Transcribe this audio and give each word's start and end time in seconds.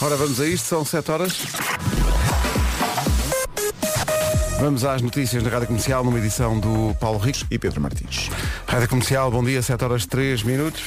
Ora, 0.00 0.14
vamos 0.16 0.40
a 0.40 0.46
isto, 0.46 0.66
são 0.66 0.84
7 0.84 1.10
horas. 1.10 1.32
Vamos 4.60 4.84
às 4.84 5.00
notícias 5.00 5.42
na 5.42 5.48
Rádio 5.48 5.68
Comercial, 5.68 6.04
numa 6.04 6.18
edição 6.18 6.60
do 6.60 6.94
Paulo 7.00 7.18
Rico 7.18 7.40
e 7.50 7.58
Pedro 7.58 7.80
Martins. 7.80 8.30
Rádio 8.66 8.88
Comercial, 8.88 9.30
bom 9.30 9.42
dia, 9.42 9.62
7 9.62 9.84
horas 9.84 10.04
3 10.04 10.42
minutos. 10.42 10.82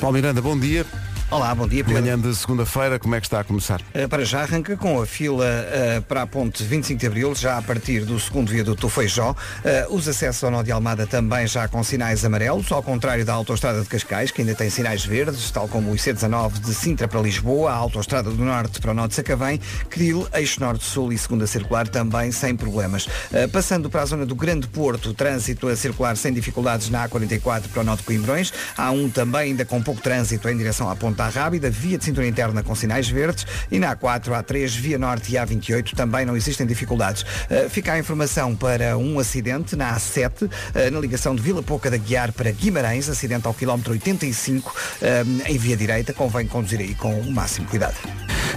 Paulo 0.00 0.14
Miranda, 0.14 0.40
bom 0.40 0.58
dia. 0.58 0.86
Olá, 1.32 1.54
bom 1.54 1.66
dia, 1.66 1.82
Pedro. 1.82 2.02
Manhã 2.02 2.18
de 2.18 2.36
segunda-feira, 2.36 2.98
como 2.98 3.14
é 3.14 3.20
que 3.20 3.24
está 3.24 3.40
a 3.40 3.44
começar? 3.44 3.80
Uh, 3.80 4.06
para 4.06 4.22
já 4.22 4.42
arranca 4.42 4.76
com 4.76 5.00
a 5.00 5.06
fila 5.06 5.46
uh, 5.46 6.02
para 6.02 6.20
a 6.20 6.26
ponte 6.26 6.62
25 6.62 7.00
de 7.00 7.06
Abril, 7.06 7.34
já 7.34 7.56
a 7.56 7.62
partir 7.62 8.04
do 8.04 8.20
segundo 8.20 8.50
viaduto 8.50 8.86
Feijó. 8.90 9.30
Uh, 9.30 9.94
os 9.94 10.06
acessos 10.06 10.44
ao 10.44 10.50
Nó 10.50 10.62
de 10.62 10.70
Almada 10.70 11.06
também 11.06 11.46
já 11.46 11.66
com 11.66 11.82
sinais 11.82 12.22
amarelos, 12.22 12.70
ao 12.70 12.82
contrário 12.82 13.24
da 13.24 13.32
autoestrada 13.32 13.80
de 13.80 13.88
Cascais, 13.88 14.30
que 14.30 14.42
ainda 14.42 14.54
tem 14.54 14.68
sinais 14.68 15.06
verdes, 15.06 15.50
tal 15.50 15.66
como 15.68 15.90
o 15.90 15.94
IC19 15.94 16.60
de 16.60 16.74
Sintra 16.74 17.08
para 17.08 17.18
Lisboa, 17.22 17.70
a 17.70 17.76
autoestrada 17.76 18.28
do 18.28 18.44
Norte 18.44 18.78
para 18.78 18.90
o 18.90 18.94
Nó 18.94 19.06
de 19.06 19.14
Sacavém, 19.14 19.58
Cril, 19.88 20.28
Eixo 20.34 20.60
Norte-Sul 20.60 21.14
e 21.14 21.18
segunda 21.18 21.46
circular 21.46 21.88
também 21.88 22.30
sem 22.30 22.54
problemas. 22.54 23.08
passando 23.50 23.88
para 23.88 24.02
a 24.02 24.04
zona 24.04 24.26
do 24.26 24.34
Grande 24.34 24.66
Porto, 24.66 25.14
trânsito 25.14 25.66
a 25.68 25.76
circular 25.76 26.14
sem 26.14 26.30
dificuldades 26.30 26.90
na 26.90 27.08
A44 27.08 27.68
para 27.72 27.80
o 27.80 27.84
Nó 27.84 27.96
de 27.96 28.02
Coimbrões, 28.02 28.52
há 28.76 28.90
um 28.90 29.08
também 29.08 29.52
ainda 29.52 29.64
com 29.64 29.82
pouco 29.82 30.02
trânsito 30.02 30.46
em 30.46 30.58
direção 30.58 30.90
à 30.90 30.94
Ponta 30.94 31.21
Rábida, 31.28 31.70
via 31.70 31.98
de 31.98 32.04
cintura 32.04 32.26
interna 32.26 32.62
com 32.62 32.74
sinais 32.74 33.08
verdes 33.08 33.46
e 33.70 33.78
na 33.78 33.94
A4, 33.94 34.30
A3, 34.42 34.68
via 34.68 34.98
norte 34.98 35.32
e 35.32 35.36
A28 35.36 35.94
também 35.94 36.24
não 36.24 36.36
existem 36.36 36.66
dificuldades. 36.66 37.22
Uh, 37.22 37.68
fica 37.68 37.92
a 37.92 37.98
informação 37.98 38.54
para 38.54 38.96
um 38.96 39.18
acidente 39.18 39.76
na 39.76 39.96
A7, 39.96 40.42
uh, 40.44 40.50
na 40.90 41.00
ligação 41.00 41.34
de 41.34 41.42
Vila 41.42 41.62
Pouca 41.62 41.90
da 41.90 41.96
Guiar 41.96 42.32
para 42.32 42.50
Guimarães, 42.50 43.08
acidente 43.08 43.46
ao 43.46 43.54
quilómetro 43.54 43.92
85, 43.92 44.70
uh, 44.70 45.48
em 45.48 45.58
via 45.58 45.76
direita, 45.76 46.12
convém 46.12 46.46
conduzir 46.46 46.80
aí 46.80 46.94
com 46.94 47.18
o 47.20 47.32
máximo 47.32 47.66
cuidado. 47.68 47.96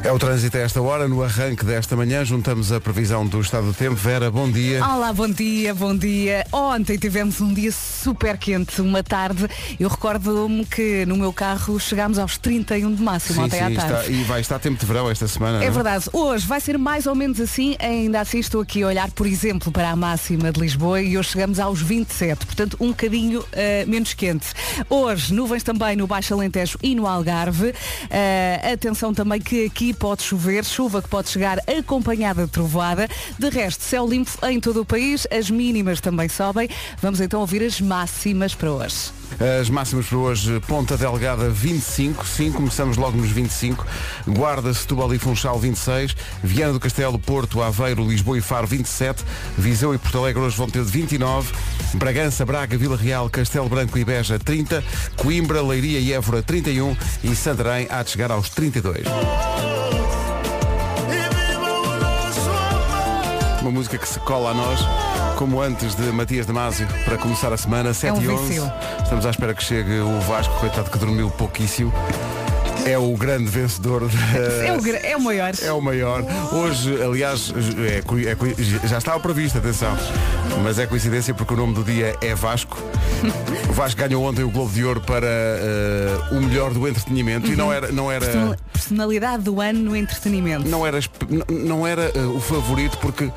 É 0.03 0.11
o 0.11 0.19
trânsito 0.19 0.55
a 0.57 0.59
esta 0.59 0.79
hora, 0.81 1.07
no 1.07 1.23
arranque 1.23 1.65
desta 1.65 1.95
manhã, 1.95 2.23
juntamos 2.23 2.71
a 2.71 2.79
previsão 2.79 3.25
do 3.25 3.41
estado 3.41 3.65
do 3.67 3.73
tempo. 3.73 3.95
Vera, 3.95 4.29
bom 4.29 4.49
dia. 4.51 4.85
Olá, 4.85 5.11
bom 5.11 5.27
dia, 5.27 5.73
bom 5.73 5.97
dia. 5.97 6.45
Ontem 6.51 6.95
tivemos 6.95 7.41
um 7.41 7.51
dia 7.51 7.71
super 7.71 8.37
quente, 8.37 8.81
uma 8.81 9.01
tarde. 9.01 9.47
Eu 9.79 9.89
recordo-me 9.89 10.63
que 10.63 11.07
no 11.07 11.17
meu 11.17 11.33
carro 11.33 11.79
chegámos 11.79 12.19
aos 12.19 12.37
31 12.63 12.95
de 12.95 13.03
máximo 13.03 13.35
sim, 13.35 13.41
ontem 13.41 13.57
sim, 13.57 13.63
à 13.63 13.81
tarde. 13.81 14.01
Está, 14.01 14.11
e 14.11 14.23
vai 14.23 14.41
estar 14.41 14.59
tempo 14.59 14.79
de 14.79 14.85
verão 14.85 15.09
esta 15.09 15.27
semana. 15.27 15.63
É 15.63 15.67
não? 15.67 15.73
verdade. 15.73 16.09
Hoje 16.13 16.45
vai 16.45 16.59
ser 16.59 16.77
mais 16.77 17.05
ou 17.05 17.15
menos 17.15 17.39
assim. 17.39 17.75
Ainda 17.79 18.21
assim 18.21 18.39
estou 18.39 18.61
aqui 18.61 18.83
a 18.83 18.87
olhar, 18.87 19.11
por 19.11 19.27
exemplo, 19.27 19.71
para 19.71 19.89
a 19.89 19.95
máxima 19.95 20.51
de 20.51 20.59
Lisboa 20.59 21.01
e 21.01 21.17
hoje 21.17 21.29
chegamos 21.29 21.59
aos 21.59 21.81
27, 21.81 22.45
portanto 22.45 22.77
um 22.79 22.89
bocadinho 22.89 23.41
uh, 23.41 23.45
menos 23.87 24.13
quente. 24.13 24.47
Hoje, 24.89 25.33
nuvens 25.33 25.63
também 25.63 25.95
no 25.95 26.07
Baixo 26.07 26.33
Alentejo 26.33 26.77
e 26.81 26.95
no 26.95 27.07
Algarve. 27.07 27.69
Uh, 27.69 28.73
atenção 28.73 29.13
também 29.13 29.39
que 29.39 29.65
aqui 29.65 29.93
pode 29.93 30.23
chover, 30.23 30.63
chuva 30.63 31.01
que 31.01 31.09
pode 31.09 31.29
chegar 31.29 31.59
acompanhada 31.67 32.45
de 32.45 32.51
trovoada. 32.51 33.07
De 33.37 33.49
resto, 33.49 33.83
céu 33.83 34.07
limpo 34.07 34.31
em 34.47 34.59
todo 34.59 34.81
o 34.81 34.85
país, 34.85 35.27
as 35.31 35.49
mínimas 35.49 35.99
também 36.01 36.29
sobem. 36.29 36.69
Vamos 37.01 37.19
então 37.19 37.39
ouvir 37.39 37.63
as 37.63 37.79
máximas 37.81 38.53
para 38.55 38.71
hoje. 38.71 39.11
As 39.39 39.69
máximas 39.69 40.05
para 40.05 40.17
hoje, 40.17 40.59
Ponta 40.61 40.95
Delgada 40.95 41.49
25, 41.49 42.25
sim, 42.25 42.51
começamos 42.51 42.95
logo 42.95 43.17
nos 43.17 43.29
25, 43.29 43.85
Guarda, 44.27 44.73
Setúbal 44.73 45.13
e 45.13 45.19
Funchal 45.19 45.59
26, 45.59 46.15
Viana 46.41 46.71
do 46.71 46.79
Castelo, 46.79 47.19
Porto, 47.19 47.61
Aveiro, 47.61 48.07
Lisboa 48.07 48.37
e 48.37 48.41
Faro 48.41 48.65
27, 48.65 49.23
Viseu 49.57 49.93
e 49.93 49.97
Porto 49.97 50.19
Alegre 50.19 50.41
hoje 50.41 50.55
vão 50.55 50.69
ter 50.69 50.83
29, 50.83 51.53
Bragança, 51.95 52.45
Braga, 52.45 52.77
Vila 52.77 52.95
Real, 52.95 53.29
Castelo 53.29 53.67
Branco 53.67 53.97
e 53.97 54.05
Beja 54.05 54.39
30, 54.39 54.83
Coimbra, 55.17 55.61
Leiria 55.61 55.99
e 55.99 56.13
Évora 56.13 56.41
31 56.41 56.95
e 57.23 57.35
Santarém 57.35 57.87
há 57.89 58.03
de 58.03 58.11
chegar 58.11 58.31
aos 58.31 58.49
32. 58.49 59.05
Uma 63.61 63.71
música 63.71 63.97
que 63.97 64.07
se 64.07 64.19
cola 64.19 64.51
a 64.51 64.53
nós, 64.53 64.79
como 65.35 65.61
antes 65.61 65.95
de 65.95 66.03
Matias 66.11 66.45
Damasio, 66.45 66.87
para 67.03 67.17
começar 67.17 67.51
a 67.51 67.57
semana, 67.57 67.93
7 67.93 68.09
É 68.09 68.13
um 68.13 68.21
e 68.21 68.29
11. 68.29 68.47
vício. 68.47 68.71
Estamos 69.03 69.25
à 69.25 69.29
espera 69.29 69.53
que 69.53 69.63
chegue 69.63 69.99
o 69.99 70.19
Vasco, 70.21 70.53
coitado 70.59 70.89
que 70.89 70.97
dormiu 70.97 71.29
pouquíssimo. 71.29 71.93
É 72.85 72.97
o 72.97 73.15
grande 73.17 73.45
vencedor. 73.49 74.01
da- 74.07 74.07
É 74.65 74.71
o, 74.71 74.95
é 75.05 75.17
o 75.17 75.21
maior. 75.21 75.51
é 75.61 75.71
o 75.71 75.81
maior. 75.81 76.23
Hoje, 76.53 77.01
aliás, 77.01 77.51
é 77.79 77.99
é 78.83 78.87
já 78.87 78.97
estava 78.99 79.19
previsto, 79.19 79.57
atenção. 79.57 79.97
Mas 80.63 80.77
é 80.77 80.85
coincidência 80.85 81.33
porque 81.33 81.53
o 81.53 81.57
nome 81.57 81.73
do 81.73 81.83
dia 81.83 82.15
é 82.21 82.35
Vasco. 82.35 82.77
O 83.69 83.73
Vasco 83.73 83.99
ganhou 83.99 84.23
ontem 84.23 84.43
o 84.43 84.49
Globo 84.51 84.71
de 84.71 84.85
Ouro 84.85 85.01
para 85.01 85.25
eh, 85.27 86.17
o 86.31 86.35
melhor 86.35 86.71
do 86.73 86.87
entretenimento 86.87 87.51
e 87.51 87.55
não 87.55 87.73
era, 87.73 87.91
não 87.91 88.11
era, 88.11 88.23
Personal- 88.25 88.55
Personalidade 88.71 89.43
do 89.43 89.59
ano 89.59 89.79
no 89.79 89.95
entretenimento. 89.95 90.67
não 90.69 90.85
era, 90.85 90.99
não 91.49 91.87
era 91.87 92.11
eh, 92.13 92.19
o 92.19 92.39
favorito 92.39 92.97
porque 92.99 93.31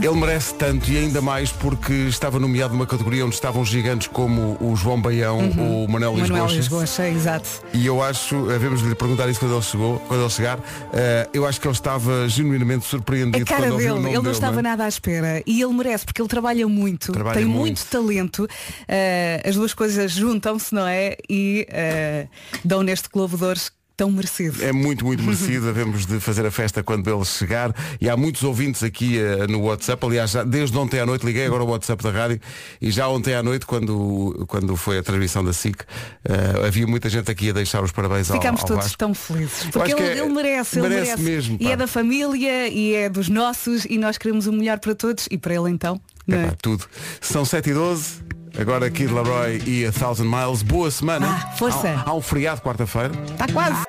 ele 0.00 0.14
merece 0.14 0.54
tanto 0.54 0.90
e 0.90 0.96
ainda 0.96 1.20
mais 1.20 1.50
porque 1.50 1.92
estava 1.92 2.38
nomeado 2.38 2.72
numa 2.72 2.86
categoria 2.86 3.24
onde 3.26 3.34
estavam 3.34 3.64
gigantes 3.64 4.06
como 4.08 4.56
o 4.60 4.76
João 4.76 5.00
Baião, 5.00 5.38
o 5.50 5.88
Manuel 5.88 6.12
Uhum. 6.12 6.18
Manuel 6.20 6.46
Lisboa. 6.46 6.82
Lisboa, 6.84 7.08
exato. 7.08 7.48
E 7.74 7.84
eu 7.86 8.02
acho, 8.02 8.46
devemos 8.46 8.80
lhe 8.82 8.94
perguntar 8.94 9.28
isso 9.28 9.40
quando 9.40 9.54
ele 9.54 9.62
chegou, 9.62 9.98
quando 10.00 10.20
ele 10.20 10.30
chegar, 10.30 10.58
eh, 10.92 11.28
eu 11.32 11.46
acho 11.46 11.60
que 11.60 11.66
ele 11.66 11.74
estava 11.74 12.28
genuinamente 12.28 12.86
surpreendido 12.86 13.42
A 13.42 13.46
cara 13.46 13.62
quando 13.62 13.72
ouviu 13.72 13.92
o 13.94 13.96
dele, 13.96 14.06
ele 14.08 14.14
não 14.16 14.22
dele, 14.22 14.34
estava 14.34 14.60
é? 14.60 14.62
nada 14.62 14.84
à 14.84 14.88
espera 14.88 15.42
e 15.46 15.60
ele 15.62 15.72
merece 15.72 16.04
porque 16.04 16.22
ele 16.22 16.28
trabalha 16.28 16.66
muito, 16.68 17.12
Trabalha 17.12 17.36
tem 17.36 17.44
muito. 17.44 17.60
muito, 17.60 17.84
talento, 17.86 18.48
eh, 18.86 19.42
as 19.44 19.56
duas 19.56 19.74
coisas 19.74 20.12
juntam-se, 20.12 20.74
não 20.74 20.86
é? 20.86 21.16
E 21.28 21.66
eh, 21.70 22.26
dão 22.64 22.82
neste 22.82 23.08
Globo 23.08 23.36
de 23.36 23.44
Ouros 23.44 23.70
tão 23.98 24.12
merecido. 24.12 24.64
É 24.64 24.70
muito, 24.72 25.04
muito 25.04 25.24
merecido. 25.24 25.66
Devemos 25.74 26.06
de 26.06 26.20
fazer 26.20 26.46
a 26.46 26.52
festa 26.52 26.84
quando 26.84 27.12
ele 27.12 27.24
chegar. 27.24 27.74
E 28.00 28.08
há 28.08 28.16
muitos 28.16 28.44
ouvintes 28.44 28.84
aqui 28.84 29.18
eh, 29.18 29.48
no 29.48 29.60
WhatsApp. 29.62 30.06
Aliás, 30.06 30.30
já, 30.30 30.44
desde 30.44 30.78
ontem 30.78 31.00
à 31.00 31.04
noite, 31.04 31.26
liguei 31.26 31.44
agora 31.44 31.64
o 31.64 31.66
WhatsApp 31.66 32.00
da 32.04 32.12
rádio 32.12 32.40
e 32.80 32.92
já 32.92 33.08
ontem 33.08 33.34
à 33.34 33.42
noite, 33.42 33.66
quando, 33.66 34.44
quando 34.46 34.76
foi 34.76 34.98
a 34.98 35.02
transmissão 35.02 35.44
da 35.44 35.52
SIC, 35.52 35.82
eh, 36.24 36.66
havia 36.66 36.86
muita 36.86 37.08
gente 37.08 37.28
aqui 37.28 37.50
a 37.50 37.52
deixar 37.52 37.82
os 37.82 37.90
parabéns 37.90 38.30
ao, 38.30 38.36
Ficámos 38.36 38.62
todos 38.62 38.84
Vasco. 38.84 38.98
tão 38.98 39.12
felizes. 39.12 39.64
Porque 39.72 39.92
ele, 39.92 40.00
é- 40.00 40.18
ele 40.18 40.28
merece, 40.32 40.78
ele 40.78 40.88
merece 40.88 41.06
merece. 41.16 41.22
mesmo, 41.22 41.56
e 41.60 41.64
pá. 41.64 41.70
é 41.72 41.76
da 41.76 41.86
família 41.88 42.68
e 42.68 42.94
é 42.94 43.08
dos 43.08 43.28
nossos 43.28 43.84
e 43.84 43.98
nós 43.98 44.16
queremos 44.16 44.46
o 44.46 44.52
melhor 44.52 44.78
para 44.78 44.94
todos 44.94 45.26
e 45.28 45.36
para 45.36 45.54
ele 45.54 45.70
então. 45.70 46.00
É? 46.28 46.44
Epá, 46.44 46.54
tudo. 46.62 46.84
São 47.20 47.44
7 47.44 47.70
e 47.70 47.74
12 47.74 48.28
Agora 48.58 48.90
Kid 48.90 49.12
Laroi 49.12 49.62
e 49.66 49.86
a 49.86 49.92
Thousand 49.92 50.24
Miles. 50.24 50.62
Boa 50.62 50.90
semana. 50.90 51.28
Ah, 51.28 51.56
força. 51.56 51.88
Há, 51.88 52.10
há 52.10 52.14
um 52.14 52.20
feriado 52.20 52.60
quarta-feira. 52.60 53.12
Está 53.30 53.46
quase. 53.52 53.87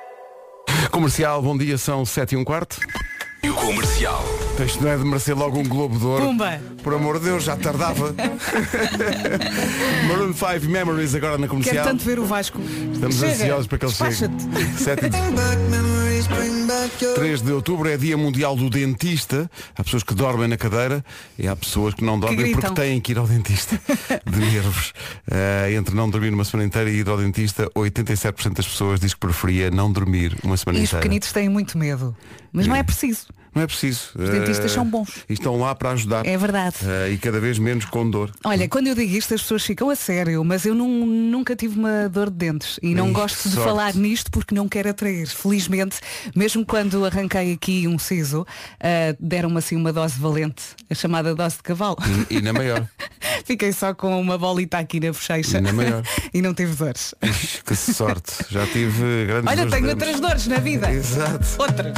Comercial, 1.00 1.40
bom 1.40 1.56
dia, 1.56 1.78
são 1.78 2.04
7 2.04 2.32
e 2.32 2.36
um 2.36 2.44
quarto. 2.44 2.78
Comercial. 3.48 4.22
Isto 4.64 4.84
não 4.84 4.90
é 4.90 4.96
de 4.98 5.04
merecer 5.04 5.34
logo 5.36 5.58
um 5.58 5.64
Globo 5.66 5.98
de 5.98 6.04
Ouro. 6.04 6.26
Pumba. 6.26 6.60
Por 6.82 6.92
amor 6.92 7.18
de 7.18 7.24
Deus, 7.24 7.44
já 7.44 7.56
tardava. 7.56 8.14
Maroon 10.08 10.34
5 10.34 10.66
Memories 10.70 11.14
agora 11.14 11.38
na 11.38 11.46
Quero 11.46 11.50
comercial. 11.62 11.84
tanto 11.86 12.04
ver 12.04 12.18
o 12.18 12.26
Vasco. 12.26 12.60
Estamos 12.92 13.16
Chega. 13.16 13.32
ansiosos 13.32 13.66
para 13.66 13.78
que 13.78 13.86
ele 13.86 13.92
chegue. 13.94 14.10
Despacha-te. 14.10 14.82
7 14.82 15.06
e 15.06 15.10
3 17.14 17.40
de 17.42 17.52
outubro 17.52 17.88
é 17.88 17.96
Dia 17.96 18.16
Mundial 18.16 18.54
do 18.54 18.68
Dentista. 18.68 19.50
Há 19.76 19.82
pessoas 19.82 20.02
que 20.02 20.14
dormem 20.14 20.46
na 20.48 20.56
cadeira 20.58 21.02
e 21.38 21.48
há 21.48 21.56
pessoas 21.56 21.94
que 21.94 22.04
não 22.04 22.18
dormem 22.20 22.38
gritam. 22.38 22.60
porque 22.60 22.74
têm 22.80 23.00
que 23.00 23.12
ir 23.12 23.18
ao 23.18 23.26
dentista 23.26 23.80
de 24.26 24.38
nervos. 24.38 24.92
Eh, 25.32 25.74
entre 25.74 25.94
não 25.94 26.10
dormir 26.10 26.32
uma 26.32 26.44
semana 26.44 26.66
inteira 26.66 26.90
e 26.90 26.96
ir 26.96 27.08
ao 27.08 27.16
dentista, 27.16 27.70
87% 27.76 28.52
das 28.54 28.66
pessoas 28.66 28.98
diz 28.98 29.14
que 29.14 29.20
preferia 29.20 29.70
não 29.70 29.90
dormir 29.92 30.36
uma 30.42 30.56
semana 30.56 30.78
E 30.78 30.82
os 30.82 30.88
inteira. 30.88 31.02
pequenitos 31.02 31.30
têm 31.32 31.48
muito 31.48 31.78
medo. 31.78 32.16
Mas 32.52 32.66
não 32.66 32.74
é 32.76 32.82
preciso. 32.82 33.26
Não 33.54 33.62
é 33.62 33.66
preciso. 33.66 34.10
Os 34.18 34.30
dentistas 34.30 34.70
são 34.72 34.84
bons. 34.84 35.10
E 35.28 35.32
estão 35.32 35.58
lá 35.58 35.74
para 35.74 35.90
ajudar. 35.90 36.24
É 36.26 36.36
verdade. 36.36 36.76
Eh, 36.84 37.10
e 37.12 37.18
cada 37.18 37.40
vez 37.40 37.58
menos 37.58 37.84
com 37.84 38.08
dor. 38.08 38.30
Olha, 38.44 38.68
quando 38.68 38.86
eu 38.86 38.94
digo 38.94 39.12
isto 39.16 39.34
as 39.34 39.42
pessoas 39.42 39.64
ficam 39.64 39.90
a 39.90 39.96
sério, 39.96 40.44
mas 40.44 40.64
eu 40.64 40.74
não- 40.74 40.88
nunca 41.06 41.56
tive 41.56 41.78
uma 41.78 42.08
dor 42.08 42.30
de 42.30 42.36
dentes 42.36 42.78
e 42.82 42.94
não 42.94 43.06
Ai, 43.06 43.12
gosto 43.12 43.48
de 43.48 43.54
sorte. 43.54 43.68
falar 43.68 43.94
nisto 43.94 44.30
porque 44.30 44.54
não 44.54 44.68
quero 44.68 44.88
atrair. 44.90 45.26
Felizmente, 45.26 45.96
mesmo 46.34 46.64
quando 46.64 47.04
arranquei 47.04 47.52
aqui 47.52 47.86
um 47.88 47.98
siso, 47.98 48.46
ah, 48.80 49.16
deram-me 49.18 49.58
assim 49.58 49.76
uma 49.76 49.92
dose 49.92 50.18
valente, 50.18 50.62
a 50.88 50.94
chamada 50.94 51.34
dose 51.34 51.56
de 51.56 51.62
cavalo. 51.62 51.96
E, 52.30 52.36
e 52.36 52.40
na 52.42 52.52
maior. 52.52 52.86
Fiquei 53.44 53.72
só 53.72 53.92
com 53.94 54.20
uma 54.20 54.36
bolita 54.38 54.78
aqui 54.78 55.00
na 55.00 55.08
bochecha 55.08 55.58
E 55.58 55.60
na 55.60 55.72
maior. 55.72 56.02
e 56.32 56.40
não 56.42 56.54
tive 56.54 56.74
dores. 56.76 57.14
Ixi, 57.22 57.62
que 57.64 57.74
sorte. 57.74 58.32
Já 58.50 58.66
tive 58.66 59.26
grandes 59.26 59.50
Olha, 59.50 59.66
tenho 59.68 59.86
dentes. 59.86 59.90
outras 60.08 60.20
dores 60.20 60.46
na 60.46 60.58
vida. 60.58 60.92
Exato. 60.92 61.46
Outra. 61.58 61.92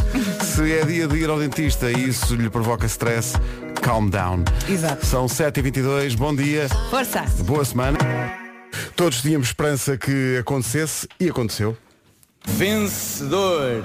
Se 0.44 0.72
é 0.72 0.84
dia 0.84 1.06
de 1.06 1.16
ir 1.16 1.28
ao 1.28 1.41
dentista 1.42 1.90
e 1.90 2.08
isso 2.08 2.34
lhe 2.34 2.48
provoca 2.48 2.86
stress, 2.86 3.34
calm 3.80 4.08
down. 4.08 4.44
Exato. 4.68 5.04
São 5.04 5.26
7h22, 5.26 6.16
bom 6.16 6.34
dia, 6.34 6.68
Força. 6.90 7.24
boa 7.44 7.64
semana. 7.64 7.98
Todos 8.96 9.20
tínhamos 9.20 9.48
esperança 9.48 9.96
que 9.96 10.38
acontecesse 10.38 11.08
e 11.18 11.28
aconteceu. 11.28 11.76
Vencedor 12.46 13.84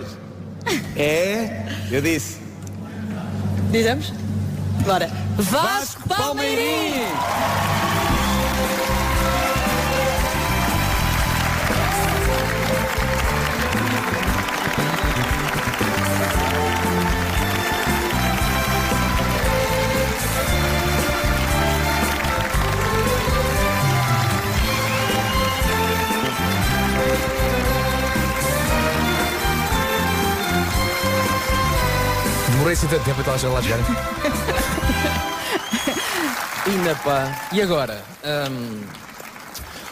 é. 0.95 1.65
Eu 1.91 2.01
disse. 2.01 2.37
Dizemos? 3.71 4.13
Bora. 4.85 5.09
Vasco 5.37 6.07
Palmeirim! 6.07 7.07
Demorei 32.67 32.83
assim 32.83 32.87
tanto 32.87 33.05
tempo 33.05 33.21
até 33.21 33.29
elas 33.29 33.43
lá 33.43 33.61
chegarem. 33.61 33.85
Ainda 36.67 36.95
pá. 36.95 37.47
E 37.53 37.61
agora? 37.61 38.03
Hum, 38.51 38.81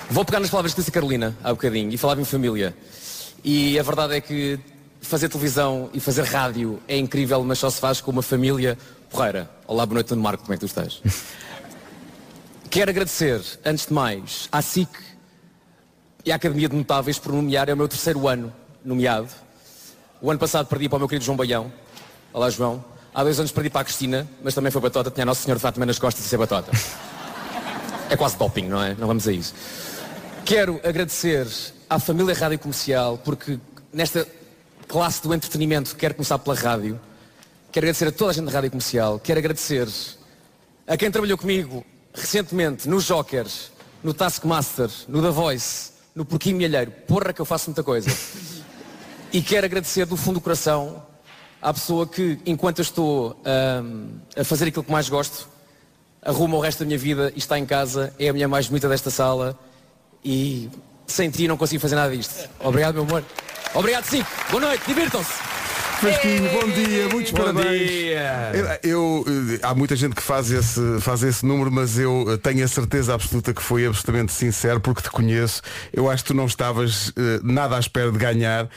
vou 0.10 0.26
pegar 0.26 0.42
nas 0.42 0.50
palavras 0.50 0.74
que 0.74 0.82
disse 0.82 0.90
a 0.90 0.94
Carolina 0.94 1.34
há 1.42 1.52
bocadinho 1.52 1.90
e 1.94 1.98
falava 1.98 2.20
em 2.20 2.26
família. 2.26 2.76
E 3.46 3.80
a 3.80 3.84
verdade 3.84 4.16
é 4.16 4.20
que 4.20 4.60
fazer 5.00 5.30
televisão 5.30 5.90
e 5.94 6.02
fazer 6.02 6.26
rádio 6.26 6.82
é 6.86 6.98
incrível, 6.98 7.42
mas 7.46 7.60
só 7.60 7.70
se 7.70 7.80
faz 7.80 8.02
com 8.02 8.12
uma 8.12 8.22
família 8.22 8.78
porreira. 9.10 9.50
Olá, 9.66 9.86
boa 9.86 9.94
noite, 9.94 10.10
Nuno 10.10 10.24
Marco, 10.24 10.44
como 10.44 10.54
é 10.54 10.58
que 10.58 10.60
tu 10.60 10.66
estás? 10.66 11.02
Quero 12.70 12.92
agradecer, 12.92 13.42
antes 13.64 13.86
de 13.86 13.94
mais, 13.94 14.50
à 14.52 14.62
SIC 14.62 14.90
e 16.26 16.32
à 16.34 16.36
Academia 16.36 16.68
de 16.68 16.76
Notáveis 16.76 17.18
por 17.18 17.32
nomear, 17.32 17.70
é 17.70 17.74
o 17.74 17.78
meu 17.78 17.88
terceiro 17.88 18.28
ano 18.28 18.54
nomeado. 18.84 19.30
O 20.22 20.30
ano 20.30 20.40
passado 20.42 20.68
perdi 20.68 20.90
para 20.90 20.98
o 20.98 21.00
meu 21.00 21.08
querido 21.08 21.24
João 21.24 21.38
Baião. 21.38 21.72
Olá, 22.36 22.50
João. 22.50 22.84
Há 23.14 23.24
dois 23.24 23.40
anos 23.40 23.54
perdi 23.54 23.70
para 23.70 23.80
a 23.80 23.84
Cristina, 23.86 24.28
mas 24.44 24.54
também 24.54 24.70
foi 24.70 24.82
batota, 24.82 25.10
tinha 25.10 25.24
a 25.24 25.26
Nossa 25.26 25.42
Senhora 25.42 25.58
de 25.58 25.62
Fátima 25.62 25.86
nas 25.86 25.98
costas 25.98 26.22
de 26.22 26.30
ser 26.30 26.38
batota. 26.38 26.70
É 28.10 28.18
quase 28.18 28.38
doping, 28.38 28.68
não 28.68 28.84
é? 28.84 28.94
Não 28.94 29.08
vamos 29.08 29.26
a 29.26 29.32
isso. 29.32 29.54
Quero 30.44 30.82
agradecer 30.84 31.48
à 31.90 31.98
família 31.98 32.36
Rádio 32.36 32.60
Comercial, 32.60 33.18
porque 33.24 33.58
nesta 33.92 34.28
classe 34.86 35.24
do 35.24 35.34
entretenimento 35.34 35.96
quero 35.96 36.14
começar 36.14 36.38
pela 36.38 36.58
rádio. 36.58 37.00
Quero 37.72 37.86
agradecer 37.86 38.10
a 38.10 38.12
toda 38.12 38.32
a 38.32 38.34
gente 38.34 38.46
da 38.48 38.52
Rádio 38.52 38.70
Comercial. 38.70 39.18
Quero 39.18 39.40
agradecer 39.40 39.88
a 40.86 40.98
quem 40.98 41.10
trabalhou 41.10 41.38
comigo 41.38 41.86
recentemente 42.14 42.88
no 42.90 43.00
Jokers, 43.00 43.72
no 44.04 44.14
Taskmaster, 44.14 44.90
no 45.08 45.22
The 45.22 45.30
Voice, 45.30 45.92
no 46.14 46.26
Porquinho 46.26 46.58
Milheiro. 46.58 46.92
Porra 47.08 47.32
que 47.32 47.42
eu 47.42 47.46
faço 47.46 47.70
muita 47.70 47.82
coisa. 47.82 48.10
E 49.34 49.42
quero 49.42 49.66
agradecer 49.66 50.06
do 50.06 50.16
fundo 50.16 50.36
do 50.36 50.42
coração 50.42 51.05
à 51.66 51.74
pessoa 51.74 52.06
que, 52.06 52.38
enquanto 52.46 52.78
eu 52.78 52.84
estou 52.84 53.42
ahm, 53.44 54.20
a 54.38 54.44
fazer 54.44 54.68
aquilo 54.68 54.84
que 54.84 54.92
mais 54.92 55.10
gosto, 55.10 55.50
arruma 56.22 56.58
o 56.58 56.60
resto 56.60 56.80
da 56.82 56.86
minha 56.86 56.98
vida 56.98 57.34
e 57.36 57.40
está 57.40 57.58
em 57.58 57.66
casa, 57.66 58.14
é 58.20 58.30
a 58.30 58.34
mulher 58.34 58.46
mais 58.46 58.68
bonita 58.68 58.88
desta 58.88 59.10
sala 59.10 59.58
e 60.24 60.70
sem 61.08 61.28
ti 61.32 61.48
não 61.48 61.58
consigo 61.58 61.82
fazer 61.82 61.96
nada 61.96 62.16
disto. 62.16 62.48
Obrigado, 62.60 62.94
meu 62.94 63.04
amor. 63.04 63.26
Obrigado, 63.74 64.06
Cico. 64.06 64.30
Boa 64.52 64.62
noite, 64.62 64.84
divirtam-se. 64.86 65.65
Fresquinho, 66.00 66.50
bom 66.52 66.68
dia, 66.72 67.10
muitos 67.10 67.32
Bom 67.32 67.38
parabéns. 67.40 67.90
dia. 67.90 68.52
Eu, 68.84 68.90
eu, 68.92 69.26
eh, 69.56 69.60
há 69.64 69.74
muita 69.74 69.96
gente 69.96 70.14
que 70.14 70.22
faz 70.22 70.52
esse, 70.52 71.00
faz 71.02 71.24
esse 71.24 71.46
número, 71.46 71.72
mas 71.72 71.98
eu 71.98 72.26
eh, 72.30 72.38
tenho 72.38 72.64
a 72.64 72.68
certeza 72.68 73.14
absoluta 73.14 73.54
que 73.54 73.62
foi 73.62 73.86
absolutamente 73.86 74.32
sincero, 74.34 74.80
porque 74.80 75.02
te 75.02 75.10
conheço. 75.10 75.62
Eu 75.94 76.10
acho 76.10 76.24
que 76.24 76.28
tu 76.30 76.34
não 76.34 76.46
estavas 76.46 77.12
eh, 77.18 77.40
nada 77.44 77.76
à 77.76 77.80
espera 77.80 78.12
de 78.12 78.18
ganhar 78.18 78.70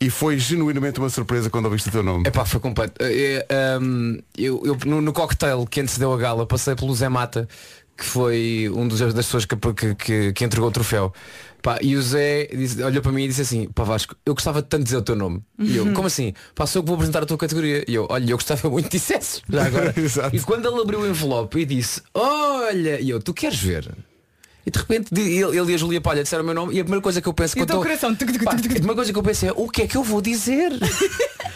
e 0.00 0.10
foi 0.10 0.38
genuinamente 0.38 0.98
uma 1.00 1.08
surpresa 1.08 1.48
quando 1.50 1.64
ouviste 1.64 1.88
o 1.88 1.92
teu 1.92 2.02
nome. 2.02 2.26
Epá, 2.28 2.44
foi 2.44 2.60
completo. 2.60 2.94
Eh, 3.00 3.44
eh, 3.48 3.78
um, 3.80 4.18
eu, 4.36 4.62
eu 4.64 4.78
no, 4.84 5.00
no 5.00 5.12
cocktail 5.12 5.66
que 5.66 5.80
antecedeu 5.80 6.12
a 6.12 6.16
gala 6.18 6.46
passei 6.46 6.74
pelo 6.76 6.94
Zé 6.94 7.08
Mata, 7.08 7.48
que 7.96 8.04
foi 8.04 8.70
um 8.74 8.86
dos, 8.86 9.00
das 9.00 9.12
pessoas 9.26 9.44
que, 9.44 9.56
que, 9.56 9.94
que- 9.94 10.32
que 10.32 10.44
entregou 10.44 10.68
o 10.68 10.72
troféu. 10.72 11.12
Pá, 11.66 11.78
e 11.82 11.96
o 11.96 12.00
Zé 12.02 12.46
disse- 12.46 12.80
olhou 12.80 13.02
para 13.02 13.10
mim 13.10 13.24
e 13.24 13.26
disse 13.28 13.40
assim, 13.42 13.68
pá 13.74 13.82
Vasco, 13.82 14.14
eu 14.24 14.34
gostava 14.34 14.62
tanto 14.62 14.82
de 14.82 14.84
dizer 14.84 14.98
o 14.98 15.02
teu 15.02 15.16
nome. 15.16 15.42
E 15.58 15.76
eu, 15.76 15.92
como 15.94 16.06
assim? 16.06 16.32
Pá, 16.54 16.64
sou 16.64 16.78
eu 16.78 16.84
que 16.84 16.86
vou 16.86 16.94
apresentar 16.94 17.24
a 17.24 17.26
tua 17.26 17.36
categoria. 17.36 17.84
E 17.88 17.94
eu, 17.96 18.06
olha, 18.08 18.30
eu 18.30 18.36
gostava 18.36 18.70
muito 18.70 18.84
que 18.88 18.98
dissesses. 18.98 19.42
Já 19.50 19.66
agora. 19.66 19.92
E 20.32 20.38
quando 20.40 20.68
ele 20.68 20.80
abriu 20.80 21.00
o 21.00 21.06
envelope 21.08 21.58
e 21.58 21.64
disse, 21.64 22.02
olha, 22.14 23.00
e 23.00 23.10
eu, 23.10 23.20
tu 23.20 23.34
queres 23.34 23.58
ver? 23.58 23.92
E 24.66 24.70
de 24.70 24.78
repente 24.80 25.08
ele, 25.14 25.56
ele 25.56 25.72
e 25.72 25.74
a 25.74 25.78
Julia 25.78 26.00
Palha 26.00 26.24
disseram 26.24 26.42
o 26.42 26.46
meu 26.46 26.54
nome 26.54 26.74
e 26.74 26.80
a 26.80 26.82
primeira 26.84 27.00
coisa 27.00 27.22
que 27.22 27.28
eu 27.28 27.32
penso 27.32 27.56
E 27.56 27.60
quando 27.60 27.70
tô- 27.70 27.80
coração, 27.80 28.12
tuc, 28.14 28.32
tuc, 28.32 28.42
tuc, 28.42 28.50
tuc, 28.56 28.66
a 28.66 28.74
primeira 28.74 28.94
coisa 28.96 29.12
que 29.12 29.18
eu 29.18 29.22
penso 29.22 29.46
é 29.46 29.52
o 29.54 29.68
que 29.68 29.82
é 29.82 29.86
que 29.86 29.96
eu 29.96 30.02
vou 30.02 30.20
dizer? 30.20 30.72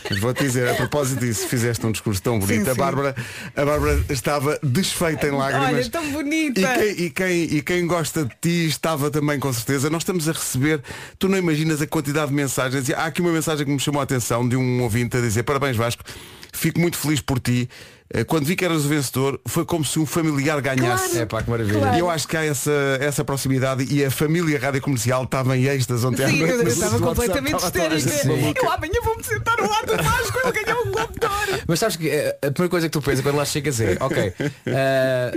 Mas 0.09 0.19
Vou-te 0.21 0.43
dizer, 0.45 0.69
a 0.69 0.75
propósito 0.75 1.21
disso, 1.21 1.47
fizeste 1.47 1.85
um 1.87 1.93
discurso 1.93 2.23
tão 2.23 2.39
bonito. 2.39 2.65
Sim, 2.65 2.71
a, 2.71 2.75
sim. 2.75 2.81
Bárbara, 2.81 3.15
a 3.57 3.65
Bárbara 3.65 4.05
estava 4.09 4.59
desfeita 4.63 5.27
em 5.29 5.31
lágrimas. 5.33 5.69
Olha, 5.73 5.89
tão 5.91 6.11
bonita. 6.11 6.61
E 6.61 6.65
quem, 6.65 7.05
e, 7.07 7.11
quem, 7.11 7.43
e 7.59 7.63
quem 7.63 7.87
gosta 7.87 8.25
de 8.25 8.35
ti 8.41 8.67
estava 8.69 9.11
também 9.11 9.39
com 9.39 9.53
certeza. 9.53 9.89
Nós 9.91 10.03
estamos 10.03 10.29
a 10.29 10.33
receber, 10.33 10.81
tu 11.19 11.29
não 11.29 11.39
imaginas 11.39 11.81
a 11.83 11.87
quantidade 11.87 12.29
de 12.29 12.35
mensagens. 12.35 12.89
E 12.89 12.95
Há 12.95 13.05
aqui 13.07 13.21
uma 13.21 13.33
mensagem 13.33 13.65
que 13.65 13.73
me 13.73 13.79
chamou 13.81 14.01
a 14.01 14.05
atenção 14.05 14.49
de 14.49 14.57
um 14.57 14.83
ouvinte 14.83 15.17
a 15.17 15.21
dizer 15.21 15.43
parabéns 15.45 15.77
Vasco, 15.77 16.03
fico 16.53 16.81
muito 16.81 16.97
feliz 16.97 17.21
por 17.21 17.39
ti. 17.41 17.69
Eh, 18.13 18.25
Quando 18.25 18.45
vi 18.45 18.57
que 18.57 18.65
eras 18.65 18.85
o 18.85 18.89
vencedor, 18.89 19.41
foi 19.47 19.65
como 19.65 19.85
se 19.85 19.99
um 19.99 20.05
familiar 20.07 20.61
ganhasse. 20.61 21.19
É 21.19 21.27
pá, 21.27 21.43
que 21.43 21.49
maravilha. 21.51 21.95
E 21.97 22.01
eu 22.01 22.11
acho 22.11 22.27
que 22.27 22.37
há 22.37 22.45
essa, 22.45 22.73
essa 23.01 23.25
proximidade 23.25 23.85
e 23.89 24.05
a 24.05 24.11
família 24.11 24.59
Rádio 24.59 24.81
Comercial 24.83 25.23
estava 25.25 25.57
em 25.57 25.65
êxtase 25.67 26.05
ontem 26.05 26.25
à 26.25 26.29
Sim, 26.29 26.39
noite. 26.39 26.53
eu 26.55 26.63
no 26.65 26.69
estava 26.69 26.93
WhatsApp, 26.97 27.09
completamente 27.09 27.65
histérica. 27.65 28.29
maluca. 28.29 28.61
Eu 28.65 28.71
amanhã 28.73 29.01
vou-me 29.05 29.23
sentar 29.25 29.61
ao 29.61 29.69
lado 29.71 29.97
do 29.97 30.03
Vasco, 30.03 30.39
ele 30.45 30.65
ganhou 30.65 30.87
um 30.87 30.91
Globo 30.93 31.13
de 31.21 31.27
Ouro. 31.27 31.63
Mas 31.69 31.79
sabes 31.79 31.97
que 31.97 32.09
eh, 32.09 32.37
a 32.43 32.51
primeira 32.51 32.69
coisa 32.71 32.89
que 32.89 32.93
tu 32.93 33.01
pensas 33.03 33.21
quando 33.23 33.37
lá 33.37 33.45
chegas 33.45 33.81
é, 33.81 33.97
ok, 34.01 34.33
eh, 34.67 35.33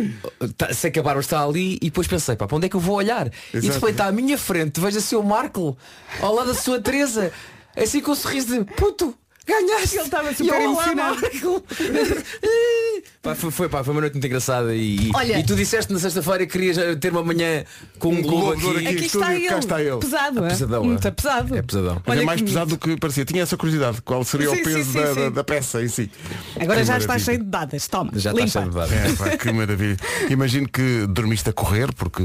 tá- 0.58 0.74
sei 0.74 0.90
que 0.92 1.00
a 1.00 1.04
Bárbara 1.04 1.22
está 1.24 1.44
ali 1.44 1.76
e 1.76 1.86
depois 1.86 2.08
pensei, 2.08 2.36
pá, 2.36 2.48
para 2.48 2.58
onde 2.58 2.66
é 2.66 2.70
que 2.70 2.76
eu 2.76 2.80
vou 2.80 2.96
olhar? 2.96 3.28
E 3.28 3.32
de 3.60 3.68
Exato. 3.68 3.74
repente 3.76 3.92
está 3.92 4.08
à 4.08 4.12
minha 4.12 4.38
frente, 4.38 4.80
vejo 4.80 4.98
a 4.98 5.02
seu 5.02 5.22
Marco 5.22 5.78
ao 6.20 6.34
lado 6.34 6.48
da 6.48 6.54
sua 6.56 6.80
Teresa, 6.82 7.32
assim 7.78 8.02
com 8.02 8.12
um 8.12 8.16
sorriso 8.16 8.48
de 8.48 8.64
puto. 8.74 9.14
Ganhaste! 9.46 9.98
Ele 9.98 10.06
estava 10.06 10.34
super 10.34 10.62
eu, 10.62 10.72
"Olá, 10.72 10.84
emocionado." 10.92 11.22
Marco." 13.24 13.30
pá, 13.30 13.36
foi, 13.36 13.52
foi, 13.52 13.70
pá, 13.70 13.84
foi 13.84 13.94
uma 13.94 14.02
noite 14.02 14.14
muito 14.14 14.26
engraçada 14.28 14.76
e, 14.76 15.10
Olha- 15.14 15.40
e 15.40 15.44
tu 15.44 15.56
disseste 15.56 15.92
na 15.94 16.00
sexta-feira 16.00 16.46
que 16.46 16.52
querias 16.52 16.78
eh, 16.78 16.96
ter 16.96 17.12
uma 17.12 17.24
manhã 17.24 17.64
com 18.00 18.10
um, 18.14 18.22
globo 18.22 18.52
aqui. 18.52 18.68
aqui. 18.78 18.88
Aqui 18.88 19.06
está 19.06 19.34
ele. 19.36 19.48
cá 19.48 19.60
está 19.60 19.82
ele. 19.82 19.98
Pesado, 19.98 20.46
é? 20.46 20.50
pesadão, 20.50 20.84
Muito 20.84 21.08
é? 21.08 21.12
pesado. 21.12 21.56
É 21.56 21.62
pesadão. 21.62 22.02
Mas 22.06 22.16
Olha 22.18 22.22
é 22.22 22.26
mais 22.26 22.42
que 22.42 22.48
pesado 22.48 22.70
do 22.72 22.78
que 22.78 22.98
parecia. 22.98 23.26
Tinha 23.26 23.44
essa 23.44 23.56
curiosidade. 23.58 24.02
Qual 24.02 24.24
seria 24.24 24.50
Sim, 24.50 24.56
o 24.62 24.64
peso 24.64 24.78
sim, 24.84 24.92
sim, 24.92 25.00
da, 25.00 25.08
sim. 25.14 25.20
da- 25.22 25.30
da 25.30 25.44
peça 25.44 25.82
em 25.84 25.88
si? 25.88 26.12
Agora 26.60 26.80
Que 26.82 26.86
já 26.86 26.98
está 26.98 27.08
maravilha. 27.14 27.20
cheio 27.20 27.38
de 27.40 27.44
dadas. 27.46 27.88
Toma, 27.88 28.12
Já 28.16 28.32
está 28.32 28.42
limpa. 28.46 28.52
cheio 28.60 28.70
de 28.70 28.76
dados. 28.76 28.94
É, 28.94 29.16
pá, 29.16 29.38
que 29.38 29.52
maravilha. 29.52 29.98
Imagino 30.30 30.68
que 30.70 31.06
dormiste 31.08 31.50
a 31.50 31.54
correr, 31.54 31.94
porque 31.94 32.24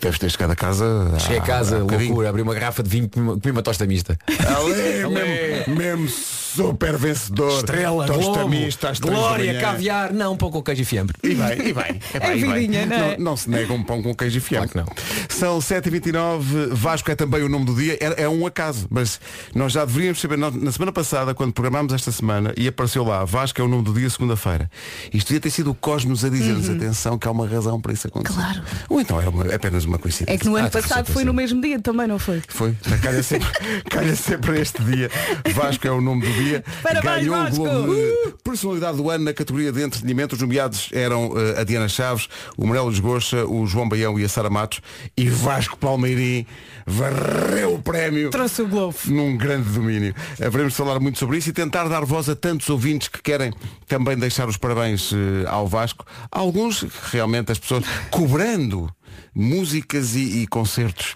deves 0.00 0.18
ter 0.18 0.30
chegado 0.30 0.50
a 0.52 0.56
casa. 0.56 1.12
Cheguei 1.18 1.38
a 1.38 1.42
casa, 1.42 1.78
loucura, 1.78 2.28
abri 2.30 2.42
uma 2.42 2.54
garrafa 2.54 2.82
de 2.82 2.88
vinho, 2.88 3.08
comi 3.08 3.26
uma- 3.28 3.38
comi 3.40 3.52
uma 3.52 3.62
tosta 3.62 3.86
mista. 3.86 4.18
Ali, 4.26 5.06
mesmo, 5.66 5.76
mesmo 5.76 6.08
super 6.56 6.96
vencedor. 6.96 7.58
Estrela, 7.58 8.06
Tosta 8.06 8.22
Globo, 8.22 8.48
mista 8.48 8.90
às 8.90 8.98
três 9.00 9.14
da 9.14 9.20
Glória, 9.20 9.60
caviar, 9.60 10.12
não, 10.12 10.36
pouco 10.36 10.58
com 10.58 10.62
queijo 10.64 10.82
e 10.82 10.84
fiambre. 10.84 11.16
E 11.22 11.34
bem, 11.34 11.68
e 11.68 11.72
bem. 11.72 12.00
É, 12.14 12.26
É 12.30 12.36
e 12.36 12.40
bem. 12.40 12.54
vidinha, 12.54 12.86
não 12.86 12.96
é? 12.96 13.16
Não, 13.18 13.36
se 13.36 13.48
nega 13.50 13.72
um 13.72 13.82
pão 13.82 14.02
com 14.02 14.14
queijo 14.14 14.38
e 14.38 14.40
fiambre. 14.40 14.70
Claro 14.70 14.90
São 15.28 15.58
7h29, 15.58 16.68
Vasco 16.72 17.10
é 17.10 17.14
também 17.14 17.42
o 17.42 17.48
nome 17.48 17.64
do 17.64 17.74
dia, 17.74 17.96
é, 18.00 18.24
é 18.24 18.28
um 18.28 18.46
acaso, 18.46 18.86
mas 18.90 19.20
nós 19.54 19.72
já 19.72 19.84
deveríamos 19.84 20.20
saber, 20.20 20.36
nós, 20.38 20.54
na 20.54 20.72
semana 20.72 20.92
passada, 20.92 21.34
quando 21.34 21.52
programámos 21.52 21.92
esta 21.92 22.10
semana, 22.12 22.52
e 22.56 22.66
apareceu 22.68 23.04
lá, 23.04 23.24
Vasco 23.24 23.60
é 23.60 23.64
o 23.64 23.68
nome 23.68 23.84
do 23.84 23.92
dia, 23.94 24.08
segunda-feira. 24.10 24.70
Isto 25.12 25.28
devia 25.28 25.40
ter 25.40 25.50
sido 25.50 25.70
o 25.70 25.74
Cosmos 25.74 26.24
a 26.24 26.28
dizer-nos, 26.28 26.68
atenção, 26.68 27.18
que 27.18 27.26
há 27.26 27.30
uma 27.30 27.46
razão 27.46 27.80
para 27.80 27.92
isso 27.92 28.06
acontecer. 28.06 28.38
Uhum. 28.38 28.40
Claro. 28.44 28.62
Ou 28.88 29.00
então 29.00 29.20
é, 29.20 29.28
uma- 29.28 29.46
é 29.46 29.54
apenas 29.54 29.84
uma 29.84 29.98
coincidência. 29.98 30.34
É 30.34 30.38
que 30.38 30.46
no 30.46 30.56
ano 30.56 30.66
Ah, 30.68 30.70
passado 30.70 31.06
sim, 31.06 31.12
foi 31.12 31.24
no 31.24 31.32
mesmo 31.34 31.60
dia 31.60 31.78
também, 31.80 32.06
não 32.06 32.18
foi? 32.18 32.42
Foi, 32.48 32.74
calha 33.02 33.22
sempre, 33.22 33.48
calha 33.90 34.14
sempre 34.16 34.60
este 34.60 34.82
dia. 34.82 35.10
Vasco 35.54 35.86
é 35.86 35.90
o 35.90 36.00
nome 36.00 36.22
do 36.26 36.32
dia. 36.32 36.39
Parabéns, 36.82 37.26
Ganhou 37.26 37.36
Vasco! 37.36 37.62
o 37.62 37.64
Globo 37.64 37.94
de 37.94 38.34
Personalidade 38.42 38.96
do 38.96 39.10
Ano 39.10 39.24
na 39.24 39.32
categoria 39.32 39.72
de 39.72 39.82
entretenimento. 39.82 40.34
Os 40.34 40.40
nomeados 40.40 40.88
eram 40.92 41.32
eh, 41.36 41.60
a 41.60 41.64
Diana 41.64 41.88
Chaves, 41.88 42.28
o 42.56 42.66
Manuel 42.66 42.90
Esgocha, 42.90 43.46
o 43.46 43.66
João 43.66 43.88
Baião 43.88 44.18
e 44.18 44.24
a 44.24 44.28
Sara 44.28 44.50
Matos. 44.50 44.80
E 45.16 45.28
Vasco 45.28 45.76
Palmeirim 45.76 46.46
varreu 46.86 47.74
o 47.74 47.82
prémio. 47.82 48.30
Trouxe 48.30 48.62
o 48.62 48.68
Globo. 48.68 48.96
Num 49.06 49.36
grande 49.36 49.68
domínio. 49.70 50.14
Haveremos 50.34 50.72
de 50.72 50.76
falar 50.76 50.98
muito 51.00 51.18
sobre 51.18 51.38
isso 51.38 51.50
e 51.50 51.52
tentar 51.52 51.88
dar 51.88 52.04
voz 52.04 52.28
a 52.28 52.36
tantos 52.36 52.68
ouvintes 52.68 53.08
que 53.08 53.22
querem 53.22 53.52
também 53.86 54.16
deixar 54.16 54.48
os 54.48 54.56
parabéns 54.56 55.12
eh, 55.12 55.48
ao 55.48 55.66
Vasco. 55.66 56.04
Alguns, 56.30 56.84
realmente, 57.10 57.52
as 57.52 57.58
pessoas 57.58 57.84
cobrando 58.10 58.90
músicas 59.34 60.14
e, 60.14 60.42
e 60.42 60.46
concertos. 60.46 61.14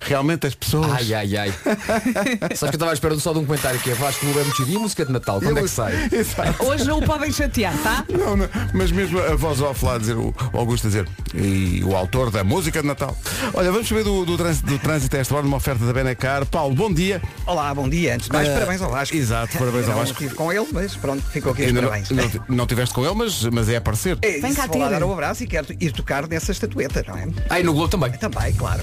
Realmente 0.00 0.46
as 0.46 0.54
pessoas. 0.54 0.90
Ai, 0.92 1.14
ai, 1.14 1.36
ai. 1.36 1.52
Sabes 2.54 2.58
que 2.58 2.64
eu 2.64 2.70
estava 2.70 2.90
à 2.90 2.94
espera 2.94 3.18
só 3.18 3.32
de 3.32 3.38
um 3.40 3.44
comentário 3.44 3.78
que 3.80 3.90
é 3.90 3.94
Vasco 3.94 4.24
Globo 4.26 4.40
é. 4.40 4.46
E 4.70 4.76
a 4.76 4.78
música 4.78 5.04
de 5.04 5.12
Natal, 5.12 5.40
quando 5.40 5.58
é 5.58 5.62
que 5.62 5.68
sai? 5.68 6.08
Exato. 6.12 6.64
Hoje 6.64 6.84
não 6.84 6.98
o 6.98 7.02
podem 7.02 7.32
chatear, 7.32 7.76
tá? 7.82 8.04
Não, 8.10 8.36
não, 8.36 8.48
mas 8.74 8.90
mesmo 8.90 9.18
a 9.20 9.34
voz 9.36 9.60
off 9.60 9.84
lá 9.84 9.98
dizer, 9.98 10.16
o 10.16 10.34
Augusto 10.52 10.86
a 10.86 10.90
dizer, 10.90 11.08
e 11.34 11.82
o 11.84 11.94
autor 11.96 12.30
da 12.30 12.42
música 12.44 12.80
de 12.80 12.86
Natal. 12.88 13.16
Olha, 13.54 13.70
vamos 13.72 13.88
saber 13.88 14.04
do, 14.04 14.24
do, 14.24 14.36
trânsito, 14.36 14.66
do 14.66 14.78
trânsito 14.78 15.16
a 15.16 15.18
esta 15.20 15.34
hora, 15.34 15.44
numa 15.44 15.56
oferta 15.56 15.84
da 15.84 15.92
Benacar. 15.92 16.44
Paulo, 16.46 16.74
bom 16.74 16.92
dia. 16.92 17.20
Olá, 17.46 17.74
bom 17.74 17.88
dia. 17.88 18.14
Antes 18.14 18.26
de 18.28 18.32
mais, 18.32 18.48
Eh, 18.48 18.54
parabéns 18.54 18.82
ao 18.82 18.90
Vasco. 18.90 19.16
exato, 19.16 19.56
parabéns 19.58 19.84
ao 19.84 19.90
Não 19.90 19.98
Vasco. 19.98 20.12
estive 20.14 20.34
com 20.34 20.52
ele, 20.52 20.66
mas 20.72 20.94
pronto, 20.96 21.22
ficou 21.30 21.52
aqui 21.52 21.64
os 21.66 21.72
parabéns. 21.72 22.10
não, 22.10 22.24
não, 22.24 22.56
não 22.56 22.66
tiveste 22.66 22.94
com 22.94 23.04
ele, 23.04 23.14
mas, 23.14 23.42
mas 23.44 23.68
é 23.68 23.76
aparecer. 23.76 24.18
É, 24.22 24.40
Vem 24.40 24.54
cá 24.54 24.66
vou 24.66 24.78
lá 24.78 24.88
dar 24.88 25.02
um 25.04 25.12
abraço 25.12 25.42
e 25.42 25.46
quero 25.46 25.66
ir 25.80 25.92
tocar 25.92 26.26
nessa 26.28 26.52
estatueta, 26.52 27.04
não 27.06 27.16
é? 27.16 27.26
Ai, 27.50 27.62
no 27.62 27.72
Globo 27.72 27.88
também. 27.88 28.12
Também, 28.12 28.52
claro. 28.54 28.82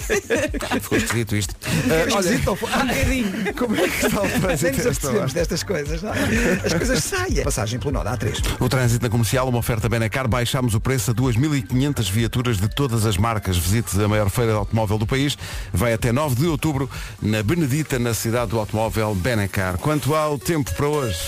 Ficou 0.80 0.98
esquisito 0.98 1.36
isto. 1.36 1.54
Ah, 1.90 2.16
olha? 2.16 2.40
Ah, 2.72 2.82
um 2.82 3.52
como 3.58 3.76
é 3.76 3.88
que 3.88 4.06
está 4.06 4.20
o 4.20 4.26
Nem 4.28 4.40
trânsito 4.40 5.12
nos 5.12 5.32
destas 5.32 5.62
coisas. 5.62 6.02
não 6.02 6.12
é? 6.12 6.60
As 6.64 6.72
coisas 6.74 7.02
saem. 7.04 7.42
Passagem 7.42 7.78
pelo 7.80 7.92
nó 7.92 8.02
da 8.04 8.16
A3. 8.16 8.56
O 8.60 8.68
trânsito 8.68 9.02
na 9.04 9.10
comercial, 9.10 9.48
uma 9.48 9.58
oferta 9.58 9.88
Benacar, 9.88 10.28
baixámos 10.28 10.74
o 10.74 10.80
preço 10.80 11.10
a 11.10 11.14
2.500 11.14 12.10
viaturas 12.10 12.58
de 12.58 12.68
todas 12.68 13.06
as 13.06 13.16
marcas. 13.16 13.56
Visite 13.56 14.00
a 14.00 14.08
maior 14.08 14.28
feira 14.30 14.52
de 14.52 14.58
automóvel 14.58 14.98
do 14.98 15.06
país. 15.06 15.36
Vai 15.72 15.92
até 15.92 16.12
9 16.12 16.36
de 16.36 16.46
outubro 16.46 16.88
na 17.20 17.42
Benedita, 17.42 17.98
na 17.98 18.14
cidade 18.14 18.50
do 18.50 18.58
automóvel 18.58 19.14
Benacar. 19.14 19.78
Quanto 19.78 20.14
ao 20.14 20.38
tempo 20.38 20.72
para 20.74 20.86
hoje? 20.86 21.18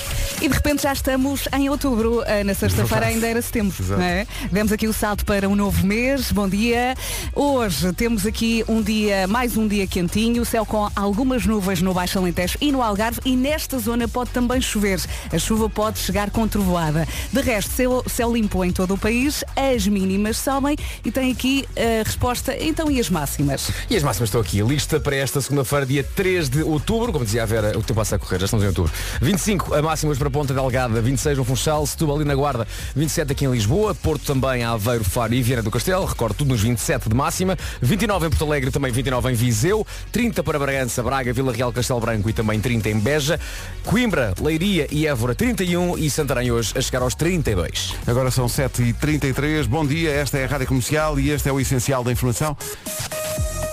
E 0.41 0.49
de 0.49 0.55
repente 0.55 0.83
já 0.83 0.93
estamos 0.93 1.49
em 1.57 1.69
outubro. 1.69 2.23
Ah, 2.27 2.43
Na 2.45 2.55
sexta-feira 2.55 3.07
ainda 3.07 3.27
era 3.27 3.41
setembro. 3.41 3.77
Não 3.89 4.03
é? 4.03 4.27
Demos 4.51 4.73
aqui 4.73 4.87
o 4.87 4.93
salto 4.93 5.25
para 5.25 5.49
um 5.49 5.55
novo 5.57 5.87
mês. 5.87 6.31
Bom 6.33 6.49
dia. 6.49 6.95
Hoje 7.35 7.93
temos 7.93 8.27
aqui 8.27 8.52
um 8.69 8.83
dia, 8.83 9.27
mais 9.27 9.57
um 9.57 9.67
dia 9.67 9.87
quentinho, 9.87 10.45
céu 10.45 10.67
com 10.67 10.89
algumas 10.95 11.47
nuvens 11.47 11.81
no 11.81 11.95
Baixo 11.95 12.19
Alentejo 12.19 12.59
e 12.61 12.71
no 12.71 12.83
Algarve 12.83 13.21
e 13.25 13.35
nesta 13.35 13.79
zona 13.79 14.07
pode 14.07 14.31
também 14.31 14.61
chover. 14.61 15.01
A 15.33 15.39
chuva 15.39 15.71
pode 15.71 15.99
chegar 15.99 16.31
com 16.31 16.47
trovoada. 16.47 17.09
De 17.33 17.41
resto, 17.41 17.71
céu, 17.71 18.05
céu 18.07 18.33
limpo 18.33 18.63
em 18.65 18.71
todo 18.71 18.95
o 18.95 18.99
país, 18.99 19.43
as 19.57 19.87
mínimas 19.87 20.37
sobem 20.37 20.77
e 21.05 21.11
tem 21.11 21.33
aqui 21.33 21.67
a 21.77 22.05
resposta, 22.05 22.55
então 22.61 22.91
e 22.91 23.01
as 23.01 23.09
máximas? 23.09 23.71
E 23.89 23.97
as 23.97 24.03
máximas 24.03 24.29
estão 24.29 24.41
aqui. 24.41 24.61
Lista 24.61 25.01
para 25.01 25.17
esta 25.17 25.41
segunda-feira, 25.41 25.87
dia 25.87 26.05
3 26.05 26.51
de 26.51 26.63
outubro. 26.63 27.13
Como 27.13 27.25
dizia 27.25 27.45
a 27.45 27.47
Vera, 27.47 27.71
o 27.79 27.83
tempo 27.83 27.95
passa 27.95 28.17
a 28.17 28.19
correr, 28.19 28.39
já 28.41 28.45
estamos 28.45 28.65
em 28.65 28.69
outubro. 28.69 28.93
25 29.21 29.75
a 29.75 29.81
máximas 29.81 30.19
para 30.19 30.29
Ponta 30.29 30.53
Delgada, 30.53 31.01
26 31.01 31.39
no 31.39 31.45
Funchal, 31.45 31.87
Setúbal 31.87 32.21
e 32.21 32.25
na 32.25 32.35
Guarda, 32.35 32.67
27 32.95 33.33
aqui 33.33 33.45
em 33.47 33.51
Lisboa, 33.51 33.95
Porto 33.95 34.25
também, 34.25 34.65
Aveiro, 34.65 35.05
Faro 35.05 35.33
e 35.33 35.43
Viana 35.43 35.63
do 35.63 35.71
Castelo, 35.71 36.05
recordo 36.05 36.35
tudo 36.35 36.49
nos 36.49 36.61
27 36.61 37.09
de 37.09 37.15
máxima, 37.15 37.57
29 37.81 38.27
em 38.27 38.31
Porto 38.43 38.51
Alegre, 38.51 38.71
também 38.71 38.91
29 38.91 39.31
em 39.31 39.35
Viseu, 39.35 39.87
30 40.11 40.43
para 40.43 40.59
Bragança, 40.59 41.03
Braga, 41.03 41.33
Vila 41.33 41.53
Real, 41.53 41.73
Castelo 41.73 42.01
Branco 42.01 42.29
e 42.29 42.33
também 42.33 42.61
30 42.61 42.91
em 42.91 42.99
Beja, 42.99 43.39
Coimbra, 43.85 44.35
Leiria 44.41 44.89
e 44.91 45.07
Évora 45.07 45.35
31 45.35 45.97
e 45.97 46.11
Santarém 46.11 46.51
hoje 46.51 46.73
a 46.77 46.81
chegar 46.81 47.03
aos 47.03 47.15
32. 47.15 47.95
Agora 48.07 48.31
são 48.31 48.47
7h33. 48.47 49.67
Bom 49.67 49.87
dia, 49.87 50.11
esta 50.11 50.39
é 50.39 50.45
a 50.45 50.49
Rádio 50.49 50.67
Comercial 50.67 51.21
e 51.21 51.31
este 51.31 51.49
é 51.49 51.53
o 51.53 51.61
Essencial 51.61 52.03
da 52.03 52.11
Informação. 52.11 52.57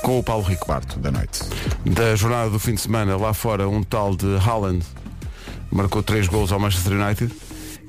Com 0.03 0.19
o 0.19 0.23
Paulo 0.23 0.43
Rico. 0.43 0.65
quarto 0.65 0.99
da 0.99 1.11
noite. 1.11 1.41
Da 1.85 2.15
jornada 2.15 2.51
do 2.51 2.59
fim 2.59 2.75
de 2.75 2.81
semana, 2.81 3.17
lá 3.17 3.33
fora, 3.33 3.67
um 3.67 3.81
tal 3.81 4.15
de 4.15 4.35
Haaland 4.35 4.85
marcou 5.71 6.03
três 6.03 6.27
gols 6.27 6.51
ao 6.51 6.59
Manchester 6.59 6.93
United 6.93 7.33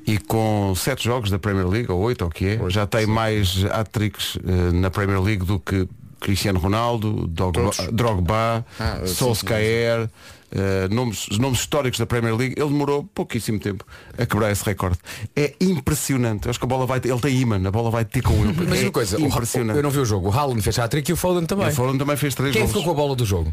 e 0.07 0.19
com 0.19 0.73
sete 0.75 1.05
jogos 1.05 1.31
da 1.31 1.39
Premier 1.39 1.69
League, 1.69 1.93
ou 1.93 2.01
oito, 2.01 2.23
ou 2.23 2.29
o 2.29 2.33
que 2.33 2.47
é, 2.47 2.71
já 2.71 2.87
tem 2.87 3.07
mais 3.07 3.65
hat-tricks 3.67 4.39
eh, 4.45 4.73
na 4.73 4.91
Premier 4.91 5.21
League 5.21 5.45
do 5.45 5.61
que 5.61 5.87
Cristiano 6.21 6.59
Ronaldo, 6.59 7.27
Drogba, 7.27 7.71
Todos? 7.71 7.93
Drogba 7.93 8.65
Ah, 8.79 9.01
Solskjaer, 9.07 10.09
eh, 10.53 10.89
nomes, 10.91 11.29
nomes 11.39 11.61
históricos 11.61 11.99
da 11.99 12.07
Premier 12.07 12.37
League. 12.37 12.55
Ele 12.59 12.69
demorou 12.69 13.05
pouquíssimo 13.15 13.59
tempo 13.59 13.85
a 14.19 14.27
quebrar 14.27 14.51
esse 14.53 14.65
recorde. 14.65 14.99
É 15.35 15.55
impressionante. 15.61 16.45
Eu 16.47 16.51
acho 16.51 16.59
que 16.59 16.65
a 16.65 16.69
bola 16.69 16.87
vai 16.87 17.01
ter, 17.01 17.11
ele 17.11 17.21
tem 17.21 17.35
imã, 17.37 17.57
a 17.67 17.71
bola 17.71 17.91
vai 17.91 18.05
ter 18.05 18.23
com 18.23 18.35
ele. 18.35 18.55
Mas 18.69 18.81
é 18.81 18.85
uma 18.85 18.93
coisa, 18.93 19.17
o- 19.19 19.21
impressionante. 19.27 19.77
eu 19.77 19.83
não 19.83 19.91
vi 19.91 19.99
o 19.99 20.05
jogo, 20.05 20.29
o 20.29 20.33
Haaland 20.33 20.61
fez 20.63 20.79
a 20.79 20.87
trick 20.89 21.09
e 21.11 21.15
o 21.15 21.17
Foden 21.17 21.47
também. 21.47 21.67
E 21.67 21.71
o 21.71 21.75
Foden 21.75 21.99
também 21.99 22.17
fez 22.17 22.35
três 22.35 22.53
Quem 22.53 22.63
gols. 22.63 22.73
ficou 22.73 22.85
com 22.85 22.91
a 22.91 22.95
bola 22.95 23.17
do 23.17 23.25
jogo? 23.25 23.53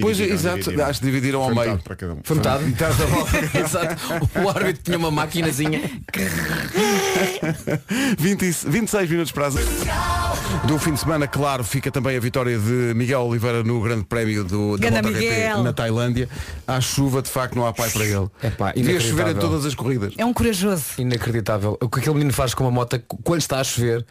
Pois, 0.00 0.20
exato, 0.20 0.58
dividiram. 0.58 0.86
acho 0.86 1.00
que 1.00 1.06
dividiram 1.06 1.42
ao 1.42 1.54
meio. 1.54 1.78
para 1.78 1.96
cada 1.96 2.14
um. 2.14 2.20
Foi 2.22 2.36
metade? 2.36 2.64
Metade 2.64 2.96
da 2.98 3.06
bola. 3.06 3.28
Exato. 3.64 3.96
O 4.44 4.48
árbitro 4.48 4.82
tinha 4.82 4.98
uma 4.98 5.10
maquinazinha. 5.10 5.80
20, 8.18 8.42
e- 8.42 8.50
26 8.70 9.10
minutos 9.10 9.32
para 9.32 9.46
as... 9.46 9.54
Do 10.66 10.78
fim 10.78 10.92
de 10.92 11.00
semana, 11.00 11.26
claro, 11.26 11.62
fica 11.64 11.90
também 11.90 12.16
a 12.16 12.20
vitória 12.20 12.58
de 12.58 12.92
Miguel 12.94 13.20
Oliveira 13.22 13.62
no 13.62 13.80
Grande 13.82 14.04
Prémio 14.04 14.44
do, 14.44 14.76
da 14.76 14.88
Ganda 14.88 15.02
MotoGP 15.02 15.30
Miguel. 15.30 15.62
na 15.62 15.72
Tailândia. 15.72 16.28
Há 16.66 16.80
chuva, 16.80 17.22
de 17.22 17.30
facto, 17.30 17.54
não 17.54 17.66
há 17.66 17.72
pai 17.72 17.90
para 17.90 18.04
ele. 18.04 18.28
Epá, 18.42 18.72
Devia 18.72 19.00
chover 19.00 19.28
em 19.28 19.34
todas 19.34 19.64
as 19.64 19.74
corridas. 19.74 20.12
É 20.16 20.24
um 20.24 20.32
corajoso. 20.32 20.84
Inacreditável. 20.98 21.78
O 21.82 21.88
que 21.88 22.00
aquele 22.00 22.14
menino 22.14 22.32
faz 22.32 22.54
com 22.54 22.64
uma 22.64 22.70
moto 22.70 23.00
quando 23.22 23.40
está 23.40 23.60
a 23.60 23.64
chover. 23.64 24.04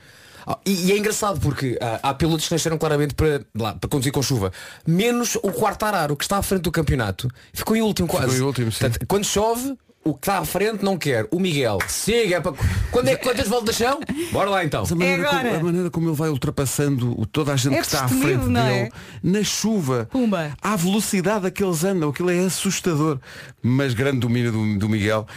Ah, 0.47 0.57
E, 0.65 0.87
e 0.87 0.91
é 0.93 0.97
engraçado 0.97 1.39
porque 1.41 1.77
ah, 1.81 1.99
há 2.01 2.13
pilotos 2.13 2.47
que 2.47 2.53
nasceram 2.53 2.77
claramente 2.77 3.13
para, 3.13 3.41
lá, 3.53 3.73
para 3.75 3.89
conduzir 3.89 4.13
com 4.13 4.21
chuva. 4.23 4.51
Menos 4.85 5.35
o 5.35 5.51
quarto 5.51 5.83
arar, 5.83 6.11
o 6.11 6.15
que 6.15 6.23
está 6.23 6.37
à 6.37 6.41
frente 6.41 6.61
do 6.61 6.71
campeonato. 6.71 7.27
Ficou 7.53 7.75
em 7.75 7.81
último 7.81 8.07
quase. 8.07 8.37
em 8.37 8.41
último, 8.41 8.71
sim. 8.71 8.79
Portanto, 8.79 9.05
quando 9.07 9.25
chove, 9.25 9.75
o 10.05 10.13
que 10.13 10.19
está 10.21 10.37
à 10.39 10.45
frente 10.45 10.85
não 10.85 10.97
quer. 10.97 11.27
O 11.31 11.37
Miguel, 11.37 11.79
siga, 11.89 12.37
é 12.37 12.39
para... 12.39 12.53
Quando 12.91 13.09
é 13.09 13.17
que 13.17 13.23
quantas 13.23 13.49
voltas 13.49 13.75
são? 13.75 13.99
Bora 14.31 14.49
lá 14.49 14.63
então. 14.63 14.83
Mas 14.83 14.91
a 14.93 14.95
maneira, 14.95 15.23
É 15.23 15.27
agora. 15.27 15.43
como, 15.49 15.59
a 15.59 15.63
maneira 15.63 15.89
como 15.91 16.07
ele 16.09 16.15
vai 16.15 16.29
ultrapassando 16.29 17.25
toda 17.29 17.51
a 17.51 17.57
gente 17.57 17.75
É 17.75 17.79
que 17.81 17.85
está 17.87 18.05
à 18.05 18.07
frente 18.07 18.45
não 18.45 18.63
dele 18.63 18.73
é? 18.85 18.89
na 19.21 19.43
chuva, 19.43 20.07
Pumba. 20.09 20.53
à 20.61 20.75
velocidade 20.77 21.47
a 21.47 21.51
que 21.51 21.61
eles 21.61 21.83
andam, 21.83 22.07
aquilo 22.09 22.29
é 22.29 22.39
assustador. 22.39 23.19
Mas 23.61 23.93
grande 23.93 24.19
domínio 24.19 24.49
do, 24.53 24.77
do 24.79 24.87
Miguel. 24.87 25.27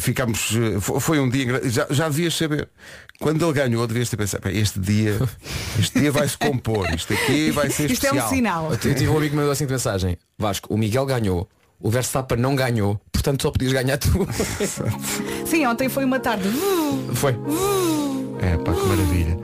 Ficámos, 0.00 0.50
fo- 0.80 0.98
foi 0.98 1.20
um 1.20 1.28
dia 1.30 1.60
já, 1.70 1.86
já 1.88 2.08
devias 2.08 2.34
saber. 2.34 2.68
Quando 3.20 3.44
ele 3.44 3.52
ganhou, 3.52 3.84
devias 3.86 4.08
ter 4.08 4.16
pensado, 4.16 4.42
"Pá, 4.44 4.50
este 4.50 4.78
dia, 4.78 5.18
este 5.78 5.98
dia 6.00 6.12
vai 6.12 6.28
se 6.28 6.38
compor, 6.38 6.88
isto 6.94 7.12
aqui 7.12 7.50
vai 7.50 7.68
ser 7.68 7.90
Isto 7.90 8.04
é 8.06 8.08
especial. 8.10 8.26
um 8.26 8.30
sinal. 8.30 8.70
Eu 8.70 8.78
tive 8.78 9.08
um 9.08 9.16
amigo 9.16 9.24
que 9.24 9.30
me 9.30 9.36
mandou 9.38 9.52
assim 9.52 9.66
de 9.66 9.72
mensagem. 9.72 10.16
Vasco, 10.38 10.72
o 10.72 10.78
Miguel 10.78 11.04
ganhou. 11.04 11.48
O 11.80 11.90
Verstappen 11.90 12.38
não 12.38 12.54
ganhou. 12.56 13.00
Portanto 13.12 13.42
só 13.42 13.50
podias 13.50 13.72
ganhar 13.72 13.98
tu. 13.98 14.26
Sim, 15.46 15.66
ontem 15.66 15.88
foi 15.88 16.04
uma 16.04 16.20
tarde. 16.20 16.48
Foi. 17.14 17.32
É 18.40 18.56
pá, 18.56 18.72
que 18.72 18.86
maravilha. 18.86 19.36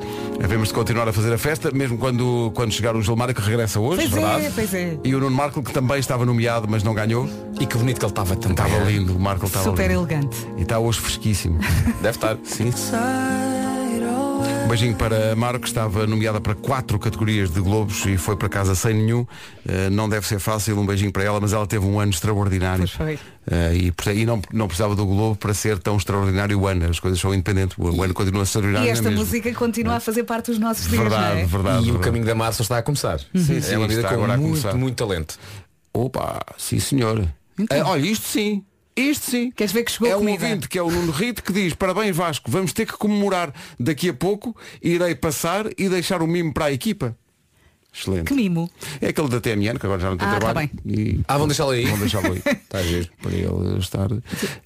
Havemos 0.43 0.69
de 0.69 0.75
continuar 0.75 1.09
a 1.09 1.13
fazer 1.13 1.33
a 1.33 1.39
festa, 1.39 1.71
mesmo 1.71 1.97
quando, 1.97 2.53
quando 2.55 2.73
chegar 2.73 2.95
o 2.97 3.03
Gilmário, 3.03 3.35
que 3.35 3.41
regressa 3.41 3.79
hoje, 3.81 4.03
Pois 4.03 4.11
verdade? 4.11 4.47
é, 4.47 4.51
pois 4.51 4.75
é. 4.75 4.99
E 5.03 5.15
o 5.15 5.21
Nuno 5.21 5.35
Marco, 5.35 5.63
que 5.63 5.73
também 5.73 5.99
estava 5.99 6.25
nomeado, 6.27 6.67
mas 6.69 6.83
não 6.83 6.93
ganhou. 6.95 7.29
E 7.61 7.67
que 7.67 7.77
bonito 7.77 7.99
que 7.99 8.05
ele 8.05 8.11
estava 8.13 8.37
também. 8.37 8.51
Estava 8.65 8.85
lindo, 8.85 9.17
o 9.17 9.21
Marco 9.21 9.47
estava 9.47 9.65
Super 9.65 9.89
lindo. 9.91 10.01
elegante. 10.01 10.37
E 10.59 10.63
está 10.63 10.79
hoje 10.79 11.01
fresquíssimo. 11.01 11.59
Deve 12.03 12.17
estar. 12.17 12.37
Sim. 12.45 12.71
Um 14.65 14.69
beijinho 14.69 14.97
para 14.97 15.33
a 15.33 15.37
Maro, 15.37 15.61
que 15.61 15.69
estava 15.69 16.07
nomeada 16.07 16.41
para 16.41 16.55
quatro 16.55 16.99
categorias 16.99 17.51
de 17.51 17.61
Globos 17.61 18.07
e 18.07 18.17
foi 18.17 18.35
para 18.35 18.49
casa 18.49 18.75
sem 18.75 18.95
nenhum. 18.95 19.27
Eh, 19.69 19.91
não 19.91 20.09
deve 20.09 20.27
ser 20.27 20.39
fácil, 20.41 20.79
um 20.81 20.87
beijinho 20.87 21.13
para 21.13 21.23
ela, 21.23 21.39
mas 21.39 21.53
ela 21.53 21.67
teve 21.67 21.85
um 21.85 22.01
ano 22.01 22.11
extraordinário. 22.11 22.79
Pois 22.79 22.91
foi. 22.93 23.19
Eh, 23.51 23.75
e 23.75 24.21
e 24.21 24.27
não, 24.27 24.41
não 24.53 24.67
precisava 24.67 24.97
do 24.97 25.05
Globo 25.05 25.37
para 25.37 25.53
ser 25.53 25.79
tão 25.79 25.97
extraordinário 25.97 26.59
o 26.59 26.67
ano. 26.67 26.89
As 26.89 26.99
coisas 26.99 27.21
são 27.21 27.35
independentes. 27.35 27.77
O 27.79 28.03
ano 28.03 28.15
continua 28.15 28.43
extraordinário. 28.43 28.89
E 28.89 28.91
esta 28.91 29.11
música 29.11 29.53
continua 29.53 29.97
a 29.97 30.01
fazer 30.01 30.25
parte 30.25 30.51
dos 30.51 30.59
nossos 30.59 30.89
dias, 30.89 30.99
Verdade, 31.03 31.35
não 31.35 31.41
é? 31.41 31.47
verdade. 31.47 31.77
E 31.77 31.81
o 31.81 31.85
verdade. 31.85 32.05
caminho 32.05 32.25
da 32.25 32.35
massa 32.35 32.63
está 32.63 32.79
a 32.79 32.83
começar. 32.83 33.21
Sim, 33.35 33.61
sim, 33.61 33.75
é 33.75 33.79
uma 33.79 33.87
vida 33.87 34.01
está 34.01 34.09
com 34.09 34.15
agora 34.17 34.33
a 34.33 34.37
muito, 34.39 34.61
começar. 34.61 34.75
muito 34.79 34.97
talento. 34.97 35.39
Opa, 35.93 36.41
sim 36.57 36.81
senhor. 36.81 37.29
Eh, 37.71 37.83
olha, 37.85 38.07
isto 38.07 38.27
sim. 38.27 38.65
Isto 38.97 39.31
sim. 39.31 39.51
Queres 39.51 39.73
ver 39.73 39.85
que 39.85 39.91
chegou 39.91 40.09
é 40.09 40.17
um 40.17 40.21
comida? 40.21 40.45
ouvinte 40.45 40.69
que 40.69 40.79
é 40.79 40.83
o 40.83 40.91
Nuno 40.91 41.11
Rito 41.13 41.43
que 41.43 41.53
diz 41.53 41.75
Parabéns 41.75 42.17
Vasco, 42.17 42.51
vamos 42.51 42.73
ter 42.73 42.87
que 42.87 42.93
comemorar 42.97 43.53
daqui 43.79 44.09
a 44.09 44.15
pouco 44.15 44.57
Irei 44.83 45.15
passar 45.15 45.67
e 45.77 45.89
deixar 45.89 46.23
o 46.23 46.27
mimo 46.27 46.53
para 46.55 46.67
a 46.67 46.73
equipa 46.73 47.17
Excelente 47.97 48.27
Que 48.27 48.35
mimo. 48.35 48.69
É 49.01 49.09
aquele 49.09 49.29
da 49.29 49.41
TMN 49.41 49.79
que 49.79 49.87
agora 49.87 50.01
já 50.01 50.11
não 50.11 50.17
tem 50.17 50.27
Ah, 50.27 50.33
tá 50.33 50.41
trabalho 50.41 50.71
e 50.85 51.21
Ah, 51.29 51.39
vão 51.39 51.47
deixá-lo 51.47 51.71
aí? 51.71 51.87
Vão 51.87 51.99
deixá-lo 51.99 52.33
aí 52.33 52.39
Está 52.65 52.79
a 52.79 52.83
ver. 52.83 53.11
para 53.23 53.33
ele 53.33 53.79
estar. 53.79 54.09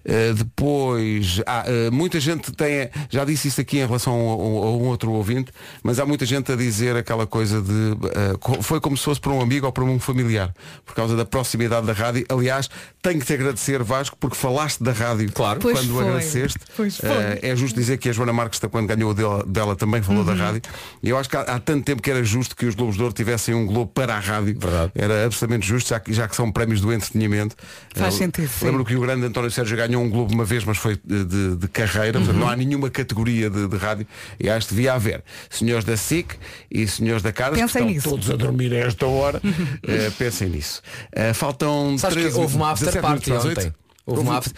Eh, 0.05 0.33
depois, 0.33 1.41
ah, 1.47 1.65
eh, 1.67 1.91
muita 1.91 2.19
gente 2.21 2.51
tem, 2.53 2.89
já 3.11 3.25
disse 3.25 3.49
isso 3.49 3.61
aqui 3.61 3.79
em 3.79 3.87
relação 3.87 4.15
a, 4.15 4.17
a- 4.17 4.67
a 4.69 4.77
um 4.77 4.87
outro 4.89 5.13
ouvinte, 5.13 5.53
mas 5.83 5.99
há 5.99 6.07
muita 6.07 6.25
gente 6.27 6.51
a 6.53 6.57
dizer 6.57 6.97
aquela 6.97 7.27
coisa 7.27 7.61
de 7.61 7.97
co- 8.41 8.63
foi 8.63 8.81
como 8.81 8.97
se 8.97 9.05
fosse 9.05 9.21
para 9.21 9.33
um 9.33 9.41
amigo 9.41 9.67
ou 9.67 9.73
para 9.73 9.85
um 9.85 9.99
familiar, 9.99 10.55
por 10.85 10.95
causa 10.95 11.17
da 11.17 11.25
proximidade 11.25 11.87
da 11.87 11.93
rádio. 11.93 12.25
Aliás, 12.29 12.69
tenho 13.03 13.21
que 13.21 13.27
te 13.27 13.33
agradecer, 13.35 13.83
Vasco, 13.83 14.17
porque 14.19 14.37
falaste 14.37 14.83
da 14.83 14.93
rádio 14.93 15.31
Claro. 15.33 15.61
Pois 15.61 15.79
quando 15.79 15.93
foi. 15.95 16.05
agradeceste. 16.05 16.59
Pois 16.77 16.97
foi. 16.97 17.09
É 17.43 17.55
justo 17.57 17.79
dizer 17.79 17.99
que 17.99 18.09
a 18.09 18.13
Joana 18.13 18.33
Marques, 18.33 18.59
quando 18.71 18.87
ganhou 18.87 19.11
o 19.11 19.15
dela, 19.15 19.45
dela 19.47 19.77
também 19.77 20.03
falou 20.03 20.21
Uhum. 20.23 20.27
da 20.27 20.35
rádio. 20.35 20.63
E 21.03 21.09
eu 21.11 21.19
acho 21.19 21.29
que 21.29 21.37
há, 21.37 21.43
há 21.43 21.61
tanto 21.61 21.85
tempo 21.85 22.03
que 22.03 22.11
era 22.11 22.23
justo 22.25 22.57
que 22.57 22.67
os 22.67 22.75
Globos 22.75 22.97
de 22.97 23.03
Ouro 23.03 23.15
tivessem 23.19 23.55
um 23.55 23.67
Globo 23.67 23.93
para 23.93 24.15
a 24.17 24.19
rádio. 24.19 24.59
Verdade. 24.59 24.93
Era 24.95 25.27
absolutamente 25.27 25.67
justo, 25.67 25.91
já 25.91 26.01
que, 26.01 26.13
já 26.13 26.27
que 26.27 26.35
são 26.35 26.51
prémios 26.51 26.81
do 26.81 26.91
entretenimento. 26.93 27.55
Faz 27.95 28.15
Eh, 28.15 28.19
sentido, 28.19 28.49
sim. 28.49 28.65
Lembro 28.65 28.85
que 28.85 28.97
o 28.97 29.01
grande 29.01 29.27
António 29.27 29.51
Sérgio 29.51 29.77
ganhou 29.77 30.03
um 30.03 30.09
Globo 30.09 30.33
uma 30.33 30.45
vez, 30.45 30.65
mas 30.65 30.79
foi 30.79 30.99
de, 31.05 31.57
de- 31.57 31.69
carreira. 31.69 32.19
Uhum. 32.19 32.25
Portanto, 32.25 32.41
não 32.41 32.49
há 32.49 32.57
nenhuma 32.57 32.89
categoria 32.91 33.51
de, 33.51 33.69
de 33.69 33.77
rádio. 33.77 34.07
E 34.41 34.49
acho 34.49 34.69
que 34.69 34.75
devia 34.75 34.95
haver 34.95 35.23
senhores 35.51 35.85
da 35.85 35.97
SIC 35.97 36.35
e 36.71 36.87
senhores 36.89 37.23
da 37.23 37.33
Caras, 37.33 37.55
que 37.57 37.61
Pensem 37.61 37.83
estão 37.83 37.95
nisso. 37.95 38.09
todos 38.09 38.31
a 38.31 38.37
dormir 38.37 38.73
a 38.73 38.79
esta 38.79 39.07
hora. 39.07 39.41
Eh, 39.87 40.11
pensem 40.19 40.49
nisso. 40.49 40.81
Eh, 41.13 41.33
faltam 41.33 41.97
Sabes 41.99 42.17
que 42.17 42.23
13, 42.23 42.39
houve 42.41 42.57
uma 42.57 42.71
after 42.73 42.87
17 42.93 43.03
party 43.07 43.33
ontem. 43.33 43.49
oito. 43.67 43.75
Houve 44.07 44.23
uma 44.23 44.39
after, 44.39 44.55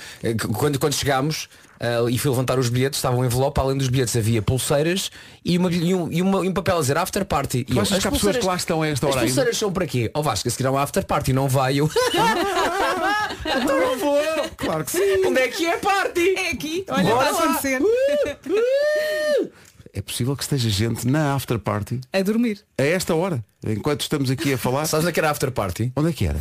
quando, 0.54 0.78
quando 0.78 0.92
chegámos 0.94 1.48
ah, 1.80 2.10
e 2.10 2.18
fui 2.18 2.30
levantar 2.30 2.58
os 2.58 2.68
bilhetes, 2.68 2.98
estava 2.98 3.16
um 3.16 3.24
envelope, 3.24 3.58
além 3.58 3.78
dos 3.78 3.88
bilhetes 3.88 4.14
havia 4.16 4.42
pulseiras 4.42 5.10
e, 5.44 5.56
uma, 5.56 5.72
e, 5.72 5.94
um, 5.94 6.12
e, 6.12 6.20
uma- 6.22 6.44
e 6.44 6.48
um 6.48 6.52
papel 6.52 6.76
a 6.76 6.80
dizer 6.80 6.98
after 6.98 7.24
party. 7.24 7.58
E 7.60 7.64
Tu 7.64 7.80
achas 7.80 7.96
as 7.96 8.02
que 8.02 8.08
há 8.08 8.10
pessoas 8.10 8.36
que 8.36 8.46
lá 8.46 8.56
estão 8.56 8.82
a 8.82 8.88
esta 8.88 9.06
As 9.06 9.12
hora 9.12 9.20
ainda? 9.22 9.32
pulseiras 9.34 9.58
são 9.58 9.72
para 9.72 9.86
quê? 9.86 10.10
Ó 10.14 10.22
Vasco, 10.22 10.48
se 10.50 10.56
tirar 10.56 10.70
uma 10.70 10.82
after 10.82 11.04
party 11.04 11.32
não 11.32 11.48
vai 11.48 11.76
eu. 11.80 11.90
então 13.44 13.80
não 13.80 13.98
vou. 13.98 14.20
Claro 14.56 14.84
que 14.84 14.90
sim. 14.92 15.26
Onde 15.26 15.40
é 15.40 15.48
que 15.48 15.66
é 15.66 15.76
party? 15.78 16.34
É 16.36 16.50
aqui. 16.50 16.84
Olha, 16.88 17.14
Bora 17.14 17.30
está 17.30 17.42
a 17.42 17.44
acontecer. 17.44 17.80
é 19.92 20.02
possível 20.02 20.36
que 20.36 20.42
esteja 20.42 20.68
gente 20.70 21.06
na 21.06 21.34
after 21.34 21.58
party 21.58 22.00
A 22.12 22.22
dormir. 22.22 22.60
a 22.78 22.82
esta 22.82 23.14
hora, 23.14 23.44
enquanto 23.66 24.02
estamos 24.02 24.30
aqui 24.30 24.52
a 24.52 24.58
falar. 24.58 24.84
Sabes 24.86 25.06
a 25.06 25.12
que 25.12 25.20
era 25.20 25.30
after 25.30 25.50
party? 25.50 25.92
Onde 25.96 26.10
é 26.10 26.12
que 26.12 26.26
era? 26.26 26.38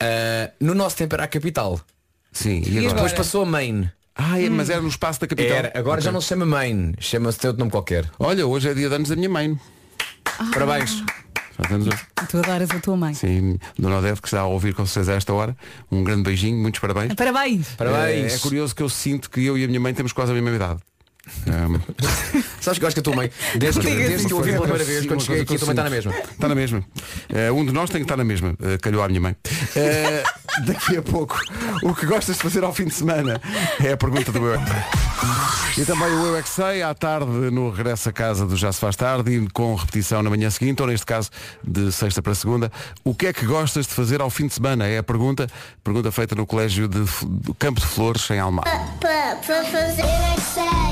Ah, 0.00 0.50
no 0.60 0.74
nosso 0.74 0.96
tempo 0.96 1.14
era 1.14 1.24
a 1.24 1.28
capital. 1.28 1.80
Sim, 2.32 2.62
e 2.64 2.74
E 2.74 2.78
agora? 2.78 2.94
Depois 2.94 3.12
passou 3.12 3.42
a 3.42 3.46
main. 3.46 3.90
Ah, 4.20 4.40
é, 4.40 4.48
mas 4.50 4.68
era 4.68 4.82
no 4.82 4.88
espaço 4.88 5.20
da 5.20 5.28
capital. 5.28 5.56
Era, 5.56 5.72
agora 5.78 6.00
já 6.00 6.08
Ok. 6.10 6.14
não 6.14 6.20
se 6.20 6.26
chama 6.28 6.44
main, 6.44 6.92
chama-se 6.98 7.46
outro 7.46 7.60
nome 7.60 7.70
qualquer. 7.70 8.10
Olha, 8.18 8.44
hoje 8.46 8.68
é 8.68 8.74
dia 8.74 8.88
de 8.88 8.94
anos 8.94 9.08
da 9.08 9.14
minha 9.16 9.28
mãe. 9.28 9.56
Parabéns. 10.52 11.02
Portanto, 11.56 11.88
Tu 12.28 12.38
adoras 12.38 12.70
a 12.70 12.78
tua 12.80 12.96
mãe. 12.96 13.14
Sim, 13.14 13.58
Dona 13.78 13.98
Odete, 13.98 14.20
que 14.20 14.28
está 14.28 14.40
a 14.40 14.46
ouvir 14.46 14.74
com 14.74 14.84
vocês 14.86 15.08
a 15.08 15.14
esta 15.14 15.32
hora. 15.32 15.56
Um 15.90 16.04
grande 16.04 16.22
beijinho, 16.22 16.56
muitos 16.60 16.80
parabéns. 16.80 17.14
Parabéns. 17.14 17.68
Parabéns. 17.76 18.32
É, 18.32 18.36
é 18.36 18.38
curioso 18.38 18.74
que 18.74 18.82
eu 18.82 18.88
sinto 18.88 19.28
que 19.30 19.44
eu 19.44 19.56
e 19.58 19.64
a 19.64 19.66
minha 19.66 19.80
mãe 19.80 19.92
temos 19.94 20.12
quase 20.12 20.30
a 20.32 20.34
mesma 20.34 20.50
idade. 20.54 20.80
Um, 21.46 21.78
Sabes 22.60 22.78
que 22.78 22.84
eu 22.84 22.88
acho 22.88 22.94
que 22.96 23.00
a 23.00 23.02
tua 23.02 23.16
mãe, 23.16 23.30
desde 23.56 23.80
que, 23.80 23.86
desde 23.86 24.26
que 24.26 24.32
eu 24.32 24.38
ouvi 24.38 24.52
pela 24.52 24.62
primeira 24.62 24.84
vez, 24.84 25.02
Sim, 25.02 25.08
quando 25.08 25.22
cheguei 25.22 25.42
aqui, 25.42 25.56
que 25.56 25.56
a 25.56 25.58
tua 25.58 25.74
mãe 25.74 25.76
eu 25.76 25.80
está 25.80 25.84
na 25.84 25.90
mesma. 25.90 26.12
Está 26.12 26.48
na 26.48 26.54
mesma. 26.54 26.84
Eh, 27.28 27.52
um 27.52 27.64
de 27.64 27.72
nós 27.72 27.90
tem 27.90 28.00
que 28.00 28.04
estar 28.04 28.16
na 28.16 28.24
mesma. 28.24 28.54
Eh, 28.60 28.78
calhou 28.78 29.02
à 29.02 29.08
minha 29.08 29.20
mãe. 29.20 29.36
Eh, 29.76 30.22
daqui 30.66 30.96
a 30.96 31.02
pouco, 31.02 31.40
o 31.82 31.94
que 31.94 32.06
gostas 32.06 32.36
de 32.36 32.42
fazer 32.42 32.64
ao 32.64 32.72
fim 32.74 32.84
de 32.84 32.94
semana? 32.94 33.40
É 33.82 33.92
a 33.92 33.96
pergunta 33.96 34.32
do 34.32 34.38
Eu 34.38 34.54
é. 34.54 34.58
E 35.76 35.84
também 35.84 36.08
o 36.08 36.26
Eu 36.26 36.36
é 36.36 36.42
Que 36.42 36.48
Sei, 36.48 36.82
à 36.82 36.92
tarde, 36.94 37.30
no 37.30 37.70
regresso 37.70 38.08
a 38.08 38.12
casa 38.12 38.46
do 38.46 38.56
Já 38.56 38.72
Se 38.72 38.80
Faz 38.80 38.96
Tarde 38.96 39.32
e 39.32 39.48
com 39.50 39.74
repetição 39.74 40.22
na 40.22 40.30
manhã 40.30 40.50
seguinte, 40.50 40.82
ou 40.82 40.88
neste 40.88 41.06
caso, 41.06 41.30
de 41.62 41.92
sexta 41.92 42.20
para 42.20 42.34
segunda. 42.34 42.72
O 43.04 43.14
que 43.14 43.26
é 43.26 43.32
que 43.32 43.46
gostas 43.46 43.86
de 43.86 43.94
fazer 43.94 44.20
ao 44.20 44.30
fim 44.30 44.46
de 44.46 44.54
semana? 44.54 44.86
É 44.86 44.98
a 44.98 45.02
pergunta. 45.02 45.46
Pergunta 45.84 46.10
feita 46.10 46.34
no 46.34 46.46
Colégio 46.46 46.88
de, 46.88 47.04
do 47.24 47.54
Campo 47.54 47.80
de 47.80 47.86
Flores, 47.86 48.28
em 48.30 48.38
Almar. 48.38 48.64
Para 49.00 49.36
fazer. 49.36 50.02
Eu 50.02 50.06
é 50.06 50.34
que 50.34 50.40
sei, 50.40 50.87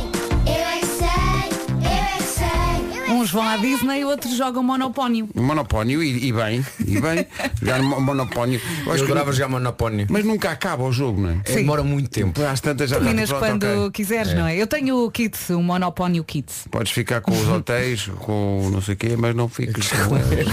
Uns 3.26 3.33
vão 3.33 3.42
à 3.42 3.56
Disney 3.56 4.02
e 4.02 4.04
outros 4.04 4.37
jogam 4.37 4.62
monopónio. 4.62 5.28
Monopónio, 5.35 6.00
e, 6.00 6.28
e 6.28 6.33
bem, 6.33 6.64
e 6.87 7.00
bem. 7.00 7.26
Jogar 7.61 7.83
mo- 7.83 8.00
monopónio. 8.00 8.61
Eu 8.87 8.92
acho 8.92 8.99
que- 9.04 9.11
adorava 9.11 9.33
jogar 9.33 9.49
Monopónio. 9.49 10.06
Mas 10.09 10.25
nunca 10.25 10.52
acaba 10.52 10.85
o 10.85 10.92
jogo, 10.92 11.21
não 11.21 11.30
é? 11.30 11.40
É, 11.45 11.54
Demora 11.56 11.83
muito 11.83 12.09
tempo. 12.09 12.40
Às 12.45 12.61
tantas 12.61 12.88
já 12.88 12.97
Terminas 13.00 13.25
está 13.25 13.38
pronto, 13.40 13.66
quando 13.66 13.87
ok. 13.87 13.90
quiseres, 13.90 14.33
não 14.33 14.47
é? 14.47 14.54
Eu 14.54 14.68
tenho 14.68 15.04
o 15.04 15.11
kit, 15.11 15.37
o 15.52 15.61
monopónio 15.61 16.23
kit. 16.23 16.47
Podes 16.71 16.92
ficar 16.92 17.21
com 17.21 17.33
os 17.33 17.49
hotéis, 17.50 18.09
com 18.21 18.71
não 18.73 18.80
sei 18.80 18.95
o 18.95 18.97
quê, 18.97 19.16
mas 19.18 19.35
não 19.35 19.49
fiques 19.49 19.88
com 19.88 20.16
eles. 20.16 20.47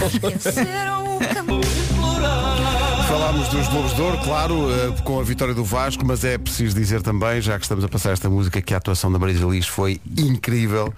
Falámos 3.14 3.46
dos 3.46 3.68
Globos 3.68 3.94
de 3.94 4.02
Ouro, 4.02 4.18
claro, 4.24 4.72
eh, 4.72 4.92
com 5.04 5.20
a 5.20 5.22
vitória 5.22 5.54
do 5.54 5.62
Vasco, 5.62 6.04
mas 6.04 6.24
é 6.24 6.36
preciso 6.36 6.74
dizer 6.74 7.00
também, 7.00 7.40
já 7.40 7.56
que 7.56 7.64
estamos 7.64 7.84
a 7.84 7.88
passar 7.88 8.10
esta 8.10 8.28
música, 8.28 8.60
que 8.60 8.74
a 8.74 8.76
atuação 8.76 9.10
da 9.10 9.20
Marisa 9.20 9.46
Liz 9.46 9.68
foi 9.68 10.00
incrível. 10.18 10.92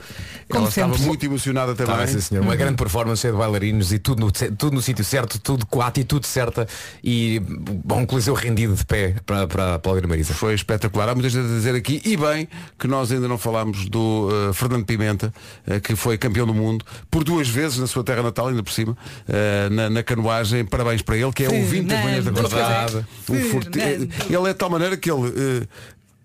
Como 0.49 0.63
Ela 0.63 0.69
estava 0.71 0.93
sempre. 0.95 1.07
muito 1.09 1.27
emocionada 1.27 1.75
também. 1.75 1.95
Tá, 1.95 2.07
sim, 2.07 2.19
senhor. 2.23 2.43
Uma 2.43 2.57
grande 2.57 2.77
performance 2.77 3.21
cheia 3.21 3.35
de 3.35 3.39
bailarinos 3.39 3.93
e 3.93 3.99
tudo 3.99 4.21
no, 4.21 4.33
tudo 4.33 4.73
no 4.73 4.81
sítio 4.81 5.05
certo, 5.05 5.39
tudo 5.39 5.67
com 5.67 5.83
a 5.83 5.89
atitude 5.89 6.27
certa 6.27 6.67
e 7.05 7.39
bom, 7.85 8.01
um 8.01 8.07
coliseu 8.07 8.33
rendido 8.33 8.75
de 8.75 8.87
pé 8.87 9.17
para, 9.27 9.47
para 9.47 9.75
aplaudir 9.75 10.07
a 10.07 10.09
Marisa. 10.09 10.33
Foi 10.33 10.55
espetacular. 10.55 11.11
Há 11.11 11.15
muita 11.15 11.29
gente 11.29 11.45
a 11.45 11.49
dizer 11.49 11.75
aqui, 11.75 12.01
e 12.03 12.17
bem, 12.17 12.49
que 12.79 12.89
nós 12.89 13.13
ainda 13.13 13.29
não 13.29 13.37
falámos 13.37 13.91
do 13.91 14.31
eh, 14.31 14.55
Fernando 14.55 14.87
Pimenta, 14.87 15.35
eh, 15.67 15.81
que 15.81 15.95
foi 15.95 16.17
campeão 16.17 16.47
do 16.47 16.55
mundo, 16.55 16.83
por 17.11 17.23
duas 17.23 17.47
vezes 17.47 17.77
na 17.77 17.87
sua 17.87 18.03
terra 18.03 18.23
natal, 18.23 18.49
ainda 18.49 18.63
por 18.63 18.73
cima, 18.73 18.97
eh, 19.29 19.69
na, 19.71 19.91
na 19.91 20.03
canoagem. 20.03 20.65
Parabéns 20.65 21.03
para 21.03 21.19
ele, 21.19 21.31
que 21.31 21.45
é 21.45 21.51
ouvinte 21.51 21.89
das 21.89 22.06
manhãs 22.07 22.25
da. 22.25 22.31
Verdade. 22.31 23.07
Um. 23.31 24.35
Ele 24.35 24.49
é 24.49 24.53
de 24.53 24.59
tal 24.59 24.71
maneira 24.71 24.97
que 24.97 25.11
ele 25.11 25.29
eh, 25.29 25.67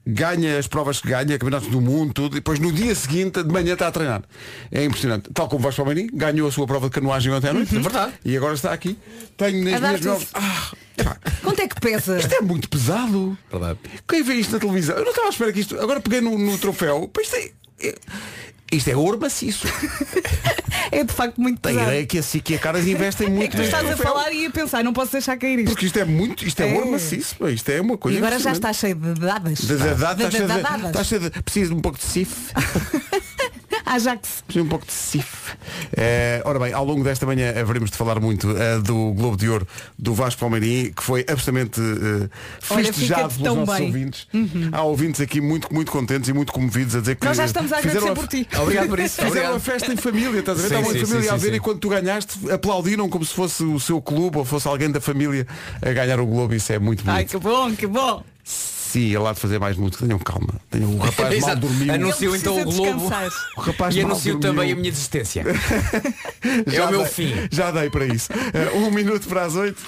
ganha 0.06 0.58
as 0.58 0.68
provas 0.68 1.00
que 1.00 1.08
ganha, 1.08 1.26
campeonatos 1.38 1.70
do 1.70 1.80
mundo, 1.80 2.14
tudo, 2.14 2.34
e 2.36 2.40
depois 2.40 2.60
no 2.60 2.72
dia 2.72 2.94
seguinte, 2.96 3.44
de 3.44 3.52
manhã 3.52 3.74
está 3.74 3.88
a 3.88 3.92
treinar. 3.92 4.24
É 4.72 4.84
impressionante. 4.84 5.30
Tal 5.34 5.48
como 5.48 5.62
Vasco 5.64 5.84
Palmeirim, 5.84 6.10
ganhou 6.14 6.48
a 6.48 6.52
sua 6.52 6.66
prova 6.66 6.88
de 6.88 6.92
canoagem 6.94 7.32
ontem 7.32 7.50
à 7.50 7.54
noite. 7.54 7.76
É 7.76 7.80
verdade. 7.80 8.14
E 8.26 8.36
agora 8.36 8.54
está 8.54 8.74
aqui. 8.74 8.98
Tenho 9.38 9.64
nas 9.70 9.80
minhas 9.80 10.02
mãos. 10.02 10.28
Ah, 10.34 10.72
epá, 10.98 11.18
Quanto 11.44 11.62
é 11.62 11.68
que 11.68 11.80
pesa? 11.80 12.18
isto 12.18 12.34
é 12.34 12.42
muito 12.42 12.68
pesado. 12.70 13.38
Verdade. 13.52 13.80
Quem 14.08 14.24
vê 14.24 14.36
isto 14.36 14.54
na 14.54 14.60
televisão? 14.60 14.96
Eu 14.98 15.04
não 15.04 15.12
estava 15.12 15.28
à 15.28 15.30
espera 15.32 15.54
que 15.54 15.60
isto. 15.60 15.80
Agora 15.80 16.00
peguei 16.00 16.22
no, 16.22 16.38
no 16.38 16.58
troféu. 16.58 17.10
É, 17.34 17.88
é- 17.88 17.96
isto 18.72 18.90
é 18.90 18.96
ouro 18.96 19.20
maciço. 19.20 19.68
É 20.94 21.06
de 21.06 21.14
facto 21.14 21.40
muito 21.40 21.62
pesado. 21.62 21.86
ideia 21.88 22.06
que 22.06 22.18
a 22.18 22.24
SIC 22.24 22.50
e 22.50 22.56
a 22.56 22.60
Caras 22.60 22.86
investem 22.86 23.28
É 23.28 23.30
muito 23.30 23.52
que 23.52 23.58
tu 23.58 23.64
estás 23.64 23.90
a 23.90 23.96
falar 23.96 24.34
e 24.34 24.46
a 24.46 24.50
pensar, 24.52 24.84
não 24.84 24.92
posso 24.92 25.14
deixar 25.14 25.38
cair 25.38 25.60
isto. 25.60 25.70
Porque 25.70 25.86
isto 25.86 25.98
é 25.98 26.04
muito. 26.04 26.46
Isto 26.46 26.60
é, 26.62 26.70
É. 26.70 26.74
ouro 26.76 26.92
maciço. 26.92 27.36
Isto 27.48 27.70
é 27.70 27.80
uma 27.80 27.98
coisa. 27.98 28.18
E 28.18 28.22
agora 28.22 28.38
já 28.40 28.52
está 28.52 28.74
cheio 28.74 28.96
de 28.96 29.14
dadas. 29.14 29.60
De- 29.60 29.68
de- 29.68 29.78
de- 29.78 29.78
De- 29.78 30.26
de- 30.26 30.32
cheio 30.32 30.48
de- 30.48 30.92
de- 30.92 31.06
cheio 31.06 31.22
de. 31.22 31.30
Preciso 31.44 31.70
de 31.72 31.76
um 31.78 31.82
pouco 31.82 31.98
de 31.98 32.04
sif. 32.04 32.52
Ajax. 33.96 34.44
De 34.48 34.62
um 34.62 34.68
pouco 34.68 34.86
de 34.86 34.94
sif. 34.94 35.56
Eh, 35.98 36.42
ora 36.46 36.60
bem, 36.60 36.72
ao 36.74 36.86
longo 36.86 37.04
desta 37.04 37.26
manhã 37.26 37.50
haveremos 37.60 37.92
de 37.92 37.98
falar 37.98 38.20
muito 38.20 38.50
eh, 38.58 38.80
do 38.80 39.12
Globo 39.14 39.36
de 39.36 39.50
Ouro 39.50 39.68
do 40.00 40.14
Vasco 40.14 40.40
Palmeirim, 40.40 40.94
que 40.94 41.04
foi 41.04 41.26
absolutamente 41.28 41.82
eh, 41.82 42.30
festejado 42.62 43.34
pelos 43.36 43.58
nossos 43.58 43.76
bem. 43.78 43.88
ouvintes. 43.88 44.28
Há 44.72 44.82
ouvintes 44.84 45.20
aqui 45.22 45.42
muito, 45.42 45.74
muito 45.74 45.92
contentes 45.92 46.30
e 46.30 46.34
muito 46.34 46.54
comovidos 46.54 46.96
a 46.96 47.00
dizer 47.02 47.16
que 47.16 47.26
Nós 47.26 47.36
já 47.36 47.46
estamos 47.46 47.72
a 47.74 47.78
agradecer 47.80 48.14
por 48.14 48.28
ti. 48.28 48.48
Obrigado 48.62 48.88
por 48.88 49.00
isso. 49.00 49.16
Fizeram 49.22 49.30
Obrigado. 49.30 49.52
uma 49.54 49.60
festa 49.60 49.94
em 49.94 49.98
família, 49.98 50.40
estás 50.40 50.58
a 50.60 50.62
ver? 50.62 50.68
Sim, 50.70 50.76
Estavam 50.76 50.96
em 50.96 51.06
família 51.06 51.22
sim, 51.30 51.36
a 51.36 51.38
sim, 51.40 51.46
ver 51.46 51.52
e 51.52 51.54
sim. 51.56 51.60
quando 51.62 51.80
tu 51.80 51.90
ganhaste, 51.90 52.52
aplaudiram 52.52 53.10
como 53.10 53.26
se 53.26 53.34
fosse 53.34 53.64
o 53.64 53.80
seu 53.80 54.02
clube 54.02 54.38
ou 54.38 54.46
fosse 54.46 54.68
alguém 54.68 54.90
da 54.90 55.02
família 55.02 55.46
a 55.82 55.92
ganhar 55.92 56.20
o 56.20 56.26
Globo. 56.26 56.54
Isso 56.54 56.72
é 56.72 56.80
muito 56.80 57.04
Ai, 57.08 57.26
bonito. 57.26 57.30
que 57.32 57.38
bom, 57.38 57.76
que 57.76 57.88
bom. 57.88 58.24
Sim, 58.92 59.06
ele 59.16 59.26
há 59.28 59.32
de 59.34 59.40
fazer 59.40 59.58
mais 59.60 59.78
música. 59.78 60.06
Tenham 60.06 60.20
calma. 60.20 60.56
Tenham 60.70 60.94
o 60.96 60.98
rapaz 61.00 61.40
mal 61.40 61.56
dormiu. 61.56 61.94
Anunciou 61.94 62.36
então 62.36 62.60
o 62.62 62.66
Globo. 62.66 63.10
O 63.58 63.62
rapaz 63.62 63.96
e 63.96 64.02
mal 64.02 64.12
anunciou 64.12 64.38
dormiu. 64.38 64.56
também 64.62 64.72
a 64.74 64.76
minha 64.76 64.92
desistência. 64.92 65.44
é 66.74 66.82
o 66.86 66.90
meu 66.90 67.04
dei- 67.04 67.12
fim. 67.12 67.34
Já 67.52 67.72
dei 67.72 67.90
para 67.90 68.06
isso. 68.06 68.30
Eh, 68.54 68.72
um 68.78 68.92
minuto 68.92 69.28
para 69.28 69.44
as 69.44 69.56
oito. 69.56 69.82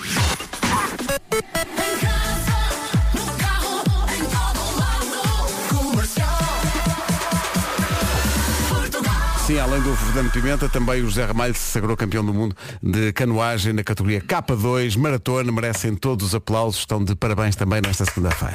Além 9.59 9.81
do 9.81 9.95
Fernando 9.95 10.31
Pimenta, 10.31 10.67
também 10.67 11.01
o 11.01 11.05
José 11.05 11.25
Ramalho 11.25 11.53
se 11.53 11.71
sagrou 11.71 11.95
campeão 11.95 12.25
do 12.25 12.33
mundo 12.33 12.55
de 12.81 13.13
canoagem 13.13 13.71
na 13.71 13.83
categoria 13.83 14.19
K2, 14.21 14.97
maratona, 14.97 15.51
merecem 15.51 15.95
todos 15.95 16.27
os 16.27 16.35
aplausos, 16.35 16.79
estão 16.79 17.03
de 17.03 17.15
parabéns 17.15 17.55
também 17.55 17.81
nesta 17.81 18.03
segunda-feira. 18.05 18.53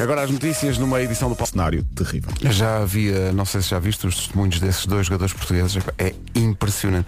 Agora 0.00 0.22
as 0.22 0.30
notícias 0.30 0.78
numa 0.78 1.00
edição 1.00 1.32
do 1.32 1.46
cenário 1.46 1.84
terrível. 1.94 2.30
Já 2.50 2.78
havia, 2.78 3.32
não 3.32 3.44
sei 3.44 3.62
se 3.62 3.68
já 3.68 3.78
viste 3.78 4.06
os 4.06 4.16
testemunhos 4.16 4.58
desses 4.58 4.86
dois 4.86 5.06
jogadores 5.06 5.32
portugueses, 5.32 5.82
é 5.98 6.14
impressionante. 6.34 7.06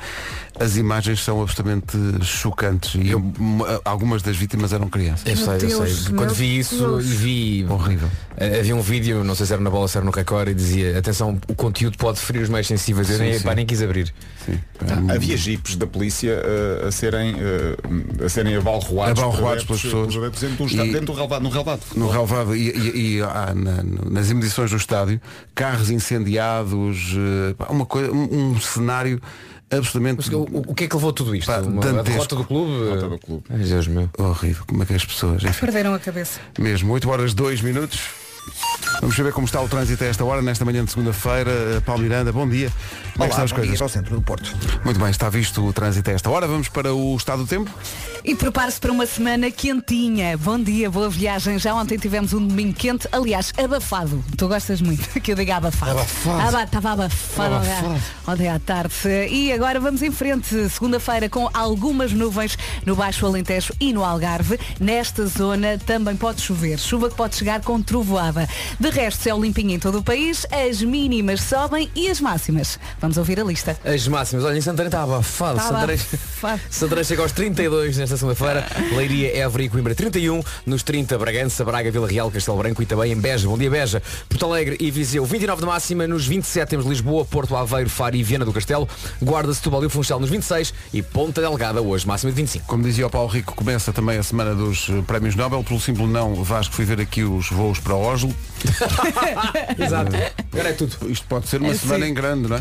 As 0.58 0.76
imagens 0.76 1.22
são 1.24 1.42
absolutamente 1.42 1.96
chocantes 2.22 2.94
e 2.94 3.10
m- 3.12 3.64
algumas 3.84 4.22
das 4.22 4.36
vítimas 4.36 4.72
eram 4.72 4.88
crianças. 4.88 5.26
Eu 5.26 5.36
sei, 5.36 5.72
eu 5.72 5.86
sei. 5.86 6.14
Quando 6.14 6.32
vi 6.32 6.58
isso 6.60 7.00
e 7.00 7.02
vi. 7.02 7.66
Horrível. 7.68 8.08
eh, 8.36 8.60
Havia 8.60 8.76
um 8.76 8.80
vídeo, 8.80 9.24
não 9.24 9.34
sei 9.34 9.46
se 9.46 9.52
era 9.52 9.60
na 9.60 9.68
bola, 9.68 9.88
se 9.88 9.96
era 9.96 10.04
no 10.06 10.12
Record, 10.12 10.48
e 10.50 10.54
dizia, 10.54 10.96
atenção, 10.96 11.38
o 11.48 11.54
conteúdo 11.56 11.98
pode 11.98 12.20
ferir 12.20 12.42
os 12.42 12.48
mais 12.48 12.68
sensíveis. 12.68 13.10
Eu 13.10 13.16
Sim, 13.16 13.22
nem, 13.24 13.38
sim. 13.38 13.44
pá, 13.44 13.54
nem 13.56 13.66
quis 13.66 13.82
abrir. 13.82 14.14
Sim. 14.46 14.60
Havia 15.12 15.36
jipes 15.36 15.74
da 15.74 15.88
polícia 15.88 16.40
eh, 16.44 16.86
a 16.86 16.90
serem 16.92 17.34
eh, 17.36 18.24
a 18.24 18.28
serem 18.28 18.54
abalroados, 18.54 19.20
Abalroados 19.20 19.64
por 19.64 19.76
pelas 19.76 19.82
pessoas. 19.82 20.14
pelos 20.14 20.24
adeptos 20.24 20.72
E- 20.72 20.76
dentro 20.92 21.06
do 21.06 21.12
relvado, 21.14 21.42
no 21.42 21.50
relvado. 21.50 21.82
No 21.96 22.08
relvado 22.08 22.54
e, 22.54 22.68
e- 22.70 23.16
e, 23.16 23.22
ah, 23.22 23.52
na- 23.56 23.82
nas 24.08 24.30
imediações 24.30 24.70
do 24.70 24.76
estádio, 24.76 25.20
carros 25.52 25.90
incendiados, 25.90 27.16
uma 27.68 27.84
coisa, 27.86 28.12
um, 28.12 28.52
um 28.52 28.60
cenário 28.60 29.20
absolutamente 29.78 30.16
Mas 30.18 30.28
o, 30.28 30.42
o- 30.70 30.74
que 30.74 30.84
é 30.84 30.88
que 30.88 30.94
levou 30.94 31.12
tudo 31.12 31.34
isto? 31.34 31.46
Pá, 31.46 31.58
Uma, 31.58 31.80
a 31.80 31.84
dantesco. 31.84 32.04
derrota 32.10 32.36
do 32.36 32.44
clube? 32.44 32.84
Derrota 32.84 33.08
do 33.08 33.18
clube. 33.18 33.44
Ai, 33.50 33.58
Deus 33.58 33.86
meu. 33.86 34.08
horrível. 34.18 34.64
Como 34.66 34.82
é 34.82 34.86
que 34.86 34.94
as 34.94 35.04
pessoas, 35.04 35.42
enfim, 35.44 35.60
Perderam 35.60 35.94
a 35.94 35.98
cabeça. 35.98 36.40
mesmo, 36.58 36.92
8 36.92 37.08
horas 37.10 37.34
2 37.34 37.60
minutos. 37.60 38.00
Vamos 39.00 39.16
saber 39.16 39.32
como 39.32 39.44
está 39.46 39.60
o 39.60 39.68
trânsito 39.68 40.02
a 40.04 40.06
esta 40.06 40.24
hora, 40.24 40.40
nesta 40.40 40.64
manhã 40.64 40.84
de 40.84 40.90
segunda-feira. 40.90 41.50
Eh, 41.50 41.80
Paulo 41.84 42.02
Miranda, 42.02 42.32
bom 42.32 42.48
dia. 42.48 42.72
Como 43.12 43.24
é 43.24 43.26
que 43.28 43.32
estão 43.32 43.44
as 43.44 43.50
bom 43.50 43.56
coisas? 43.58 43.76
dia 43.76 43.84
ao 43.84 43.88
centro 43.88 44.14
do 44.14 44.22
Porto. 44.22 44.54
Muito 44.84 44.98
bem, 44.98 45.10
está 45.10 45.28
visto 45.28 45.64
o 45.66 45.72
trânsito 45.72 46.10
a 46.10 46.14
esta 46.14 46.30
hora. 46.30 46.46
Vamos 46.46 46.68
para 46.68 46.94
o 46.94 47.14
estado 47.16 47.42
do 47.42 47.46
tempo. 47.48 47.70
E 48.24 48.34
prepare-se 48.34 48.80
para 48.80 48.90
uma 48.92 49.04
semana 49.06 49.50
quentinha. 49.50 50.36
Bom 50.38 50.58
dia, 50.58 50.90
boa 50.90 51.10
viagem. 51.10 51.58
Já 51.58 51.74
ontem 51.74 51.98
tivemos 51.98 52.32
um 52.32 52.46
domingo 52.46 52.72
quente, 52.74 53.06
aliás, 53.12 53.52
abafado. 53.62 54.24
Tu 54.38 54.48
gostas 54.48 54.80
muito 54.80 55.06
que 55.20 55.32
eu 55.32 55.36
diga 55.36 55.56
abafado. 55.56 55.92
Abafado. 55.92 56.40
Aba- 56.48 56.64
Estava 56.64 56.92
abafado, 56.92 57.54
Abafado. 57.56 58.00
ontem 58.26 58.48
à 58.48 58.58
tarde. 58.58 58.94
E 59.30 59.52
agora 59.52 59.78
vamos 59.80 60.00
em 60.02 60.10
frente. 60.10 60.68
Segunda-feira 60.70 61.28
com 61.28 61.48
algumas 61.52 62.12
nuvens 62.12 62.56
no 62.86 62.96
Baixo 62.96 63.26
Alentejo 63.26 63.72
e 63.78 63.92
no 63.92 64.02
Algarve. 64.04 64.58
Nesta 64.80 65.26
zona 65.26 65.78
também 65.84 66.16
pode 66.16 66.40
chover. 66.40 66.78
Chuva 66.78 67.10
que 67.10 67.16
pode 67.16 67.36
chegar 67.36 67.60
com 67.60 67.80
trovoada. 67.82 68.33
De 68.78 68.90
resto, 68.90 69.22
céu 69.22 69.40
limpinho 69.40 69.70
em 69.70 69.78
todo 69.78 69.98
o 69.98 70.02
país, 70.02 70.46
as 70.50 70.82
mínimas 70.82 71.42
sobem 71.42 71.90
e 71.94 72.10
as 72.10 72.20
máximas. 72.20 72.78
Vamos 73.00 73.16
ouvir 73.16 73.40
a 73.40 73.44
lista. 73.44 73.76
As 73.84 74.06
máximas, 74.08 74.44
olha, 74.44 74.56
em 74.56 74.60
Santarém 74.60 74.88
está 74.88 75.02
abafado. 75.02 75.56
Tá 75.56 75.68
Santarém. 75.68 75.98
Santarém 76.70 77.04
chega 77.04 77.22
aos 77.22 77.32
32 77.32 77.96
nesta 77.96 78.16
segunda-feira. 78.16 78.66
Leiria, 78.94 79.36
Évora 79.36 79.62
e 79.62 79.68
Coimbra 79.68 79.94
31. 79.94 80.42
Nos 80.66 80.82
30, 80.82 81.18
Bragança, 81.18 81.64
Braga, 81.64 81.90
Vila 81.90 82.08
Real, 82.08 82.30
Castelo 82.30 82.58
Branco 82.58 82.82
e 82.82 82.86
também 82.86 83.12
em 83.12 83.16
Beja. 83.16 83.48
Bom 83.48 83.56
dia, 83.58 83.70
Beja. 83.70 84.02
Porto 84.28 84.46
Alegre 84.46 84.76
e 84.80 84.90
Viseu 84.90 85.24
29 85.24 85.60
de 85.60 85.66
máxima. 85.66 86.06
Nos 86.06 86.26
27 86.26 86.68
temos 86.68 86.86
Lisboa, 86.86 87.24
Porto 87.24 87.56
Aveiro, 87.56 87.88
Faro 87.88 88.16
e 88.16 88.22
Viana 88.22 88.44
do 88.44 88.52
Castelo. 88.52 88.88
Guarda, 89.22 89.52
Setúbal 89.52 89.82
e 89.82 89.86
o 89.86 89.90
Funchal 89.90 90.20
nos 90.20 90.30
26. 90.30 90.74
E 90.92 91.02
Ponta 91.02 91.40
Delgada 91.40 91.80
hoje, 91.80 92.06
máxima 92.06 92.32
de 92.32 92.36
25. 92.36 92.66
Como 92.66 92.82
dizia 92.82 93.06
o 93.06 93.10
Paulo 93.10 93.28
Rico, 93.28 93.54
começa 93.54 93.92
também 93.92 94.18
a 94.18 94.22
semana 94.22 94.54
dos 94.54 94.88
Prémios 95.06 95.34
Nobel. 95.34 95.62
Pelo 95.64 95.80
simples 95.80 96.08
não, 96.08 96.34
Vasco, 96.42 96.74
fui 96.74 96.84
ver 96.84 97.00
aqui 97.00 97.22
os 97.22 97.50
voos 97.50 97.78
para 97.78 97.94
Oslo. 98.24 98.34
Exato. 99.78 100.10
Agora 100.52 100.68
é 100.68 100.72
tudo. 100.72 100.96
Isto 101.10 101.26
pode 101.26 101.48
ser 101.48 101.60
uma 101.60 101.70
É, 101.72 101.74
semana 101.74 102.04
sim. 102.04 102.10
em 102.10 102.14
grande, 102.14 102.48
não 102.48 102.56
é? 102.56 102.60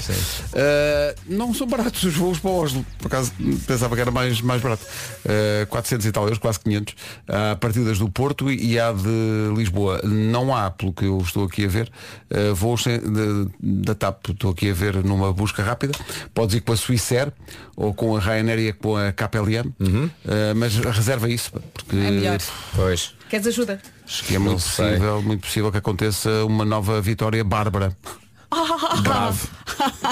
Eh, 0.54 1.16
não 1.28 1.54
são 1.54 1.68
baratos 1.68 2.04
os 2.04 2.16
voos 2.16 2.40
para 2.40 2.52
Oslo. 2.52 2.86
Por 2.98 3.08
acaso 3.08 3.32
pensava 3.66 3.96
que 3.96 4.02
era 4.02 4.12
mais, 4.12 4.42
mais 4.42 4.62
barato. 4.62 4.86
Eh, 5.26 5.66
400 5.70 6.06
e 6.06 6.12
tal 6.12 6.24
euros, 6.24 6.38
quase 6.40 6.60
500. 6.60 6.96
Há 7.28 7.56
partidas 7.56 8.00
do 8.00 8.10
Porto 8.10 8.52
e 8.52 8.80
há 8.80 8.92
de 8.92 9.54
Lisboa. 9.56 10.02
Não 10.04 10.56
há, 10.56 10.70
pelo 10.72 10.94
que 10.94 11.06
eu 11.06 11.20
estou 11.20 11.46
aqui 11.46 11.66
a 11.66 11.70
ver, 11.70 11.92
eh, 12.30 12.52
voos 12.54 12.84
sem- 12.84 13.00
de- 13.00 13.48
da 13.62 13.96
TAP. 13.96 14.30
Estou 14.32 14.52
aqui 14.52 14.70
a 14.70 14.74
ver 14.74 14.96
numa 15.04 15.32
busca 15.32 15.64
rápida. 15.64 15.94
Podes 16.34 16.56
ir 16.56 16.62
com 16.62 16.74
a 16.74 16.78
Swissair 16.78 17.32
ou 17.76 17.94
com 17.94 18.16
a 18.16 18.20
Ryanair 18.20 18.60
e 18.60 18.74
com 18.74 18.98
a 18.98 19.12
KPLM. 19.12 19.72
Eh, 20.28 20.54
mas 20.56 20.76
reserva 20.76 21.30
isso, 21.30 21.52
porque 21.74 21.96
É 21.96 22.12
melhor. 22.12 22.40
Pois. 22.76 23.14
Queres 23.30 23.48
ajuda? 23.48 23.80
Acho 24.14 24.24
que 24.26 24.36
é 24.36 24.40
muito 24.40 24.62
possível, 24.62 25.22
muito 25.22 25.42
possível 25.42 25.72
que 25.72 25.78
aconteça 25.80 26.30
uma 26.46 26.64
nova 26.64 27.02
vitória 27.02 27.44
bárbara. 27.44 27.96
Bravo. 29.02 29.48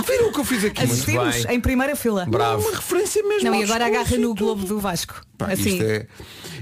Viram 0.07 0.29
o 0.29 0.33
que 0.33 0.39
eu 0.39 0.43
fiz 0.43 0.65
aqui? 0.65 0.81
Assistimos 0.83 1.45
em 1.45 1.59
primeira 1.61 1.95
fila. 1.95 2.25
Bravo. 2.25 2.67
Uma 2.67 2.75
referência 2.77 3.21
mesmo. 3.21 3.51
Não, 3.51 3.55
e 3.55 3.63
agora 3.63 3.85
agarra 3.85 4.17
no 4.17 4.33
globo 4.33 4.65
do 4.65 4.79
Vasco. 4.79 5.21
Pá, 5.37 5.51
assim, 5.53 5.73
isto 5.73 5.83
é, 5.83 6.07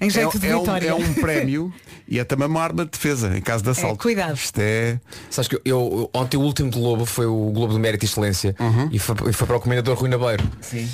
em 0.01 0.09
jeito 0.09 0.35
é, 0.35 0.39
de 0.39 0.47
é 0.47 0.55
um, 0.57 0.59
vitória. 0.59 0.89
é 0.89 0.93
um 0.93 1.13
prémio 1.15 1.73
e 2.05 2.19
é 2.19 2.25
também 2.25 2.47
uma 2.49 2.61
arma 2.61 2.83
de 2.83 2.91
defesa 2.91 3.37
em 3.37 3.41
caso 3.41 3.63
de 3.63 3.69
assalto. 3.69 3.97
cuidado. 4.01 4.35
Isto 4.35 4.59
é. 4.59 4.99
Sabes 5.29 5.47
que 5.47 5.55
eu, 5.55 5.61
eu- 5.63 6.09
ontem 6.13 6.35
o 6.35 6.41
último 6.41 6.69
Globo 6.69 7.05
foi 7.05 7.25
o 7.27 7.49
Globo 7.51 7.71
do 7.71 7.79
Mérito 7.79 8.03
e 8.03 8.07
Excelência 8.07 8.53
Uhum. 8.59 8.89
e, 8.91 8.99
foi, 8.99 9.15
e 9.29 9.33
foi 9.33 9.47
para 9.47 9.55
o 9.55 9.59
comendador 9.61 9.95
Rui 9.97 10.09
Nabeiro. 10.09 10.43
Sim. 10.59 10.89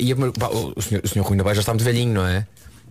e 0.00 0.12
a 0.12 0.16
pá, 0.38 0.46
o, 0.48 0.72
o 0.74 0.80
senhor, 0.80 1.02
o 1.04 1.08
senhor 1.08 1.26
Rui 1.26 1.36
Nabeiro 1.36 1.56
já 1.56 1.60
está 1.60 1.72
muito 1.74 1.84
velhinho, 1.84 2.14
não 2.14 2.26
é? 2.26 2.46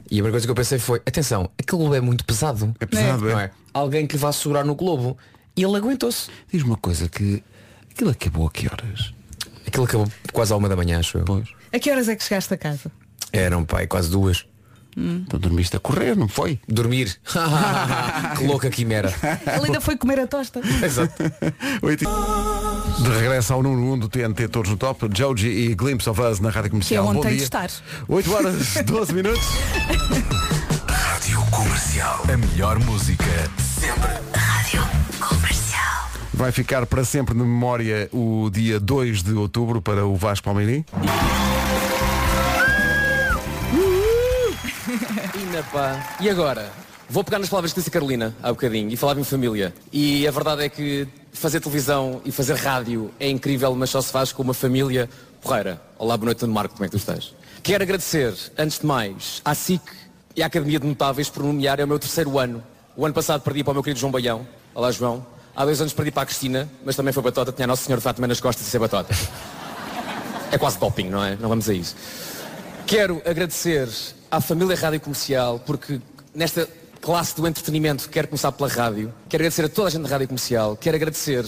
E 0.10 0.16
a 0.16 0.24
primeira 0.24 0.32
coisa 0.32 0.48
que 0.48 0.52
eu 0.52 0.56
pensei 0.56 0.80
foi, 0.80 1.02
atenção, 1.06 1.50
aquele 1.58 1.78
Globo 1.80 1.96
é 1.96 2.02
muito 2.02 2.24
pesado. 2.24 2.74
É 2.80 2.86
pesado, 2.86 3.30
é. 3.30 3.34
Não 3.34 3.40
é? 3.40 3.52
Alguém 3.74 4.08
que 4.08 4.16
lhe 4.16 4.22
vá 4.22 4.32
segurar 4.32 4.64
no 4.64 4.74
Globo. 4.76 5.18
E 5.56 5.64
ele 5.64 5.76
aguentou-se. 5.76 6.30
Diz 6.52 6.64
uma 6.64 6.78
coisa 6.78 7.10
que. 7.10 7.44
Aquilo 7.92 8.12
acabou 8.12 8.48
a 8.48 8.52
que 8.52 8.68
horas? 8.68 9.14
Aquilo 9.66 9.86
acabou 9.86 10.08
quase 10.32 10.54
à 10.54 10.56
uma 10.56 10.70
da 10.70 10.76
manhã, 10.76 11.00
acho 11.00 11.18
eu. 11.18 11.26
Pois. 11.26 11.50
A 11.74 11.80
que 11.80 11.92
horas 11.92 12.08
é 12.08 12.16
que 12.16 12.24
chegaste 12.24 12.54
a 12.54 12.58
casa? 12.58 12.92
Eram, 13.34 13.66
pai, 13.66 13.88
quase 13.88 14.10
duas. 14.10 14.46
Então 15.00 15.40
dormiste 15.40 15.78
a 15.78 15.80
correr, 15.80 16.16
não 16.16 16.28
foi? 16.28 16.60
Dormir. 16.68 17.16
que 18.38 18.44
louca 18.48 18.68
quimera. 18.72 19.14
Ele 19.56 19.68
ainda 19.68 19.80
foi 19.80 19.96
comer 19.96 20.20
a 20.22 20.26
tosta. 20.28 20.60
Exato. 20.84 21.14
De 23.04 23.10
regresso 23.20 23.54
ao 23.54 23.62
número 23.62 23.94
1 23.94 24.00
do 24.00 24.10
TNT 24.10 24.48
Todos 24.48 24.72
no 24.72 24.78
Top, 24.78 25.08
Joji 25.14 25.48
e 25.50 25.76
Glimpse 25.76 26.10
of 26.10 26.20
Us 26.20 26.40
na 26.40 26.50
Rádio 26.50 26.72
Comercial. 26.72 27.04
Que 27.04 27.08
é 27.08 27.10
onde 27.12 27.18
Bom 27.18 27.22
tem 27.22 27.32
dia. 27.32 27.38
de 27.40 27.44
estar. 27.44 27.70
8 28.08 28.34
horas 28.34 28.74
12 28.86 29.14
minutos. 29.14 29.48
Rádio 30.88 31.42
Comercial. 31.52 32.24
A 32.34 32.38
melhor 32.38 32.80
música 32.80 33.24
sempre. 33.80 34.10
Rádio 34.34 34.82
Comercial. 35.20 36.10
Vai 36.34 36.52
ficar 36.52 36.86
para 36.88 37.04
sempre 37.06 37.36
na 37.38 37.44
memória 37.44 38.10
o 38.12 38.50
dia 38.52 38.80
2 38.80 39.22
de 39.22 39.34
outubro 39.34 39.80
para 39.80 40.06
o 40.08 40.16
Vasco 40.16 40.46
Palmeirim. 40.46 40.84
Pá. 45.64 46.18
E 46.20 46.30
agora? 46.30 46.72
Vou 47.10 47.24
pegar 47.24 47.40
nas 47.40 47.50
palavras 47.50 47.72
que 47.72 47.80
disse 47.80 47.90
a 47.90 47.92
Carolina 47.92 48.36
há 48.44 48.50
bocadinho 48.50 48.90
e 48.92 48.98
falava 48.98 49.20
em 49.20 49.24
família. 49.24 49.74
E 49.94 50.28
a 50.28 50.32
verdade 50.32 50.64
é 50.64 50.70
que 50.70 51.08
fazer 51.32 51.60
televisão 51.60 52.22
e 52.26 52.32
fazer 52.32 52.56
rádio 52.56 53.12
é 53.20 53.30
incrível, 53.30 53.74
mas 53.76 53.90
só 53.90 54.02
se 54.02 54.12
faz 54.12 54.32
com 54.32 54.44
uma 54.44 54.54
família 54.54 55.10
porreira. 55.42 55.82
Olá, 55.98 56.18
boa 56.18 56.26
noite, 56.26 56.42
Nuno 56.42 56.54
Marco, 56.54 56.76
como 56.76 56.86
é 56.86 56.88
que 56.88 56.92
tu 56.92 56.98
estás? 56.98 57.34
Quero 57.64 57.84
agradecer, 57.84 58.34
antes 58.58 58.80
de 58.80 58.86
mais, 58.86 59.42
à 59.46 59.56
SIC 59.56 59.82
e 60.36 60.44
à 60.44 60.48
Academia 60.48 60.80
de 60.80 60.86
Notáveis 60.86 61.30
por 61.30 61.44
nomear, 61.44 61.80
é 61.80 61.86
o 61.86 61.88
meu 61.88 61.98
terceiro 61.98 62.38
ano. 62.38 62.64
O 62.96 63.06
ano 63.06 63.14
passado 63.14 63.42
perdi 63.42 63.64
para 63.64 63.72
o 63.72 63.74
meu 63.74 63.84
querido 63.84 64.00
João 64.00 64.12
Baião. 64.12 64.48
Olá, 64.76 64.92
João. 64.92 65.26
Há 65.56 65.66
dois 65.66 65.80
anos 65.80 65.94
perdi 65.94 66.12
para 66.12 66.24
a 66.24 66.26
Cristina, 66.26 66.70
mas 66.86 66.96
também 66.96 67.14
foi 67.14 67.24
batota, 67.24 67.52
tinha 67.52 67.66
a 67.66 67.68
Nossa 67.68 67.84
Senhora 67.84 68.02
Fátima 68.02 68.28
nas 68.28 68.40
costas 68.40 68.66
de 68.66 68.72
ser 68.72 68.80
batota. 68.80 69.14
É 70.50 70.58
quase 70.58 70.80
doping, 70.80 71.10
não 71.10 71.22
é? 71.22 71.36
Não 71.36 71.50
vamos 71.50 71.70
a 71.70 71.74
isso. 71.74 71.94
Quero 72.86 73.22
agradecer 73.26 73.90
à 74.30 74.42
família 74.42 74.76
Rádio 74.76 75.00
Comercial, 75.00 75.60
porque 75.66 76.00
nesta 76.34 76.68
classe 77.02 77.36
do 77.36 77.48
entretenimento 77.48 78.10
quero 78.10 78.28
começar 78.28 78.52
pela 78.52 78.70
rádio. 78.70 79.14
Quero 79.30 79.44
agradecer 79.44 79.66
a 79.66 79.70
toda 79.70 79.88
a 79.88 79.92
gente 79.92 80.04
da 80.04 80.10
Rádio 80.10 80.28
Comercial. 80.28 80.76
Quero 80.76 80.96
agradecer 80.96 81.46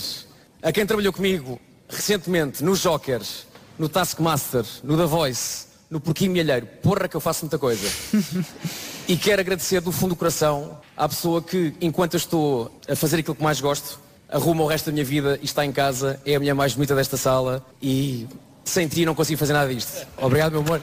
a 0.61 0.71
quem 0.71 0.85
trabalhou 0.85 1.11
comigo 1.11 1.59
recentemente 1.89 2.63
no 2.63 2.75
Jokers, 2.75 3.47
no 3.77 3.89
Taskmaster, 3.89 4.65
no 4.83 4.97
The 4.97 5.05
Voice, 5.05 5.67
no 5.89 5.99
Porquinho 5.99 6.31
Milheiro. 6.31 6.67
Porra 6.81 7.07
que 7.07 7.15
eu 7.15 7.21
faço 7.21 7.45
muita 7.45 7.57
coisa. 7.57 7.87
E 9.09 9.17
quero 9.17 9.41
agradecer 9.41 9.81
do 9.81 9.91
fundo 9.91 10.09
do 10.09 10.15
coração 10.15 10.77
à 10.95 11.09
pessoa 11.09 11.41
que, 11.41 11.73
enquanto 11.81 12.13
eu 12.13 12.19
estou 12.19 12.79
a 12.87 12.95
fazer 12.95 13.17
aquilo 13.17 13.33
que 13.33 13.41
mais 13.41 13.59
gosto, 13.59 13.99
arruma 14.29 14.63
o 14.63 14.67
resto 14.67 14.85
da 14.85 14.91
minha 14.91 15.03
vida 15.03 15.39
e 15.41 15.45
está 15.45 15.65
em 15.65 15.71
casa, 15.71 16.21
é 16.23 16.35
a 16.35 16.39
mulher 16.39 16.53
mais 16.53 16.75
bonita 16.75 16.93
desta 16.93 17.17
sala 17.17 17.65
e 17.81 18.27
sem 18.63 18.87
ti 18.87 19.07
não 19.07 19.15
consigo 19.15 19.39
fazer 19.39 19.53
nada 19.53 19.73
disto. 19.73 20.05
Obrigado, 20.15 20.51
meu 20.51 20.61
amor. 20.61 20.79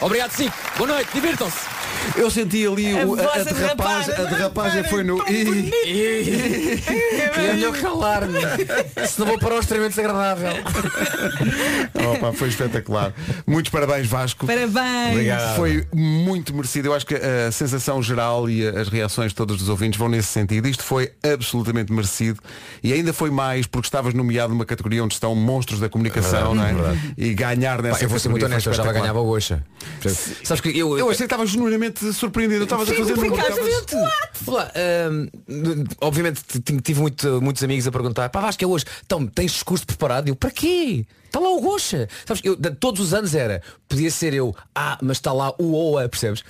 Obrigado, 0.00 0.30
Cico. 0.30 0.54
Boa 0.76 0.88
noite, 0.88 1.10
divirtam-se. 1.12 1.77
Eu 2.16 2.30
senti 2.30 2.66
ali 2.66 2.98
A 2.98 3.06
o- 3.06 3.14
a, 3.18 3.22
a, 3.34 3.42
derrapagem, 3.44 4.14
a 4.14 4.22
derrapagem 4.24 4.84
foi 4.84 5.04
no. 5.04 5.18
Ih, 5.30 5.70
E 5.86 7.40
é 7.48 7.52
melhor 7.54 7.72
calar-me. 7.78 8.38
Se 9.06 9.18
não 9.20 9.26
vou 9.26 9.38
para 9.38 9.54
o 9.54 9.60
extremamente 9.60 9.94
desagradável. 9.96 10.50
Opa, 12.14 12.32
foi 12.32 12.48
espetacular. 12.48 13.12
Muitos 13.46 13.70
parabéns, 13.70 14.06
Vasco. 14.06 14.46
Parabéns. 14.46 15.12
Obrigado. 15.12 15.56
Foi 15.56 15.86
muito 15.94 16.54
merecido. 16.54 16.88
Eu 16.88 16.94
acho 16.94 17.06
que 17.06 17.14
a 17.14 17.52
sensação 17.52 18.02
geral 18.02 18.48
e 18.48 18.66
as 18.66 18.88
reações 18.88 19.30
de 19.32 19.36
todos 19.36 19.60
os 19.62 19.68
ouvintes 19.68 19.98
vão 19.98 20.08
nesse 20.08 20.28
sentido. 20.28 20.66
Isto 20.68 20.82
foi 20.84 21.12
absolutamente 21.22 21.92
merecido 21.92 22.40
e 22.82 22.92
ainda 22.92 23.12
foi 23.12 23.30
mais 23.30 23.66
porque 23.66 23.86
estavas 23.86 24.14
nomeado 24.14 24.52
numa 24.52 24.64
categoria 24.64 25.02
onde 25.04 25.14
estão 25.14 25.34
monstros 25.34 25.80
da 25.80 25.88
comunicação, 25.88 26.54
não 26.54 26.64
é? 26.64 26.74
E 27.16 27.34
ganhar 27.34 27.82
nessa 27.82 27.98
Pá, 27.98 28.04
eu 28.04 28.08
vou 28.08 28.18
ser 28.18 28.28
muito 28.28 28.44
honesto, 28.44 28.68
eu 28.68 28.72
já 28.74 28.82
vai 28.82 28.92
espetacular. 28.92 29.12
ganhar 29.14 29.24
a 29.24 29.30
Goxa. 29.30 29.62
Sabes 30.44 30.60
que 30.60 30.76
eu, 30.76 30.98
Eu 30.98 31.06
achei 31.06 31.18
que 31.18 31.24
estava 31.24 31.46
genuinamente 31.46 31.77
surpreendido. 32.12 32.60
Eu 32.60 32.64
estavas 32.64 32.88
a 32.88 32.94
fazer 32.94 33.14
lá, 34.46 34.72
hum, 35.10 35.84
obviamente 36.00 36.42
tive 36.82 37.00
muito- 37.00 37.40
muitos 37.42 37.62
amigos 37.62 37.86
a 37.86 37.92
perguntar, 37.92 38.28
pá, 38.28 38.40
Vasco 38.40 38.62
é 38.62 38.66
hoje, 38.66 38.84
então 39.04 39.26
tens 39.26 39.52
discurso 39.52 39.86
preparado? 39.86 40.28
Eu, 40.28 40.36
para 40.36 40.50
quê? 40.50 41.04
Está 41.26 41.38
lá 41.40 41.50
o 41.50 41.60
Goxa. 41.60 42.08
Sabes, 42.26 42.42
eu, 42.44 42.56
todos 42.76 43.00
os 43.00 43.12
anos 43.12 43.34
era, 43.34 43.62
podia 43.88 44.10
ser 44.10 44.32
eu, 44.32 44.54
ah, 44.74 44.98
mas 45.02 45.18
está 45.18 45.32
lá 45.32 45.52
o 45.58 45.74
OA, 45.92 46.08
percebes? 46.08 46.42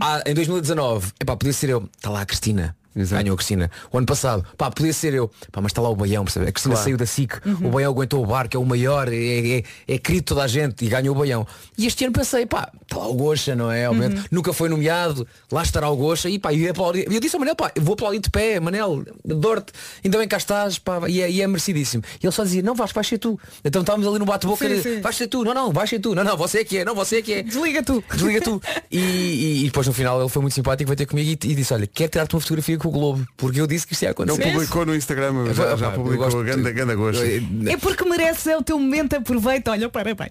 Ah, 0.00 0.22
em 0.26 0.34
2019, 0.34 1.12
epá, 1.20 1.36
podia 1.36 1.52
ser 1.52 1.70
eu, 1.70 1.88
está 1.96 2.10
lá 2.10 2.20
a 2.22 2.26
Cristina. 2.26 2.76
Exato. 2.96 3.22
Ganhou 3.22 3.34
a 3.34 3.36
Cristina. 3.36 3.70
O 3.92 3.98
ano 3.98 4.06
passado, 4.06 4.44
pá, 4.56 4.70
podia 4.70 4.92
ser 4.92 5.14
eu, 5.14 5.28
pá, 5.50 5.60
mas 5.60 5.70
está 5.72 5.82
lá 5.82 5.88
o 5.88 5.96
Baião, 5.96 6.24
percebes? 6.24 6.48
A 6.48 6.52
Cristina 6.52 6.76
saiu 6.76 6.96
da 6.96 7.06
SIC, 7.06 7.32
o 7.62 7.68
Baião 7.70 7.90
aguentou 7.92 8.22
o 8.22 8.26
barco, 8.26 8.56
é 8.56 8.60
o 8.60 8.64
maior, 8.64 9.08
é, 9.12 9.58
é, 9.58 9.62
é 9.88 9.98
querido 9.98 10.20
de 10.22 10.26
toda 10.26 10.42
a 10.42 10.46
gente 10.46 10.84
e 10.84 10.88
ganhou 10.88 11.14
o 11.14 11.18
Baião. 11.18 11.46
E 11.76 11.86
este 11.86 12.04
ano 12.04 12.12
pensei, 12.12 12.46
pá, 12.46 12.70
está 12.82 12.96
lá 12.98 13.08
o 13.08 13.14
Goxa, 13.14 13.54
não 13.56 13.70
é? 13.70 13.88
Obviamente, 13.88 14.24
Nunca 14.30 14.52
foi 14.52 14.68
nomeado, 14.68 15.26
lá 15.50 15.62
estará 15.62 15.88
o 15.90 15.96
Goxa 15.96 16.28
e 16.28 16.38
pá, 16.38 16.52
e 16.52 16.64
eu, 16.64 16.70
aplaudi- 16.70 17.04
eu 17.10 17.20
disse 17.20 17.34
ao 17.36 17.40
Manel, 17.40 17.56
pá, 17.56 17.72
eu 17.74 17.82
vou 17.82 17.94
aplaudir 17.94 18.20
de 18.20 18.30
pé, 18.30 18.60
Manel, 18.60 19.04
dor-te, 19.24 19.72
ainda 20.04 20.18
bem 20.18 20.28
cá 20.28 20.36
estás, 20.36 20.78
pá, 20.78 21.00
e 21.08 21.20
é, 21.20 21.30
e 21.30 21.42
é 21.42 21.46
merecidíssimo. 21.46 22.02
E 22.22 22.26
ele 22.26 22.32
só 22.32 22.44
dizia, 22.44 22.62
não, 22.62 22.74
vais, 22.74 22.92
vais 22.92 23.06
ser 23.06 23.18
tu. 23.18 23.38
Então 23.64 23.80
estávamos 23.82 24.06
ali 24.06 24.18
no 24.18 24.24
bate-boca, 24.24 24.64
vais 25.02 25.16
ser 25.16 25.26
tu, 25.28 25.44
não, 25.44 25.52
não, 25.54 25.72
vais 25.72 25.88
ser 25.90 25.98
tu, 25.98 26.14
não, 26.14 26.22
não, 26.24 26.36
você 26.36 26.58
é 26.60 26.64
que 26.64 26.78
é, 26.78 26.84
não, 26.84 26.94
você 26.94 27.18
é 27.18 27.22
que 27.22 27.32
é. 27.34 27.42
Desliga 27.42 27.82
tu. 27.82 28.02
Desliga 28.12 28.40
tu. 28.40 28.60
E, 28.90 28.98
e- 28.98 29.60
e 29.62 29.64
depois 29.64 29.86
no 29.86 29.92
final 29.92 30.20
ele 30.20 30.28
foi 30.28 30.40
muito 30.42 30.54
simpático, 30.54 30.88
veio 30.88 30.96
ter 30.96 31.06
comigo 31.06 31.28
e, 31.28 31.32
e 31.50 31.54
disse, 31.54 31.72
olha, 31.74 31.86
quero 31.86 32.10
tirar-te 32.10 32.34
uma 32.34 32.40
fotografia 32.40 32.78
com 32.84 32.88
o 32.88 33.00
Globo, 33.00 33.26
porque 33.36 33.60
eu 33.60 33.66
disse 33.66 33.86
que 33.86 33.92
isto 33.94 34.02
ia 34.02 34.08
Não 34.08 34.12
acontecer. 34.24 34.52
publicou 34.52 34.86
no 34.86 34.94
Instagram, 34.94 35.52
já, 35.54 35.76
já 35.76 35.88
Pá, 35.90 35.96
eu 35.96 36.02
publicou 36.02 36.24
gosto 36.26 36.40
a 36.40 36.42
ganda, 36.44 36.70
ganda 36.72 36.94
gosto. 36.94 37.22
É 37.22 37.76
porque 37.76 38.04
mereces, 38.04 38.46
é 38.46 38.56
o 38.56 38.62
teu 38.62 38.78
momento, 38.78 39.14
aproveita. 39.16 39.70
Olha, 39.70 39.88
parabéns. 39.88 40.30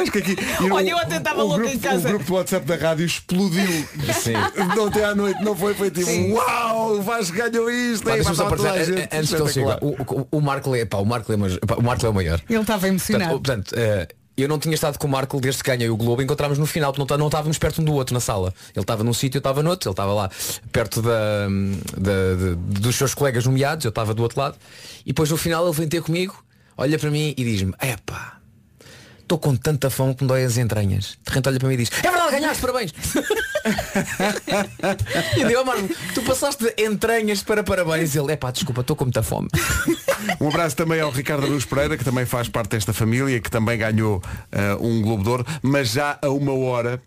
Acho 0.00 0.10
que 0.12 0.18
aqui, 0.18 0.36
Olha, 0.70 0.86
o- 0.86 0.90
eu 0.90 0.98
até 0.98 1.16
estava 1.18 1.42
o 1.42 1.46
louca 1.46 1.62
grupo- 1.62 1.74
em 1.76 1.78
casa. 1.78 2.08
O 2.08 2.12
grupo 2.12 2.24
do 2.24 2.34
WhatsApp 2.34 2.66
da 2.66 2.76
rádio 2.76 3.06
explodiu. 3.06 3.66
Sim. 4.22 4.32
De 4.72 4.78
ontem 4.78 5.02
à 5.04 5.14
noite, 5.14 5.42
não 5.42 5.54
foi? 5.56 5.74
Foi 5.74 5.90
tipo, 5.90 6.06
Sim. 6.06 6.32
uau, 6.32 6.96
o 6.96 7.02
Vasco 7.02 7.36
ganhou 7.36 7.70
isto. 7.70 8.04
Pá, 8.04 8.10
Ei, 8.10 8.16
deixa-me 8.16 8.36
só 8.36 8.48
gente. 8.84 9.00
eh, 9.00 9.08
antes 9.12 9.30
que 9.34 9.40
ele 9.42 9.52
chegue, 9.52 9.68
o, 9.80 9.88
o, 10.22 10.28
o 10.38 10.40
Marco 10.40 10.74
é, 10.74 10.84
pá, 10.84 10.98
o 10.98 11.04
Marco 11.04 11.32
é, 11.32 11.36
o 11.36 11.82
Marco 11.82 12.06
é 12.06 12.08
o 12.08 12.14
maior. 12.14 12.40
Ele 12.48 12.60
estava 12.60 12.80
Portanto, 12.80 12.86
emocionado. 12.90 13.34
o- 13.34 13.40
portanto, 13.40 13.74
eh, 13.76 14.08
eu 14.36 14.48
não 14.48 14.58
tinha 14.58 14.74
estado 14.74 14.98
com 14.98 15.06
o 15.06 15.10
Marco 15.10 15.40
desde 15.40 15.62
que 15.62 15.70
ganhei 15.70 15.88
o 15.88 15.96
Globo, 15.96 16.20
encontramos 16.22 16.58
no 16.58 16.66
final, 16.66 16.92
não 16.98 17.06
tá- 17.06 17.16
não 17.18 17.26
estávamos 17.26 17.56
perto 17.58 17.80
um 17.80 17.84
do 17.84 17.92
outro 17.94 18.14
na 18.14 18.20
sala. 18.20 18.52
Ele 18.74 18.82
estava 18.82 19.04
num 19.04 19.12
sítio, 19.14 19.36
eu 19.38 19.40
estava 19.40 19.62
no 19.62 19.70
outro, 19.70 19.88
ele 19.88 19.92
estava 19.92 20.12
lá 20.12 20.30
perto 20.72 21.00
da, 21.00 21.46
da- 21.96 22.34
de- 22.36 22.80
dos 22.80 22.96
seus 22.96 23.14
colegas 23.14 23.44
nomeados, 23.44 23.84
eu 23.84 23.90
estava 23.90 24.12
do 24.12 24.22
outro 24.22 24.40
lado, 24.40 24.56
e 25.04 25.08
depois 25.12 25.30
no 25.30 25.36
final 25.36 25.64
ele 25.66 25.74
vem 25.76 25.88
ter 25.88 26.02
comigo, 26.02 26.34
olha 26.76 26.98
para 26.98 27.10
mim 27.10 27.34
e 27.36 27.44
diz-me, 27.44 27.72
epá, 27.80 28.38
estou 29.24 29.38
com 29.38 29.56
tanta 29.56 29.90
fome 29.90 30.14
que 30.14 30.22
me 30.22 30.28
dói 30.28 30.44
as 30.44 30.56
entranhas. 30.56 31.18
De 31.24 31.30
repente 31.30 31.48
olha 31.48 31.58
para 31.58 31.68
mim 31.68 31.74
e 31.74 31.78
diz, 31.78 31.90
é 31.98 32.10
verdade, 32.10 32.32
ganhaste, 32.32 32.60
parabéns! 32.60 32.92
e 35.36 35.40
eu 35.40 35.48
digo, 35.48 35.60
"Oh, 35.60 35.64
Marco, 35.64 35.88
tu 36.14 36.22
passaste 36.22 36.64
de 36.64 36.84
entranhas 36.84 37.42
para 37.42 37.64
parabéns. 37.64 38.14
Ele, 38.14 38.32
epá, 38.32 38.50
desculpa, 38.50 38.82
estou 38.82 38.94
com 38.94 39.04
muita 39.04 39.22
fome. 39.22 39.48
Um 40.40 40.48
abraço 40.48 40.74
também 40.74 41.00
ao 41.00 41.10
Ricardo 41.10 41.44
Aruz 41.44 41.66
Pereira, 41.66 41.98
que 41.98 42.04
também 42.04 42.24
faz 42.24 42.48
parte 42.48 42.70
desta 42.70 42.94
família, 42.94 43.38
que 43.40 43.50
também 43.50 43.76
ganhou 43.76 44.22
eh, 44.50 44.74
um 44.80 45.02
Globo 45.02 45.22
de 45.22 45.28
Ouro, 45.28 45.46
mas 45.62 45.90
já 45.90 46.18
a 46.22 46.30
uma 46.30 46.54
hora 46.54 47.02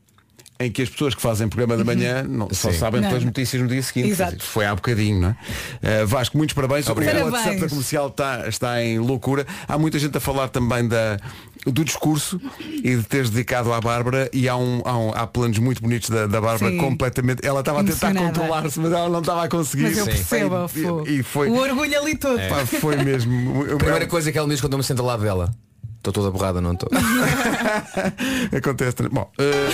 em 0.60 0.72
que 0.72 0.82
as 0.82 0.90
pessoas 0.90 1.14
que 1.14 1.22
fazem 1.22 1.48
programa 1.48 1.78
da 1.78 1.84
manhã 1.84 2.24
não, 2.24 2.48
só 2.52 2.72
Sim. 2.72 2.78
sabem 2.80 3.02
Não. 3.02 3.10
pelas 3.10 3.24
notícias 3.24 3.62
no 3.62 3.68
dia 3.68 3.82
seguinte. 3.84 4.10
Exato. 4.10 4.44
Foi 4.44 4.66
há 4.66 4.74
bocadinho, 4.74 5.22
não 5.22 5.30
é? 5.30 5.36
Eh, 5.82 6.06
Vasco, 6.06 6.36
muitos 6.38 6.54
parabéns. 6.56 6.90
Obrigado. 6.90 7.28
O 7.28 7.32
WhatsApp 7.32 7.58
da 7.60 7.70
comercial 7.70 8.08
está, 8.08 8.48
está 8.48 8.84
em 8.84 8.98
loucura. 9.00 9.46
Há 9.68 9.78
muita 9.78 10.00
gente 10.00 10.18
a 10.18 10.20
falar 10.20 10.48
também 10.50 10.88
da, 10.88 11.18
do 11.66 11.84
discurso 11.86 12.42
e 12.84 12.96
de 12.96 13.04
teres 13.04 13.30
dedicado 13.30 13.72
à 13.72 13.80
Bárbara 13.80 14.30
e 14.34 14.50
há, 14.50 14.56
um, 14.58 14.82
há, 14.84 14.98
um- 14.98 15.12
há 15.14 15.28
planos 15.28 15.60
muito 15.60 15.82
bonitos 15.82 16.10
da, 16.10 16.26
da 16.26 16.42
Bárbara 16.42 16.72
Sim. 16.72 16.78
completamente. 16.78 17.46
Ela 17.46 17.60
estava 17.60 17.82
a 17.82 17.84
tentar 17.84 18.14
controlar-se, 18.16 18.80
mas 18.80 18.92
ela 18.92 19.10
não 19.10 19.20
estava 19.20 19.44
a 19.44 19.48
conseguir. 19.48 19.84
Mas 19.84 19.98
eu 19.98 20.06
Sim. 20.06 20.12
percebo, 20.12 21.06
E- 21.06 21.20
e, 21.20 21.24
foi, 21.24 21.50
o 21.50 21.56
orgulho 21.58 22.00
ali 22.02 22.18
todo. 22.18 22.40
pá, 22.50 22.66
foi 22.66 22.96
mesmo. 23.04 23.64
A 23.74 23.78
primeira 23.78 24.08
coisa 24.08 24.32
que 24.32 24.38
ela 24.38 24.48
me 24.48 24.54
diz 24.54 24.62
quando 24.62 24.74
eu 24.74 24.78
me 24.80 24.84
sento 24.84 25.00
ao 25.02 25.06
lado 25.06 25.22
dela, 25.24 25.52
estou 25.98 26.14
toda 26.14 26.32
borrada, 26.32 26.62
não 26.62 26.74
estou. 26.74 26.90
Acontece. 28.56 28.96
Bom, 29.12 29.30
eh, 29.38 29.70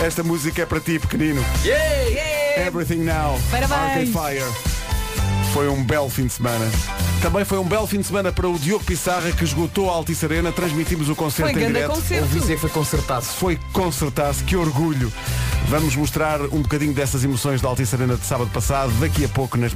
esta 0.04 0.22
música 0.22 0.62
é 0.62 0.66
para 0.66 0.80
ti, 0.80 0.98
pequenino. 0.98 1.44
Everything 2.56 3.04
Now. 3.04 3.38
Arcade 3.52 3.68
Parabéns. 3.68 4.10
Fire. 4.10 4.44
Foi 5.52 5.68
um 5.68 5.84
belo 5.84 6.08
fim 6.08 6.26
de 6.26 6.32
semana. 6.32 6.64
Também 7.24 7.42
foi 7.42 7.56
um 7.56 7.64
belo 7.64 7.86
fim 7.86 8.00
de 8.00 8.06
semana 8.06 8.30
para 8.30 8.46
o 8.46 8.58
Diogo 8.58 8.84
Pissarra 8.84 9.32
que 9.32 9.44
esgotou 9.44 9.88
a 9.88 9.94
Altice 9.94 10.26
Arena. 10.26 10.52
Transmitimos 10.52 11.08
o 11.08 11.16
concerto 11.16 11.52
Foi 11.52 11.62
em 11.62 11.66
direto. 11.68 11.92
concerto. 11.92 12.22
Ouvi 12.24 12.38
dizer 12.38 12.54
que 12.56 12.60
foi 12.60 12.68
consertado. 12.68 13.24
Foi 13.24 13.58
concertar-se, 13.72 14.44
que 14.44 14.54
orgulho. 14.54 15.10
Vamos 15.68 15.96
mostrar 15.96 16.42
um 16.42 16.60
bocadinho 16.60 16.92
dessas 16.92 17.24
emoções 17.24 17.62
da 17.62 17.68
Altice 17.68 17.94
Arena 17.94 18.16
de 18.16 18.26
sábado 18.26 18.50
passado, 18.50 18.92
daqui 19.00 19.24
a 19.24 19.28
pouco 19.30 19.56
nas 19.56 19.72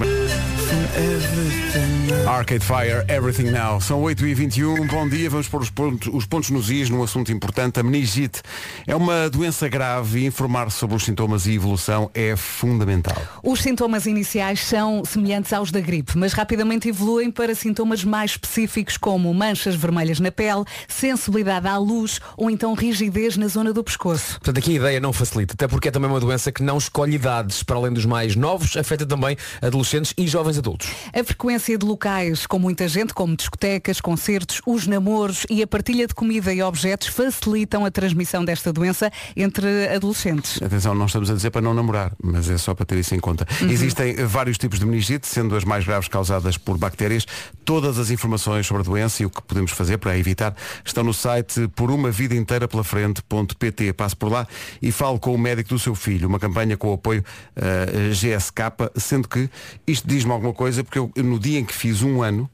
Arcade 2.27 2.65
Fire, 2.65 3.05
Everything 3.09 3.51
Now. 3.51 3.81
São 3.81 4.03
8h21, 4.03 4.87
bom 4.87 5.09
dia, 5.09 5.31
vamos 5.31 5.49
pôr 5.49 5.63
os 5.63 5.71
pontos, 5.71 6.13
os 6.13 6.27
pontos 6.27 6.51
nos 6.51 6.71
is 6.71 6.91
num 6.91 7.03
assunto 7.03 7.33
importante. 7.33 7.81
A 7.81 7.83
meningite 7.83 8.43
é 8.87 8.95
uma 8.95 9.31
doença 9.31 9.67
grave 9.67 10.21
e 10.21 10.27
informar 10.27 10.71
sobre 10.71 10.95
os 10.95 11.05
sintomas 11.05 11.47
e 11.47 11.55
evolução 11.55 12.11
é 12.13 12.37
fundamental. 12.37 13.17
Os 13.43 13.63
sintomas 13.63 14.05
iniciais 14.05 14.61
são 14.61 15.03
semelhantes 15.07 15.55
aos 15.55 15.73
da 15.73 15.81
gripe, 15.81 16.19
mas 16.19 16.35
rapidamente 16.35 16.89
evoluem 16.89 17.31
para 17.39 17.55
sintomas 17.55 18.03
mais 18.03 18.33
específicos 18.33 18.97
como 18.97 19.33
manchas 19.33 19.77
vermelhas 19.77 20.19
na 20.19 20.33
pele, 20.33 20.65
sensibilidade 20.89 21.69
à 21.69 21.79
luz 21.79 22.21
ou 22.37 22.51
então 22.51 22.75
rigidez 22.75 23.37
na 23.37 23.47
zona 23.47 23.73
do 23.73 23.85
pescoço. 23.85 24.41
Portanto, 24.41 24.59
aqui 24.59 24.73
a 24.73 24.75
ideia 24.75 24.99
não 24.99 25.13
facilita, 25.13 25.55
até 25.55 25.69
porque 25.69 25.87
é 25.87 25.91
também 25.93 26.11
uma 26.11 26.19
doença 26.19 26.51
que 26.51 26.65
não 26.65 26.79
escolhe 26.79 27.15
idades. 27.15 27.63
Para 27.63 27.77
além 27.77 27.93
dos 27.93 28.05
mais 28.05 28.35
novos, 28.35 28.77
afeta 28.77 29.07
também 29.07 29.37
adolescentes 29.63 30.13
e 30.19 30.27
jovens 30.27 30.59
adultos. 30.59 30.91
A 31.15 31.23
frequência 31.23 31.79
de 31.79 31.87
locais 31.87 32.45
com 32.45 32.59
muita 32.59 32.89
gente, 32.89 33.15
como 33.15 33.37
discotecas, 33.37 34.01
concertos, 34.01 34.61
os 34.67 34.89
namoros 34.89 35.47
e 35.49 35.63
a 35.63 35.67
partilha 35.69 36.09
de 36.09 36.15
comida 36.15 36.53
e 36.53 36.61
objetos 36.61 37.07
facilitam 37.07 37.85
a 37.85 37.91
transmissão 37.93 38.45
desta 38.45 38.73
doença 38.73 39.13
entre 39.37 39.87
adolescentes. 39.95 40.61
Atenção, 40.61 40.93
não 40.93 41.07
estamos 41.07 41.31
a 41.31 41.35
dizer 41.35 41.53
para 41.53 41.61
não 41.61 41.73
namorar, 41.73 42.11
mas 42.21 42.51
é 42.51 42.59
só 42.59 42.75
para 42.75 42.85
ter 42.85 42.99
isso 42.99 43.15
em 43.15 43.21
conta. 43.21 43.47
Existem 43.71 44.17
eh, 44.19 44.25
vários 44.25 44.59
tipos 44.59 44.81
de 44.81 44.85
meningite, 44.85 45.29
sendo 45.29 45.55
as 45.55 45.63
mais 45.63 45.85
graves 45.85 46.09
causadas 46.09 46.59
por 46.59 46.77
bactérias. 46.77 47.28
Todas 47.65 47.99
as 47.99 48.11
informações 48.11 48.67
sobre 48.67 48.83
a 48.83 48.85
doença 48.85 49.23
e 49.23 49.27
o 49.27 49.31
que 49.31 49.43
podemos 49.43 49.73
fazer 49.73 49.99
para 49.99 50.17
evitar 50.17 50.55
estão 50.85 51.05
no 51.05 51.13
site 51.13 51.69
por 51.69 51.91
uma 51.91 52.11
vida 52.11 52.35
inteira 52.35 52.67
pela 52.67 52.85
frente.pt. 52.85 53.93
Passe 53.93 54.17
por 54.17 54.31
lá 54.31 54.47
e 54.81 54.91
fale 54.91 55.19
com 55.19 55.35
o 55.35 55.39
médico 55.39 55.71
do 55.71 55.79
seu 55.79 55.95
filho. 55.95 56.29
Uma 56.29 56.39
campanha 56.39 56.77
com 56.77 56.91
o 56.91 56.95
apoio 56.95 57.25
eh, 57.57 58.11
GSK, 58.11 58.91
sendo 58.97 59.29
que 59.29 59.51
isto 59.87 60.07
diz-me 60.09 60.33
alguma 60.33 60.53
coisa, 60.53 60.83
porque 60.83 60.99
eu 60.99 61.13
no 61.17 61.39
dia 61.39 61.59
em 61.59 61.65
que 61.65 61.75
fiz 61.75 62.03
um 62.03 62.23
ano 62.23 62.49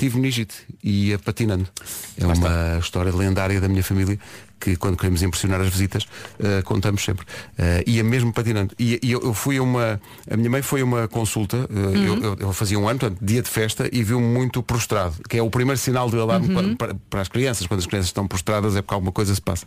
tive 0.00 0.16
meningite 0.16 0.54
e 0.82 1.08
ia 1.08 1.18
patinando. 1.18 1.68
É 2.16 2.24
uma 2.24 2.78
história 2.78 3.14
lendária 3.14 3.60
da 3.60 3.68
minha 3.68 3.82
família 3.82 4.18
que 4.60 4.76
quando 4.76 4.96
queremos 4.96 5.22
impressionar 5.22 5.60
as 5.60 5.68
visitas 5.68 6.06
eh, 6.38 6.62
contamos 6.62 7.02
sempre. 7.02 7.26
Eh, 7.58 7.82
ia 7.86 8.04
mesmo 8.04 8.32
patinando. 8.32 8.74
E, 8.78 9.00
e 9.02 9.10
eu, 9.12 9.20
eu 9.22 9.32
fui 9.34 9.56
a 9.56 9.62
uma. 9.62 10.00
A 10.30 10.36
minha 10.36 10.50
mãe 10.50 10.60
foi 10.62 10.82
a 10.82 10.84
uma 10.84 11.08
consulta, 11.08 11.56
eh, 11.70 12.06
eu, 12.08 12.22
eu- 12.22 12.36
eu 12.40 12.52
fazia 12.52 12.78
um 12.78 12.88
ano, 12.88 12.98
portanto, 13.00 13.18
dia 13.22 13.40
de 13.42 13.48
festa, 13.48 13.88
e 13.92 14.02
viu-me 14.04 14.26
muito 14.26 14.62
prostrado, 14.62 15.14
que 15.28 15.36
é 15.38 15.42
o 15.42 15.48
primeiro 15.50 15.78
sinal 15.78 16.10
de 16.10 16.18
alarme 16.18 16.48
para, 16.54 16.76
para- 16.76 16.94
para 17.08 17.20
as 17.22 17.28
crianças. 17.28 17.66
Quando 17.66 17.80
as 17.80 17.86
crianças 17.86 18.08
estão 18.08 18.26
prostradas 18.28 18.76
é 18.76 18.82
porque 18.82 18.94
alguma 18.94 19.12
coisa 19.12 19.34
se 19.34 19.40
passa. 19.40 19.64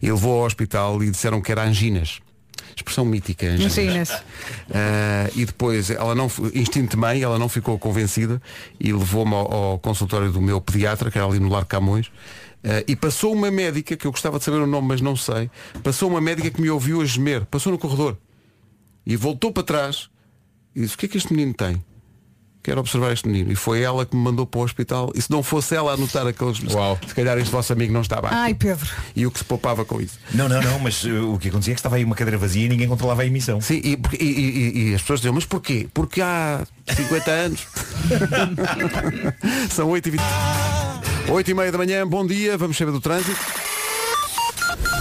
E 0.00 0.10
levou 0.10 0.40
ao 0.40 0.46
hospital 0.46 1.02
e 1.02 1.10
disseram 1.10 1.40
que 1.40 1.50
era 1.50 1.64
anginas. 1.64 2.20
Expressão 2.78 3.04
mítica, 3.04 3.46
anginas. 3.46 3.78
Anginas. 3.78 4.10
Ah, 4.70 5.28
e 5.34 5.44
depois 5.44 5.90
ela 5.90 6.14
não 6.14 6.30
instinto 6.54 6.90
de 6.90 6.96
mãe, 6.96 7.20
ela 7.20 7.38
não 7.38 7.48
ficou 7.48 7.76
convencida 7.78 8.40
e 8.78 8.92
levou-me 8.92 9.34
ao, 9.34 9.52
ao 9.52 9.78
consultório 9.78 10.30
do 10.30 10.40
meu 10.40 10.60
pediatra, 10.60 11.10
que 11.10 11.18
era 11.18 11.26
ali 11.26 11.40
no 11.40 11.48
Lar 11.48 11.64
Camões, 11.64 12.10
ah, 12.62 12.84
e 12.86 12.94
passou 12.94 13.32
uma 13.32 13.50
médica, 13.50 13.96
que 13.96 14.06
eu 14.06 14.12
gostava 14.12 14.38
de 14.38 14.44
saber 14.44 14.58
o 14.58 14.66
nome, 14.66 14.86
mas 14.86 15.00
não 15.00 15.16
sei, 15.16 15.50
passou 15.82 16.08
uma 16.08 16.20
médica 16.20 16.50
que 16.50 16.60
me 16.60 16.70
ouviu 16.70 17.00
a 17.00 17.04
gemer, 17.04 17.44
passou 17.46 17.72
no 17.72 17.78
corredor 17.78 18.16
e 19.04 19.16
voltou 19.16 19.52
para 19.52 19.64
trás 19.64 20.08
e 20.74 20.82
disse, 20.82 20.94
o 20.94 20.98
que 20.98 21.06
é 21.06 21.08
que 21.08 21.16
este 21.16 21.32
menino 21.32 21.54
tem? 21.54 21.82
Quero 22.68 22.80
observar 22.80 23.12
este 23.12 23.26
menino. 23.26 23.50
E 23.50 23.56
foi 23.56 23.80
ela 23.80 24.04
que 24.04 24.14
me 24.14 24.22
mandou 24.22 24.44
para 24.46 24.60
o 24.60 24.62
hospital. 24.62 25.10
E 25.14 25.22
se 25.22 25.30
não 25.30 25.42
fosse 25.42 25.74
ela 25.74 25.92
a 25.92 25.94
anotar 25.94 26.26
aqueles. 26.26 26.58
Uau. 26.74 26.98
Se 27.06 27.14
calhar 27.14 27.38
este 27.38 27.50
vosso 27.50 27.72
amigo 27.72 27.94
não 27.94 28.02
estava 28.02 28.26
aqui. 28.26 28.36
Ai, 28.36 28.52
Pedro. 28.54 28.86
E 29.16 29.26
o 29.26 29.30
que 29.30 29.38
se 29.38 29.44
poupava 29.46 29.86
com 29.86 29.98
isso. 30.02 30.18
Não, 30.34 30.50
não, 30.50 30.60
não, 30.60 30.78
mas 30.78 31.02
uh, 31.04 31.32
o 31.32 31.38
que 31.38 31.48
acontecia 31.48 31.72
é 31.72 31.74
que 31.74 31.78
estava 31.80 31.96
aí 31.96 32.04
uma 32.04 32.14
cadeira 32.14 32.36
vazia 32.36 32.66
e 32.66 32.68
ninguém 32.68 32.86
controlava 32.86 33.22
a 33.22 33.26
emissão. 33.26 33.58
Sim, 33.62 33.80
e, 33.82 33.98
e- 34.20 34.24
e- 34.24 34.90
e 34.90 34.94
as 34.94 35.00
pessoas 35.00 35.20
diziam, 35.20 35.32
mas 35.34 35.46
porquê? 35.46 35.88
Porque 35.94 36.20
há 36.20 36.66
50 36.94 37.30
anos. 37.30 37.66
São 39.70 39.88
8 39.88 40.06
e 40.08 40.10
20 40.10 40.20
8 41.30 41.50
e 41.50 41.54
meia 41.54 41.72
da 41.72 41.78
manhã, 41.78 42.06
bom 42.06 42.26
dia, 42.26 42.56
vamos 42.58 42.76
saber 42.76 42.92
do 42.92 43.00
trânsito. 43.00 43.38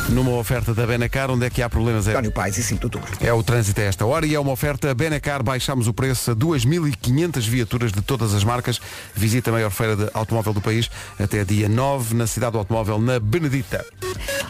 Numa 0.10 0.32
oferta 0.32 0.74
da 0.74 0.88
Benacar, 0.88 1.30
onde 1.30 1.46
é 1.46 1.50
que 1.50 1.62
há 1.62 1.70
problemas? 1.70 2.08
É, 2.08 2.12
António 2.12 2.32
Pais 2.32 2.58
e 2.58 2.64
5 2.64 2.80
de 2.80 2.86
outubro. 2.86 3.18
é 3.20 3.34
o 3.34 3.44
trânsito 3.44 3.82
a 3.82 3.84
esta 3.84 4.06
hora 4.06 4.26
e 4.26 4.34
é 4.34 4.40
uma 4.40 4.52
oferta 4.52 4.94
Benacar. 4.94 5.44
Baixamos 5.44 5.88
o 5.88 5.94
preço 5.94 6.32
a 6.32 6.36
2.500 6.36 7.42
viaturas 7.42 7.92
de 7.92 8.02
todas 8.02 8.34
as 8.34 8.44
marcas. 8.44 8.80
Visita 9.14 9.50
a 9.50 9.54
maior 9.54 9.70
feira 9.70 9.98
de 9.98 10.10
automóvel 10.14 10.54
do 10.54 10.62
país 10.62 10.90
até 11.20 11.44
dia 11.44 11.68
9 11.68 12.16
na 12.16 12.26
cidade 12.26 12.54
do 12.54 12.60
automóvel, 12.60 13.00
na 13.00 13.20
Benedita. 13.20 13.86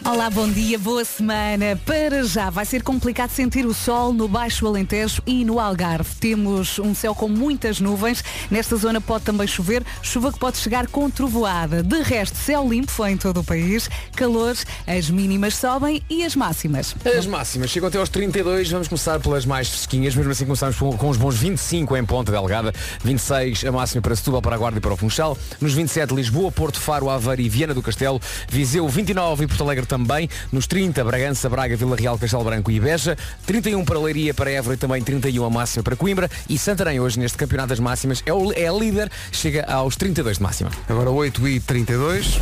Olá, 0.04 0.30
bom 0.30 0.48
dia, 0.48 0.78
boa 0.78 1.04
semana. 1.04 1.78
Para 1.84 2.22
já 2.22 2.48
vai 2.50 2.64
ser 2.64 2.82
complicado 2.82 3.30
sentir 3.30 3.66
o 3.66 3.74
sol 3.74 4.12
no 4.12 4.28
Baixo 4.28 4.66
Alentejo 4.66 5.20
e 5.26 5.44
no 5.44 5.58
Algarve. 5.58 6.14
Temos 6.20 6.78
um 6.78 6.94
céu 6.94 7.14
com 7.14 7.28
muitas 7.28 7.80
nuvens. 7.80 8.24
Nesta 8.50 8.76
zona 8.76 9.00
pode 9.00 9.24
também 9.24 9.46
chover, 9.46 9.84
chuva 10.00 10.32
que 10.32 10.38
pode 10.38 10.56
chegar 10.56 10.86
com 10.86 11.10
trovoada. 11.10 11.82
De 11.82 12.00
resto, 12.00 12.36
céu 12.38 12.66
limpo 12.66 13.04
em 13.04 13.16
todo 13.16 13.40
o 13.40 13.44
país, 13.44 13.90
calor, 14.14 14.56
as 14.86 15.10
mínimas 15.10 15.47
sobem 15.50 16.02
e 16.08 16.24
as 16.24 16.34
máximas. 16.34 16.94
As 17.04 17.26
máximas 17.26 17.70
chegam 17.70 17.88
até 17.88 17.98
aos 17.98 18.08
32, 18.08 18.70
vamos 18.70 18.88
começar 18.88 19.18
pelas 19.20 19.44
mais 19.44 19.68
fresquinhas, 19.68 20.14
mesmo 20.14 20.30
assim 20.30 20.44
começamos 20.44 20.76
com, 20.76 21.08
os 21.08 21.16
bons 21.16 21.36
25 21.36 21.96
em 21.96 22.04
Ponta 22.04 22.32
Delgada, 22.32 22.72
26 23.02 23.64
a 23.64 23.72
máxima 23.72 24.02
para 24.02 24.16
Setúbal, 24.16 24.42
para 24.42 24.54
a 24.54 24.58
Guarda 24.58 24.78
e 24.78 24.80
para 24.80 24.92
o 24.92 24.96
Funchal, 24.96 25.36
nos 25.60 25.74
27 25.74 26.14
Lisboa, 26.14 26.50
Porto 26.50 26.80
Faro, 26.80 27.10
Aveiro 27.10 27.42
e 27.42 27.48
Viana 27.48 27.74
do 27.74 27.82
Castelo, 27.82 28.20
Viseu 28.48 28.88
29 28.88 29.44
e 29.44 29.46
Porto 29.46 29.62
Alegre 29.64 29.86
também, 29.86 30.28
nos 30.52 30.66
30 30.66 31.04
Bragança, 31.04 31.48
Braga, 31.48 31.76
Vila 31.76 31.96
Real, 31.96 32.18
Castelo 32.18 32.44
Branco 32.44 32.70
e 32.70 32.80
Beja, 32.80 33.16
31 33.46 33.84
para 33.84 33.98
Leiria, 33.98 34.34
para 34.34 34.50
Évora 34.50 34.74
e 34.74 34.78
também 34.78 35.02
31 35.02 35.44
a 35.44 35.50
máxima 35.50 35.82
para 35.82 35.96
Coimbra 35.96 36.30
e 36.48 36.58
Santarém 36.58 37.00
hoje 37.00 37.18
neste 37.18 37.38
campeonato 37.38 37.68
das 37.70 37.80
máximas 37.80 38.22
é, 38.26 38.32
o, 38.32 38.52
é 38.52 38.66
a 38.66 38.72
líder, 38.72 39.10
chega 39.30 39.64
aos 39.64 39.96
32 39.96 40.36
de 40.36 40.42
máxima. 40.42 40.70
Agora 40.88 41.10
8 41.10 41.48
e 41.48 41.60
32 41.60 42.40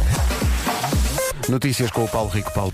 Notícias 1.49 1.91
com 1.91 2.05
o 2.05 2.09
Paulo 2.09 2.29
Rico 2.29 2.53
Paulo. 2.53 2.73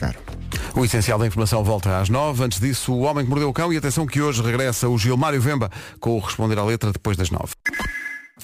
O 0.75 0.85
essencial 0.85 1.19
da 1.19 1.27
informação 1.27 1.63
volta 1.63 1.99
às 1.99 2.09
9. 2.09 2.45
Antes 2.45 2.59
disso, 2.59 2.93
o 2.93 3.01
homem 3.03 3.25
que 3.25 3.31
mordeu 3.31 3.49
o 3.49 3.53
cão 3.53 3.73
e 3.73 3.77
atenção 3.77 4.07
que 4.07 4.21
hoje 4.21 4.43
regressa 4.43 4.89
o 4.89 4.97
Gilmário 4.97 5.41
Vemba 5.41 5.71
com 6.01 6.17
o 6.17 6.19
responder 6.19 6.59
à 6.59 6.65
letra 6.65 6.91
depois 6.91 7.17
das 7.17 7.31
9. 7.31 7.53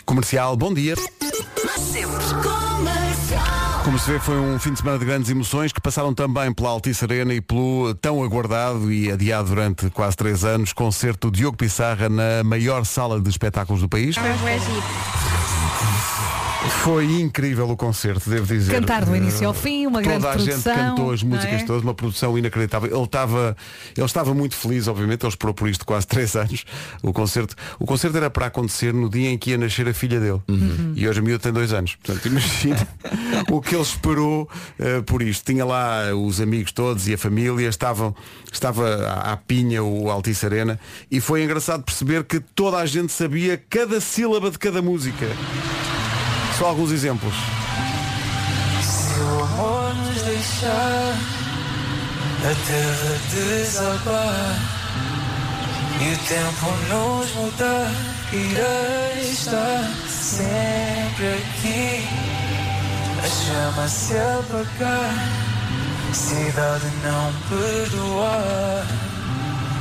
Comercial, 0.04 0.56
bom 0.56 0.72
dia. 0.72 0.94
Como 3.84 3.98
se 3.98 4.10
vê, 4.10 4.18
foi 4.18 4.38
um 4.38 4.58
fim 4.58 4.72
de 4.72 4.80
semana 4.80 4.98
de 4.98 5.06
grandes 5.06 5.30
emoções 5.30 5.72
que 5.72 5.80
passaram 5.80 6.12
também 6.12 6.52
pela 6.52 6.68
Altice 6.68 7.04
Arena 7.04 7.32
e 7.32 7.40
pelo 7.40 7.94
tão 7.94 8.22
aguardado 8.22 8.92
e 8.92 9.10
adiado 9.10 9.48
durante 9.48 9.88
quase 9.88 10.14
três 10.14 10.44
anos 10.44 10.74
concerto 10.74 11.30
Diogo 11.30 11.56
Pissarra 11.56 12.10
na 12.10 12.44
maior 12.44 12.84
sala 12.84 13.18
de 13.18 13.30
espetáculos 13.30 13.80
do 13.80 13.88
país. 13.88 14.16
Incrível 17.28 17.68
o 17.70 17.76
concerto, 17.76 18.28
devo 18.28 18.46
dizer. 18.46 18.72
Cantar 18.72 19.04
do 19.04 19.14
Eh, 19.14 19.18
início 19.18 19.46
ao 19.46 19.54
fim, 19.54 19.86
uma 19.86 20.02
Toda 20.02 20.08
grande 20.08 20.26
a 20.26 20.30
produção, 20.30 20.74
gente 20.74 20.88
cantou 20.88 21.12
as 21.12 21.22
músicas 21.22 21.62
é? 21.62 21.64
todas, 21.64 21.82
uma 21.82 21.94
produção 21.94 22.38
inacreditável. 22.38 22.90
Ele 22.94 23.04
estava, 23.04 23.56
ele 23.96 24.06
estava 24.06 24.34
muito 24.34 24.54
feliz, 24.54 24.88
obviamente, 24.88 25.22
ele 25.22 25.28
esperou 25.28 25.54
por 25.54 25.68
isto 25.68 25.84
quase 25.86 26.06
três 26.08 26.34
anos. 26.34 26.64
O 27.02 27.12
concerto, 27.12 27.54
o 27.78 27.86
concerto 27.86 28.16
era 28.16 28.30
para 28.30 28.46
acontecer 28.46 28.92
no 28.92 29.08
dia 29.08 29.30
em 29.30 29.38
que 29.38 29.50
ia 29.50 29.58
nascer 29.58 29.88
a 29.88 29.94
filha 29.94 30.18
dele. 30.18 30.40
Uhum. 30.48 30.92
E 30.96 31.08
hoje 31.08 31.20
a 31.20 31.22
miúda 31.22 31.38
tem 31.38 31.52
dois 31.52 31.72
anos. 31.72 31.96
Portanto, 31.96 32.26
imagina 32.26 32.88
o 33.50 33.60
que 33.60 33.74
ele 33.74 33.82
esperou 33.82 34.48
eh, 34.78 35.00
por 35.02 35.22
isto. 35.22 35.44
Tinha 35.44 35.64
lá 35.64 36.14
os 36.14 36.40
amigos 36.40 36.72
todos 36.72 37.06
e 37.08 37.14
a 37.14 37.18
família, 37.18 37.68
estavam, 37.68 38.14
estava 38.52 39.06
à, 39.06 39.32
à 39.32 39.36
pinha 39.36 39.82
o 39.82 40.10
Altice 40.10 40.46
Arena 40.46 40.78
e 41.10 41.20
foi 41.20 41.44
engraçado 41.44 41.82
perceber 41.82 42.24
que 42.24 42.40
toda 42.40 42.78
a 42.78 42.86
gente 42.86 43.12
sabia 43.12 43.62
cada 43.68 44.00
sílaba 44.00 44.50
de 44.50 44.58
cada 44.58 44.82
música. 44.82 45.26
Só 46.58 46.66
alguns 46.66 46.90
exemplos. 46.90 47.34
Se 48.82 49.20
o 49.20 49.44
amor 49.44 49.94
nos 49.94 50.22
deixar, 50.22 51.14
a 52.42 52.66
terra 52.66 53.20
desabar 53.32 54.58
e 56.00 56.14
o 56.14 56.18
tempo 56.26 56.66
nos 56.88 57.32
mudar, 57.36 57.92
irei 58.32 59.30
estar 59.30 59.88
sempre 60.08 61.28
aqui. 61.28 62.08
A 63.22 63.28
chama 63.28 63.88
se 63.88 64.14
apagar, 64.16 65.14
cidade 66.12 66.86
não 67.04 67.32
perdoar. 67.48 69.17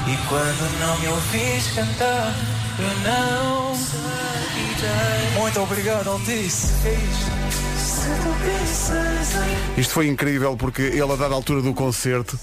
E 0.07 0.17
quando 0.29 0.79
não 0.79 0.99
me 0.99 1.07
ouvis 1.07 1.67
cantar, 1.75 2.33
eu 2.79 2.99
não 3.03 3.75
sairei. 3.75 5.37
Muito 5.37 5.59
obrigado, 5.61 6.09
Altice. 6.09 6.71
Isto 9.77 9.93
foi 9.93 10.07
incrível 10.07 10.55
porque 10.55 10.81
ele 10.81 11.01
a 11.01 11.15
dada 11.15 11.33
altura 11.35 11.61
do 11.61 11.73
concerto, 11.73 12.39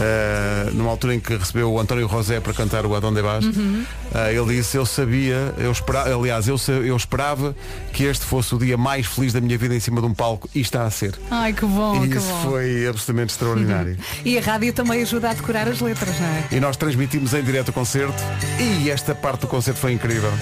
eh, 0.00 0.70
numa 0.72 0.90
altura 0.90 1.14
em 1.14 1.20
que 1.20 1.36
recebeu 1.36 1.72
o 1.72 1.78
António 1.80 2.06
Rosé 2.06 2.40
para 2.40 2.52
cantar 2.52 2.84
o 2.86 2.94
Adonde 2.94 3.22
Vas, 3.22 3.44
Uhum. 3.44 3.84
eh, 4.14 4.34
ele 4.34 4.56
disse, 4.56 4.76
eu 4.76 4.84
sabia, 4.86 5.54
eu 5.58 5.70
esperava, 5.70 6.14
aliás, 6.14 6.48
eu, 6.48 6.56
eu 6.84 6.96
esperava 6.96 7.54
que 7.92 8.04
este 8.04 8.24
fosse 8.24 8.54
o 8.54 8.58
dia 8.58 8.76
mais 8.76 9.06
feliz 9.06 9.32
da 9.32 9.40
minha 9.40 9.56
vida 9.56 9.74
em 9.74 9.80
cima 9.80 10.00
de 10.00 10.06
um 10.06 10.14
palco 10.14 10.48
e 10.54 10.60
está 10.60 10.84
a 10.84 10.90
ser. 10.90 11.14
Ai, 11.30 11.52
que 11.52 11.64
bom, 11.64 12.04
e 12.04 12.08
que 12.08 12.16
isso 12.16 12.26
bom. 12.26 12.50
foi 12.50 12.86
absolutamente 12.88 13.32
extraordinário. 13.32 13.96
E 14.24 14.36
a 14.38 14.40
rádio 14.40 14.72
também 14.72 15.02
ajuda 15.02 15.30
a 15.30 15.34
decorar 15.34 15.68
as 15.68 15.80
letras, 15.80 16.18
não 16.18 16.26
é? 16.26 16.44
E 16.52 16.60
nós 16.60 16.76
transmitimos 16.76 17.32
em 17.34 17.42
direto 17.42 17.68
o 17.68 17.72
concerto 17.72 18.22
e 18.58 18.90
esta 18.90 19.14
parte 19.14 19.42
do 19.42 19.46
concerto 19.46 19.78
foi 19.80 19.92
incrível. 19.92 20.32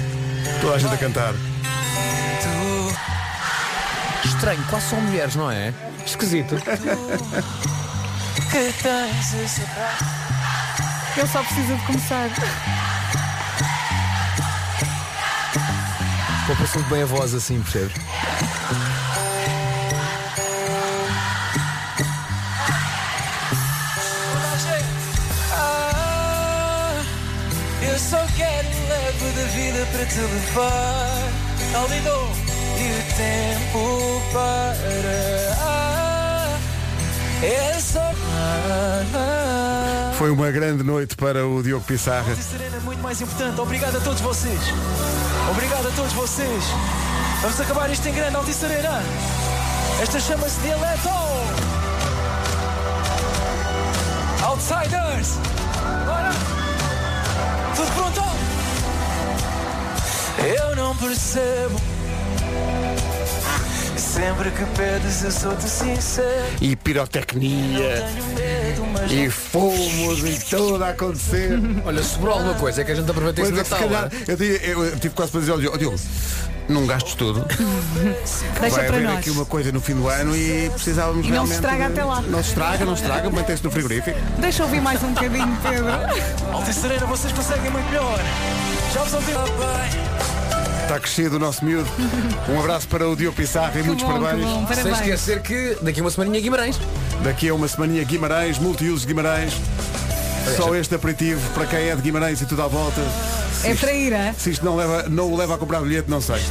Toda 0.61 0.75
a 0.75 0.79
gente 0.79 0.95
a 0.95 0.97
cantar. 0.97 1.35
Estranho, 4.25 4.63
quase 4.71 4.89
são 4.89 5.01
mulheres, 5.01 5.35
não 5.37 5.51
é? 5.51 5.73
Esquisito. 6.07 6.57
que 8.41 8.73
tens 8.83 9.35
esse 9.35 9.63
abraço. 9.63 10.05
Ele 11.17 11.27
só 11.27 11.43
precisa 11.43 11.75
de 11.75 11.83
começar. 11.83 12.31
Poupa-se 16.47 16.79
muito 16.79 16.91
bem 16.91 17.03
a 17.03 17.07
voz 17.07 17.35
assim, 17.35 17.61
percebes? 17.63 17.93
Ah, 25.53 27.03
eu 27.83 27.99
só 27.99 28.27
quero 28.37 28.69
o 28.69 28.89
leve 28.89 29.31
da 29.37 29.45
vida 29.53 29.87
para 29.93 30.07
te 30.07 30.19
levar 30.19 31.29
ao 31.75 31.89
lindo 31.89 32.31
e 32.79 32.91
o 32.91 33.03
tempo 33.17 34.23
para. 34.33 35.52
Foi 40.17 40.31
uma 40.31 40.51
grande 40.53 40.85
noite 40.85 41.17
para 41.17 41.45
o 41.45 41.61
Diogo 41.61 41.85
Pissarra. 41.85 42.37
Serena 42.37 42.77
é 42.77 42.81
muito 42.81 43.03
mais 43.03 43.21
importante. 43.21 43.61
Obrigado 43.61 43.97
a 43.97 44.01
todos 44.01 44.21
vocês. 44.21 44.61
Obrigado 45.51 45.89
a 45.89 45.91
todos 45.91 46.13
vocês. 46.13 46.65
Vamos 47.41 47.61
acabar 47.61 47.91
isto 47.91 48.09
em 48.09 48.15
grande, 48.15 48.37
Altice 48.37 48.65
Arena. 48.65 49.03
Esta 50.01 50.21
chama-se 50.21 50.61
Dialeto. 50.61 51.09
Outsiders. 54.45 55.39
Bora. 56.07 56.31
Tudo 57.75 57.93
pronto? 57.93 58.23
Eu 60.39 60.77
não 60.77 60.95
percebo. 60.97 61.92
Sempre 63.97 64.51
que 64.51 64.65
pedes, 64.77 65.23
eu 65.23 65.31
sou-te 65.31 65.69
sincero. 65.69 66.45
E 66.61 66.75
pirotecnia. 66.75 68.05
Medo, 68.35 69.13
E 69.13 69.31
fomos 69.31 70.19
e 70.21 70.39
tudo 70.49 70.83
a 70.83 70.91
acontecer. 70.91 71.59
Olha, 71.85 72.03
sobrou 72.03 72.35
alguma 72.35 72.55
coisa, 72.55 72.81
é 72.81 72.85
que 72.85 72.93
a 72.93 72.95
gente 72.95 73.11
aproveita 73.11 73.43
Pois 73.43 73.51
esse 73.57 73.61
é, 73.61 73.63
Natal. 73.63 73.79
calhar, 73.89 74.11
é? 74.13 74.33
eu, 74.33 74.37
tive- 74.37 74.61
eu 74.65 74.97
tive 74.99 75.15
quase 75.15 75.31
para 75.31 75.41
dizer, 75.41 75.53
olha, 75.53 75.71
ó, 75.71 75.77
Diogo, 75.77 75.97
não 76.69 76.87
gastes 76.87 77.15
tudo. 77.15 77.45
Deixa 78.61 78.61
Vai 78.61 78.71
para 78.71 78.97
haver 78.97 79.03
nós. 79.09 79.19
aqui 79.19 79.31
uma 79.31 79.45
coisa 79.45 79.71
no 79.73 79.81
fim 79.81 79.95
do 79.95 80.09
ano 80.09 80.35
e 80.37 80.71
precisávamos 80.75 81.27
E 81.27 81.31
não 81.31 81.47
se 81.47 81.53
estraga 81.55 81.87
de- 81.87 81.93
até 81.93 82.05
lá. 82.05 82.23
Não 82.23 82.43
se 82.43 82.49
estraga, 82.49 82.85
não 82.85 82.97
se 82.97 83.03
estraga, 83.03 83.31
mantém-se 83.31 83.63
no 83.65 83.71
frigorífico. 83.71 84.19
Deixa 84.39 84.63
eu 84.63 84.67
ouvir 84.67 84.81
mais 84.81 85.03
um 85.03 85.13
bocadinho, 85.13 85.59
Pedro. 85.63 85.87
Altice 86.53 86.81
Serena, 86.81 87.07
vocês 87.07 87.33
conseguem 87.33 87.71
muito 87.71 87.87
melhor. 87.91 88.19
Já 88.95 89.03
vos 89.03 89.13
ouvi. 89.15 89.33
Está 90.83 90.99
crescido 91.01 91.37
o 91.37 91.39
nosso 91.39 91.65
miúdo. 91.65 91.89
Um 92.49 92.59
abraço 92.61 92.87
para 92.89 93.09
o 93.09 93.17
Diogo 93.17 93.37
Pissarra 93.37 93.79
e 93.79 93.83
muitos 93.83 94.05
bom, 94.05 94.21
parabéns. 94.21 94.45
bom. 94.45 94.67
Sem 94.67 94.77
Parabéns. 94.77 94.99
esquecer 94.99 95.41
que 95.43 95.79
daqui 95.81 96.01
a 96.01 96.03
uma 96.03 96.11
semaninha 96.11 96.41
Guimarães. 96.41 96.81
Daqui 97.23 97.49
a 97.49 97.55
uma 97.55 97.69
semaninha 97.69 98.05
Guimarães, 98.05 98.59
multiusos 98.59 99.05
Guimarães. 99.05 99.55
Só 100.57 100.75
este 100.75 100.95
aperitivo 100.95 101.41
para 101.55 101.67
quem 101.67 101.89
é 101.89 101.95
de 101.97 102.03
Guimarães 102.03 102.41
e 102.43 102.47
tudo 102.47 102.63
à 102.63 102.67
volta. 102.69 103.01
Se 103.61 103.69
É 103.69 103.97
ir, 103.97 104.13
é? 104.13 104.35
Se 104.37 104.51
isto 104.51 104.65
não, 104.65 104.77
leva, 104.77 105.05
não 105.09 105.33
o 105.33 105.37
leva 105.37 105.55
a 105.55 105.59
comprar 105.59 105.81
bilhete, 105.81 106.11
não 106.11 106.21
sei. 106.21 106.43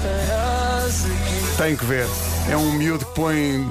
Tem 1.57 1.75
que 1.75 1.85
ver. 1.85 2.07
É 2.49 2.55
um 2.55 2.71
miúdo 2.73 3.05
que 3.05 3.13
põe 3.13 3.69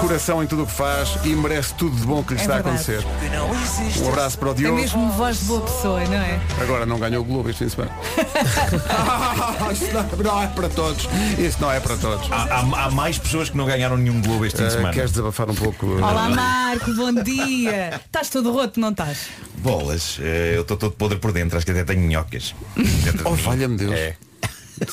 coração 0.00 0.42
em 0.42 0.46
tudo 0.46 0.62
o 0.64 0.66
que 0.66 0.72
faz 0.72 1.16
e 1.24 1.28
merece 1.34 1.74
tudo 1.74 1.96
de 1.96 2.06
bom 2.06 2.22
que 2.22 2.34
lhe 2.34 2.40
É 2.40 2.42
está 2.42 2.54
verdade. 2.54 2.76
a 2.92 2.98
acontecer. 2.98 4.02
Um 4.04 4.08
abraço 4.08 4.38
para 4.38 4.48
o 4.48 4.52
É 4.52 4.54
Diogo. 4.54 4.76
mesmo 4.76 5.10
voz 5.12 5.38
de 5.40 5.44
boa 5.46 5.60
pessoa, 5.62 6.04
não 6.04 6.14
é? 6.14 6.40
Agora 6.60 6.86
não 6.86 6.98
ganhou 6.98 7.22
o 7.22 7.24
Globo 7.24 7.48
este 7.48 7.60
fim 7.60 7.64
de 7.66 7.70
semana. 7.72 7.92
Isso 9.72 9.86
não, 9.92 10.24
não 10.32 10.42
é 10.42 10.46
para 10.48 10.68
todos. 10.68 11.08
Isso 11.38 11.58
não 11.60 11.72
é 11.72 11.80
para 11.80 11.96
todos. 11.96 12.30
Há, 12.30 12.36
há- 12.44 12.84
há 12.86 12.90
mais 12.90 13.18
pessoas 13.18 13.50
que 13.50 13.56
não 13.56 13.64
ganharam 13.66 13.96
nenhum 13.96 14.20
Globo 14.20 14.44
este 14.44 14.56
fim 14.58 14.64
de 14.64 14.68
Eh, 14.68 14.76
semana. 14.76 14.92
queres 14.94 15.10
desabafar 15.10 15.50
um 15.50 15.54
pouco? 15.54 15.86
Olá 15.86 16.28
Marco, 16.28 16.92
bom 16.94 17.12
dia. 17.22 18.00
Estás 18.04 18.28
todo 18.28 18.52
roto, 18.52 18.78
não 18.80 18.90
estás? 18.90 19.28
Bolas, 19.58 20.18
eh, 20.20 20.52
eu 20.56 20.62
estou 20.62 20.76
todo 20.76 20.92
podre 20.92 21.18
por 21.18 21.32
dentro, 21.32 21.56
acho 21.56 21.64
que 21.66 21.72
até 21.72 21.84
tenho 21.84 22.00
minhocas. 22.02 22.54
Oh, 23.24 23.30
mim. 23.30 23.42
valha-me 23.42 23.76
Deus. 23.76 23.92
É. 23.92 24.14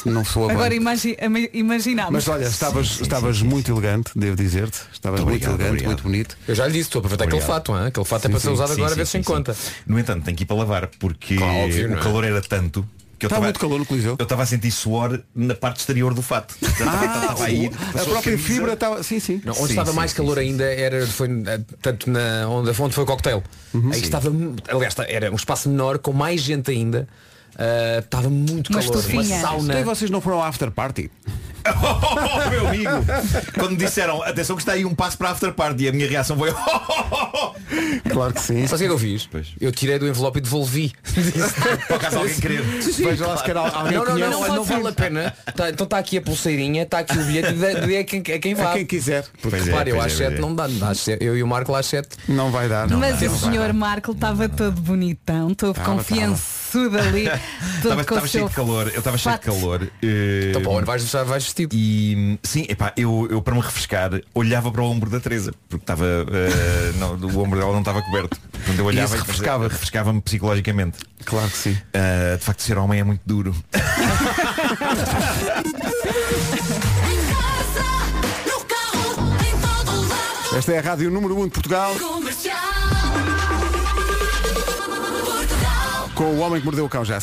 Não 0.06 0.24
sou 0.24 0.50
a 0.50 0.52
Agora 0.52 0.74
imagi 0.74 1.18
ama- 1.22 1.40
imaginamos. 1.54 2.12
Mas 2.14 2.28
olha, 2.28 2.46
estavas, 2.46 3.00
estavas 3.02 3.42
muito 3.42 3.72
elegante, 3.72 4.12
devo 4.16 4.36
dizer-te. 4.36 4.80
Estavas 4.92 5.20
muito, 5.22 5.30
Muito 5.32 5.46
elegante, 5.46 5.68
obrigado. 5.70 5.88
muito 5.88 6.04
bonito. 6.04 6.38
Eu 6.48 6.56
já 6.56 6.66
lhe 6.66 6.74
disse, 6.74 6.84
estou 6.88 7.00
a 7.00 7.02
aproveitar 7.02 7.26
aquele 7.26 7.42
fato, 7.42 7.72
hein? 7.76 7.88
aquele 7.88 8.06
fato 8.06 8.26
é 8.26 8.28
Sim, 8.28 8.32
para 8.32 8.40
ser 8.40 8.48
sim, 8.48 8.54
usado 8.54 8.68
Sim, 8.70 8.74
agora 8.76 8.88
a 8.88 8.94
sim, 8.94 9.00
ver 9.00 9.06
se 9.06 9.12
sim, 9.12 9.18
encontra. 9.20 9.54
sim. 9.54 9.72
No 9.88 10.00
entanto, 10.00 10.24
tenho 10.26 10.38
que 10.38 10.44
ir 10.44 10.46
para 10.46 10.56
lavar 10.58 10.88
porque 11.00 11.36
Claro, 11.36 11.54
óbvio, 11.60 11.88
não 11.90 11.96
o 11.96 12.00
é? 12.00 12.02
calor 12.02 12.24
era 12.24 12.42
tanto 12.42 12.88
que 13.20 13.26
eu 13.26 13.28
Estava 13.28 13.44
muito 13.46 13.60
calor 13.60 13.80
no 13.80 13.86
Coliseu. 13.86 14.16
Eu 14.20 14.24
estava 14.24 14.44
a 14.44 14.46
sentir 14.46 14.72
suor 14.72 15.22
na 15.34 15.56
parte 15.56 15.80
exterior 15.80 16.14
do 16.14 16.22
fato. 16.22 16.56
Estava 16.62 17.46
a 17.46 17.50
ir, 17.50 17.72
Ah, 17.80 17.90
a 17.90 17.92
própria 18.04 18.22
camisa. 18.22 18.44
fibra 18.44 18.74
estava. 18.74 19.02
Sim, 19.04 19.20
sim. 19.20 19.42
Não, 19.46 19.54
onde 19.54 19.64
Sim, 19.64 19.70
estava 19.70 19.92
sim, 19.92 19.96
mais 19.96 20.12
sim, 20.12 20.18
calor 20.18 20.34
sim, 20.38 20.42
ainda 20.42 20.66
era 20.66 21.08
foi 21.08 21.30
tanto 21.82 22.10
na 22.10 22.48
onde 22.50 22.70
a 22.70 22.74
fonte 22.74 22.94
foi 22.96 23.04
o 23.06 23.08
cocktail. 23.08 23.42
Aí 23.94 24.02
estava, 24.02 24.30
aliás, 24.68 24.96
era 25.08 25.32
um 25.32 25.36
espaço 25.36 25.70
menor 25.70 26.00
com 26.00 26.12
mais 26.12 26.42
gente 26.42 26.70
ainda. 26.72 27.08
Eh, 27.58 28.00
estava 28.04 28.30
muito 28.30 28.70
Uma 28.70 28.80
calor, 28.80 28.96
uma 28.96 29.00
estufinha. 29.02 29.42
sauna. 29.42 29.64
Então 29.74 29.82
e 29.82 29.84
vocês 29.84 30.10
não 30.12 30.22
foram 30.22 30.38
ao 30.38 30.44
after 30.44 30.70
party? 30.72 31.10
Oh, 31.66 32.50
meu 32.50 32.68
amigo! 32.68 32.90
Quando 33.58 33.72
me 33.72 33.78
disseram, 33.78 34.22
atenção 34.22 34.54
que 34.58 34.62
está 34.62 34.74
aí 34.74 34.84
um 34.84 34.94
passo 34.94 35.18
para 35.18 35.30
a 35.30 35.32
after 35.32 35.54
party, 35.54 35.88
a 35.88 35.94
minha 35.94 36.10
reação 36.10 36.38
foi 36.38 36.52
Claro 38.14 38.34
que 38.34 38.42
sim. 38.42 38.66
Sabe 38.68 38.76
o 38.76 38.78
que 38.78 38.84
é 38.84 38.88
que 38.88 38.94
eu 38.94 39.00
fiz? 39.00 39.26
Pois. 39.28 39.48
Eu 39.60 39.72
tirei 39.72 39.98
do 40.00 40.08
envelope 40.08 40.38
e 40.40 40.42
devolvi. 40.42 40.94
Por 41.88 41.96
acaso 41.96 42.18
alguém 42.20 42.36
querer. 42.40 42.62
Veja 43.04 43.28
lá 43.28 43.38
se 43.38 43.44
calhar 43.44 43.76
alguém 43.76 43.98
Não, 43.98 44.06
não, 44.06 44.18
não, 44.18 44.30
não, 44.48 44.56
não 44.58 44.64
vale 44.64 44.88
a 44.88 44.92
pena. 44.92 45.34
Tá, 45.56 45.70
então 45.70 45.84
está 45.86 45.98
aqui 45.98 46.18
a 46.18 46.22
pulseirinha, 46.22 46.84
está 46.84 47.00
aqui 47.00 47.18
o 47.18 47.24
bilhete, 47.24 47.54
dê 47.54 47.76
dê 47.88 47.98
a 48.00 48.04
quem, 48.04 48.20
a 48.20 48.40
quem 48.40 48.54
A 48.54 48.56
vá. 48.56 48.74
quem 48.74 48.86
quiser. 48.86 49.26
Pois 49.42 49.54
é, 49.54 49.58
Repare, 49.66 49.90
eu 49.92 49.96
pois 49.98 50.06
às 50.08 50.14
é, 50.14 50.18
7 50.18 50.28
pois 50.30 50.38
é. 50.38 50.42
não 50.42 50.56
dá, 50.56 50.66
às 50.90 51.00
sete- 51.00 51.24
eu 51.26 51.38
e 51.38 51.44
o 51.44 51.48
Marco 51.48 51.74
às 51.76 51.86
7. 51.86 52.10
Não 52.28 52.52
vai 52.52 52.68
dar. 52.70 52.88
Mas 52.90 53.20
dá, 53.20 53.26
o 53.28 53.30
não 53.30 53.38
vai 53.38 53.52
senhor 53.52 53.68
dar. 53.68 53.74
Marco 53.74 54.12
estava 54.12 54.50
todo 54.50 54.80
bonitão, 54.82 55.54
todo 55.54 55.74
Tava, 55.76 55.96
confiançudo 55.96 56.98
ali. 56.98 57.28
Estava 57.84 58.28
cheio 58.28 58.48
de 58.50 58.56
calor, 58.56 58.88
eu 58.94 58.98
estava 59.00 59.18
cheio 59.18 59.36
de 59.36 59.42
calor. 59.42 59.88
eh, 60.02 60.48
Então, 60.50 60.62
bom, 60.64 60.82
vais, 60.84 61.04
já 61.08 61.24
vais 61.24 61.44
vestido. 61.44 61.76
E 61.76 62.40
sim, 62.42 62.66
epá, 62.70 62.92
eu, 62.98 63.28
eu 63.30 63.42
para 63.42 63.54
me 63.54 63.62
refrescar 63.62 64.10
olhava 64.34 64.72
para 64.72 64.82
o 64.82 64.86
ombro 64.90 65.10
da 65.10 65.20
Teresa, 65.20 65.54
porque 65.70 65.84
estava 65.84 66.04
eh, 66.06 66.94
não, 66.98 67.14
o 67.16 67.40
ombro 67.44 67.60
dela 67.60 67.72
não 67.74 67.80
estava 67.82 68.02
coberto. 68.04 68.40
Quando 68.66 68.80
eu 68.80 68.86
olhava 68.86 69.16
e 69.16 69.20
refrescava. 69.20 69.68
refrescava-me 69.68 70.22
psicologicamente. 70.22 71.00
Claro 71.26 71.50
que 71.50 71.58
sim. 71.58 71.72
Uh, 71.72 72.38
de 72.38 72.44
facto, 72.44 72.62
ser 72.62 72.78
homem 72.78 73.00
é 73.00 73.04
muito 73.04 73.22
duro. 73.26 73.56
Esta 80.56 80.72
é 80.72 80.78
a 80.78 80.82
Rádio 80.82 81.10
Número 81.10 81.36
1 81.40 81.46
de 81.46 81.50
Portugal. 81.50 81.96
Com 86.14 86.24
o 86.26 86.40
Homem 86.40 86.60
que 86.60 86.66
Mordeu 86.66 86.86
o 86.86 86.90
Cão, 86.90 87.04
já. 87.04 87.20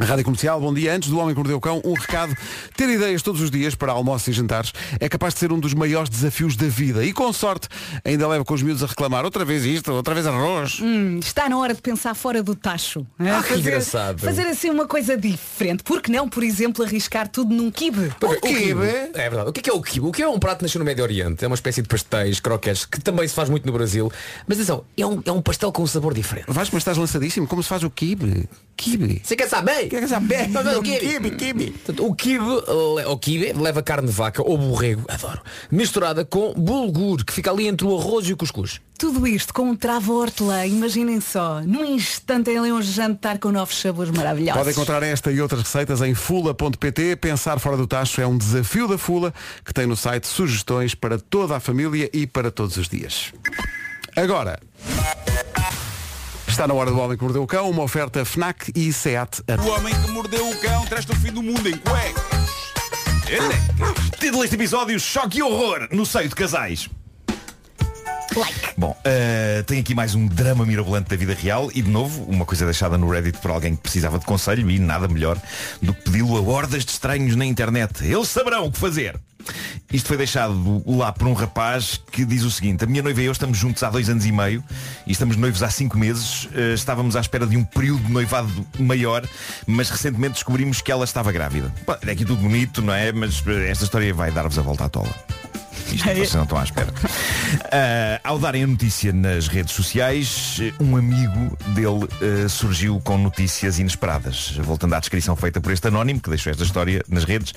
Rádio 0.00 0.24
Comercial, 0.24 0.60
bom 0.60 0.74
dia. 0.74 0.92
Antes 0.92 1.08
do 1.08 1.18
Homem 1.20 1.34
que 1.34 1.38
Mordeu 1.38 1.56
o 1.56 1.60
Cão, 1.60 1.80
um 1.84 1.92
recado. 1.92 2.36
Ter 2.76 2.88
ideias 2.88 3.22
todos 3.22 3.40
os 3.40 3.48
dias 3.48 3.76
para 3.76 3.92
almoços 3.92 4.26
e 4.26 4.32
jantares 4.32 4.72
é 4.98 5.08
capaz 5.08 5.34
de 5.34 5.38
ser 5.38 5.52
um 5.52 5.60
dos 5.60 5.72
maiores 5.72 6.10
desafios 6.10 6.56
da 6.56 6.66
vida. 6.66 7.04
E 7.04 7.12
com 7.12 7.32
sorte, 7.32 7.68
ainda 8.04 8.26
leva 8.26 8.44
com 8.44 8.52
os 8.54 8.60
miúdos 8.60 8.82
a 8.82 8.86
reclamar 8.88 9.24
outra 9.24 9.44
vez 9.44 9.64
isto, 9.64 9.92
outra 9.92 10.12
vez 10.12 10.26
arroz. 10.26 10.80
Hum, 10.82 11.20
está 11.20 11.48
na 11.48 11.56
hora 11.56 11.72
de 11.72 11.80
pensar 11.80 12.12
fora 12.16 12.42
do 12.42 12.56
tacho. 12.56 13.06
Ah, 13.20 13.40
que 13.40 13.50
fazer, 13.50 13.60
engraçado. 13.60 14.18
fazer 14.18 14.42
assim 14.48 14.68
uma 14.68 14.88
coisa 14.88 15.16
diferente. 15.16 15.84
Por 15.84 16.02
que 16.02 16.10
não, 16.10 16.28
por 16.28 16.42
exemplo, 16.42 16.84
arriscar 16.84 17.28
tudo 17.28 17.54
num 17.54 17.70
kibe? 17.70 18.12
O 18.20 18.40
quibe? 18.40 18.84
É 19.14 19.30
verdade. 19.30 19.50
O 19.50 19.52
que 19.52 19.60
é, 19.60 19.62
que 19.62 19.70
é 19.70 19.72
o 19.72 19.80
quibe? 19.80 20.06
O 20.08 20.10
que 20.10 20.22
é 20.24 20.28
um 20.28 20.40
prato 20.40 20.58
que 20.58 20.64
nasceu 20.64 20.80
no 20.80 20.84
Médio 20.84 21.04
Oriente? 21.04 21.44
É 21.44 21.46
uma 21.46 21.54
espécie 21.54 21.80
de 21.80 21.86
pastéis, 21.86 22.40
croquetes, 22.40 22.84
que 22.84 23.00
também 23.00 23.28
se 23.28 23.34
faz 23.34 23.48
muito 23.48 23.64
no 23.64 23.72
Brasil. 23.72 24.10
Mas 24.48 24.58
atenção, 24.58 24.84
é 24.98 25.06
um, 25.06 25.22
é 25.24 25.30
um 25.30 25.40
pastel 25.40 25.70
com 25.70 25.84
um 25.84 25.86
sabor 25.86 26.12
diferente. 26.12 26.46
Vais, 26.48 26.68
mas 26.68 26.80
estás 26.80 26.98
lançadíssimo. 26.98 27.46
Como 27.46 27.62
se 27.62 27.68
faz 27.68 27.84
o 27.84 27.90
kibe? 27.90 28.48
Kibe. 28.76 29.22
Você 29.22 29.36
quer 29.36 29.48
saber? 29.48 29.83
Quer 29.88 30.08
saber? 30.08 30.48
Vamos 30.48 30.70
ver 30.72 30.78
o 30.78 30.82
quibe. 30.82 31.70
Portanto, 31.70 32.04
o 32.04 32.94
le- 32.96 33.04
o 33.06 33.16
quibe 33.18 33.52
leva 33.52 33.82
carne 33.82 34.08
de 34.08 34.12
vaca 34.14 34.42
ou 34.42 34.56
borrego, 34.58 35.04
adoro, 35.08 35.40
misturada 35.70 36.24
com 36.24 36.52
bulgur, 36.54 37.24
que 37.24 37.32
fica 37.32 37.50
ali 37.50 37.66
entre 37.66 37.86
o 37.86 37.96
arroz 37.98 38.26
e 38.28 38.32
o 38.32 38.36
cuscuz. 38.36 38.80
Tudo 38.98 39.26
isto 39.26 39.52
com 39.52 39.64
um 39.70 39.76
travo 39.76 40.14
hortelã, 40.14 40.64
imaginem 40.66 41.20
só. 41.20 41.60
Num 41.62 41.84
instante 41.84 42.44
tem 42.44 42.58
ali 42.58 42.70
um 42.72 42.80
jantar 42.80 43.38
com 43.38 43.50
novos 43.50 43.76
sabores 43.80 44.10
maravilhosos. 44.12 44.62
Pode 44.62 44.70
encontrar 44.70 45.02
esta 45.02 45.32
e 45.32 45.40
outras 45.40 45.62
receitas 45.62 46.00
em 46.00 46.14
fula.pt. 46.14 47.16
Pensar 47.16 47.58
fora 47.58 47.76
do 47.76 47.86
tacho 47.86 48.20
é 48.20 48.26
um 48.26 48.38
desafio 48.38 48.86
da 48.86 48.96
Fula 48.96 49.34
que 49.64 49.74
tem 49.74 49.86
no 49.86 49.96
site 49.96 50.26
sugestões 50.28 50.94
para 50.94 51.18
toda 51.18 51.56
a 51.56 51.60
família 51.60 52.08
e 52.12 52.26
para 52.26 52.50
todos 52.52 52.76
os 52.76 52.88
dias. 52.88 53.32
Agora, 54.16 54.60
está 56.54 56.68
na 56.68 56.74
hora 56.74 56.88
do 56.88 57.00
Homem 57.00 57.18
que 57.18 57.24
Mordeu 57.24 57.42
o 57.42 57.46
Cão, 57.48 57.68
uma 57.68 57.82
oferta 57.82 58.24
FNAC 58.24 58.70
e 58.76 58.92
SEAT. 58.92 59.42
O 59.58 59.68
homem 59.70 59.92
que 59.92 60.10
mordeu 60.12 60.48
o 60.48 60.56
cão 60.60 60.84
traz-te 60.86 61.10
o 61.10 61.16
fim 61.16 61.32
do 61.32 61.42
mundo 61.42 61.68
em 61.68 61.76
cuecas. 61.76 62.22
Título 64.20 64.42
deste 64.42 64.54
episódio, 64.54 65.00
choque 65.00 65.38
e 65.38 65.42
horror 65.42 65.88
no 65.90 66.06
seio 66.06 66.28
de 66.28 66.34
casais. 66.36 66.88
Bom, 68.76 68.96
eh, 69.04 69.64
tem 69.66 69.80
aqui 69.80 69.96
mais 69.96 70.14
um 70.14 70.28
drama 70.28 70.64
mirabolante 70.64 71.10
da 71.10 71.16
vida 71.16 71.34
real 71.34 71.70
e 71.74 71.82
de 71.82 71.90
novo, 71.90 72.22
uma 72.22 72.44
coisa 72.44 72.64
deixada 72.64 72.96
no 72.96 73.10
Reddit 73.10 73.38
por 73.38 73.50
alguém 73.50 73.74
que 73.74 73.82
precisava 73.82 74.20
de 74.20 74.24
conselho 74.24 74.70
e 74.70 74.78
nada 74.78 75.08
melhor 75.08 75.36
do 75.82 75.92
que 75.92 76.02
pedi-lo 76.02 76.36
a 76.36 76.40
hordas 76.40 76.84
de 76.84 76.92
estranhos 76.92 77.34
na 77.34 77.44
internet. 77.44 78.04
Eles 78.04 78.28
saberão 78.28 78.66
o 78.66 78.72
que 78.72 78.78
fazer. 78.78 79.20
Isto 79.92 80.08
foi 80.08 80.16
deixado 80.16 80.82
lá 80.86 81.12
por 81.12 81.28
um 81.28 81.32
rapaz 81.32 82.00
que 82.10 82.24
diz 82.24 82.42
o 82.42 82.50
seguinte, 82.50 82.84
a 82.84 82.86
minha 82.86 83.02
noiva 83.02 83.22
e 83.22 83.26
eu 83.26 83.32
estamos 83.32 83.56
juntos 83.56 83.82
há 83.82 83.90
dois 83.90 84.08
anos 84.08 84.26
e 84.26 84.32
meio 84.32 84.62
e 85.06 85.12
estamos 85.12 85.36
noivos 85.36 85.62
há 85.62 85.70
cinco 85.70 85.98
meses. 85.98 86.48
Eh, 86.54 86.74
estávamos 86.74 87.16
à 87.16 87.20
espera 87.20 87.46
de 87.46 87.56
um 87.56 87.64
período 87.64 88.02
de 88.04 88.12
noivado 88.12 88.66
maior, 88.78 89.26
mas 89.66 89.90
recentemente 89.90 90.34
descobrimos 90.34 90.80
que 90.80 90.90
ela 90.90 91.04
estava 91.04 91.30
grávida. 91.30 91.72
Pá, 91.86 91.98
É 92.06 92.10
aqui 92.10 92.24
tudo 92.24 92.40
bonito, 92.42 92.82
não 92.82 92.92
é? 92.94 93.12
Mas 93.12 93.42
eh, 93.46 93.70
esta 93.70 93.84
história 93.84 94.12
vai 94.12 94.30
dar-vos 94.30 94.58
a 94.58 94.62
volta 94.62 94.84
à 94.84 94.88
tola. 94.88 95.14
Isto 95.94 96.08
vocês 96.08 96.34
não 96.34 96.42
estão 96.42 96.58
à 96.58 96.64
espera. 96.64 96.92
Ah, 97.70 98.20
ao 98.24 98.38
darem 98.38 98.64
a 98.64 98.66
notícia 98.66 99.12
nas 99.12 99.48
redes 99.48 99.74
sociais, 99.74 100.58
um 100.80 100.96
amigo 100.96 101.56
dele 101.68 102.08
ah, 102.44 102.48
surgiu 102.48 103.00
com 103.02 103.18
notícias 103.18 103.78
inesperadas. 103.78 104.56
Voltando 104.58 104.94
à 104.94 105.00
descrição 105.00 105.36
feita 105.36 105.60
por 105.60 105.72
este 105.72 105.88
anónimo, 105.88 106.20
que 106.20 106.30
deixou 106.30 106.50
esta 106.50 106.64
história 106.64 107.04
nas 107.08 107.24
redes, 107.24 107.52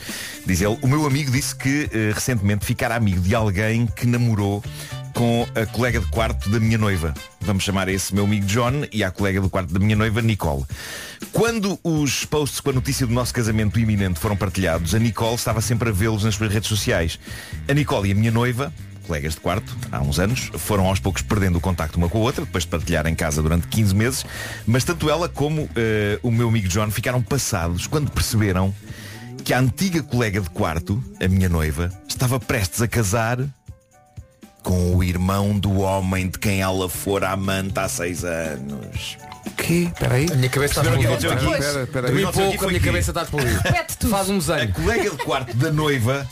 diz 0.45 0.61
ele, 0.61 0.77
o 0.81 0.87
meu 0.87 1.05
amigo 1.05 1.31
disse 1.31 1.55
que 1.55 1.89
ah, 1.91 2.13
recentemente 2.13 2.65
ficara 2.65 2.95
amigo 2.95 3.21
de 3.21 3.35
alguém 3.35 3.85
que 3.87 4.05
namorou 4.05 4.63
com 5.13 5.47
a 5.55 5.65
colega 5.65 5.99
de 5.99 6.07
quarto 6.07 6.49
da 6.49 6.59
minha 6.59 6.77
noiva. 6.77 7.13
Vamos 7.41 7.63
chamar 7.63 7.87
esse 7.87 8.13
meu 8.13 8.25
amigo 8.25 8.45
John 8.45 8.85
e 8.91 9.03
a 9.03 9.11
colega 9.11 9.41
do 9.41 9.49
quarto 9.49 9.73
da 9.73 9.79
minha 9.79 9.95
noiva, 9.95 10.21
Nicole. 10.21 10.65
Quando 11.31 11.79
os 11.83 12.25
posts 12.25 12.59
com 12.59 12.69
a 12.69 12.73
notícia 12.73 13.07
do 13.07 13.13
nosso 13.13 13.33
casamento 13.33 13.79
iminente 13.79 14.19
foram 14.19 14.35
partilhados, 14.35 14.93
a 14.93 14.99
Nicole 14.99 15.35
estava 15.35 15.61
sempre 15.61 15.89
a 15.89 15.91
vê-los 15.91 16.23
nas 16.23 16.35
suas 16.35 16.51
redes 16.51 16.69
sociais. 16.69 17.19
A 17.67 17.73
Nicole 17.73 18.09
e 18.09 18.11
a 18.11 18.15
minha 18.15 18.31
noiva, 18.31 18.73
colegas 19.05 19.35
de 19.35 19.41
quarto, 19.41 19.75
há 19.91 20.01
uns 20.01 20.19
anos, 20.19 20.51
foram 20.55 20.85
aos 20.85 20.99
poucos 20.99 21.21
perdendo 21.21 21.57
o 21.57 21.61
contacto 21.61 21.97
uma 21.97 22.09
com 22.09 22.17
a 22.17 22.21
outra, 22.21 22.45
depois 22.45 22.63
de 22.63 22.69
partilhar 22.69 23.07
em 23.07 23.15
casa 23.15 23.41
durante 23.41 23.67
15 23.67 23.95
meses, 23.95 24.25
mas 24.65 24.83
tanto 24.83 25.09
ela 25.09 25.29
como 25.29 25.69
eh, 25.75 26.19
o 26.21 26.31
meu 26.31 26.49
amigo 26.49 26.67
John 26.67 26.91
ficaram 26.91 27.21
passados 27.21 27.87
quando 27.87 28.11
perceberam 28.11 28.73
que 29.43 29.53
a 29.53 29.59
antiga 29.59 30.03
colega 30.03 30.41
de 30.41 30.49
quarto, 30.49 31.01
a 31.23 31.27
minha 31.27 31.47
noiva, 31.47 31.89
estava 32.07 32.37
prestes 32.39 32.81
a 32.81 32.87
casar 32.87 33.39
com 34.67 34.93
o 34.97 35.01
irmão 35.01 35.57
do 35.57 35.79
homem 35.79 36.27
de 36.27 36.37
quem 36.37 36.59
ela 36.59 36.89
fora 36.89 37.29
amante 37.29 37.79
há 37.79 37.87
seis 37.87 38.25
anos. 38.25 39.17
Que? 39.55 39.83
Espera 39.85 40.15
aí. 40.15 40.27
A 40.29 40.35
minha 40.35 40.49
cabeça 40.49 40.81
está 40.81 40.91
explodida. 40.91 41.07
aconteceu 41.13 41.31
aqui? 41.31 41.45
Espera, 41.63 41.83
espera 41.83 42.09
aí. 42.09 42.21
Pouco, 42.33 42.65
a 42.65 42.67
minha 42.67 42.79
que- 42.81 42.85
cabeça 42.85 43.11
está 43.11 43.23
tudo. 43.23 44.09
Faz 44.09 44.29
um 44.29 44.35
A 44.35 44.39
desenho. 44.39 44.73
colega 44.73 45.09
de 45.11 45.17
quarto 45.23 45.55
da 45.55 45.71
noiva 45.71 46.27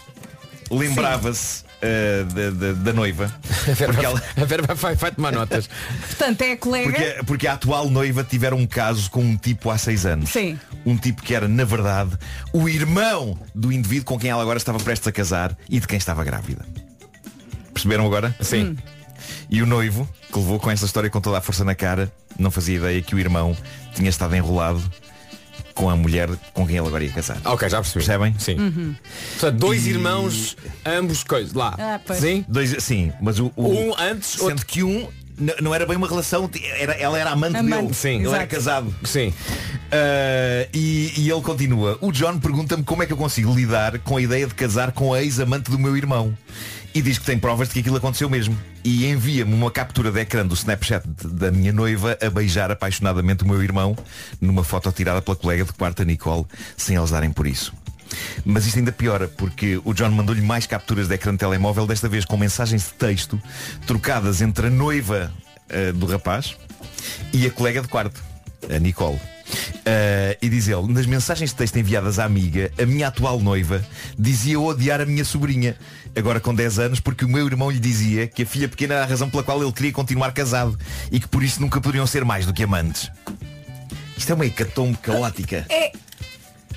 lembrava-se 0.69 1.63
eh, 1.81 2.25
da, 2.25 2.49
da- 2.49 2.73
da 2.73 2.91
noiva. 2.93 3.33
A 3.87 3.91
vai, 3.93 4.03
ela- 4.05 4.21
a 4.35 4.43
Vera 4.43 4.63
vai, 4.63 4.75
vai, 4.75 4.95
vai 4.95 5.11
tomar 5.13 5.31
notas. 5.31 5.69
Portanto, 6.07 6.41
é 6.41 6.51
a 6.51 6.57
colega. 6.57 6.89
porque, 6.91 7.23
porque 7.25 7.47
a 7.47 7.53
atual 7.53 7.89
noiva 7.89 8.21
tiveram 8.21 8.57
um 8.57 8.67
caso 8.67 9.09
com 9.09 9.21
um 9.21 9.37
tipo 9.37 9.69
há 9.69 9.77
seis 9.77 10.05
anos. 10.05 10.29
Sim. 10.29 10.59
Um 10.85 10.97
tipo 10.97 11.21
que 11.23 11.33
era, 11.33 11.47
na 11.47 11.63
verdade, 11.63 12.11
o 12.51 12.67
irmão 12.67 13.39
do 13.55 13.71
indivíduo 13.71 14.03
com 14.05 14.19
quem 14.19 14.29
ela 14.29 14.41
agora 14.41 14.57
estava 14.57 14.77
prestes 14.79 15.07
a 15.07 15.11
casar 15.13 15.57
e 15.69 15.79
de 15.79 15.87
quem 15.87 15.97
estava 15.97 16.21
grávida. 16.25 16.65
Perceberam 17.75 18.05
agora? 18.05 18.33
Sim. 18.39 18.77
E 19.49 19.61
o 19.61 19.65
noivo, 19.65 20.07
que 20.31 20.39
levou 20.39 20.57
com 20.59 20.71
essa 20.71 20.85
história 20.85 21.09
com 21.09 21.19
toda 21.19 21.37
a 21.37 21.41
força 21.41 21.63
na 21.65 21.75
cara, 21.75 22.11
não 22.39 22.49
fazia 22.49 22.77
ideia 22.77 23.01
que 23.01 23.13
o 23.13 23.19
irmão 23.19 23.55
tinha 23.93 24.09
estado 24.09 24.33
enrolado 24.35 24.81
com 25.73 25.89
a 25.89 25.95
mulher 25.95 26.29
com 26.53 26.65
quem 26.65 26.77
ele 26.77 26.87
agora 26.87 27.03
ia 27.03 27.11
casar. 27.11 27.37
Ok, 27.43 27.67
já 27.69 27.77
percebi. 27.81 28.05
Percebem? 28.05 28.35
Sim. 28.39 28.95
Portanto, 29.33 29.59
dois 29.59 29.85
irmãos, 29.85 30.55
ambos 30.85 31.21
coisas. 31.23 31.53
Lá. 31.53 31.75
Ah, 31.77 31.99
pois. 32.05 32.19
Sim? 32.19 32.45
Dois, 32.47 32.75
sim, 32.81 33.11
mas 33.21 33.39
o, 33.39 33.51
o- 33.57 33.67
Um 33.89 33.93
antes, 33.99 34.29
sendo 34.29 34.43
outro- 34.51 34.65
que 34.65 34.81
um 34.83 35.07
n- 35.37 35.55
não 35.61 35.75
era 35.75 35.85
bem 35.85 35.97
uma 35.97 36.07
relação, 36.07 36.49
era, 36.77 36.93
ela 36.93 37.19
era 37.19 37.31
amante, 37.31 37.57
Amante, 37.57 37.81
dele. 37.81 37.93
sim. 37.93 38.15
Ele 38.19 38.27
era 38.27 38.35
exato. 38.37 38.47
casado. 38.55 38.95
Sim. 39.03 39.33
Ah, 39.91 40.67
e, 40.73 41.13
e 41.17 41.29
ele 41.29 41.41
continua. 41.41 41.97
O 42.01 42.11
John 42.11 42.39
pergunta-me 42.39 42.83
como 42.83 43.03
é 43.03 43.05
que 43.05 43.11
eu 43.13 43.17
consigo 43.17 43.53
lidar 43.53 43.99
com 43.99 44.15
a 44.17 44.21
ideia 44.21 44.47
de 44.47 44.53
casar 44.53 44.91
com 44.93 45.13
a 45.13 45.21
ex-amante 45.21 45.69
do 45.69 45.77
meu 45.77 45.95
irmão. 45.97 46.35
E 46.95 47.01
diz 47.01 47.17
que 47.17 47.25
tem 47.25 47.37
provas 47.37 47.67
de 47.67 47.73
que 47.73 47.81
aquilo 47.81 47.97
aconteceu 47.97 48.29
mesmo. 48.29 48.57
E 48.81 49.05
envia-me 49.05 49.53
uma 49.53 49.69
captura 49.69 50.13
de 50.13 50.21
ecrã 50.21 50.47
do 50.47 50.53
Snapchat 50.53 51.05
da 51.25 51.51
minha 51.51 51.73
noiva 51.73 52.17
a 52.21 52.29
beijar 52.29 52.71
apaixonadamente 52.71 53.43
o 53.43 53.47
meu 53.47 53.61
irmão 53.61 53.97
numa 54.39 54.63
foto 54.63 54.89
tirada 54.93 55.21
pela 55.21 55.35
colega 55.35 55.65
de 55.65 55.73
quarto, 55.73 56.03
a 56.03 56.05
Nicole, 56.05 56.45
sem 56.77 56.95
eles 56.95 57.11
darem 57.11 57.31
por 57.31 57.45
isso. 57.45 57.73
Mas 58.45 58.65
isto 58.65 58.79
ainda 58.79 58.93
piora, 58.93 59.27
porque 59.27 59.77
o 59.83 59.93
John 59.93 60.11
mandou-lhe 60.11 60.41
mais 60.41 60.65
capturas 60.65 61.09
de 61.09 61.15
ecrã 61.15 61.33
de 61.33 61.39
telemóvel, 61.39 61.85
desta 61.85 62.07
vez 62.07 62.23
com 62.23 62.37
mensagens 62.37 62.83
de 62.83 62.93
texto 62.93 63.41
trocadas 63.85 64.41
entre 64.41 64.67
a 64.67 64.69
noiva 64.69 65.33
ah, 65.69 65.91
do 65.91 66.05
rapaz 66.05 66.55
e 67.33 67.45
a 67.45 67.51
colega 67.51 67.81
de 67.81 67.89
quarto, 67.89 68.23
a 68.73 68.79
Nicole. 68.79 69.19
Ah, 69.85 70.35
e 70.41 70.49
diz 70.49 70.67
ele, 70.67 70.91
nas 70.91 71.05
mensagens 71.05 71.51
de 71.51 71.55
texto 71.55 71.77
enviadas 71.77 72.17
à 72.17 72.25
amiga, 72.25 72.71
a 72.81 72.85
minha 72.85 73.07
atual 73.07 73.39
noiva 73.39 73.85
dizia 74.17 74.59
odiar 74.59 74.99
a 74.99 75.05
minha 75.05 75.23
sobrinha, 75.23 75.77
agora 76.15 76.39
com 76.39 76.55
10 76.55 76.79
anos, 76.79 76.99
porque 76.99 77.23
o 77.23 77.29
meu 77.29 77.45
irmão 77.45 77.69
lhe 77.69 77.79
dizia 77.79 78.25
que 78.25 78.41
a 78.41 78.45
filha 78.45 78.67
pequena 78.67 78.95
era 78.95 79.03
a 79.03 79.07
razão 79.07 79.29
pela 79.29 79.43
qual 79.43 79.61
ele 79.61 79.71
queria 79.71 79.91
continuar 79.91 80.31
casado 80.31 80.77
e 81.11 81.19
que 81.19 81.27
por 81.27 81.43
isso 81.43 81.61
nunca 81.61 81.79
poderiam 81.79 82.07
ser 82.07 82.25
mais 82.25 82.47
do 82.47 82.53
que 82.53 82.63
amantes. 82.63 83.11
Isto 84.17 84.31
é 84.31 84.35
uma 84.35 84.45
hecatombe 84.45 84.97
caótica. 84.97 85.65
É. 85.69 85.91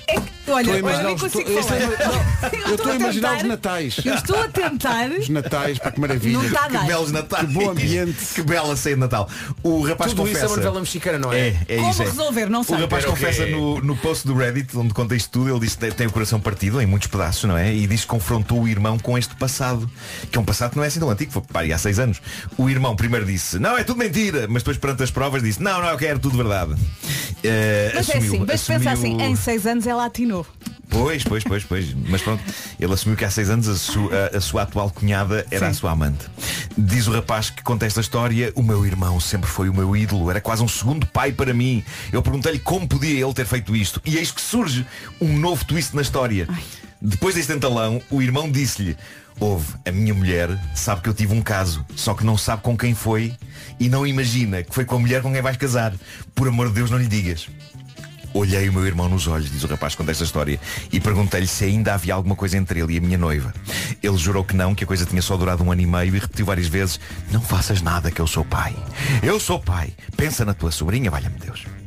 É 0.07 0.38
olha, 0.51 0.71
eu 0.71 1.03
nem 1.03 1.15
os- 1.15 1.21
consigo 1.21 1.49
estou- 1.49 1.63
falar. 1.63 2.39
Eu 2.69 2.75
estou 2.75 2.91
a 2.91 2.95
imaginar 2.95 3.37
os 3.37 3.43
natais. 3.43 3.97
Eu 4.05 4.13
estou 4.15 4.39
a 4.41 4.47
tentar. 4.47 5.09
Os 5.11 5.27
natais, 5.29 5.77
para 5.79 5.91
que 5.91 5.99
maravilha. 5.99 6.37
Não 6.39 6.57
a 6.59 6.69
Que 6.69 6.85
belos 6.85 7.11
natais. 7.11 7.47
Que 7.47 7.53
bom 7.53 7.69
ambiente. 7.71 8.25
que 8.35 8.41
bela 8.43 8.75
ceia 8.75 8.95
de 8.95 9.01
Natal. 9.01 9.27
O 9.63 9.81
rapaz 9.81 10.11
Tudo 10.13 10.27
isso 10.27 10.37
é 10.37 10.41
confessa. 10.41 10.47
uma 10.53 10.57
novela 10.57 10.79
mexicana, 10.79 11.17
não 11.19 11.33
é? 11.33 11.39
É, 11.39 11.57
é 11.67 11.75
Como 11.77 11.89
isso. 11.91 12.01
é. 12.01 12.05
resolver? 12.05 12.49
Não 12.49 12.61
O 12.61 12.63
sei. 12.63 12.77
rapaz 12.77 13.03
Pero 13.03 13.15
confessa 13.15 13.45
no, 13.47 13.81
no 13.81 13.97
post 13.97 14.25
do 14.27 14.35
Reddit, 14.35 14.77
onde 14.77 14.93
conta 14.93 15.15
isto 15.15 15.29
tudo, 15.31 15.49
ele 15.49 15.59
diz 15.59 15.75
que 15.75 15.91
tem 15.91 16.07
o 16.07 16.11
coração 16.11 16.39
partido 16.39 16.79
em 16.81 16.85
muitos 16.85 17.07
pedaços, 17.07 17.43
não 17.45 17.57
é? 17.57 17.73
E 17.73 17.87
diz 17.87 18.01
que 18.01 18.07
confrontou 18.07 18.61
o 18.61 18.67
irmão 18.67 18.97
com 18.99 19.17
este 19.17 19.35
passado, 19.35 19.89
que 20.31 20.37
é 20.37 20.41
um 20.41 20.45
passado 20.45 20.71
que 20.71 20.77
não 20.77 20.83
é 20.83 20.87
assim 20.87 20.99
tão 20.99 21.09
antigo, 21.09 21.31
foi 21.31 21.41
pá, 21.41 21.63
há 21.63 21.77
seis 21.77 21.99
anos. 21.99 22.21
O 22.57 22.69
irmão 22.69 22.95
primeiro 22.95 23.25
disse, 23.25 23.57
não, 23.59 23.77
é 23.77 23.83
tudo 23.83 23.97
mentira, 23.97 24.45
mas 24.49 24.61
depois 24.63 24.77
perante 24.77 25.03
as 25.03 25.11
provas 25.11 25.41
disse, 25.43 25.61
não, 25.61 25.81
não, 25.81 25.89
eu 25.89 25.97
quero 25.97 26.19
tudo 26.19 26.37
verdade. 26.37 26.75
Eh, 27.43 27.91
Mas 27.95 28.09
é 28.09 28.17
assumiu- 28.17 28.33
assim, 28.33 28.45
mas 28.47 28.63
pensa 28.63 28.91
assim, 28.91 29.21
em 29.21 29.35
seis 29.35 29.65
anos 29.65 29.87
ela 29.87 30.05
atinou. 30.05 30.38
Pois, 30.89 31.23
pois, 31.23 31.43
pois, 31.43 31.63
pois. 31.63 31.93
Mas 31.93 32.21
pronto, 32.21 32.43
ele 32.79 32.93
assumiu 32.93 33.15
que 33.17 33.23
há 33.23 33.29
seis 33.29 33.49
anos 33.49 33.67
a, 33.67 33.75
su- 33.75 34.09
a- 34.33 34.37
a 34.37 34.41
sua 34.41 34.63
atual 34.63 34.89
cunhada 34.89 35.45
era 35.51 35.67
a 35.67 35.73
sua 35.73 35.91
amante. 35.91 36.25
Diz 36.77 37.07
o 37.07 37.11
rapaz 37.11 37.49
que 37.49 37.61
conta 37.61 37.85
esta 37.85 38.01
história, 38.01 38.51
o 38.55 38.63
meu 38.63 38.85
irmão 38.85 39.19
sempre 39.19 39.49
foi 39.49 39.69
o 39.69 39.73
meu 39.73 39.95
ídolo, 39.95 40.29
era 40.31 40.41
quase 40.41 40.63
um 40.63 40.67
segundo 40.67 41.05
pai 41.05 41.31
para 41.31 41.53
mim. 41.53 41.83
Eu 42.11 42.21
perguntei-lhe 42.21 42.59
como 42.59 42.87
podia 42.87 43.23
ele 43.23 43.33
ter 43.33 43.45
feito 43.45 43.75
isto. 43.75 44.01
E 44.05 44.17
eis 44.17 44.31
que 44.31 44.41
surge 44.41 44.85
um 45.21 45.37
novo 45.37 45.63
twist 45.65 45.95
na 45.95 46.01
história. 46.01 46.47
Depois 47.01 47.35
deste 47.35 47.53
entalão, 47.53 48.01
o 48.09 48.21
irmão 48.21 48.49
disse-lhe, 48.51 48.97
Houve, 49.41 49.73
a 49.87 49.91
minha 49.91 50.13
mulher 50.13 50.49
sabe 50.75 50.99
que 51.01 51.07
eu 51.07 51.13
tive 51.13 51.33
um 51.33 51.41
caso, 51.41 51.85
só 51.95 52.13
que 52.13 52.25
não 52.25 52.37
sabe 52.37 52.61
com 52.61 52.75
quem 52.77 52.93
foi 52.93 53.33
e 53.79 53.87
não 53.87 54.05
imagina 54.05 54.63
que 54.63 54.75
foi 54.75 54.83
com 54.83 54.95
a 54.97 54.99
mulher 54.99 55.21
com 55.21 55.31
quem 55.31 55.41
vais 55.41 55.55
casar. 55.55 55.93
Por 56.35 56.49
amor 56.49 56.67
de 56.67 56.73
Deus, 56.73 56.91
não 56.91 56.97
lhe 56.97 57.07
digas. 57.07 57.47
Olhei 58.33 58.69
o 58.69 58.73
meu 58.73 58.85
irmão 58.85 59.09
nos 59.09 59.27
olhos, 59.27 59.51
diz 59.51 59.63
o 59.63 59.67
rapaz 59.67 59.95
conta 59.95 60.11
esta 60.11 60.23
história, 60.23 60.59
e 60.91 60.99
perguntei-lhe 60.99 61.47
se 61.47 61.65
ainda 61.65 61.93
havia 61.93 62.13
alguma 62.13 62.35
coisa 62.35 62.57
entre 62.57 62.79
ele 62.79 62.93
e 62.93 62.97
a 62.97 63.01
minha 63.01 63.17
noiva. 63.17 63.53
Ele 64.01 64.17
jurou 64.17 64.43
que 64.43 64.55
não, 64.55 64.75
que 64.75 64.83
a 64.83 64.87
coisa 64.87 65.05
tinha 65.05 65.21
só 65.21 65.35
durado 65.35 65.63
um 65.63 65.71
ano 65.71 65.81
e 65.81 65.85
meio 65.85 66.15
e 66.15 66.19
repetiu 66.19 66.45
várias 66.45 66.67
vezes, 66.67 66.99
não 67.31 67.41
faças 67.41 67.81
nada 67.81 68.11
que 68.11 68.21
eu 68.21 68.27
sou 68.27 68.45
pai. 68.45 68.75
Eu 69.23 69.39
sou 69.39 69.59
pai. 69.59 69.93
Pensa 70.15 70.45
na 70.45 70.53
tua 70.53 70.71
sobrinha, 70.71 71.09
valha-me 71.09 71.39
Deus. 71.39 71.78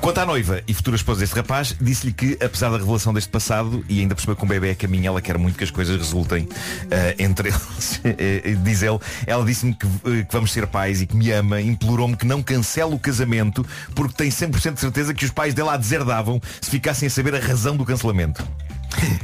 Quanto 0.00 0.18
à 0.18 0.26
noiva 0.26 0.62
e 0.66 0.74
futura 0.74 0.96
esposa 0.96 1.20
deste 1.20 1.34
rapaz, 1.34 1.74
disse-lhe 1.80 2.12
que, 2.12 2.38
apesar 2.42 2.70
da 2.70 2.78
revelação 2.78 3.12
deste 3.12 3.30
passado, 3.30 3.84
e 3.88 4.00
ainda 4.00 4.14
por 4.14 4.20
cima 4.20 4.36
com 4.36 4.46
o 4.46 4.48
bebê 4.48 4.70
a 4.70 4.74
caminho, 4.74 5.06
ela 5.06 5.20
quer 5.20 5.38
muito 5.38 5.56
que 5.56 5.64
as 5.64 5.70
coisas 5.70 5.96
resultem 5.96 6.48
eh, 6.90 7.14
entre 7.18 7.48
eles. 7.48 8.00
Eh, 8.18 8.56
Diz 8.62 8.82
ele, 8.82 8.98
ela 9.26 9.44
disse-me 9.44 9.74
que, 9.74 9.86
eh, 9.86 10.24
que 10.24 10.32
vamos 10.32 10.52
ser 10.52 10.66
pais 10.66 11.02
e 11.02 11.06
que 11.06 11.16
me 11.16 11.30
ama, 11.32 11.60
implorou-me 11.60 12.16
que 12.16 12.26
não 12.26 12.42
cancele 12.42 12.94
o 12.94 12.98
casamento, 12.98 13.66
porque 13.94 14.14
tem 14.14 14.30
100% 14.30 14.74
de 14.74 14.80
certeza 14.80 15.12
que 15.12 15.24
os 15.24 15.30
pais 15.30 15.54
dela 15.54 15.74
a 15.74 15.76
deserdavam 15.76 16.40
se 16.60 16.70
ficassem 16.70 17.06
a 17.08 17.10
saber 17.10 17.34
a 17.34 17.40
razão 17.40 17.76
do 17.76 17.84
cancelamento. 17.84 18.46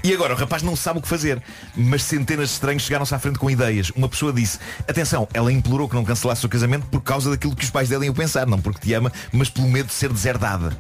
E 0.05 0.13
agora 0.13 0.35
o 0.35 0.37
rapaz 0.37 0.63
não 0.63 0.75
sabe 0.75 0.99
o 0.99 1.03
que 1.03 1.09
fazer, 1.09 1.41
mas 1.77 2.03
centenas 2.03 2.49
de 2.49 2.55
estranhos 2.55 2.83
chegaram-se 2.83 3.15
à 3.15 3.19
frente 3.19 3.39
com 3.39 3.51
ideias. 3.51 3.91
Uma 3.91 4.09
pessoa 4.09 4.33
disse, 4.33 4.59
atenção, 4.89 5.29
ela 5.33 5.53
implorou 5.53 5.89
que 5.89 5.95
não 5.95 6.05
cancelasse 6.05 6.45
o 6.45 6.49
casamento 6.49 6.87
por 6.87 7.01
causa 7.01 7.31
daquilo 7.31 7.55
que 7.55 7.65
os 7.65 7.71
pais 7.71 7.89
dela 7.89 8.05
iam 8.05 8.15
pensar, 8.15 8.47
não 8.47 8.61
porque 8.61 8.81
te 8.81 8.95
ama, 8.95 9.13
mas 9.33 9.49
pelo 9.49 9.69
medo 9.69 9.87
de 9.87 9.95
ser 9.95 10.13
deserdada. 10.13 10.77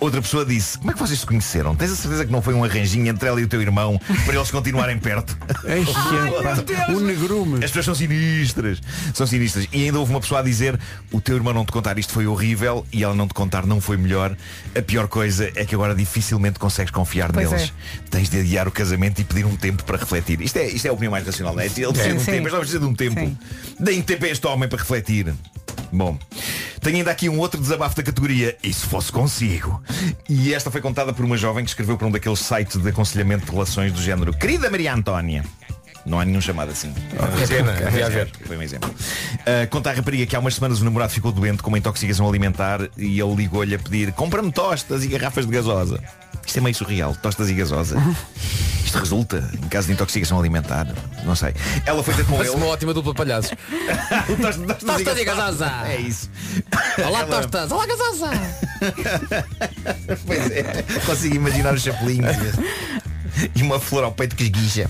Outra 0.00 0.22
pessoa 0.22 0.44
disse, 0.44 0.78
como 0.78 0.90
é 0.90 0.94
que 0.94 1.00
vocês 1.00 1.20
se 1.20 1.26
conheceram? 1.26 1.74
Tens 1.74 1.92
a 1.92 1.96
certeza 1.96 2.24
que 2.24 2.32
não 2.32 2.42
foi 2.42 2.54
um 2.54 2.64
arranjinho 2.64 3.08
entre 3.08 3.28
ela 3.28 3.40
e 3.40 3.44
o 3.44 3.48
teu 3.48 3.60
irmão 3.60 4.00
para 4.24 4.34
eles 4.34 4.50
continuarem 4.50 4.98
perto? 4.98 5.36
o 6.94 7.00
negrume. 7.00 7.64
As 7.64 7.70
pessoas 7.70 7.84
são 7.86 7.94
sinistras. 7.94 8.80
São 9.12 9.26
sinistras. 9.26 9.68
E 9.72 9.84
ainda 9.84 9.98
houve 9.98 10.12
uma 10.12 10.20
pessoa 10.20 10.40
a 10.40 10.42
dizer, 10.42 10.78
o 11.12 11.20
teu 11.20 11.36
irmão 11.36 11.52
não 11.52 11.64
te 11.64 11.72
contar 11.72 11.98
isto 11.98 12.12
foi 12.12 12.26
horrível 12.26 12.86
e 12.92 13.02
ela 13.02 13.14
não 13.14 13.26
te 13.26 13.34
contar 13.34 13.66
não 13.66 13.80
foi 13.80 13.96
melhor. 13.96 14.36
A 14.76 14.82
pior 14.82 15.08
coisa 15.08 15.50
é 15.54 15.64
que 15.64 15.74
agora 15.74 15.94
dificilmente 15.94 16.58
consegues 16.58 16.90
confiar 16.90 17.32
Pois 17.32 17.50
neles. 17.50 17.72
Tens 18.14 18.28
de 18.28 18.38
adiar 18.38 18.68
o 18.68 18.70
casamento 18.70 19.20
e 19.20 19.24
pedir 19.24 19.44
um 19.44 19.56
tempo 19.56 19.82
para 19.82 19.96
refletir. 19.96 20.40
Isto 20.40 20.58
é, 20.58 20.68
isto 20.68 20.86
é 20.86 20.88
a 20.88 20.92
opinião 20.92 21.10
mais 21.10 21.26
racional, 21.26 21.52
não 21.52 21.60
é? 21.60 21.66
Ele 21.66 21.72
precisa 21.72 22.10
de 22.10 22.14
um 22.14 22.20
Sim, 22.20 22.30
tempo, 22.30 22.48
não 22.48 22.58
precisa 22.58 22.78
de 22.78 22.84
um 22.84 22.94
tempo. 22.94 23.18
Sim. 23.18 23.36
Deem 23.80 24.02
tempo 24.02 24.24
a 24.24 24.28
este 24.28 24.46
homem 24.46 24.68
para 24.68 24.78
refletir. 24.78 25.34
Bom, 25.92 26.16
tenho 26.80 26.98
ainda 26.98 27.10
aqui 27.10 27.28
um 27.28 27.40
outro 27.40 27.60
desabafo 27.60 27.96
da 27.96 28.04
categoria 28.04 28.56
E 28.62 28.72
se 28.72 28.86
fosse 28.86 29.10
consigo? 29.10 29.82
E 30.28 30.54
esta 30.54 30.70
foi 30.70 30.80
contada 30.80 31.12
por 31.12 31.24
uma 31.24 31.36
jovem 31.36 31.64
que 31.64 31.70
escreveu 31.70 31.98
para 31.98 32.06
um 32.06 32.10
daqueles 32.12 32.38
sites 32.38 32.80
de 32.80 32.88
aconselhamento 32.88 33.46
de 33.46 33.50
relações 33.50 33.92
do 33.92 34.00
género 34.00 34.32
Querida 34.32 34.70
Maria 34.70 34.94
Antónia 34.94 35.42
não 36.06 36.20
há 36.20 36.24
nenhum 36.24 36.40
chamado 36.40 36.70
assim. 36.70 36.92
Ver. 38.10 38.30
Foi 38.46 38.56
um 38.58 38.62
exemplo. 38.62 38.90
Uh, 38.90 39.68
conta 39.70 39.90
a 39.90 39.94
rapariga 39.94 40.26
que 40.26 40.36
há 40.36 40.38
umas 40.38 40.54
semanas 40.54 40.80
o 40.80 40.84
namorado 40.84 41.10
ficou 41.12 41.32
doente 41.32 41.62
com 41.62 41.70
uma 41.70 41.78
intoxicação 41.78 42.28
alimentar 42.28 42.90
e 42.96 43.18
ele 43.18 43.34
ligou-lhe 43.34 43.74
a 43.74 43.78
pedir 43.78 44.12
compra-me 44.12 44.52
tostas 44.52 45.02
e 45.02 45.08
garrafas 45.08 45.46
de 45.46 45.52
gasosa. 45.52 46.02
Isto 46.46 46.58
é 46.58 46.60
meio 46.60 46.74
surreal, 46.74 47.14
tostas 47.20 47.48
e 47.50 47.54
gasosa. 47.54 47.96
Isto 48.84 48.98
resulta 48.98 49.50
em 49.54 49.68
caso 49.68 49.86
de 49.88 49.94
intoxicação 49.94 50.38
alimentar. 50.38 50.86
Não 51.24 51.34
sei. 51.34 51.54
Ela 51.86 52.02
foi 52.04 52.14
ter 52.14 52.24
com 52.26 52.38
ele. 52.40 52.50
uma 52.50 52.66
ótima 52.66 52.92
dupla 52.94 53.14
palhaços. 53.14 53.50
O 54.28 54.36
tostas, 54.36 54.56
tostas 54.66 54.84
Tostas 54.84 55.18
e 55.18 55.24
gasosa. 55.24 55.72
É 55.86 55.96
isso. 55.96 56.30
Olá, 56.98 57.20
Ela- 57.20 57.26
tostas. 57.26 57.72
Olá, 57.72 57.86
gasosa. 57.86 58.30
Pois 60.26 60.50
é, 60.50 60.84
consigo 61.06 61.36
imaginar 61.36 61.72
os 61.74 61.82
chapelinhos 61.82 62.36
e 63.54 63.62
uma 63.62 63.78
flor 63.80 64.04
ao 64.04 64.12
peito 64.12 64.36
que 64.36 64.44
esguicha. 64.44 64.88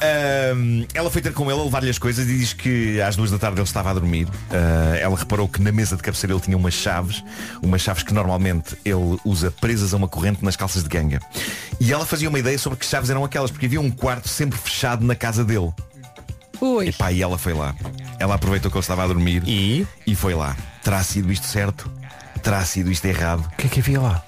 Ahm, 0.00 0.86
ela 0.94 1.10
foi 1.10 1.20
ter 1.20 1.32
com 1.32 1.50
ele 1.50 1.60
a 1.60 1.64
levar-lhe 1.64 1.90
as 1.90 1.98
coisas 1.98 2.26
e 2.28 2.38
diz 2.38 2.52
que 2.52 3.00
às 3.00 3.16
duas 3.16 3.30
da 3.30 3.38
tarde 3.38 3.58
ele 3.58 3.66
estava 3.66 3.90
a 3.90 3.94
dormir. 3.94 4.28
Ah, 4.50 4.96
ela 4.98 5.16
reparou 5.16 5.48
que 5.48 5.60
na 5.60 5.72
mesa 5.72 5.96
de 5.96 6.02
cabeceira 6.02 6.32
ele 6.34 6.40
tinha 6.40 6.56
umas 6.56 6.74
chaves, 6.74 7.22
umas 7.62 7.80
chaves 7.80 8.02
que 8.02 8.12
normalmente 8.14 8.76
ele 8.84 9.18
usa 9.24 9.50
presas 9.50 9.92
a 9.94 9.96
uma 9.96 10.08
corrente 10.08 10.44
nas 10.44 10.56
calças 10.56 10.82
de 10.82 10.88
ganga. 10.88 11.20
E 11.80 11.92
ela 11.92 12.04
fazia 12.06 12.28
uma 12.28 12.38
ideia 12.38 12.58
sobre 12.58 12.78
que 12.78 12.86
chaves 12.86 13.10
eram 13.10 13.24
aquelas, 13.24 13.50
porque 13.50 13.66
havia 13.66 13.80
um 13.80 13.90
quarto 13.90 14.28
sempre 14.28 14.58
fechado 14.58 15.04
na 15.04 15.14
casa 15.14 15.44
dele. 15.44 15.72
Ui. 16.60 16.88
Epá, 16.88 17.10
e 17.10 17.22
ela 17.22 17.38
foi 17.38 17.54
lá. 17.54 17.74
Ela 18.18 18.34
aproveitou 18.34 18.70
que 18.70 18.76
ele 18.76 18.82
estava 18.82 19.02
a 19.04 19.06
dormir 19.06 19.42
E? 19.46 19.86
e 20.06 20.14
foi 20.14 20.34
lá. 20.34 20.54
Terá 20.82 21.02
sido 21.02 21.32
isto 21.32 21.46
certo? 21.46 21.90
Terá 22.42 22.62
sido 22.64 22.90
isto 22.90 23.04
errado? 23.06 23.40
O 23.52 23.56
que 23.56 23.66
é 23.66 23.70
que 23.70 23.80
havia 23.80 24.00
lá? 24.00 24.22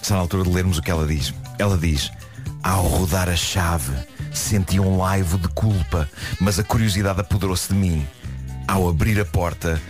Está 0.00 0.14
na 0.14 0.20
altura 0.20 0.44
de 0.44 0.50
lermos 0.50 0.78
o 0.78 0.82
que 0.82 0.90
ela 0.90 1.06
diz. 1.06 1.32
Ela 1.58 1.76
diz, 1.78 2.10
ao 2.62 2.86
rodar 2.86 3.28
a 3.28 3.36
chave, 3.36 3.92
senti 4.32 4.78
um 4.80 4.96
laivo 4.96 5.38
de 5.38 5.48
culpa, 5.48 6.08
mas 6.40 6.58
a 6.58 6.64
curiosidade 6.64 7.20
apoderou-se 7.20 7.68
de 7.68 7.74
mim. 7.74 8.06
Ao 8.66 8.88
abrir 8.88 9.18
a 9.20 9.24
porta, 9.24 9.80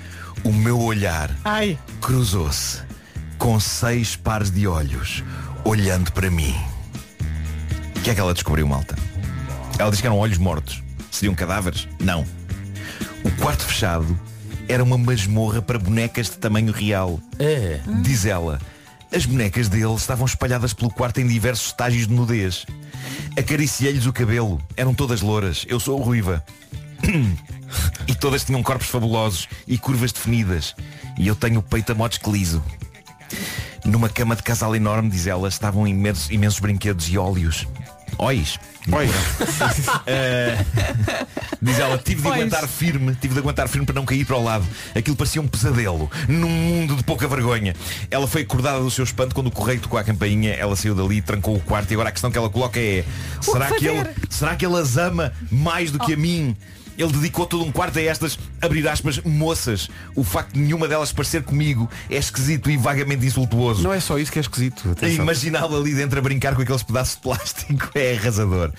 o 0.45 0.53
meu 0.53 0.81
olhar 0.81 1.31
Ai. 1.45 1.79
cruzou-se 2.01 2.83
com 3.39 3.59
seis 3.59 4.17
pares 4.17 4.51
de 4.51 4.67
olhos, 4.67 5.23
olhando 5.65 6.13
para 6.13 6.31
mim. 6.31 6.55
O 7.97 8.01
que 8.01 8.11
é 8.11 8.15
que 8.15 8.21
ela 8.21 8.35
descobriu, 8.35 8.67
malta? 8.67 8.97
Ela 9.79 9.91
diz 9.91 10.01
que 10.01 10.07
eram 10.07 10.19
olhos 10.19 10.39
mortos. 10.39 10.83
Seriam 11.11 11.35
cadáveres? 11.35 11.89
Não. 11.99 12.25
O 13.25 13.31
quarto 13.43 13.65
fechado 13.65 14.19
era 14.69 14.83
uma 14.85 14.99
masmorra 14.99 15.63
para 15.63 15.79
bonecas 15.79 16.27
de 16.27 16.37
tamanho 16.37 16.73
real. 16.73 17.19
É. 17.39 17.81
Diz 18.03 18.25
ela, 18.25 18.61
as 19.13 19.27
bonecas 19.27 19.69
dele 19.69 19.95
estavam 19.95 20.27
espalhadas 20.27 20.73
pelo 20.73 20.91
quarto 20.91 21.21
em 21.21 21.27
diversos 21.27 21.69
estágios 21.69 22.07
de 22.07 22.15
nudez. 22.15 22.67
Acariciei-lhes 23.37 24.07
o 24.07 24.13
cabelo, 24.13 24.61
eram 24.77 24.95
todas 24.95 25.21
louras, 25.21 25.65
eu 25.69 25.81
sou 25.81 26.01
ruiva. 26.01 26.45
E 28.07 28.15
todas 28.15 28.45
tinham 28.45 28.63
corpos 28.63 28.87
fabulosos 28.87 29.47
e 29.67 29.77
curvas 29.77 30.11
definidas. 30.11 30.75
E 31.19 31.27
eu 31.27 31.37
tenho 31.37 31.61
o 31.61 31.63
peito 31.63 31.93
a 31.93 31.95
modos 31.95 32.17
que 32.17 32.31
liso. 32.31 32.65
Numa 33.85 34.09
cama 34.09 34.35
de 34.35 34.43
casal 34.43 34.75
enorme, 34.75 35.11
diz 35.11 35.27
ela, 35.27 35.49
estavam 35.49 35.87
imensos, 35.87 36.31
imensos 36.31 36.61
brinquedos 36.61 37.09
e 37.11 37.19
óleos. 37.19 37.67
Óis. 38.17 38.59
Oi. 38.91 39.09
Eh, 40.07 40.65
diz 41.61 41.79
ela, 41.79 41.99
tive 41.99 42.17
de 42.17 42.23
Pois. 42.23 42.35
aguentar 42.35 42.67
firme, 42.67 43.15
tive 43.21 43.35
de 43.35 43.41
aguentar 43.41 43.69
firme 43.69 43.85
para 43.85 43.95
não 43.95 44.07
cair 44.07 44.25
para 44.25 44.37
o 44.37 44.43
lado. 44.43 44.65
Aquilo 44.95 45.15
parecia 45.17 45.43
um 45.43 45.47
pesadelo, 45.47 46.11
num 46.27 46.49
mundo 46.49 46.97
de 46.97 47.05
pouca 47.05 47.29
vergonha. 47.29 47.75
Ela 48.11 48.27
foi 48.27 48.43
acordada 48.43 48.81
do 48.81 48.91
seu 48.91 49.05
espanto 49.05 49.35
quando 49.35 49.49
o 49.49 49.51
correio 49.51 49.81
tocou 49.81 49.99
a 49.99 50.05
campainha, 50.05 50.55
ela 50.55 50.75
saiu 50.77 50.95
dali, 50.95 51.21
trancou 51.21 51.57
o 51.57 51.61
quarto 51.61 51.91
e 51.91 51.95
agora 51.95 52.09
a 52.09 52.13
questão 52.13 52.31
que 52.31 52.39
ela 52.39 52.49
coloca 52.49 52.81
é, 52.81 53.05
será 53.43 53.71
que, 53.73 53.87
ele, 53.87 54.09
será 54.31 54.57
que 54.57 54.65
ele 54.65 54.77
as 54.79 54.97
ama 54.97 55.33
mais 55.51 55.91
do 55.91 55.99
que 55.99 56.15
a 56.15 56.17
mim? 56.17 56.57
Ele 56.99 57.13
dedicou 57.13 57.47
todo 57.47 57.65
um 57.65 57.71
quarto 57.71 57.97
a 57.99 58.03
estas, 58.03 58.37
abrir 58.61 58.87
aspas, 58.89 59.21
moças. 59.23 59.89
O 60.17 60.25
facto 60.25 60.55
de 60.55 60.61
nenhuma 60.61 60.89
delas 60.89 61.13
parecer 61.13 61.45
comigo 61.45 61.89
é 62.11 62.17
esquisito 62.17 62.69
e 62.69 62.77
vagamente 62.77 63.25
insultuoso. 63.25 63.85
Não 63.85 63.93
é 63.93 64.01
só 64.01 64.19
isso 64.19 64.33
que 64.33 64.39
é 64.39 64.43
esquisito. 64.43 64.97
Imaginá-lo 65.03 65.77
ali 65.79 65.95
dentro 65.95 66.19
a 66.19 66.23
brincar 66.23 66.57
com 66.57 66.63
aqueles 66.63 66.83
pedaços 66.83 67.15
de 67.15 67.23
plástico 67.23 67.91
é 67.95 68.17
arrasador. 68.17 68.73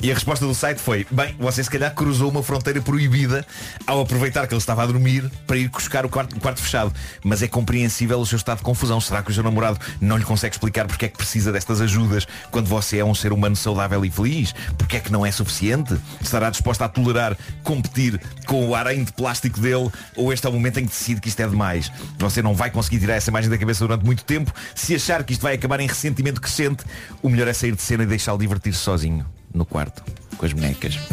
E 0.00 0.12
a 0.12 0.14
resposta 0.14 0.46
do 0.46 0.54
site 0.54 0.78
foi, 0.78 1.04
bem, 1.10 1.34
você 1.40 1.62
se 1.62 1.68
calhar 1.68 1.92
cruzou 1.92 2.30
uma 2.30 2.40
fronteira 2.40 2.80
proibida 2.80 3.44
ao 3.84 4.00
aproveitar 4.00 4.46
que 4.46 4.54
ele 4.54 4.60
estava 4.60 4.84
a 4.84 4.86
dormir 4.86 5.28
para 5.44 5.56
ir 5.56 5.68
buscar 5.68 6.06
o 6.06 6.08
quarto, 6.08 6.38
quarto 6.38 6.60
fechado. 6.60 6.94
Mas 7.24 7.42
é 7.42 7.48
compreensível 7.48 8.20
o 8.20 8.24
seu 8.24 8.36
estado 8.36 8.58
de 8.58 8.64
confusão. 8.64 9.00
Será 9.00 9.24
que 9.24 9.32
o 9.32 9.34
seu 9.34 9.42
namorado 9.42 9.80
não 10.00 10.16
lhe 10.16 10.24
consegue 10.24 10.54
explicar 10.54 10.86
porque 10.86 11.06
é 11.06 11.08
que 11.08 11.16
precisa 11.16 11.50
destas 11.50 11.80
ajudas 11.80 12.28
quando 12.52 12.66
você 12.66 12.98
é 12.98 13.04
um 13.04 13.14
ser 13.14 13.32
humano 13.32 13.56
saudável 13.56 14.04
e 14.04 14.10
feliz? 14.10 14.54
Porque 14.76 14.98
é 14.98 15.00
que 15.00 15.10
não 15.10 15.26
é 15.26 15.32
suficiente? 15.32 15.96
Estará 16.20 16.48
disposta 16.48 16.84
a 16.84 16.88
tolerar 16.88 17.36
competir 17.64 18.20
com 18.46 18.68
o 18.68 18.76
aranho 18.76 19.04
de 19.04 19.12
plástico 19.12 19.58
dele 19.58 19.90
ou 20.14 20.32
este 20.32 20.46
é 20.46 20.48
o 20.48 20.52
momento 20.52 20.78
em 20.78 20.84
que 20.84 20.90
decide 20.90 21.20
que 21.20 21.28
isto 21.28 21.40
é 21.40 21.48
demais? 21.48 21.90
Você 22.18 22.40
não 22.40 22.54
vai 22.54 22.70
conseguir 22.70 23.00
tirar 23.00 23.14
essa 23.14 23.30
imagem 23.30 23.50
da 23.50 23.58
cabeça 23.58 23.84
durante 23.84 24.04
muito 24.04 24.22
tempo. 24.22 24.52
Se 24.76 24.94
achar 24.94 25.24
que 25.24 25.32
isto 25.32 25.42
vai 25.42 25.54
acabar 25.54 25.80
em 25.80 25.88
ressentimento 25.88 26.40
crescente, 26.40 26.84
o 27.20 27.28
melhor 27.28 27.48
é 27.48 27.52
sair 27.52 27.74
de 27.74 27.82
cena 27.82 28.04
e 28.04 28.06
deixá-lo 28.06 28.38
divertir-se 28.38 28.78
sozinho 28.78 29.26
no 29.54 29.64
quarto 29.64 30.02
com 30.36 30.46
as 30.46 30.52
bonecas. 30.52 30.98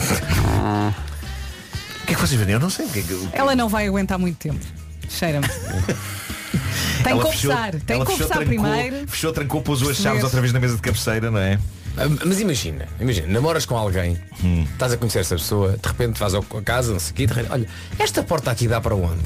O 2.04 2.08
que 2.08 2.14
é 2.14 2.16
que 2.16 2.22
vocês 2.22 2.38
verem? 2.40 2.54
Eu 2.54 2.60
não 2.60 2.70
sei 2.70 2.86
o 2.86 2.90
que 2.90 3.00
é 3.00 3.02
que. 3.02 3.08
que- 3.08 3.30
Ela 3.34 3.56
não 3.56 3.68
vai 3.68 3.88
aguentar 3.88 4.20
muito 4.20 4.38
tempo. 4.38 4.64
Cheira-me. 5.10 5.48
Tem 7.04 7.14
Ela 7.14 7.24
que 7.26 7.32
fechou- 7.32 7.52
confessar. 7.52 7.76
Tem 7.82 7.96
ela 7.96 8.06
que 8.06 8.12
fechou, 8.12 8.28
trancou, 8.28 8.46
primeiro. 8.46 9.08
Fechou, 9.08 9.34
trancou, 9.34 9.62
pôs 9.64 9.82
as 9.82 9.98
chaves 9.98 10.24
outra 10.24 10.40
vez 10.40 10.54
na 10.54 10.60
mesa 10.60 10.76
de 10.76 10.82
cabeceira, 10.84 11.32
não 11.32 11.40
é? 11.40 11.60
Ah, 11.98 12.04
Mas 12.26 12.40
imagina, 12.40 12.88
imagina, 13.00 13.28
namoras 13.28 13.66
com 13.66 13.76
alguém, 13.76 14.20
Hum. 14.44 14.66
estás 14.72 14.94
a 14.94 14.98
conhecer 14.98 15.20
essa 15.20 15.36
pessoa, 15.36 15.78
de 15.82 15.88
repente 15.88 16.20
vais 16.20 16.34
ao- 16.36 16.46
a 16.58 16.62
casa, 16.62 16.92
não 16.94 17.00
sei 17.00 17.12
o 17.12 17.16
quê, 17.16 17.26
de 17.26 17.34
repente, 17.34 17.52
olha, 17.54 17.68
esta 17.98 18.22
porta 18.22 18.52
aqui 18.52 18.68
dá 18.68 18.80
para 18.80 18.94
onde? 18.96 19.22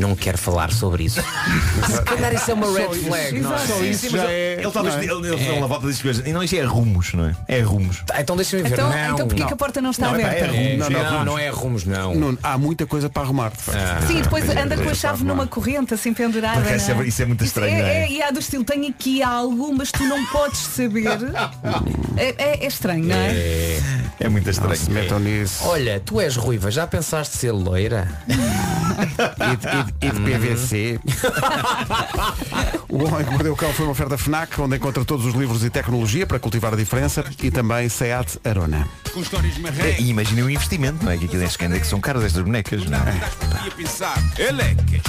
Não 0.00 0.16
quero 0.16 0.38
falar 0.38 0.72
sobre 0.72 1.04
isso. 1.04 1.20
Se 1.86 2.02
calhar 2.02 2.32
isso 2.34 2.50
é 2.50 2.54
uma 2.54 2.66
red 2.72 2.88
flag, 2.94 3.40
não 3.40 3.54
é? 3.54 3.58
Só 3.58 3.82
isso 3.84 4.00
Sim, 4.00 4.08
mas 4.12 4.22
já 4.22 4.32
ele- 4.32 4.32
é. 4.32 4.62
Ele 4.62 4.70
talvez 4.72 4.94
não 4.96 5.02
é? 5.02 5.04
ele, 5.04 5.60
volta 5.60 5.86
diz 5.86 6.00
coisas. 6.02 6.26
E 6.26 6.32
não, 6.32 6.42
isto 6.42 6.56
é 6.56 6.62
rumos, 6.62 7.12
não 7.12 7.26
é? 7.26 7.36
É 7.46 7.60
rumos. 7.60 8.02
Tá, 8.06 8.20
então 8.20 8.34
deixa-me 8.34 8.62
ver. 8.62 8.72
Então, 8.72 8.88
não, 8.88 9.12
então 9.14 9.26
porquê 9.28 9.40
não. 9.42 9.46
que 9.48 9.52
a 9.54 9.56
porta 9.56 9.82
não 9.82 9.90
está 9.90 10.06
Não, 10.10 10.16
é 10.18 10.24
aberta? 10.24 10.44
é 10.46 10.72
rumos. 10.72 10.88
Não, 10.88 11.02
Não, 11.02 11.24
não, 11.24 11.38
é 11.38 11.48
rumos, 11.50 11.84
não. 11.84 12.38
Há 12.42 12.56
muita 12.58 12.86
coisa 12.86 13.08
para 13.10 13.22
arrumar. 13.22 13.50
de 13.50 13.58
facto. 13.58 13.78
Ah. 13.78 14.06
Sim, 14.06 14.22
depois 14.22 14.44
Pois 14.44 14.56
é, 14.56 14.62
anda 14.62 14.76
com 14.76 14.88
é, 14.90 14.94
chaves 14.94 15.20
pá, 15.20 15.26
numa 15.28 15.46
corrente, 15.46 15.92
assim 15.92 16.14
pendurada. 16.14 16.74
Isso 16.74 16.90
é- 16.90 16.94
não 16.94 17.04
isso 17.04 17.22
é 17.22 17.26
muito 17.26 17.44
estranho, 17.44 17.78
não 17.78 17.84
é? 17.86 18.10
E 18.10 18.22
há 18.22 18.30
do 18.30 18.40
estilo, 18.40 18.64
tenho 18.64 18.88
aqui 18.88 19.22
algo, 19.22 19.74
mas 19.76 19.92
tu 19.92 20.02
não 20.04 20.24
podes 20.26 20.60
saber. 20.60 21.04
É, 22.16 22.34
é- 22.38 22.64
é 22.64 22.66
estranho, 22.66 23.04
não 23.04 23.16
é? 23.16 23.78
É 24.18 24.28
muito 24.28 24.48
estranho. 24.48 24.76
se 24.76 24.90
metam 24.90 25.18
nisso. 25.20 25.62
Olha, 25.64 26.00
tu 26.00 26.20
és 26.20 26.36
ruiva, 26.36 26.70
já 26.70 26.86
pensaste 26.86 27.36
ser 27.36 27.52
loira? 27.52 28.08
E 29.00 29.89
e 30.00 30.10
de- 30.10 30.20
PVC. 30.20 31.00
o 32.88 33.04
Homem 33.04 33.24
que 33.24 33.30
Mordeu 33.30 33.52
o 33.52 33.56
Cão 33.56 33.72
foi 33.72 33.84
uma 33.86 33.92
oferta 33.92 34.16
FNAC, 34.18 34.60
onde 34.60 34.76
encontra 34.76 35.04
todos 35.04 35.26
os 35.26 35.34
livros 35.34 35.64
e 35.64 35.70
tecnologia 35.70 36.26
para 36.26 36.38
cultivar 36.38 36.72
a 36.72 36.76
diferença 36.76 37.24
e 37.42 37.50
também 37.50 37.88
SEAT 37.88 38.38
Arona. 38.44 38.86
Com 39.12 39.20
histórias 39.20 39.56
É. 39.78 40.00
E 40.00 40.12
o 40.42 40.50
investimento, 40.50 41.04
não 41.04 41.12
é? 41.12 41.16
Que 41.16 41.24
aquilo 41.26 41.42
é 41.76 41.80
que 41.80 41.86
são 41.86 42.00
caras 42.00 42.24
estas 42.24 42.42
bonecas, 42.42 42.84
não 42.86 42.98
é? 42.98 43.12
Podia 43.56 43.70
pensar. 43.72 44.16
Elecas. 44.38 45.02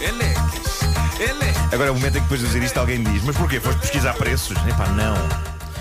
Elecas. 0.00 0.80
Elecas. 1.20 1.72
Agora 1.72 1.88
é 1.88 1.90
o 1.90 1.94
momento 1.94 2.16
em 2.16 2.20
que 2.20 2.20
depois 2.22 2.40
de 2.40 2.46
dizer 2.46 2.62
isto 2.62 2.78
alguém 2.78 3.02
diz, 3.02 3.22
mas 3.24 3.36
porquê? 3.36 3.60
Foste 3.60 3.80
pesquisar 3.80 4.14
preços? 4.14 4.56
Epá, 4.66 4.88
não. 4.88 5.14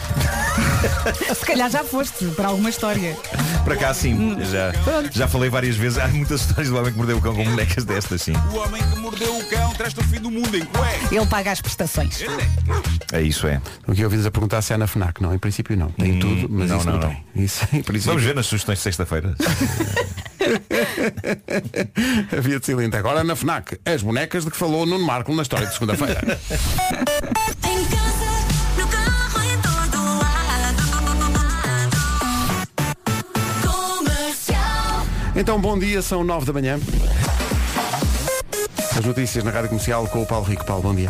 Se 1.35 1.45
calhar 1.45 1.69
já 1.69 1.83
foste 1.83 2.25
para 2.27 2.47
alguma 2.47 2.69
história. 2.69 3.17
Para 3.63 3.75
cá 3.75 3.93
sim, 3.93 4.37
já, 4.51 4.71
já 5.11 5.27
falei 5.27 5.49
várias 5.49 5.75
vezes, 5.75 5.97
há 5.97 6.07
muitas 6.07 6.41
histórias 6.47 6.69
do 6.69 6.77
homem 6.77 6.91
que 6.91 6.97
mordeu 6.97 7.17
o 7.17 7.21
cão 7.21 7.35
com 7.35 7.43
bonecas 7.43 7.83
destas, 7.85 8.21
sim. 8.21 8.33
O 8.51 8.57
homem 8.57 8.81
que 8.81 8.99
mordeu 8.99 9.37
o 9.37 9.45
cão 9.49 9.73
traz-te 9.73 9.99
o 9.99 10.03
fim 10.03 10.19
do 10.19 10.31
mundo 10.31 10.55
em 10.57 10.65
cueca. 10.65 11.13
Ele 11.15 11.25
paga 11.25 11.51
as 11.51 11.61
prestações. 11.61 12.23
É 13.11 13.21
isso, 13.21 13.47
é. 13.47 13.61
O 13.87 13.93
que 13.93 14.03
ouvi-nos 14.03 14.25
a 14.25 14.31
perguntar 14.31 14.61
se 14.61 14.73
há 14.73 14.77
na 14.77 14.87
FNAC. 14.87 15.21
Não, 15.21 15.33
em 15.33 15.39
princípio 15.39 15.75
não. 15.75 15.89
Tem 15.91 16.13
Hum, 16.13 16.19
tudo, 16.19 16.47
mas 16.49 16.69
não, 16.69 16.77
isso 16.77 16.85
não, 16.87 16.97
não, 16.97 17.07
tem. 17.09 17.23
Isso, 17.35 17.63
em 17.73 17.81
princípio. 17.81 18.11
Vamos 18.13 18.23
ver 18.23 18.35
nas 18.35 18.45
sugestões 18.45 18.77
de 18.79 18.83
sexta-feira. 18.83 19.35
Havia 22.37 22.59
de 22.59 22.73
lindo. 22.73 22.95
Agora 22.97 23.23
na 23.23 23.35
FNAC, 23.35 23.79
as 23.85 24.01
bonecas 24.01 24.45
de 24.45 24.51
que 24.51 24.57
falou 24.57 24.85
Nuno 24.85 25.05
Marco 25.05 25.33
na 25.33 25.41
história 25.41 25.67
de 25.67 25.73
segunda-feira. 25.73 26.39
Então, 35.39 35.57
bom 35.57 35.79
dia, 35.79 36.01
são 36.01 36.21
nove 36.21 36.45
da 36.45 36.51
manhã. 36.51 36.77
As 38.93 39.05
notícias 39.05 39.41
na 39.41 39.51
Rádio 39.51 39.69
Comercial 39.69 40.05
com 40.07 40.21
o 40.21 40.25
Paulo 40.25 40.45
Rico. 40.45 40.65
Paulo, 40.65 40.83
bom 40.83 40.93
dia. 40.93 41.09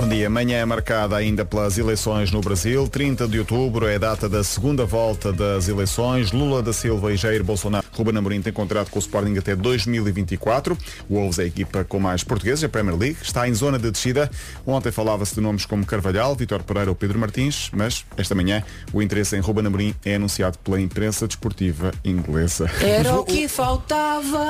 Bom 0.00 0.08
dia. 0.08 0.30
Manhã 0.30 0.56
é 0.56 0.64
marcada 0.64 1.14
ainda 1.14 1.44
pelas 1.44 1.76
eleições 1.76 2.30
no 2.32 2.40
Brasil. 2.40 2.88
30 2.88 3.28
de 3.28 3.38
outubro 3.38 3.86
é 3.86 3.96
a 3.96 3.98
data 3.98 4.30
da 4.30 4.42
segunda 4.42 4.86
volta 4.86 5.30
das 5.30 5.68
eleições. 5.68 6.32
Lula 6.32 6.62
da 6.62 6.72
Silva 6.72 7.12
e 7.12 7.18
Jair 7.18 7.44
Bolsonaro. 7.44 7.84
Ruben 7.92 8.16
Amorim 8.16 8.40
tem 8.40 8.50
contrato 8.50 8.90
com 8.90 8.98
o 8.98 9.02
Sporting 9.02 9.36
até 9.36 9.54
2024. 9.54 10.76
O 11.06 11.16
Wolves 11.16 11.38
é 11.38 11.42
a 11.42 11.46
equipa 11.46 11.84
com 11.84 12.00
mais 12.00 12.24
portugueses, 12.24 12.64
a 12.64 12.68
Premier 12.70 12.96
League. 12.96 13.18
Está 13.20 13.46
em 13.46 13.52
zona 13.52 13.78
de 13.78 13.90
descida. 13.90 14.30
Ontem 14.66 14.90
falava-se 14.90 15.34
de 15.34 15.40
nomes 15.42 15.66
como 15.66 15.84
Carvalhal, 15.84 16.34
Vitor 16.34 16.62
Pereira 16.62 16.90
ou 16.90 16.96
Pedro 16.96 17.18
Martins, 17.18 17.70
mas 17.70 18.06
esta 18.16 18.34
manhã 18.34 18.64
o 18.94 19.02
interesse 19.02 19.36
em 19.36 19.40
Ruben 19.40 19.66
Amorim 19.66 19.94
é 20.02 20.14
anunciado 20.14 20.56
pela 20.60 20.80
imprensa 20.80 21.26
desportiva 21.26 21.92
inglesa. 22.02 22.70
Era 22.80 23.20
o 23.20 23.24
que 23.24 23.46
faltava. 23.46 24.46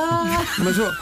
Mas 0.59 0.79
o, 0.79 0.93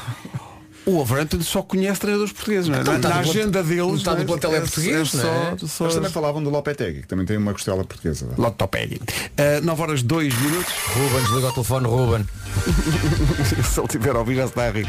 o 0.88 0.92
Wolverhampton 0.96 1.40
só 1.42 1.62
conhece 1.62 2.00
treinadores 2.00 2.32
portugueses, 2.32 2.68
não 2.68 2.78
é? 2.78 2.80
Então, 2.80 2.94
Na, 2.98 3.08
na 3.08 3.16
agenda 3.18 3.62
deles. 3.62 3.98
metade 3.98 4.16
do 4.16 4.18
não 4.20 4.26
plantel 4.26 4.54
é 4.54 4.60
português, 4.60 5.10
só, 5.10 5.18
não 5.18 5.24
é? 5.24 5.56
só- 5.66 5.84
Eles 5.84 5.94
também 5.94 6.10
falavam 6.10 6.42
do 6.42 6.50
Lopetegui, 6.50 7.02
que 7.02 7.06
também 7.08 7.26
tem 7.26 7.36
uma 7.36 7.52
costela 7.52 7.84
portuguesa. 7.84 8.28
Lotopegui. 8.36 8.96
Uh, 8.96 9.64
9 9.64 9.82
horas 9.82 10.02
2 10.02 10.34
minutos. 10.40 10.72
Ruben, 10.94 11.20
desliga 11.22 11.46
o 11.48 11.52
telefone, 11.52 11.86
Ruben. 11.86 12.26
Se 13.64 13.80
ele 13.80 13.88
tiver 13.88 14.14
a 14.16 14.18
ouvir 14.18 14.36
já 14.36 14.42
se 14.44 14.48
está 14.48 14.64
a 14.66 14.70
rir. 14.70 14.86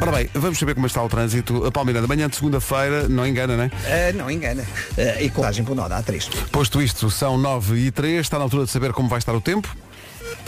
Ora 0.00 0.12
bem, 0.12 0.30
vamos 0.34 0.58
saber 0.58 0.74
como 0.74 0.86
está 0.86 1.02
o 1.02 1.08
trânsito. 1.08 1.64
A 1.64 1.70
Palmeira, 1.72 2.00
da 2.00 2.06
manhã 2.06 2.28
de 2.28 2.36
segunda-feira, 2.36 3.08
não 3.08 3.26
engana, 3.26 3.56
não 3.56 3.64
é? 3.64 3.70
Ah, 3.86 4.12
não 4.12 4.30
engana. 4.30 4.64
Ah, 4.96 5.22
e 5.22 5.30
contagem 5.30 5.64
por 5.64 5.74
nó, 5.74 5.88
dá 5.88 6.02
três. 6.02 6.28
Posto 6.52 6.80
isto, 6.82 7.10
são 7.10 7.36
9 7.38 7.76
e 7.78 7.90
3, 7.90 8.20
está 8.20 8.38
na 8.38 8.44
altura 8.44 8.64
de 8.64 8.70
saber 8.70 8.92
como 8.92 9.08
vai 9.08 9.18
estar 9.18 9.34
o 9.34 9.40
tempo. 9.40 9.68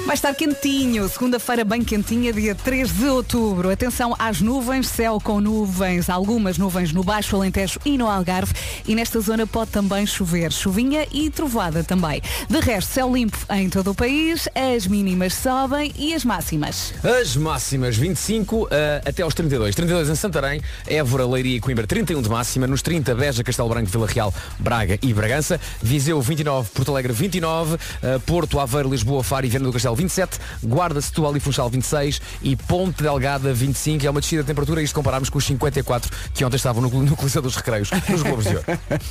Vai 0.06 0.14
estar 0.14 0.34
quentinho, 0.34 1.08
segunda-feira 1.08 1.62
bem 1.62 1.84
quentinha, 1.84 2.32
dia 2.32 2.52
3 2.52 2.90
de 2.90 3.06
outubro. 3.06 3.70
Atenção 3.70 4.16
às 4.18 4.40
nuvens, 4.40 4.88
céu 4.88 5.20
com 5.22 5.40
nuvens, 5.40 6.10
algumas 6.10 6.58
nuvens 6.58 6.92
no 6.92 7.04
Baixo 7.04 7.36
Alentejo 7.36 7.78
e 7.84 7.96
no 7.96 8.08
Algarve. 8.08 8.52
E 8.88 8.94
nesta 8.96 9.20
zona 9.20 9.46
pode 9.46 9.70
também 9.70 10.04
chover, 10.06 10.50
chuvinha 10.50 11.06
e 11.12 11.30
trovada 11.30 11.84
também. 11.84 12.20
De 12.48 12.58
resto, 12.58 12.92
céu 12.92 13.12
limpo 13.12 13.38
em 13.50 13.68
todo 13.68 13.92
o 13.92 13.94
país, 13.94 14.48
as 14.52 14.86
mínimas 14.88 15.32
sobem 15.34 15.92
e 15.96 16.12
as 16.12 16.24
máximas. 16.24 16.92
As 17.04 17.36
máximas 17.36 17.96
25 17.96 18.68
eh, 18.68 19.02
até 19.06 19.22
aos 19.22 19.34
32. 19.34 19.76
32 19.76 20.08
em 20.08 20.14
Santarém, 20.16 20.60
Évora, 20.88 21.24
Leiria 21.24 21.58
e 21.58 21.60
Coimbra 21.60 21.86
31 21.86 22.20
de 22.20 22.28
máxima. 22.28 22.66
Nos 22.66 22.82
30, 22.82 23.14
Beja, 23.14 23.44
Castelo 23.44 23.68
Branco, 23.68 23.88
Vila 23.88 24.08
Real, 24.08 24.34
Braga 24.58 24.98
e 25.00 25.14
Bragança. 25.14 25.60
Viseu 25.80 26.20
29, 26.20 26.70
Porto 26.70 26.90
Alegre 26.90 27.12
29, 27.12 27.76
eh, 28.02 28.18
Porto, 28.26 28.58
Aveiro, 28.58 28.90
Lisboa, 28.90 29.22
Faro 29.22 29.46
e 29.46 29.48
Viana 29.48 29.66
do 29.66 29.72
Castelo 29.72 29.89
27, 29.94 30.38
Guarda, 30.62 31.00
Setúbal 31.00 31.36
e 31.36 31.40
Funchal 31.40 31.68
26 31.70 32.20
e 32.42 32.56
Ponte 32.56 33.02
Delgada 33.02 33.52
25. 33.52 34.06
É 34.06 34.10
uma 34.10 34.20
descida 34.20 34.42
de 34.42 34.46
temperatura, 34.46 34.82
isto 34.82 34.94
compararmos 34.94 35.28
com 35.30 35.38
os 35.38 35.44
54 35.44 36.10
que 36.34 36.44
ontem 36.44 36.56
estavam 36.56 36.82
no, 36.82 36.88
no 36.88 37.16
Coliseu 37.16 37.42
dos 37.42 37.56
Recreios, 37.56 37.90
nos 38.08 38.22
Globos 38.22 38.44
de 38.44 38.56
Ouro. 38.56 38.66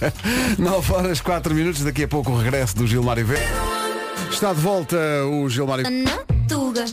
9 0.58 0.94
horas 0.94 1.22
4 1.22 1.54
minutos, 1.54 1.84
daqui 1.84 2.04
a 2.04 2.08
pouco 2.08 2.32
o 2.32 2.38
regresso 2.38 2.76
do 2.76 2.88
Gilmário 2.88 3.26
V. 3.26 3.36
Está 4.32 4.54
de 4.54 4.62
volta 4.62 4.98
o 5.32 5.50
Gilmário 5.50 5.86
tá 5.86 5.90
tuga. 6.48 6.86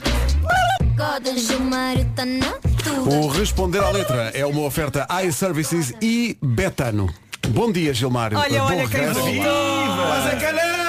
O 3.08 3.28
Responder 3.28 3.82
à 3.82 3.90
Letra 3.90 4.30
é 4.34 4.46
uma 4.46 4.62
oferta 4.62 5.06
iServices 5.24 5.92
e 6.00 6.36
Betano. 6.42 7.12
Bom 7.48 7.70
dia, 7.70 7.92
Gilmário. 7.92 8.38
Olha, 8.38 8.60
Bom 8.60 8.66
olha 8.66 8.88
quem 8.88 9.00
regresso. 9.00 9.20
voltou. 9.20 10.06
Mas 10.08 10.26
aquele 10.32 10.85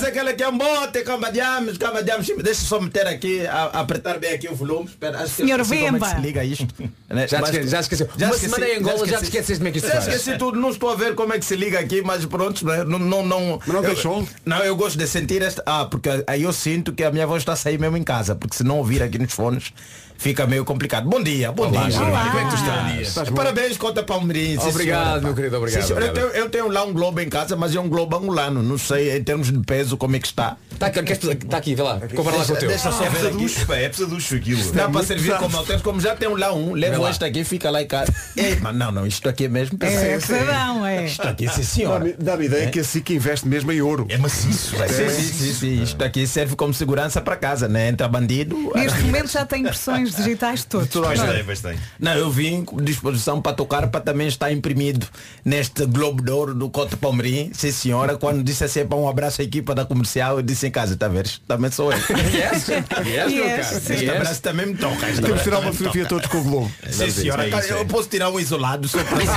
mas 0.00 0.04
aquele 0.08 0.32
que 0.32 0.42
é 0.42 0.48
um 0.48 0.56
bote, 0.56 1.02
cambadiamos, 1.02 1.76
cambadiamos. 1.76 2.26
Deixa 2.42 2.62
só 2.62 2.80
meter 2.80 3.06
aqui, 3.06 3.46
a, 3.46 3.64
apertar 3.80 4.18
bem 4.18 4.32
aqui 4.32 4.48
o 4.48 4.54
volume. 4.54 4.86
Espera, 4.86 5.18
acho 5.20 5.34
que 5.36 5.42
eu 5.42 5.46
Senhor 5.46 5.60
esqueci 5.60 5.84
como 5.84 5.96
é 5.96 6.00
que 6.00 6.04
Vemba. 6.06 6.16
se 6.16 6.26
liga 6.26 6.44
isto. 6.44 6.74
Né? 7.08 7.26
Já 7.28 7.40
Mas- 7.40 7.50
esque- 7.54 7.68
já 7.68 7.80
esqueceu. 7.80 8.06
Uma 8.16 8.26
esqueci, 8.26 8.40
semana 8.48 8.68
em 8.68 8.78
Angola, 8.78 8.98
já 8.98 9.18
te 9.18 9.24
esqueci. 9.24 9.52
esqueceste 9.52 9.56
como 9.58 9.68
é 9.68 9.72
que 9.72 9.78
isto 9.78 9.86
se 9.86 9.92
Já 9.92 9.98
esqueci 10.00 10.38
tudo, 10.38 10.58
não 10.60 10.70
estou 10.70 10.90
a 10.90 10.94
ver 10.94 11.14
como 11.14 11.32
é 11.34 11.38
que 11.38 11.44
se 11.44 11.56
liga 11.56 11.78
aqui, 11.78 12.02
mas 12.02 12.24
pronto, 12.24 12.64
não, 12.64 12.98
não, 12.98 13.26
não, 13.26 13.58
Mas 13.58 13.68
não 13.68 13.74
eu, 13.76 13.82
tem 13.82 13.96
som? 13.96 14.26
Não, 14.44 14.58
eu 14.58 14.74
gosto 14.76 14.96
de 14.98 15.06
sentir 15.06 15.42
esta. 15.42 15.62
Ah, 15.66 15.84
porque 15.84 16.08
aí 16.26 16.42
eu 16.42 16.52
sinto 16.52 16.92
que 16.92 17.04
a 17.04 17.10
minha 17.10 17.26
voz 17.26 17.42
está 17.42 17.52
a 17.52 17.56
sair 17.56 17.78
mesmo 17.78 17.96
em 17.96 18.02
casa, 18.02 18.34
porque 18.34 18.56
se 18.56 18.64
não 18.64 18.78
ouvir 18.78 19.02
aqui 19.02 19.18
nos 19.18 19.32
fones, 19.32 19.72
fica 20.16 20.46
meio 20.46 20.64
complicado. 20.64 21.08
Bom 21.08 21.22
dia, 21.22 21.50
bom 21.52 21.68
Olá, 21.68 21.88
dia. 21.88 22.00
Olá. 22.00 22.26
como 22.30 22.38
é 22.38 22.44
que 22.44 22.50
tu 22.50 22.56
estás? 22.56 23.08
Estás 23.08 23.28
bom? 23.28 23.34
Parabéns, 23.36 23.76
conta 23.76 24.02
Palmeirense. 24.02 24.66
Obrigado, 24.68 25.02
senhora, 25.04 25.20
meu 25.22 25.34
querido, 25.34 25.56
obrigado, 25.56 25.80
Sim, 25.82 25.86
senhora. 25.88 26.04
Eu, 26.06 26.10
obrigado. 26.10 26.30
tenho, 26.32 26.44
eu 26.44 26.50
tenho 26.50 26.68
lá 26.68 26.84
um 26.84 26.92
globo 26.92 27.20
em 27.20 27.28
casa, 27.28 27.56
mas 27.56 27.74
é 27.74 27.80
um 27.80 27.88
globo 27.88 28.16
angolano. 28.16 28.62
Não 28.62 28.78
sei 28.78 29.16
em 29.16 29.24
termos 29.24 29.50
de 29.50 29.58
peso 29.60 29.89
como 29.96 30.16
é 30.16 30.18
que 30.18 30.26
está. 30.26 30.56
Está 30.72 30.86
aqui, 30.86 31.00
está 31.12 31.56
aqui, 31.56 31.74
vê 31.74 31.82
lá. 31.82 32.00
Compara 32.14 32.36
lá 32.38 32.44
com 32.44 32.52
o 32.52 32.56
teu. 32.56 32.68
Deixa 32.68 32.90
só 32.90 33.04
É 33.04 33.10
ver 33.10 33.18
aqui. 33.18 33.36
pesaducho, 33.36 33.66
pá, 33.66 33.76
é 33.76 33.88
pesaducho 33.88 34.34
aquilo. 34.36 34.72
Dá 34.72 34.88
para 34.88 35.04
servir 35.04 35.36
como 35.36 35.56
alterno, 35.56 35.82
como 35.82 36.00
já 36.00 36.16
tem 36.16 36.28
lá 36.28 36.52
um, 36.52 36.72
Vê 36.72 36.80
levo 36.80 37.02
lá. 37.02 37.10
este 37.10 37.24
aqui, 37.24 37.44
fica 37.44 37.70
lá 37.70 37.82
em 37.82 37.86
casa. 37.86 38.14
Ei, 38.36 38.56
mas 38.60 38.74
não, 38.74 38.90
não, 38.90 39.06
isto 39.06 39.28
aqui 39.28 39.44
é 39.44 39.48
mesmo 39.48 39.76
É 39.80 40.16
pesadão, 40.18 40.86
é. 40.86 41.06
Isto 41.06 41.22
aqui, 41.28 41.48
sim 41.48 41.62
senhora. 41.62 42.14
Dá-me 42.18 42.46
ideia 42.46 42.70
que 42.70 42.80
a 42.80 42.84
SIC 42.84 43.10
investe 43.10 43.46
mesmo 43.46 43.70
em 43.72 43.80
ouro. 43.82 44.06
É 44.08 44.16
maciço, 44.16 44.76
vai 44.76 44.88
Sim, 44.88 45.08
sim, 45.10 45.32
sim, 45.32 45.52
sim. 45.54 45.82
Isto 45.82 46.02
aqui 46.04 46.26
serve 46.26 46.56
como 46.56 46.72
segurança 46.72 47.20
para 47.20 47.36
casa, 47.36 47.68
né? 47.68 47.88
Entra 47.88 48.08
bandido. 48.08 48.72
Neste 48.74 49.00
momento 49.00 49.28
já 49.30 49.44
tem 49.44 49.60
impressões 49.62 50.14
digitais 50.14 50.60
de 50.60 50.66
todos. 50.66 50.88
Pois 50.88 51.20
tem, 51.20 51.44
pois 51.44 51.60
tem. 51.60 51.78
Não, 51.98 52.12
eu 52.14 52.30
vim 52.30 52.64
com 52.64 52.76
disposição 52.82 53.40
para 53.42 53.52
tocar 53.52 53.88
para 53.88 54.00
também 54.00 54.28
estar 54.28 54.50
imprimido 54.52 55.06
neste 55.44 55.84
Globo 55.86 56.22
de 56.22 56.30
Ouro 56.30 56.54
do 56.54 56.68
Cote 56.70 56.96
Palmeirim. 56.96 57.50
Sim 57.52 57.70
senhora, 57.72 58.16
quando 58.16 58.42
disse 58.42 58.64
assim 58.64 58.84
para 58.86 58.96
um 58.98 59.08
abraço 59.08 59.40
à 59.40 59.44
equipa 59.44 59.74
da 59.82 59.88
comercial, 59.88 60.36
eu 60.36 60.42
disse 60.42 60.66
em 60.66 60.70
casa, 60.70 60.96
tá 60.96 61.06
a 61.06 61.08
ver? 61.08 61.28
Também 61.48 61.70
sou 61.70 61.90
eu. 61.92 61.98
Yes, 62.32 62.68
yes, 62.68 63.32
Yes, 63.32 63.66
sim. 63.82 63.92
Este 63.94 64.04
Yes. 64.06 64.16
abraço 64.16 64.42
também 64.42 64.66
me 64.66 64.74
toca. 64.76 64.96
Temos 65.06 65.18
abraço 65.18 65.42
tirar 65.42 65.58
uma 65.60 65.72
fotografia 65.72 66.06
todos 66.06 66.26
com 66.26 66.38
o 66.38 66.44
Globo. 66.44 66.72
Sim, 66.90 67.10
senhora. 67.10 67.44
É 67.44 67.48
isso, 67.48 67.72
é. 67.74 67.80
Eu 67.80 67.86
posso 67.86 68.08
tirar 68.08 68.30
um 68.30 68.38
isolado 68.40 68.88
só 68.88 68.98
para 69.04 69.18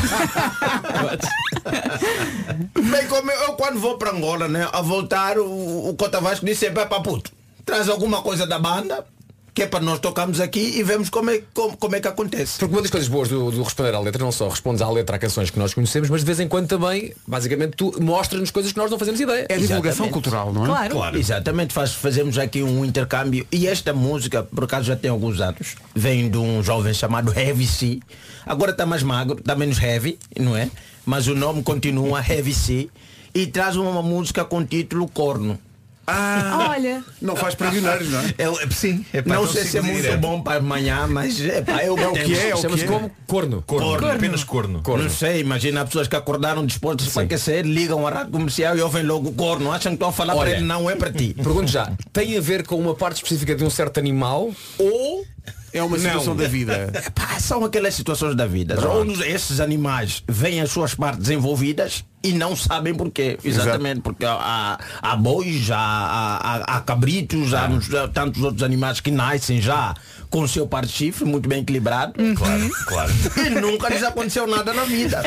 Bem, 2.81 3.07
como 3.07 3.31
eu, 3.31 3.41
eu 3.43 3.53
quando 3.53 3.79
vou 3.79 3.97
para 3.97 4.11
Angola, 4.11 4.47
né, 4.47 4.67
a 4.71 4.81
voltar, 4.81 5.37
o, 5.37 5.89
o 5.89 5.93
Cota 5.95 6.19
Vasco 6.21 6.45
disse 6.45 6.61
sempre, 6.61 6.85
para 6.85 7.01
puto, 7.01 7.31
traz 7.65 7.89
alguma 7.89 8.21
coisa 8.21 8.45
da 8.45 8.59
banda, 8.59 9.05
que 9.53 9.61
é 9.61 9.67
para 9.67 9.81
nós 9.81 9.99
tocarmos 9.99 10.39
aqui 10.39 10.79
e 10.79 10.83
vemos 10.83 11.09
como 11.09 11.29
é, 11.29 11.41
como, 11.53 11.77
como 11.77 11.95
é 11.95 11.99
que 11.99 12.07
acontece. 12.07 12.57
Porque 12.57 12.73
uma 12.73 12.81
das 12.81 12.89
coisas 12.89 13.07
boas 13.07 13.29
do, 13.29 13.51
do 13.51 13.61
responder 13.61 13.93
à 13.93 13.99
letra 13.99 14.23
não 14.23 14.31
só 14.31 14.49
respondes 14.49 14.81
à 14.81 14.89
letra 14.89 15.15
a 15.17 15.19
canções 15.19 15.49
que 15.49 15.59
nós 15.59 15.73
conhecemos, 15.73 16.09
mas 16.09 16.21
de 16.21 16.25
vez 16.25 16.39
em 16.39 16.47
quando 16.47 16.67
também, 16.67 17.13
basicamente, 17.27 17.75
tu 17.77 17.93
mostras-nos 18.01 18.49
coisas 18.49 18.71
que 18.71 18.77
nós 18.77 18.89
não 18.89 18.97
fazemos 18.97 19.19
ideia. 19.19 19.45
É 19.47 19.57
divulgação 19.57 20.05
Exatamente. 20.05 20.13
cultural, 20.13 20.53
não 20.53 20.63
é? 20.63 20.67
Claro. 20.67 20.95
Claro. 20.95 21.17
Exatamente, 21.17 21.73
faz, 21.73 21.93
fazemos 21.93 22.37
aqui 22.37 22.63
um 22.63 22.83
intercâmbio 22.83 23.45
e 23.51 23.67
esta 23.67 23.93
música, 23.93 24.43
por 24.43 24.63
acaso 24.63 24.85
já 24.85 24.95
tem 24.95 25.11
alguns 25.11 25.39
anos, 25.39 25.75
vem 25.93 26.29
de 26.29 26.37
um 26.37 26.63
jovem 26.63 26.93
chamado 26.93 27.31
Heavy 27.37 27.67
C. 27.67 27.99
Agora 28.45 28.71
está 28.71 28.85
mais 28.85 29.03
magro, 29.03 29.37
está 29.39 29.55
menos 29.55 29.81
heavy, 29.81 30.17
não 30.39 30.57
é? 30.57 30.69
Mas 31.05 31.27
o 31.27 31.35
nome 31.35 31.61
continua 31.63 32.23
Heavy 32.27 32.53
C 32.53 32.89
e 33.35 33.45
traz 33.47 33.75
uma 33.75 34.01
música 34.01 34.43
com 34.43 34.65
título 34.65 35.07
Corno. 35.07 35.59
Ah, 36.05 36.67
Olha. 36.71 37.03
Não 37.21 37.35
faz 37.35 37.55
prisioneiros, 37.55 38.09
não 38.09 38.19
é? 38.19 38.25
É, 38.37 38.69
sim, 38.71 39.05
é 39.13 39.21
pá, 39.21 39.35
não 39.35 39.43
então 39.43 39.53
sei 39.53 39.63
se 39.63 39.77
é 39.77 39.81
muito 39.81 39.95
direto. 40.01 40.19
bom 40.19 40.41
para 40.41 40.57
amanhã, 40.59 41.07
mas 41.07 41.39
é, 41.39 41.61
pá, 41.61 41.83
eu 41.83 41.97
É 41.97 42.07
o 42.07 42.13
que 42.13 42.35
é, 42.35 42.49
é 42.49 42.55
o 42.55 42.57
Chama-se 42.57 42.83
que 42.85 42.89
é. 42.89 42.93
como 42.93 43.11
corno. 43.25 43.63
Corno, 43.65 43.87
Corno. 43.91 44.11
apenas 44.11 44.43
corno. 44.43 44.83
Não 44.85 45.09
sei, 45.09 45.39
imagina 45.39 45.85
pessoas 45.85 46.07
que 46.07 46.15
acordaram 46.15 46.65
dispostas 46.65 47.07
para 47.07 47.23
aquecer, 47.23 47.65
ligam 47.65 48.05
a 48.05 48.09
rádio 48.11 48.31
comercial 48.31 48.77
e 48.77 48.81
ouvem 48.81 49.03
logo 49.03 49.29
o 49.29 49.33
corno, 49.33 49.71
acham 49.71 49.91
que 49.91 49.95
estão 49.95 50.09
a 50.09 50.13
falar 50.13 50.35
Olha. 50.35 50.49
para 50.49 50.57
ele, 50.59 50.65
não 50.65 50.89
é 50.89 50.95
para 50.95 51.11
ti. 51.11 51.33
Pergunto 51.35 51.67
já, 51.71 51.91
tem 52.11 52.37
a 52.37 52.41
ver 52.41 52.65
com 52.67 52.75
uma 52.75 52.93
parte 52.95 53.17
específica 53.17 53.55
de 53.55 53.63
um 53.63 53.69
certo 53.69 53.97
animal 53.97 54.51
ou 54.77 55.25
É 55.73 55.81
uma 55.81 55.97
situação 55.97 56.35
da 56.35 56.47
vida. 56.47 56.91
Pá, 57.15 57.39
são 57.39 57.65
aquelas 57.65 57.95
situações 57.95 58.35
da 58.35 58.45
vida. 58.45 58.77
Onde 58.87 59.23
esses 59.23 59.59
animais 59.59 60.23
veem 60.27 60.61
as 60.61 60.69
suas 60.69 60.93
partes 60.93 61.29
envolvidas 61.31 62.05
e 62.23 62.31
não 62.31 62.55
sabem 62.55 62.93
porquê. 62.93 63.39
Exatamente, 63.43 64.01
porque 64.01 64.23
há, 64.23 64.77
há 65.01 65.15
bois, 65.15 65.71
há, 65.71 65.77
há, 65.77 66.77
há 66.77 66.81
cabritos, 66.81 67.53
há, 67.55 67.65
há 67.65 68.07
tantos 68.07 68.43
outros 68.43 68.61
animais 68.61 68.99
que 68.99 69.09
nascem 69.09 69.59
já 69.59 69.95
com 70.29 70.41
o 70.41 70.47
seu 70.47 70.67
par 70.67 70.85
de 70.85 70.91
chifre 70.91 71.25
muito 71.25 71.49
bem 71.49 71.61
equilibrado. 71.61 72.13
Claro, 72.35 72.69
claro. 72.85 73.11
E 73.45 73.49
nunca 73.49 73.89
lhes 73.89 74.03
aconteceu 74.03 74.47
nada 74.47 74.73
na 74.73 74.83
vida. 74.83 75.21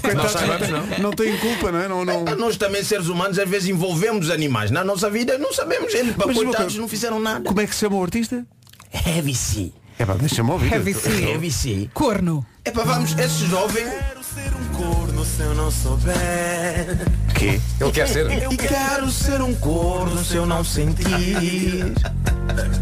Coitados, 0.00 0.32
sabemos, 0.32 0.68
não, 0.68 0.98
não 0.98 1.10
têm 1.10 1.36
culpa, 1.38 1.72
não 1.72 1.80
é? 1.80 1.88
Não, 1.88 2.04
não... 2.04 2.24
Nós 2.36 2.56
também, 2.56 2.82
seres 2.82 3.08
humanos, 3.08 3.38
às 3.38 3.48
vezes 3.48 3.68
envolvemos 3.68 4.26
os 4.26 4.30
animais 4.30 4.70
na 4.70 4.84
nossa 4.84 5.10
vida 5.10 5.36
não 5.38 5.52
sabemos. 5.52 5.92
Eles, 5.92 6.14
coitados, 6.16 6.76
não 6.76 6.88
fizeram 6.88 7.20
nada. 7.20 7.44
Como 7.44 7.60
é 7.60 7.66
que 7.66 7.74
se 7.74 7.80
chama 7.80 7.96
o 7.96 8.02
artista? 8.02 8.46
Heavy 8.92 9.34
Sea. 9.34 9.72
É 9.98 10.04
pá, 10.04 10.14
deixa-me 10.14 10.50
ouvir. 10.50 10.72
Heavy 10.72 10.94
Sea. 10.94 11.28
Heavy 11.30 11.50
Sea. 11.50 11.88
Corno. 11.94 12.44
É 12.64 12.70
para 12.70 12.84
vamos, 12.84 13.18
esse 13.18 13.46
jovem 13.46 13.84
Quero 13.84 14.22
ser 14.22 14.52
um 14.54 14.68
corno 14.76 15.24
se 15.24 15.42
eu 15.42 15.54
não 15.54 15.68
souber. 15.70 16.98
Quê? 17.34 17.60
ele 17.80 17.92
quer 17.92 18.06
ser? 18.08 18.30
E 18.52 18.56
quero 18.56 19.10
ser 19.10 19.42
um 19.42 19.52
corno 19.54 20.24
se 20.24 20.36
eu 20.36 20.46
não 20.46 20.62
sentir 20.62 21.92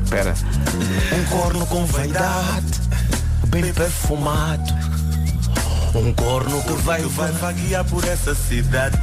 Espera. 0.04 0.34
Um 1.18 1.24
corno 1.30 1.66
com 1.66 1.86
vaidade 1.86 2.80
Bem 3.46 3.72
perfumado 3.72 4.70
Um 5.94 6.12
corno 6.12 6.62
que 6.62 6.72
vai, 6.82 7.00
Vai 7.02 7.32
vaguear 7.32 7.84
por 7.86 8.04
essa 8.04 8.34
cidade. 8.34 8.98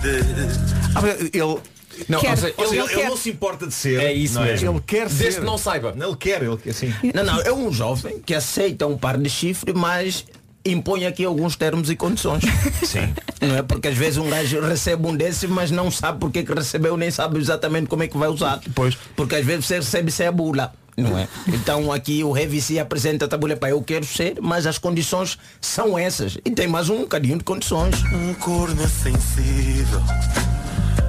Ah, 0.94 1.02
mas 1.02 1.20
ele, 1.34 1.60
Não, 2.08 2.20
Quer. 2.20 2.32
ou 2.32 2.38
seja, 2.38 2.54
Ou 2.58 2.68
seja, 2.68 2.82
ele, 2.82 2.92
ele, 2.92 3.00
ele 3.02 3.10
não 3.10 3.18
se 3.18 3.30
importa 3.30 3.68
de 3.68 3.74
ser. 3.74 4.00
É 4.00 4.14
isso 4.14 4.36
não 4.36 4.44
mesmo. 4.44 4.72
ele 4.72 4.84
quer 4.86 5.08
Desde 5.08 5.32
ser. 5.34 5.40
que 5.40 5.46
não 5.46 5.58
saiba. 5.58 5.94
Ele 5.96 6.16
quer, 6.16 6.42
ele 6.44 6.58
quer 6.58 6.70
assim. 6.72 6.94
Não, 7.14 7.24
não, 7.24 7.42
é 7.42 7.52
um 7.54 7.72
jovem 7.72 8.20
que 8.20 8.34
aceita 8.34 8.86
um 8.88 8.98
par 8.98 9.18
de 9.18 9.30
chifre 9.30 9.74
Mas 9.74 10.26
impõe 10.66 11.06
aqui 11.06 11.24
alguns 11.24 11.56
termos 11.56 11.90
e 11.90 11.96
condições 11.96 12.44
Sim. 12.84 13.14
Não 13.42 13.56
é 13.56 13.62
porque 13.64 13.88
às 13.88 13.96
vezes 13.96 14.18
um 14.18 14.30
gajo 14.30 14.60
recebe 14.62 15.08
um 15.08 15.16
desse 15.16 15.48
Mas 15.48 15.72
não 15.72 15.90
sabe 15.90 16.20
porque 16.20 16.44
que 16.44 16.54
recebeu 16.54 16.98
Nem 16.98 17.10
sabe 17.10 17.40
exatamente 17.40 17.88
como 17.88 18.04
é 18.04 18.08
que 18.08 18.18
vai 18.18 18.28
usar 18.28 18.60
Pois. 18.76 18.98
Porque 19.16 19.36
às 19.36 19.46
vezes 19.46 19.66
você 19.66 19.76
recebe 19.76 20.12
sem 20.12 20.28
a 20.28 20.32
bula 20.32 20.74
não 20.98 21.16
é? 21.16 21.28
Então 21.48 21.92
aqui 21.92 22.24
o 22.24 22.32
Revici 22.32 22.80
apresenta 22.80 23.26
a 23.26 23.28
tabula 23.28 23.56
para 23.56 23.70
eu 23.70 23.82
quero 23.84 24.04
ser, 24.04 24.38
mas 24.42 24.66
as 24.66 24.80
condições 24.80 25.38
são 25.62 25.96
essas. 25.98 26.40
E 26.44 26.50
tem 26.50 26.68
mais 26.68 26.90
um 26.90 27.02
bocadinho 27.02 27.38
de 27.38 27.44
condições. 27.44 27.94
Um 28.12 28.34
corno 28.34 28.88
sensível. 28.90 30.02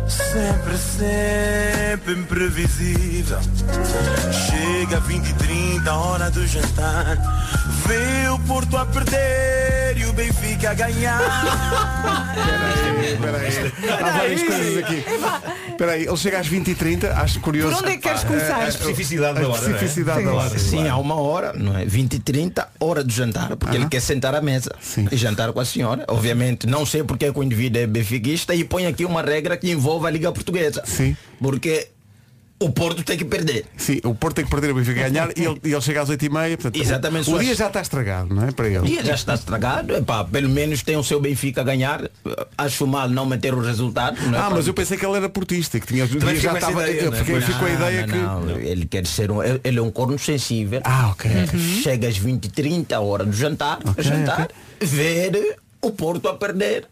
Sempre, 0.08 0.76
sempre 0.78 2.12
imprevisível. 2.14 3.38
Chega 4.32 5.00
20 5.00 5.26
e 5.28 5.32
30, 5.34 5.92
hora 5.94 6.30
do 6.30 6.46
jantar. 6.46 7.16
Vê 7.86 8.28
o 8.30 8.38
Porto 8.40 8.76
a 8.76 8.86
perder 8.86 9.96
e 9.98 10.04
o 10.06 10.12
Benfica 10.12 10.70
a 10.70 10.74
ganhar. 10.74 11.20
Espera 13.04 13.38
aí. 13.38 13.72
Há 14.02 14.10
várias 14.10 14.42
coisas 14.42 14.76
aqui. 14.78 15.04
Espera 15.70 15.92
aí, 15.92 16.06
ele 16.06 16.16
chega 16.16 16.38
às 16.40 16.48
20h30, 16.48 17.12
acho 17.16 17.38
curioso. 17.40 17.76
Por 17.76 17.84
onde 17.84 17.92
é 17.92 17.96
que 17.96 18.02
queres 18.02 18.24
começar? 18.24 18.56
a- 18.56 18.64
a- 18.64 18.68
especificidade 18.68 19.38
a 19.38 19.42
da 19.42 19.48
hora, 19.48 19.60
não 19.60 19.68
é? 19.68 19.70
especificidade 19.74 20.24
da 20.24 20.32
hora. 20.32 20.58
Sim, 20.58 20.88
há 20.88 20.96
uma 20.96 21.14
hora, 21.14 21.52
não 21.52 21.78
é? 21.78 21.84
20 21.84 22.14
e 22.14 22.18
30, 22.18 22.66
hora 22.80 23.04
do 23.04 23.12
jantar, 23.12 23.54
porque 23.56 23.76
ele 23.76 23.86
quer 23.88 24.00
sentar 24.00 24.34
à 24.34 24.40
mesa 24.40 24.74
e 25.10 25.16
jantar 25.16 25.52
com 25.52 25.60
a 25.60 25.64
senhora. 25.64 26.04
Obviamente, 26.08 26.66
não 26.66 26.84
sei 26.84 27.04
porque 27.04 27.26
é 27.26 27.32
que 27.32 27.38
o 27.38 27.42
indivíduo 27.44 27.80
é 27.80 27.86
benfiquista 27.86 28.54
e 28.54 28.64
põe 28.64 28.86
aqui 28.86 29.04
uma 29.04 29.22
regra 29.22 29.56
que 29.56 29.70
envolve 29.70 29.97
a 30.06 30.10
Liga 30.10 30.30
Portuguesa. 30.32 30.82
Sim. 30.86 31.16
Porque 31.40 31.88
o 32.60 32.70
Porto 32.72 33.04
tem 33.04 33.16
que 33.16 33.24
perder. 33.24 33.66
Sim, 33.76 34.00
o 34.02 34.12
Porto 34.16 34.34
tem 34.36 34.44
que 34.44 34.50
perder 34.50 34.72
o 34.72 34.74
Benfica 34.74 35.08
ganhar 35.08 35.30
e 35.36 35.44
ele, 35.44 35.60
e 35.62 35.72
ele 35.72 35.80
chega 35.80 36.02
às 36.02 36.10
8h30. 36.10 36.56
Portanto, 36.56 36.76
Exatamente, 36.82 37.28
O, 37.30 37.32
o 37.32 37.34
suas- 37.36 37.44
dia 37.46 37.54
já 37.54 37.68
está 37.68 37.80
estragado, 37.80 38.34
não 38.34 38.44
é? 38.48 38.50
Para 38.50 38.64
O 38.64 38.68
ele. 38.68 38.86
dia 38.88 39.04
já 39.04 39.14
está 39.14 39.34
estragado, 39.34 39.94
epá, 39.94 40.24
pelo 40.24 40.48
menos 40.48 40.82
tem 40.82 40.96
o 40.96 41.04
seu 41.04 41.20
Benfica 41.20 41.60
a 41.60 41.64
ganhar. 41.64 42.10
Acho 42.56 42.84
mal 42.84 43.08
não 43.08 43.24
manter 43.26 43.54
o 43.54 43.60
resultado. 43.60 44.18
é? 44.34 44.36
Ah, 44.36 44.50
mas 44.50 44.66
eu 44.66 44.74
pensei 44.74 44.98
que 44.98 45.06
ele 45.06 45.16
era 45.16 45.28
portista 45.28 45.78
que 45.78 45.86
tinha 45.86 46.04
o 46.04 46.08
dia 46.08 46.34
já 46.34 46.54
estava. 46.54 46.82
ideia, 46.90 47.04
eu 47.04 47.12
fiquei, 47.12 47.40
fico 47.40 47.58
com 47.60 47.64
a 47.64 47.68
Não, 47.68 47.74
ideia 47.76 48.06
não, 48.08 48.40
que. 48.40 48.46
não, 48.52 48.58
ele 48.58 48.86
quer 48.86 49.06
ser 49.06 49.30
um. 49.30 49.40
Ele 49.40 49.78
é 49.78 49.82
um 49.82 49.90
corno 49.92 50.18
sensível. 50.18 50.80
Ah, 50.82 51.10
ok. 51.10 51.30
Chega 51.84 52.08
às 52.08 52.18
20 52.18 52.46
e 52.46 52.48
30 52.48 52.96
a 52.96 53.00
hora 53.00 53.24
do 53.24 53.32
jantar, 53.32 53.78
a 53.96 54.02
jantar, 54.02 54.48
ver 54.80 55.58
o 55.80 55.92
Porto 55.92 56.26
a 56.28 56.34
perder. 56.34 56.86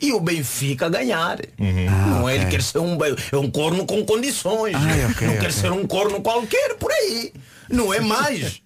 E 0.00 0.12
o 0.12 0.20
Benfica 0.20 0.88
ganhar. 0.88 1.38
não 1.58 2.28
é? 2.28 2.36
Ele 2.36 2.46
quer 2.46 2.62
ser 2.62 2.78
um, 2.78 2.98
é 3.04 3.36
um 3.36 3.50
corno 3.50 3.86
com 3.86 4.04
condições. 4.04 4.74
Ah, 4.74 5.10
ok, 5.10 5.26
não 5.26 5.34
ok. 5.34 5.40
quer 5.46 5.52
ser 5.52 5.72
um 5.72 5.86
corno 5.86 6.20
qualquer 6.20 6.74
por 6.76 6.90
aí. 6.90 7.32
Não 7.70 7.92
é 7.92 8.00
mais. 8.00 8.60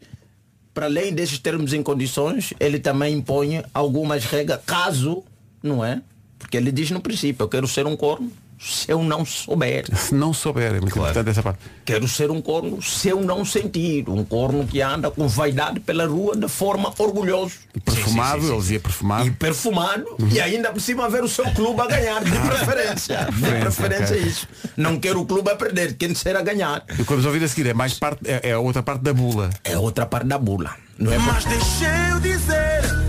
Para 0.74 0.86
além 0.86 1.12
desses 1.12 1.38
termos 1.38 1.72
em 1.72 1.82
condições, 1.82 2.54
ele 2.58 2.78
também 2.78 3.14
impõe 3.14 3.62
algumas 3.74 4.24
regras, 4.24 4.60
caso, 4.64 5.24
não 5.62 5.84
é? 5.84 6.00
Porque 6.38 6.56
ele 6.56 6.70
diz 6.70 6.90
no 6.90 7.00
princípio, 7.00 7.44
eu 7.44 7.48
quero 7.48 7.66
ser 7.66 7.86
um 7.86 7.96
corno 7.96 8.30
se 8.58 8.90
eu 8.90 9.02
não 9.02 9.24
souber. 9.24 9.84
Se 9.96 10.14
não 10.14 10.32
souber, 10.32 10.74
é 10.74 10.80
muito 10.80 10.98
importante 10.98 11.30
essa 11.30 11.42
parte. 11.42 11.60
Quero 11.84 12.08
ser 12.08 12.30
um 12.30 12.40
corno 12.40 12.80
se 12.82 13.08
eu 13.08 13.20
não 13.20 13.44
sentir. 13.44 14.08
Um 14.08 14.24
corno 14.24 14.66
que 14.66 14.80
anda 14.80 15.10
com 15.10 15.28
vaidade 15.28 15.80
pela 15.80 16.06
rua 16.06 16.36
de 16.36 16.48
forma 16.48 16.92
orgulhosa. 16.98 17.54
Perfumado, 17.84 18.46
ele 18.46 18.56
dizia 18.56 18.80
perfumado. 18.80 19.26
E 19.26 19.30
perfumado. 19.30 20.04
E 20.32 20.40
ainda 20.40 20.70
por 20.72 20.80
cima 20.80 21.08
ver 21.08 21.22
o 21.22 21.28
seu 21.28 21.44
clube 21.52 21.80
a 21.80 21.86
ganhar. 21.86 22.22
De 22.24 22.30
preferência. 22.48 23.18
De 23.24 23.32
Preferência, 23.32 23.60
preferência 23.60 24.16
ok. 24.16 24.26
isso. 24.28 24.48
Não 24.76 24.98
quero 24.98 25.20
o 25.20 25.26
clube 25.26 25.50
a 25.50 25.56
perder. 25.56 25.96
Quem 25.96 26.14
ser 26.14 26.36
a 26.36 26.42
ganhar. 26.42 26.84
E 26.90 27.02
o 27.02 27.04
que 27.04 27.10
vamos 27.10 27.26
ouvir 27.26 27.42
a 27.44 27.48
seguir 27.48 27.68
é 27.68 27.74
mais 27.74 27.94
parte, 27.94 28.20
é, 28.24 28.50
é 28.50 28.52
a 28.52 28.58
outra 28.58 28.82
parte 28.82 29.02
da 29.02 29.12
bula. 29.12 29.50
É 29.64 29.78
outra 29.78 30.06
parte 30.06 30.26
da 30.26 30.38
bula. 30.38 30.74
Não 30.98 31.12
é 31.12 31.18
Mas 31.18 31.44
deixei 31.44 31.86
eu 32.12 32.20
dizer 32.20 33.07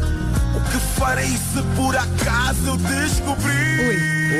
farei 0.97 1.27
se 1.27 1.61
por 1.75 1.95
acaso 1.95 2.67
eu 2.67 2.77
descobrir. 2.77 3.79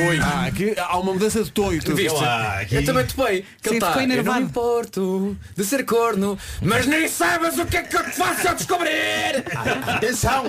Oi. 0.07 0.19
Ah, 0.21 0.45
aqui 0.45 0.73
há 0.77 0.97
uma 0.97 1.13
mudança 1.13 1.43
de 1.43 1.51
tom 1.51 1.73
e 1.73 1.79
tudo. 1.79 1.95
Viste? 1.95 2.15
lá, 2.21 2.59
aqui- 2.61 2.75
Eu 2.75 2.85
também 2.85 3.05
topei. 3.05 3.45
Que 3.61 3.69
ele 3.69 3.79
tá, 3.79 3.87
ficou 3.93 4.01
eu 4.15 4.23
não 4.23 4.39
importo 4.41 5.37
de 5.55 5.63
ser 5.65 5.83
corno, 5.85 6.37
mas 6.61 6.85
nem 6.85 7.07
sabes 7.07 7.57
o 7.57 7.65
que 7.65 7.77
é 7.77 7.81
que 7.83 7.95
eu 7.97 8.03
te 8.03 8.11
faço 8.11 8.47
a 8.47 8.53
descobrir. 8.53 9.43
Atenção! 9.87 10.45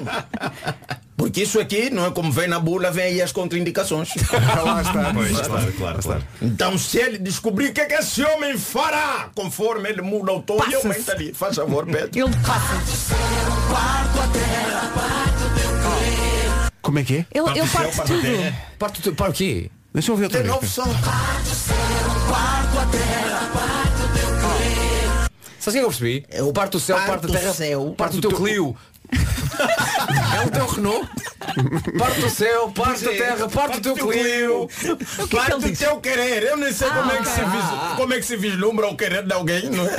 Porque 1.17 1.43
isso 1.43 1.61
aqui, 1.61 1.91
não 1.91 2.07
é 2.07 2.11
como 2.11 2.33
vem 2.33 2.49
na 2.49 2.59
bula, 2.59 2.91
vem 2.91 3.05
aí 3.05 3.23
as 3.23 3.31
contraindicações. 3.33 4.09
Lá 4.65 4.81
está. 4.83 5.13
Pois, 5.13 5.39
claro, 5.41 5.73
claro, 5.73 6.03
claro. 6.03 6.25
Então 6.41 6.79
se 6.79 6.99
ele 6.99 7.19
descobrir 7.19 7.67
o 7.69 7.73
que 7.75 7.81
é 7.83 7.87
que 7.87 7.95
esse 7.95 8.23
homem 8.25 8.57
fará, 8.57 9.29
conforme 9.35 9.89
ele 9.91 10.01
muda 10.03 10.33
o 10.33 10.41
tom, 10.43 10.59
e 10.71 10.75
aumenta 10.75 11.13
ali. 11.13 11.33
Faz 11.35 11.57
favor, 11.57 11.85
Pedro. 11.87 12.11
Ele 12.15 12.37
passa. 12.47 12.81
Como 16.83 16.99
é 16.99 17.05
que 17.05 17.17
é? 17.17 17.27
Ele, 17.33 17.51
ele 17.51 17.61
do 17.61 17.67
céu, 17.67 17.81
parte 17.83 17.97
parte 17.97 18.13
da 18.13 18.21
tudo. 18.21 18.57
Parte 18.79 19.03
tu, 19.03 19.15
para 19.15 19.31
o 19.31 19.33
quê? 19.35 19.71
Deixa 19.93 20.11
eu 20.11 20.15
ouvir 20.15 20.25
outra 20.25 20.43
De 20.43 20.49
novo 20.49 20.61
vez. 20.61 20.73
só. 20.73 20.85
Sabe 25.59 25.77
o 25.77 25.81
que 25.81 25.85
eu 25.85 25.89
percebi? 25.89 26.27
É 26.31 26.43
o 26.43 26.53
parte 26.53 26.73
do 26.73 26.81
céu, 26.81 26.97
parte 26.97 27.23
da 27.23 27.29
do 27.29 27.33
terra, 27.33 27.53
céu, 27.53 27.95
parte 27.97 28.17
do 28.19 28.29
teu 28.29 28.37
Clio. 28.39 28.75
é 30.43 30.47
o 30.47 30.51
teu 30.51 30.67
Renault. 30.67 31.09
Parte 31.99 32.21
do 32.21 32.31
céu, 32.31 32.71
parte 32.71 33.05
da 33.05 33.11
terra, 33.11 33.49
parte 33.49 33.81
do 33.81 33.95
teu 33.95 34.07
Clio. 34.09 34.69
Parte 35.31 35.59
do 35.61 35.77
teu 35.77 35.97
querer. 36.01 36.43
Eu 36.45 36.57
nem 36.57 36.73
sei 36.73 36.89
como, 36.89 37.11
é 37.11 37.17
que 37.19 37.29
se 37.29 37.41
vis- 37.41 37.97
como 37.97 38.15
é 38.15 38.17
que 38.19 38.23
se 38.25 38.37
vislumbra 38.37 38.87
o 38.89 38.97
querer 38.97 39.25
de 39.25 39.33
alguém, 39.33 39.69
não 39.71 39.85
é? 39.85 39.97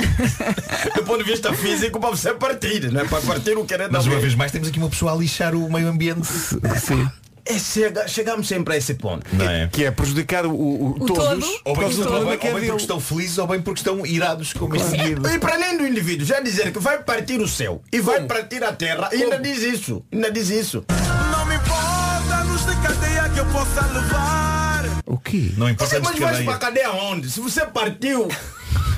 do 0.96 1.02
ponto 1.04 1.22
de 1.24 1.30
vista 1.30 1.52
físico, 1.52 2.00
para 2.00 2.10
você 2.10 2.32
partir, 2.34 2.90
não 2.90 3.00
é? 3.02 3.04
Para 3.04 3.20
partir 3.20 3.56
o 3.56 3.64
querer 3.64 3.86
de 3.88 3.92
Mas 3.92 4.04
uma 4.06 4.12
alguém. 4.14 4.22
vez 4.22 4.34
mais 4.34 4.50
temos 4.52 4.68
aqui 4.68 4.78
uma 4.78 4.88
pessoa 4.88 5.12
a 5.12 5.16
lixar 5.16 5.54
o 5.54 5.70
meio 5.70 5.88
ambiente. 5.88 6.26
Sim. 6.26 7.08
É, 7.44 7.58
chega- 7.58 8.06
chegamos 8.06 8.46
sempre 8.46 8.74
a 8.74 8.76
esse 8.76 8.94
ponto. 8.94 9.26
Não 9.34 9.44
é? 9.48 9.66
Que 9.70 9.84
é 9.84 9.90
prejudicar 9.90 10.46
o, 10.46 10.52
o- 10.54 10.90
O 10.92 11.06
todos 11.06 11.44
todo. 11.44 11.60
Ou 11.64 11.74
bem, 11.74 11.82
causa 11.82 12.04
do 12.04 12.12
ou 12.14 12.26
bem- 12.26 12.38
que 12.38 12.46
é 12.46 12.50
ou 12.52 12.60
bem 12.60 12.68
porque 12.68 12.82
estão 12.82 13.00
felizes 13.00 13.38
ou 13.38 13.46
bem 13.48 13.60
porque 13.60 13.80
estão 13.80 14.06
irados 14.06 14.52
com 14.52 14.66
indivíduo. 14.74 15.28
E 15.28 15.38
para 15.40 15.54
além 15.54 15.76
do 15.76 15.86
indivíduo, 15.86 16.24
já 16.24 16.38
dizer 16.40 16.72
que 16.72 16.78
vai 16.78 17.02
partir 17.02 17.40
o 17.40 17.48
céu 17.48 17.82
e 17.92 18.00
vai 18.00 18.22
partir 18.26 18.62
a 18.62 18.72
terra, 18.72 19.08
ainda 19.12 19.38
diz 19.38 19.58
isso. 19.62 20.04
Ainda 20.12 20.30
diz 20.30 20.50
isso. 20.50 20.84
Não 21.32 21.44
me 21.46 21.56
importa 21.56 22.36
a 22.36 22.42
luz 22.44 22.60
de 22.64 22.76
cadeia 22.76 23.28
que 23.30 23.40
eu 23.40 23.46
possa 23.46 23.86
levar. 23.92 24.84
O 25.04 25.18
quê? 25.18 25.50
Não 25.56 25.68
importa 25.68 26.00
mas 26.00 26.14
de 26.14 26.20
vais 26.20 26.44
para 26.44 26.54
a 26.54 26.58
cadeia. 26.58 26.84
cadeia 26.88 27.02
onde? 27.10 27.28
Se 27.28 27.40
você 27.40 27.66
partiu 27.66 28.28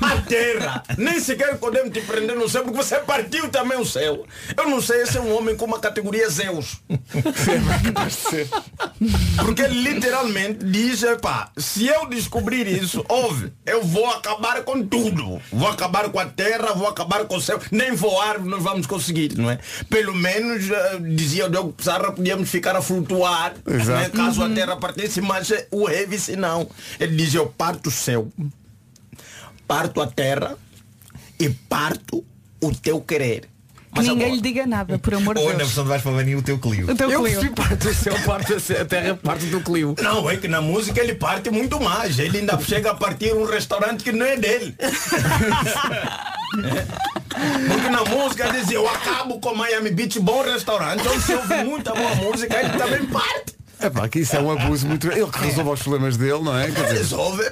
A 0.01 0.21
terra. 0.21 0.83
Nem 0.97 1.19
sequer 1.19 1.57
podemos 1.57 1.91
te 1.91 2.01
prender 2.01 2.35
no 2.35 2.47
céu 2.49 2.63
porque 2.63 2.77
você 2.77 2.97
partiu 2.99 3.49
também 3.49 3.79
o 3.79 3.85
céu. 3.85 4.25
Eu 4.55 4.69
não 4.69 4.81
sei, 4.81 5.01
esse 5.01 5.17
é 5.17 5.21
um 5.21 5.35
homem 5.35 5.55
com 5.55 5.65
uma 5.65 5.79
categoria 5.79 6.29
Zeus. 6.29 6.77
Porque 9.43 9.61
ele 9.61 9.93
literalmente 9.93 10.65
diz, 10.65 11.03
epá, 11.03 11.51
se 11.57 11.87
eu 11.87 12.07
descobrir 12.07 12.67
isso, 12.67 13.03
ouve, 13.07 13.51
eu 13.65 13.83
vou 13.83 14.05
acabar 14.07 14.63
com 14.63 14.83
tudo. 14.85 15.41
Vou 15.51 15.67
acabar 15.67 16.09
com 16.09 16.19
a 16.19 16.25
terra, 16.25 16.73
vou 16.73 16.87
acabar 16.87 17.25
com 17.25 17.37
o 17.37 17.41
céu. 17.41 17.59
Nem 17.71 17.93
voar 17.93 18.39
nós 18.39 18.63
vamos 18.63 18.87
conseguir, 18.87 19.35
não 19.37 19.49
é? 19.49 19.59
Pelo 19.89 20.13
menos, 20.15 20.69
eh, 20.69 20.97
dizia 21.15 21.45
o 21.45 21.49
Diogo 21.49 21.73
Pissarra, 21.73 22.11
podíamos 22.11 22.49
ficar 22.49 22.75
a 22.75 22.81
flutuar, 22.81 23.53
né, 23.65 24.09
caso 24.13 24.41
Uhum. 24.41 24.51
a 24.51 24.55
terra 24.55 24.75
partisse, 24.77 25.21
mas 25.21 25.49
eh, 25.51 25.67
o 25.71 25.85
Revis 25.85 26.27
não. 26.29 26.67
Ele 26.99 27.15
dizia, 27.15 27.39
eu 27.39 27.47
parto 27.47 27.87
o 27.87 27.91
céu, 27.91 28.27
parto 29.67 30.01
a 30.01 30.07
terra 30.07 30.57
e 31.39 31.49
parto 31.49 32.23
o 32.61 32.71
teu 32.73 33.01
querer. 33.01 33.49
Que 33.93 34.01
ninguém 34.01 34.35
lhe 34.35 34.41
diga 34.41 34.67
nada, 34.67 34.99
por 34.99 35.13
amor 35.13 35.35
de 35.35 35.41
Ou 35.41 35.47
na 35.51 35.57
Deus. 35.59 35.69
versão 35.69 35.83
de 35.85 35.89
Vais 35.89 36.01
para 36.01 36.11
Bani 36.11 36.35
o 36.35 36.41
teu 36.41 36.59
Clio. 36.59 36.91
O 36.91 36.95
teu 36.95 37.09
Eu 37.09 37.23
Clio. 37.23 37.53
parte 37.53 37.75
do 37.77 37.93
céu, 37.93 38.13
parte 38.25 38.53
a 38.53 38.85
terra, 38.85 39.15
parte 39.15 39.45
do 39.45 39.61
Clio. 39.61 39.95
Não, 40.01 40.29
é 40.29 40.35
que 40.35 40.49
na 40.49 40.59
música 40.59 40.99
ele 40.99 41.15
parte 41.15 41.49
muito 41.49 41.79
mais. 41.79 42.19
Ele 42.19 42.39
ainda 42.39 42.59
chega 42.59 42.91
a 42.91 42.93
partir 42.95 43.33
um 43.33 43.45
restaurante 43.45 44.03
que 44.03 44.11
não 44.11 44.25
é 44.25 44.35
dele. 44.35 44.75
Porque 47.67 47.89
na 47.89 48.03
música 48.03 48.51
diz 48.51 48.69
eu 48.69 48.87
acabo 48.87 49.39
com 49.39 49.55
Miami 49.55 49.91
Beach, 49.91 50.19
bom 50.19 50.43
restaurante. 50.43 50.99
Então 50.99 51.19
se 51.21 51.33
ouve 51.33 51.63
muita 51.63 51.93
boa 51.93 52.15
música, 52.15 52.59
ele 52.59 52.77
também 52.77 53.05
parte. 53.05 53.55
É 53.85 53.89
pá, 53.91 54.09
que 54.09 54.17
isso 54.17 54.35
é 54.35 54.41
um 54.41 54.49
abuso 54.49 54.87
muito. 54.87 55.05
Ele 55.11 55.27
que 55.27 55.37
resolve 55.37 55.69
os 55.69 55.83
problemas 55.83 56.17
dele, 56.17 56.41
não 56.41 56.57
é? 56.57 56.65
Dizer, 56.71 56.87
Resolve. 56.87 57.43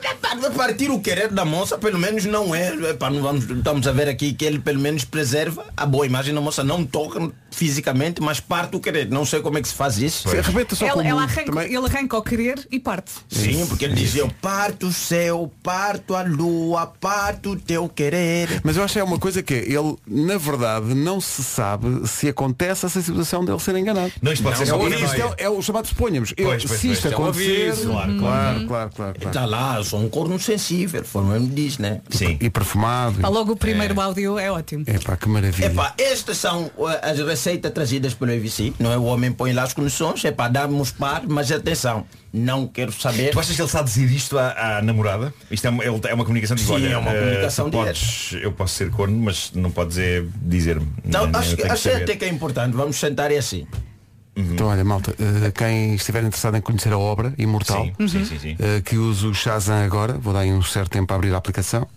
Vai 0.42 0.50
partir 0.50 0.90
o 0.90 1.00
querer 1.00 1.28
da 1.32 1.46
moça, 1.46 1.78
pelo 1.78 2.00
menos 2.00 2.26
não 2.26 2.56
é. 2.56 2.74
Epá, 2.90 3.12
não 3.12 3.22
vamos, 3.22 3.48
estamos 3.48 3.88
a 3.88 3.92
ver 3.92 4.10
aqui 4.10 4.34
que 4.34 4.44
ele 4.44 4.58
pelo 4.58 4.80
menos 4.80 5.06
preserva 5.06 5.64
a 5.78 5.86
boa 5.86 6.08
imagem 6.08 6.34
da 6.34 6.42
moça. 6.42 6.64
Não 6.64 6.84
toca 6.84 7.32
fisicamente, 7.54 8.22
mas 8.22 8.40
parte 8.40 8.76
o 8.76 8.80
querer. 8.80 9.10
Não 9.10 9.26
sei 9.26 9.42
como 9.42 9.58
é 9.58 9.62
que 9.62 9.68
se 9.68 9.74
faz 9.74 9.98
isso. 9.98 10.28
Se 10.30 10.38
arrebenta 10.38 10.76
só 10.76 10.88
com 10.90 11.00
Ele, 11.00 11.08
o 11.10 11.12
ela 11.12 11.24
arranca, 11.24 11.46
também. 11.46 11.66
ele 11.68 11.86
arranca 11.86 12.16
ao 12.18 12.24
querer 12.24 12.68
e 12.72 12.80
parte. 12.80 13.12
Sim, 13.30 13.66
porque 13.68 13.86
ele 13.86 13.94
dizia, 13.96 14.22
eu 14.22 14.30
parto 14.42 14.88
o 14.88 14.94
céu, 14.94 15.52
parto 15.62 16.16
a 16.16 16.24
lua, 16.24 16.88
parto 16.88 17.52
o 17.52 17.56
teu 17.56 17.88
querer. 17.88 18.62
Mas 18.64 18.78
eu 18.78 18.84
acho 18.84 18.94
que 18.94 19.00
é 19.00 19.04
uma 19.04 19.20
coisa 19.20 19.42
que 19.44 19.54
é, 19.54 19.58
ele, 19.60 19.96
na 20.08 20.38
verdade, 20.38 20.94
não 20.94 21.22
se 21.22 21.44
sabe 21.44 22.08
se 22.08 22.28
acontece 22.28 22.86
essa 22.86 23.02
situação 23.02 23.44
dele 23.46 23.60
ser 23.60 23.76
enganado. 23.76 24.12
Não, 24.22 24.32
isto 24.34 24.44
pode 24.44 24.58
ser 24.58 24.66
só 24.66 24.76
é, 24.76 24.80
o- 24.80 24.88
isto 24.94 25.16
é, 25.38 25.44
é 25.44 25.50
o 25.50 25.62
chamado 25.62 25.88
suponhamos. 25.88 26.34
Eu- 26.38 26.48
Pois, 26.48 26.66
pois, 26.66 26.80
se 26.80 26.88
pois, 26.88 26.98
isto 26.98 27.08
é 27.08 27.14
acontecer. 27.14 27.70
aviso, 27.72 27.88
claro, 27.90 28.18
claro, 28.18 28.20
claro, 28.20 28.68
claro, 28.68 28.90
claro, 28.96 29.14
claro. 29.20 29.28
Está 29.30 29.46
lá, 29.46 29.78
eu 29.78 29.84
sou 29.84 30.00
um 30.02 30.10
corno 30.10 30.40
sensível, 30.40 31.04
forma 31.04 31.40
me 31.40 31.48
diz, 31.48 31.78
né? 31.78 32.02
Sim. 32.10 32.38
E 32.40 32.50
perfumado. 32.50 33.22
Logo 33.30 33.54
o 33.54 33.56
primeiro 33.56 34.00
áudio 34.00 34.38
é 34.38 34.52
ótimo. 34.52 34.84
É 34.88 34.98
pá, 35.00 35.16
que 35.18 35.28
maravilha. 35.30 35.68
Epá, 35.68 35.94
estas 35.98 36.38
são 36.38 36.66
uh, 36.78 36.88
as 37.02 37.20
receitas 37.44 37.72
trazidas 37.74 38.14
pelo 38.14 38.32
EVC, 38.32 38.74
não 38.80 38.92
é? 38.92 38.98
O 38.98 39.04
homem 39.04 39.32
põe 39.32 39.52
lá 39.52 39.64
as 39.64 39.74
condições, 39.74 40.24
é 40.24 40.32
para 40.32 40.50
darmos 40.50 40.92
par, 40.92 41.24
mas 41.28 41.52
atenção, 41.52 42.06
não 42.32 42.66
quero 42.68 42.92
saber. 42.94 43.32
Tu 43.32 43.40
achas 43.40 43.54
que 43.56 43.62
ele 43.62 43.70
sabe 43.70 43.90
dizer 43.90 44.10
isto 44.10 44.40
à, 44.40 44.78
à 44.78 44.82
namorada? 44.82 45.34
Isto 45.52 45.68
é 45.68 45.70
uma, 45.70 45.84
ele- 45.84 46.00
é 46.08 46.14
uma 46.14 46.24
comunicação 46.24 46.56
de 46.56 46.64
Sim, 46.64 46.72
olha, 46.72 46.88
é 46.88 46.98
uma 46.98 47.12
comunicação 47.14 47.70
tu 47.70 47.78
podes, 47.78 48.34
Eu 48.42 48.54
posso 48.54 48.76
ser 48.76 48.90
corno, 48.92 49.18
mas 49.18 49.52
não 49.54 49.70
pode 49.70 49.90
dizer 49.90 50.26
dizer-me. 50.42 50.88
Não, 51.04 51.26
Nem- 51.28 51.36
acho, 51.36 51.56
que- 51.58 51.64
acho 51.64 51.84
saber. 51.84 52.04
até 52.04 52.16
que 52.16 52.24
é 52.24 52.30
importante, 52.30 52.74
vamos 52.76 52.96
sentar 52.96 53.30
e 53.32 53.38
assim. 53.38 53.68
Então 54.36 54.68
olha, 54.68 54.84
malta, 54.84 55.14
eh, 55.20 55.52
quem 55.52 55.94
estiver 55.94 56.24
interessado 56.24 56.56
em 56.58 56.62
conhecer 56.62 56.92
a 56.92 56.98
obra 56.98 57.34
Imortal, 57.38 57.86
Sim, 58.00 58.08
sim, 58.08 58.26
sim, 58.26 58.40
sim. 58.40 58.56
eh, 58.58 58.82
que 58.82 58.98
use 58.98 59.28
o 59.28 59.34
Shazam 59.34 59.84
agora, 59.84 60.14
vou 60.14 60.34
dar 60.34 60.40
aí 60.40 60.52
um 60.52 60.62
certo 60.64 60.90
tempo 60.92 61.12
a 61.14 61.16
abrir 61.18 61.34
a 61.34 61.38
aplicação 61.38 61.88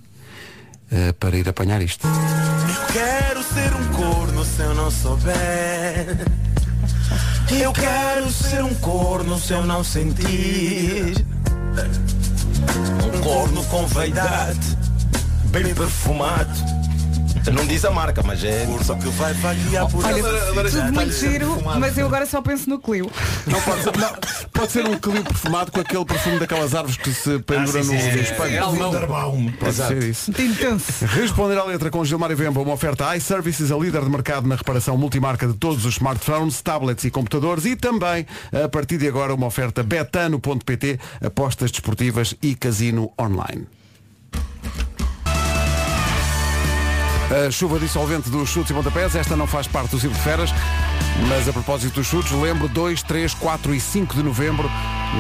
eh, 0.91 1.13
para 1.13 1.37
ir 1.37 1.49
apanhar 1.49 1.83
isto. 1.83 2.07
Quero 2.93 3.43
ser 3.43 3.75
um 3.75 3.93
corno 3.93 4.45
se 4.45 4.63
eu 4.63 4.75
não 4.75 4.91
souber. 4.91 6.17
Eu 7.51 7.73
quero 7.73 8.31
ser 8.31 8.63
um 8.63 8.75
corno 8.75 9.39
se 9.39 9.53
eu 9.53 9.65
não 9.65 9.85
sentir. 9.85 11.25
Um 13.15 13.21
corno 13.21 13.65
com 13.67 13.87
vaidade, 13.87 14.77
bem 15.47 15.75
perfumado. 15.75 16.51
Não 17.53 17.67
diz 17.67 17.85
a 17.85 17.91
marca, 17.91 18.23
mas 18.23 18.43
é. 18.45 18.67
Corno 18.67 19.03
que 19.03 19.09
vai 19.11 19.33
vaguear 19.35 19.89
por 19.89 20.05
Olha, 20.05 20.23
tudo 20.71 20.93
muito 20.93 21.13
giro, 21.13 21.63
mas 21.79 21.97
eu 21.97 22.07
agora 22.07 22.27
só 22.27 22.43
penso 22.43 22.69
no 22.69 22.79
Clio. 22.79 23.11
Não 23.47 23.61
pode 23.61 23.83
ser, 23.83 23.97
não, 23.97 24.11
pode 24.53 24.73
ser 24.73 24.85
um 24.87 24.99
clio 24.99 25.23
perfumado 25.25 25.71
com 25.71 25.81
aquele 25.81 26.05
perfume 26.05 26.39
daquelas 26.39 26.75
árvores 26.75 26.97
que 26.97 27.13
se 27.13 27.39
pendura 27.41 27.81
Ah, 27.81 27.85
sim, 27.85 27.95
no, 27.95 28.01
sim, 28.01 28.11
sim. 28.13 28.21
espelho. 28.21 28.55
É 28.55 28.59
alemão. 28.59 28.91
Wunderbaum. 28.91 29.53
Pode 29.53 29.75
ser 29.75 30.03
isso. 30.03 30.31
Intenso. 30.31 31.05
Responder 31.07 31.59
à 31.59 31.65
letra 31.65 31.91
com 31.91 32.05
Gilmar 32.05 32.31
e 32.31 32.35
Vemba, 32.35 32.61
uma 32.61 32.73
oferta 32.73 33.17
iServices, 33.17 33.71
a 33.71 33.77
líder 33.77 34.03
de 34.03 34.11
mercado 34.11 34.49
na 34.49 34.57
reparação 34.57 34.97
multimarca 34.97 35.47
de 35.47 35.55
todos 35.55 35.85
os 35.85 35.95
smartphones, 35.95 36.61
tablets 36.63 37.05
e 37.05 37.11
computadores 37.11 37.65
e 37.65 37.77
também, 37.77 38.27
a 38.53 38.69
partir 38.69 38.99
de 38.99 39.07
agora, 39.07 39.35
uma 39.35 39.47
oferta 39.47 39.83
betano.pt, 39.83 40.99
apostas 41.25 41.71
desportivas 41.71 42.35
e 42.43 42.55
casino 42.55 43.13
online. 43.21 43.67
A 47.29 47.51
chuva 47.51 47.81
dissolvente 47.81 48.31
dos 48.31 48.49
chutes 48.49 48.71
e 48.71 48.75
pontapés, 48.75 49.17
esta 49.17 49.35
não 49.35 49.49
faz 49.49 49.67
parte 49.67 49.91
do 49.91 49.99
Circo 49.99 50.15
de 50.15 50.23
Feras, 50.23 50.51
mas 51.29 51.49
a 51.49 51.53
propósito 51.53 51.95
dos 51.95 52.07
chutes, 52.07 52.31
lembro 52.31 52.69
2, 52.69 53.03
3, 53.03 53.35
4 53.35 53.75
e 53.75 53.81
5 53.81 54.15
de 54.15 54.23
novembro 54.23 54.71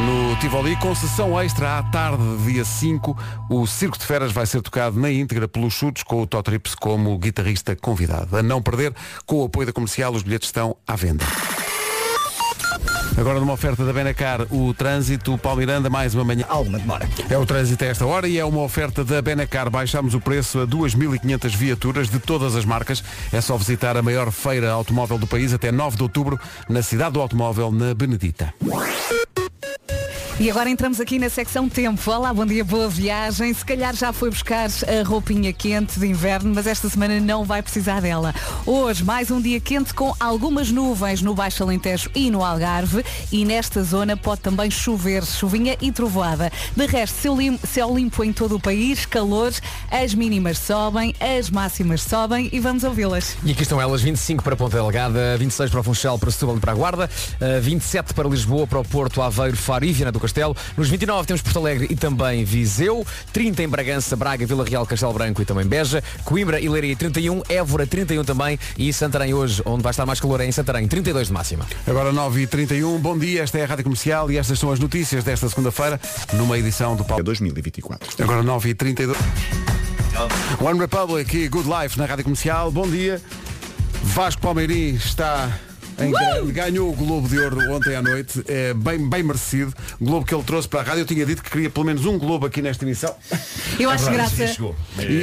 no 0.07 0.37
Tivoli, 0.37 0.77
com 0.77 0.95
sessão 0.95 1.39
extra 1.41 1.79
à 1.79 1.83
tarde, 1.83 2.23
dia 2.45 2.65
5, 2.65 3.17
o 3.51 3.67
Circo 3.67 3.99
de 3.99 4.05
Feras 4.05 4.31
vai 4.31 4.47
ser 4.47 4.63
tocado 4.63 5.01
na 5.01 5.11
íntegra 5.11 5.49
pelos 5.49 5.75
chutes 5.75 6.05
com 6.05 6.23
o 6.23 6.27
Totrips 6.29 6.77
como 6.77 7.19
guitarrista 7.19 7.75
convidado. 7.75 8.37
A 8.37 8.43
não 8.43 8.63
perder, 8.63 8.95
com 9.27 9.43
o 9.43 9.45
apoio 9.47 9.67
da 9.67 9.73
comercial, 9.73 10.13
os 10.13 10.23
bilhetes 10.23 10.49
estão 10.49 10.77
à 10.87 10.95
venda. 10.95 11.25
Agora 13.16 13.41
numa 13.41 13.55
oferta 13.55 13.84
da 13.84 13.93
Benacar, 13.93 14.47
o 14.51 14.74
trânsito, 14.74 15.39
Paulo 15.39 15.61
Miranda, 15.61 15.89
mais 15.89 16.14
uma 16.14 16.22
manhã. 16.22 16.45
Alguma 16.49 16.78
demora. 16.78 17.09
É 17.30 17.39
o 17.39 17.47
trânsito 17.47 17.82
a 17.82 17.87
esta 17.87 18.05
hora 18.05 18.28
e 18.28 18.39
é 18.39 18.45
uma 18.45 18.61
oferta 18.61 19.03
da 19.03 19.22
Benacar. 19.22 19.70
Baixamos 19.70 20.14
o 20.14 20.20
preço 20.20 20.61
a 20.61 20.66
2.500 20.66 21.57
viaturas 21.57 22.11
de 22.11 22.18
todas 22.18 22.55
as 22.55 22.64
marcas. 22.64 23.03
É 23.32 23.41
só 23.41 23.57
visitar 23.57 23.97
a 23.97 24.03
maior 24.03 24.30
feira 24.30 24.70
automóvel 24.70 25.16
do 25.16 25.26
país 25.26 25.55
até 25.55 25.72
9 25.72 25.97
de 25.97 26.03
outubro, 26.03 26.39
na 26.68 26.82
cidade 26.82 27.12
do 27.12 27.20
automóvel, 27.20 27.72
na 27.72 27.95
Benedita. 27.95 28.53
E 30.39 30.51
agora 30.51 30.68
entramos 30.68 31.01
aqui 31.01 31.18
na 31.18 31.30
secção 31.30 31.66
tempo. 31.66 32.11
Olá, 32.11 32.32
bom 32.32 32.45
dia, 32.45 32.62
boa 32.62 32.91
viagem. 32.91 33.55
Se 33.55 33.64
calhar 33.64 33.97
já 33.97 34.12
foi 34.12 34.28
buscar 34.28 34.68
a 34.68 35.03
roupinha 35.03 35.51
quente 35.51 35.99
de 35.99 36.07
inverno, 36.07 36.53
mas 36.55 36.66
esta 36.66 36.91
semana 36.91 37.18
não 37.18 37.43
vai 37.43 37.62
precisar 37.62 38.03
dela. 38.03 38.34
Hoje, 38.66 39.03
mais 39.03 39.30
um 39.30 39.41
dia 39.41 39.59
quente 39.59 39.95
com 39.95 40.14
algumas 40.20 40.70
nuvens 40.70 41.22
no 41.22 41.34
Baixo 41.34 41.62
Alentejo 41.62 42.11
e 42.14 42.30
no 42.30 42.45
Algarve. 42.45 43.03
E 43.32 43.47
nesta 43.47 43.82
zona 43.82 44.14
pode 44.14 44.43
também 44.43 44.70
chover, 44.70 45.24
chuvinha 45.24 45.74
e 45.80 45.91
trovoada. 45.91 46.53
De 46.76 46.84
resto, 46.84 47.14
céu 47.14 47.34
limpo, 47.34 47.66
céu 47.66 47.95
limpo 47.95 48.22
em 48.22 48.30
todo 48.30 48.57
o 48.57 48.61
país, 48.61 49.07
calor, 49.07 49.55
as 49.91 50.12
mínimas 50.12 50.59
sobem, 50.59 51.14
as 51.18 51.49
máximas 51.49 52.03
sobem 52.03 52.51
e 52.53 52.61
vamos 52.61 52.84
ouvi-las. 52.84 53.39
E 53.43 53.53
aqui 53.53 53.62
estão 53.62 53.80
elas, 53.80 54.03
25 54.03 54.45
para 54.45 54.55
Ponta 54.55 54.76
Delgada, 54.76 55.34
26 55.39 55.70
para 55.70 55.82
Funchal, 55.82 56.18
para 56.18 56.30
Setúbal 56.30 56.59
e 56.59 56.61
para 56.61 56.72
a 56.72 56.74
Guarda, 56.74 57.11
eh, 57.41 57.59
27 57.59 58.12
para 58.12 58.28
Lisboa, 58.28 58.66
para 58.66 58.80
o 58.80 58.84
Porto, 58.84 59.22
Aveiro, 59.22 59.57
Faro 59.57 59.87
e 59.87 59.93
Viana 59.95 60.12
do 60.12 60.26
Castelo. 60.27 60.57
Nos 60.77 60.89
29 60.89 61.27
temos 61.27 61.41
Porto 61.41 61.59
Alegre 61.59 61.87
e 61.89 61.97
também 61.97 62.45
Viseu, 62.45 63.07
30 63.33 63.62
em 63.62 63.68
Bragança, 63.68 64.16
Braga, 64.16 64.45
Vila 64.45 64.64
Real, 64.64 64.85
Castelo 64.85 65.12
Branco 65.12 65.41
e 65.41 65.45
também 65.45 65.64
Beja, 65.64 66.03
Coimbra 66.24 66.61
e 66.61 66.68
Leiria 66.68 66.97
31, 66.97 67.43
Évora 67.49 67.87
31 67.87 68.24
também 68.24 68.59
e 68.77 68.93
Santarém 68.93 69.33
hoje, 69.33 69.62
onde 69.64 69.83
vai 69.83 69.91
estar 69.91 70.05
mais 70.05 70.20
calor 70.20 70.41
é 70.41 70.47
em 70.47 70.53
Santarém, 70.53 70.87
32 70.89 71.29
de 71.29 71.33
máxima. 71.33 71.66
Agora 71.87 72.12
9h31, 72.12 72.99
bom 72.99 73.16
dia, 73.16 73.43
esta 73.43 73.59
é 73.59 73.64
a 73.64 73.66
Rádio 73.66 73.85
Comercial 73.85 74.31
e 74.31 74.37
estas 74.37 74.59
são 74.59 74.70
as 74.70 74.79
notícias 74.79 75.24
desta 75.24 75.49
segunda-feira, 75.49 76.01
numa 76.35 76.59
edição 76.59 76.97
do 76.97 77.05
Paulo. 77.05 77.22
2024. 77.22 78.22
Agora 78.22 78.43
9h32. 78.43 79.16
One 80.61 80.79
Republic 80.81 81.37
e 81.37 81.49
Good 81.49 81.68
Life 81.68 81.99
na 81.99 82.07
Rádio 82.07 82.24
Comercial. 82.24 82.70
Bom 82.70 82.89
dia. 82.89 83.20
Vasco 84.03 84.41
Palmeirim 84.41 84.95
está 84.95 85.51
em 85.99 86.11
grande. 86.11 86.53
Ganhou 86.53 86.91
o 86.91 86.93
Globo 86.95 87.29
de 87.29 87.39
Ouro 87.39 87.73
ontem 87.73 87.95
à 87.95 88.03
noite. 88.03 88.43
É 88.47 88.75
bem, 88.75 89.09
bem 89.09 89.23
merecido. 89.23 89.73
Globo 90.01 90.27
que 90.27 90.35
ele 90.35 90.45
trouxe 90.45 90.69
para 90.69 90.81
a 90.81 90.83
rádio. 90.83 91.01
Eu 91.03 91.07
tinha 91.07 91.25
dito 91.27 91.43
que 91.43 91.51
queria 91.51 91.71
pelo 91.71 91.87
menos 91.87 92.05
um 92.05 92.19
Globo 92.19 92.47
aqui 92.47 92.61
nesta 92.63 92.85
emissão. 92.85 93.15
Eu 93.79 93.91
acho 93.91 94.05
verdade, 94.05 94.35
graça. 94.37 94.57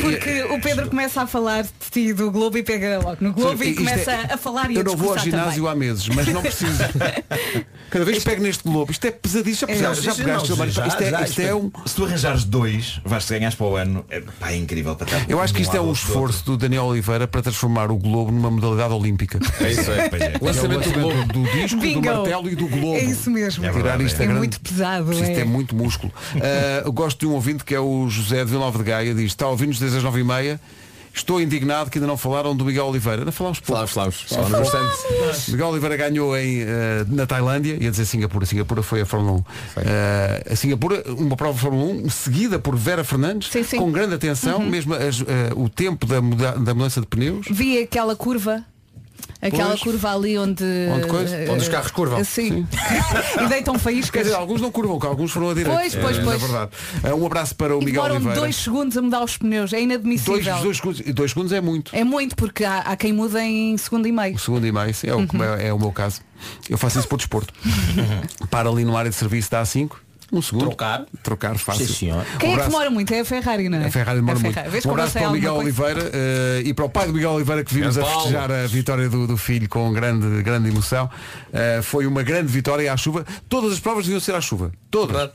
Porque 0.02 0.44
o 0.44 0.60
Pedro 0.62 0.90
começa 0.90 1.22
a 1.22 1.28
falar 1.28 1.64
de 1.64 1.70
ti 1.92 2.14
do 2.14 2.32
Globo 2.32 2.58
e 2.58 2.64
pega 2.64 3.00
logo 3.00 3.18
no 3.22 3.34
Globo 3.34 3.58
Sim, 3.58 3.64
e 3.66 3.70
isto 3.72 3.78
começa 3.84 4.12
é- 4.12 4.34
a 4.34 4.38
falar 4.38 4.72
e 4.72 4.76
Eu 4.76 4.82
a 4.82 4.84
não 4.84 4.96
vou 4.96 5.12
ao 5.12 5.18
ginásio 5.18 5.64
também. 5.64 5.72
há 5.72 5.76
meses, 5.76 6.08
mas 6.10 6.28
não 6.28 6.42
preciso. 6.42 6.84
Cada 7.94 8.06
vez 8.06 8.18
que 8.18 8.26
pego 8.26 8.42
neste 8.42 8.64
Globo, 8.64 8.92
isto 8.92 9.06
é 9.06 9.12
pesadíssimo. 9.12 9.72
Já, 9.72 9.78
pegaste, 9.78 10.04
já, 10.04 10.12
isto, 10.14 11.04
é, 11.04 11.12
já, 11.12 11.22
isto 11.22 11.42
é 11.42 11.54
um. 11.54 11.72
Se 11.86 11.94
tu 11.94 12.06
arranjares 12.06 12.44
dois, 12.44 13.00
vais 13.06 13.30
ganhar 13.30 13.56
para 13.56 13.66
o 13.68 13.76
ano. 13.76 14.04
É, 14.10 14.20
pá, 14.40 14.52
é 14.52 14.58
incrível 14.58 14.96
para 14.96 15.06
estar. 15.06 15.30
Eu 15.30 15.40
acho 15.40 15.54
que 15.54 15.62
isto 15.62 15.78
é 15.78 15.80
um 15.80 15.92
esforço 15.92 16.44
do 16.44 16.58
Daniel 16.58 16.86
Oliveira 16.86 17.28
para 17.28 17.44
transformar 17.44 17.92
o 17.92 17.96
Globo 17.96 18.32
numa 18.32 18.50
modalidade 18.50 18.92
olímpica. 18.96 19.38
É 19.62 19.72
isso, 19.72 19.92
é. 19.92 20.10
Pois 20.14 20.22
é. 20.24 20.34
Lançou 20.42 20.68
lançamento 20.68 20.92
do, 20.92 21.08
lançamento 21.08 21.34
do 21.34 21.52
disco, 21.52 21.80
Bingo. 21.80 22.02
do 22.02 22.08
martelo 22.08 22.50
e 22.50 22.56
do 22.56 22.68
globo. 22.68 22.96
É 22.96 23.04
isso 23.04 23.30
mesmo. 23.30 23.72
Tirar 23.72 24.02
isto 24.02 24.16
é 24.16 24.26
grande- 24.26 24.40
muito 24.40 24.60
pesado. 24.60 25.06
Preciso 25.06 25.32
é. 25.32 25.44
muito 25.44 25.76
músculo. 25.76 26.12
Eu 26.84 26.92
gosto 26.94 27.20
de 27.20 27.28
um 27.28 27.34
ouvinte 27.34 27.64
que 27.64 27.76
é 27.76 27.80
o 27.80 28.10
José 28.10 28.44
de 28.44 28.50
Vila 28.50 28.62
Nova 28.62 28.80
de 28.80 28.86
Gaia, 28.86 29.14
diz, 29.14 29.26
está 29.26 29.46
a 29.46 29.50
ouvir-nos 29.50 29.78
desde 29.78 29.98
as 29.98 30.04
nove 30.04 30.20
e 30.20 30.24
meia. 30.24 30.60
Estou 31.16 31.40
indignado 31.40 31.90
que 31.92 31.98
ainda 32.00 32.08
não 32.08 32.18
falaram 32.18 32.56
do 32.56 32.66
Miguel 32.66 32.88
Oliveira. 32.88 33.24
Não 33.24 33.32
falámos 33.32 33.60
pouco. 33.60 33.88
Falámos, 33.88 34.22
falámos. 34.22 34.50
Falámos 34.52 34.72
bastante. 34.72 35.52
Miguel 35.52 35.68
Oliveira 35.68 35.96
ganhou 35.96 36.36
em, 36.36 36.62
eh, 36.62 37.06
na 37.08 37.26
Tailândia, 37.28 37.78
ia 37.80 37.92
dizer 37.92 38.06
Singapura, 38.06 38.46
Singapura 38.46 38.82
foi 38.82 39.02
a 39.02 39.06
Fórmula 39.06 39.38
1. 39.40 39.44
Eh, 39.78 40.44
a 40.52 40.56
Singapura, 40.56 41.04
uma 41.16 41.36
prova 41.38 41.54
de 41.54 41.60
Fórmula 41.60 41.86
1, 42.06 42.10
seguida 42.10 42.58
por 42.58 42.76
Vera 42.76 43.04
Fernandes, 43.04 43.52
com 43.78 43.92
grande 43.92 44.16
atenção, 44.16 44.60
Uhum. 44.60 44.70
mesmo 44.70 44.94
as, 44.96 45.22
eh, 45.22 45.52
o 45.56 45.70
tempo 45.70 46.06
da, 46.08 46.20
muda- 46.22 46.54
da 46.54 46.74
mudança 46.74 47.00
de 47.00 47.06
pneus. 47.08 47.46
Vi 47.50 47.78
aquela 47.78 48.16
curva. 48.16 48.64
Aquela 49.46 49.70
Pois. 49.72 49.82
curva 49.82 50.16
ali 50.16 50.38
onde. 50.38 50.64
Onde 50.96 51.08
coisa? 51.08 51.36
eh, 51.36 51.50
Onde 51.50 51.64
os 51.64 51.68
carros 51.70 51.92
curvam. 51.92 52.24
Sim. 52.24 52.66
e 53.44 53.48
deitam 53.50 53.78
faíscas. 53.78 54.12
Quer 54.12 54.24
dizer, 54.24 54.36
alguns 54.36 54.62
não 54.62 54.72
curvam, 54.72 54.98
alguns 55.04 55.32
foram 55.32 55.50
a 55.50 55.54
direita. 55.54 55.78
Pois, 55.78 55.96
pois, 55.96 56.18
Eh, 56.18 56.22
pois. 56.24 56.42
Na 56.42 56.48
verdade. 56.48 56.72
Eh, 57.04 57.14
um 57.14 57.26
abraço 57.26 57.54
para 57.56 57.76
o 57.76 57.82
E 57.82 57.86
Miguel 57.86 58.04
Oliveira. 58.04 58.40
dois 58.40 58.56
segundos 58.56 58.98
a 58.98 59.02
mudar 59.02 59.22
os 59.24 59.38
pneus. 59.38 59.74
É 59.74 59.76
Dois, 59.78 59.84
inadmissível. 59.84 60.58
dois 60.62 60.78
segundos, 60.78 61.02
e 61.06 61.12
dois 61.12 61.32
segundos 61.32 61.52
é 61.52 61.60
muito. 61.60 61.94
É 61.96 62.04
muito, 62.04 62.36
porque 62.36 62.64
há, 62.64 62.80
há 62.80 62.96
quem 62.96 63.12
muda 63.12 63.44
em 63.44 63.78
segundo 63.78 64.08
e 64.08 64.12
meio. 64.12 64.36
O 64.36 64.40
segundo 64.40 64.66
e 64.66 64.72
meio, 64.72 64.94
sim, 64.94 65.08
é, 65.08 65.14
o, 65.14 65.20
Uhum. 65.20 65.28
é, 65.60 65.68
é 65.68 65.74
o 65.74 65.80
meu 65.80 65.92
caso. 65.92 66.22
Eu 66.70 66.78
faço 66.78 67.00
isso 67.00 67.08
por 67.08 67.18
desporto. 67.18 67.54
Para 68.50 68.70
ali 68.70 68.84
no 68.86 68.96
área 68.96 69.10
de 69.10 69.16
serviço 69.16 69.52
dá 69.52 69.64
5, 69.66 70.00
um 70.34 70.42
segundo. 70.42 70.66
Trocar. 70.66 71.06
Trocar 71.22 71.58
fácil. 71.58 71.88
Sim, 71.88 71.94
senhor. 71.94 72.26
Quem 72.40 72.50
Um 72.50 72.54
é 72.54 72.58
que 72.58 72.66
demora 72.66 72.90
muito? 72.90 73.14
É 73.14 73.20
a 73.22 73.26
Ferrari, 73.26 73.70
não 73.70 73.78
é? 73.78 73.86
A 73.86 73.92
Ferrari 73.92 74.20
demora 74.20 74.38
A 74.38 74.42
muito. 74.42 74.54
Ferrari. 74.54 74.72
Vês 74.72 74.86
Um 74.86 74.92
abraço 74.92 75.14
para 75.14 75.30
o 75.30 75.32
Miguel? 75.32 75.56
Oliveira 75.56 76.12
eh, 76.14 76.62
e 76.66 76.74
para 76.74 76.86
o 76.86 76.90
pai 76.90 77.08
do 77.08 77.14
Miguel 77.14 77.32
Oliveira 77.32 77.64
que 77.64 77.74
vimos 77.74 77.98
a 77.98 78.02
Grande 78.02 78.14
Paulo. 78.16 78.32
festejar 78.32 78.52
a 78.52 78.68
vitória 78.68 79.10
do, 79.10 79.28
do 79.28 79.38
filho 79.38 79.70
com 79.70 79.92
grande, 79.94 80.42
grande 80.44 80.70
emoção. 80.70 81.10
Eh, 81.52 81.82
foi 81.84 82.06
uma 82.08 82.24
grande 82.24 82.52
vitória 82.52 82.92
à 82.92 82.98
chuva. 82.98 83.26
Todas 83.48 83.72
as 83.74 83.80
provas 83.80 84.06
deviam 84.06 84.20
ser 84.20 84.36
à 84.36 84.42
chuva. 84.42 84.72
Todas. 84.92 85.30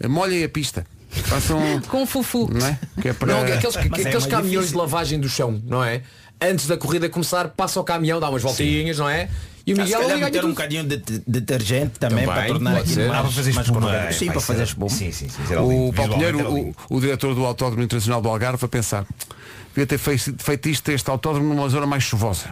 Eh, 0.00 0.08
Molhem 0.08 0.42
a 0.44 0.48
pista. 0.48 0.86
Façam. 1.10 1.58
Com 1.88 2.04
fufu. 2.06 2.50
Não 2.52 2.66
é? 2.66 2.78
Que 3.00 3.08
é 3.08 3.12
para... 3.12 3.32
Não, 3.32 3.40
aqueles, 3.42 3.62
Mas 3.64 3.76
é 3.76 3.80
aqueles 3.80 4.04
mais 4.04 4.26
caminhões 4.26 4.66
difícil. 4.66 4.72
de 4.72 4.76
lavagem 4.76 5.18
do 5.20 5.28
chão, 5.28 5.60
não 5.64 5.82
é? 5.82 6.02
Antes 6.40 6.66
da 6.66 6.76
corrida 6.76 7.08
começar, 7.08 7.48
passa 7.48 7.80
o 7.80 7.84
caminhão, 7.84 8.20
dá 8.20 8.28
umas 8.28 8.42
voltinhas, 8.42 8.98
não 8.98 9.08
é? 9.08 9.28
E 9.68 9.72
o 9.74 9.76
Se 9.76 9.82
Miguel 9.82 10.08
ganha 10.08 10.24
meter 10.24 10.44
um 10.46 10.48
bocadinho 10.48 10.84
de 10.84 10.96
de 10.96 11.22
detergente 11.26 11.98
também, 11.98 12.24
Também, 12.24 12.42
para 12.42 12.46
tornar 12.46 12.76
aquilo 12.78 13.08
mais, 13.08 13.18
Ah, 13.18 13.22
para 13.22 13.30
fazer 13.30 13.52
mais 13.52 13.66
espuma. 13.66 14.12
Sim, 14.12 14.26
para 14.26 14.40
fazer 14.40 14.62
espuma. 14.62 14.88
Sim, 14.88 15.12
sim, 15.12 15.28
sim. 15.28 15.54
O 15.56 15.92
Paulo 15.92 16.14
Pinheiro, 16.14 16.50
o, 16.50 16.74
o 16.88 17.00
diretor 17.00 17.34
do 17.34 17.44
Autódromo 17.44 17.82
Internacional 17.82 18.22
do 18.22 18.28
Algarve, 18.30 18.64
a 18.64 18.68
pensar 18.68 19.04
devia 19.68 19.86
ter 19.86 19.98
feito, 19.98 20.34
feito 20.42 20.68
isto, 20.70 20.88
este 20.88 21.10
autódromo 21.10 21.52
numa 21.54 21.68
zona 21.68 21.86
mais 21.86 22.02
chuvosa. 22.02 22.46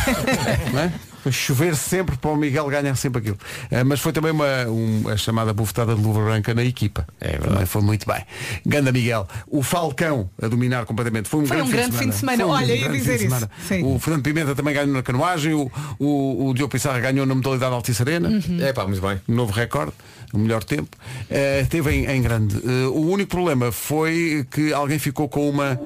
não 0.72 0.80
é? 0.80 0.92
Chover 1.30 1.74
sempre 1.76 2.16
para 2.16 2.30
o 2.30 2.36
Miguel 2.36 2.66
ganhar 2.68 2.94
sempre 2.96 3.20
aquilo. 3.20 3.38
Eh, 3.70 3.84
mas 3.84 4.00
foi 4.00 4.12
também 4.12 4.30
uma, 4.32 4.66
um- 4.68 5.08
a 5.08 5.16
chamada 5.16 5.52
bufetada 5.52 5.94
de 5.94 6.00
luva 6.02 6.24
branca 6.24 6.54
na 6.54 6.64
equipa. 6.64 7.06
É 7.20 7.38
verdade. 7.38 7.66
Foi 7.66 7.82
muito 7.82 8.06
bem. 8.06 8.22
Ganda 8.64 8.90
Miguel. 8.92 9.26
O 9.48 9.62
Falcão 9.62 10.28
a 10.40 10.48
dominar 10.48 10.84
completamente. 10.86 11.28
Foi 11.28 11.40
um 11.40 11.46
Foi 11.46 11.56
grande, 11.56 11.70
um 11.72 11.76
grande 11.76 11.96
fim 11.96 12.08
de 12.08 12.14
semana. 12.16 12.38
Foi 12.38 12.46
um 12.46 12.54
Olha, 12.54 12.74
ia 12.74 12.80
grande 12.84 12.98
dizer 12.98 13.12
fim 13.12 13.18
de 13.18 13.24
isso. 13.34 13.34
semana. 13.34 13.50
Sim. 13.68 13.82
O 13.94 13.98
Fernando 13.98 14.22
Pimenta 14.22 14.54
também 14.54 14.74
ganhou 14.74 14.92
na 14.92 15.02
canoagem. 15.02 15.54
O, 15.54 15.70
o, 15.98 16.48
o 16.48 16.54
Diogo 16.54 16.70
Pissarra 16.72 16.98
ganhou 17.00 17.26
na 17.26 17.34
modalidade 17.34 17.74
Altice 17.74 18.02
Arena. 18.02 18.30
É 18.60 18.72
pá, 18.72 18.86
muito 18.86 19.00
bem. 19.00 19.20
Novo 19.28 19.52
recorde, 19.52 19.92
o 20.32 20.38
melhor 20.38 20.62
tempo. 20.64 20.96
Eh, 21.30 21.66
teve 21.68 21.90
em, 21.92 22.06
em 22.06 22.22
grande. 22.22 22.56
Eh, 22.56 22.86
o 22.88 23.00
único 23.10 23.30
problema 23.30 23.70
foi 23.72 24.46
que 24.50 24.72
alguém 24.72 24.98
ficou 24.98 25.28
com 25.28 25.48
uma 25.48 25.78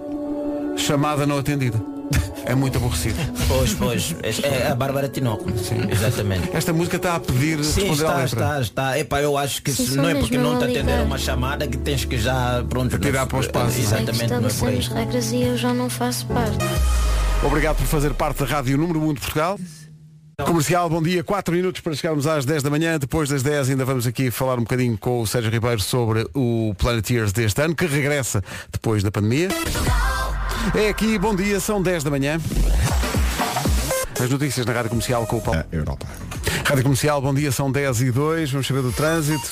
chamada 0.77 1.27
não 1.27 1.39
atendida. 1.39 1.81
É 2.45 2.55
muito 2.55 2.79
aborrecido. 2.79 3.15
Pois, 3.47 3.75
pois. 3.75 4.15
É 4.43 4.69
a 4.69 4.75
Bárbara 4.75 5.09
Tinoco. 5.09 5.45
Sim. 5.59 5.77
Exatamente. 5.91 6.51
Esta 6.53 6.73
música 6.73 6.97
está 6.97 7.15
a 7.15 7.21
pedir 7.21 7.63
Sim, 7.65 7.89
responder 7.89 7.91
à 7.91 7.93
está, 7.93 8.17
letra. 8.17 8.41
está, 8.41 8.61
está. 8.61 8.99
Epá, 8.99 9.21
eu 9.21 9.37
acho 9.39 9.63
que 9.63 9.71
se- 9.71 9.97
não 9.97 10.09
é 10.09 10.15
porque 10.17 10.37
não 10.37 10.59
te 10.59 10.65
atenderam 10.65 11.05
uma 11.05 11.19
chamada 11.19 11.67
que 11.69 11.77
tens 11.79 12.05
que 12.05 12.19
já 12.19 12.65
pronto. 12.69 12.99
Tirar 12.99 13.27
para 13.27 13.39
o 13.39 13.41
espaço. 13.41 13.79
Exatamente, 13.79 14.27
não 14.29 14.39
é 14.39 14.41
por 14.41 14.69
aí. 14.69 14.79
Estabelecemos 14.79 14.89
regras 14.89 15.33
e 15.33 15.43
eu 15.43 15.57
já 15.57 15.73
não 15.73 15.89
faço 15.89 16.27
parte. 16.27 16.57
Obrigado 17.45 17.77
por 17.77 17.87
fazer 17.87 18.13
parte 18.15 18.41
da 18.43 18.47
Rádio 18.47 18.77
Número 18.77 19.01
1 19.01 19.15
de 19.15 19.21
Portugal. 19.21 19.59
Comercial, 20.45 20.89
bom 20.89 21.03
dia. 21.03 21.23
4 21.23 21.55
minutos 21.55 21.81
para 21.83 21.95
chegarmos 21.95 22.27
às 22.27 22.45
10 22.47 22.63
da 22.63 22.71
manhã. 22.71 22.99
Depois 22.99 23.29
das 23.29 23.43
10 23.43 23.71
ainda 23.71 23.85
vamos 23.85 24.07
aqui 24.07 24.31
falar 24.31 24.55
um 24.55 24.63
bocadinho 24.63 24.97
com 24.99 25.21
o 25.21 25.27
Sérgio 25.27 25.51
Ribeiro 25.51 25.81
sobre 25.81 26.27
o 26.35 26.75
Planeteers 26.79 27.31
deste 27.33 27.61
ano, 27.63 27.75
que 27.77 27.87
regressa 27.87 28.43
depois 28.73 29.03
da 29.03 29.11
pandemia. 29.11 29.49
É 30.75 30.89
aqui, 30.89 31.19
bom 31.19 31.35
dia, 31.35 31.59
são 31.61 31.83
10 31.83 32.05
da 32.05 32.11
manhã. 32.11 32.39
As 34.23 34.31
notícias 34.31 34.65
na 34.67 34.73
Rádio 34.73 34.91
Comercial 34.91 35.27
com 35.27 35.39
o 35.39 35.41
Paulo. 35.41 35.65
Europa. 35.73 36.07
Rádio 36.67 36.83
Comercial, 36.85 37.21
bom 37.21 37.35
dia, 37.35 37.51
são 37.51 37.71
10 37.73 38.01
e 38.03 38.11
2. 38.11 38.51
Vamos 38.53 38.67
saber 38.67 38.83
do 38.83 38.93
trânsito. 38.93 39.51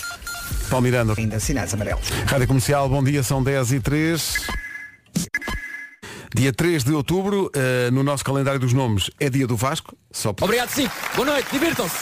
Paulo 0.70 0.82
Miranda. 0.84 1.14
Ainda 1.16 1.40
sinais 1.40 1.72
amarelos. 1.74 2.09
Rádio 2.26 2.46
Comercial, 2.46 2.88
bom 2.88 3.02
dia, 3.02 3.22
são 3.22 3.42
10 3.42 3.72
e 3.72 3.80
3. 3.80 4.34
Dia 6.36 6.52
3 6.52 6.84
de 6.84 6.92
outubro, 6.92 7.50
eh, 7.54 7.90
no 7.90 8.02
nosso 8.02 8.22
calendário 8.22 8.61
dos 8.61 8.72
nomes, 8.74 9.11
é 9.18 9.30
dia 9.30 9.46
do 9.46 9.56
Vasco. 9.56 9.96
Só 10.12 10.32
por- 10.32 10.44
Obrigado, 10.44 10.68
sim. 10.68 10.88
Boa 11.16 11.26
noite, 11.26 11.48
divirtam-se. 11.50 11.96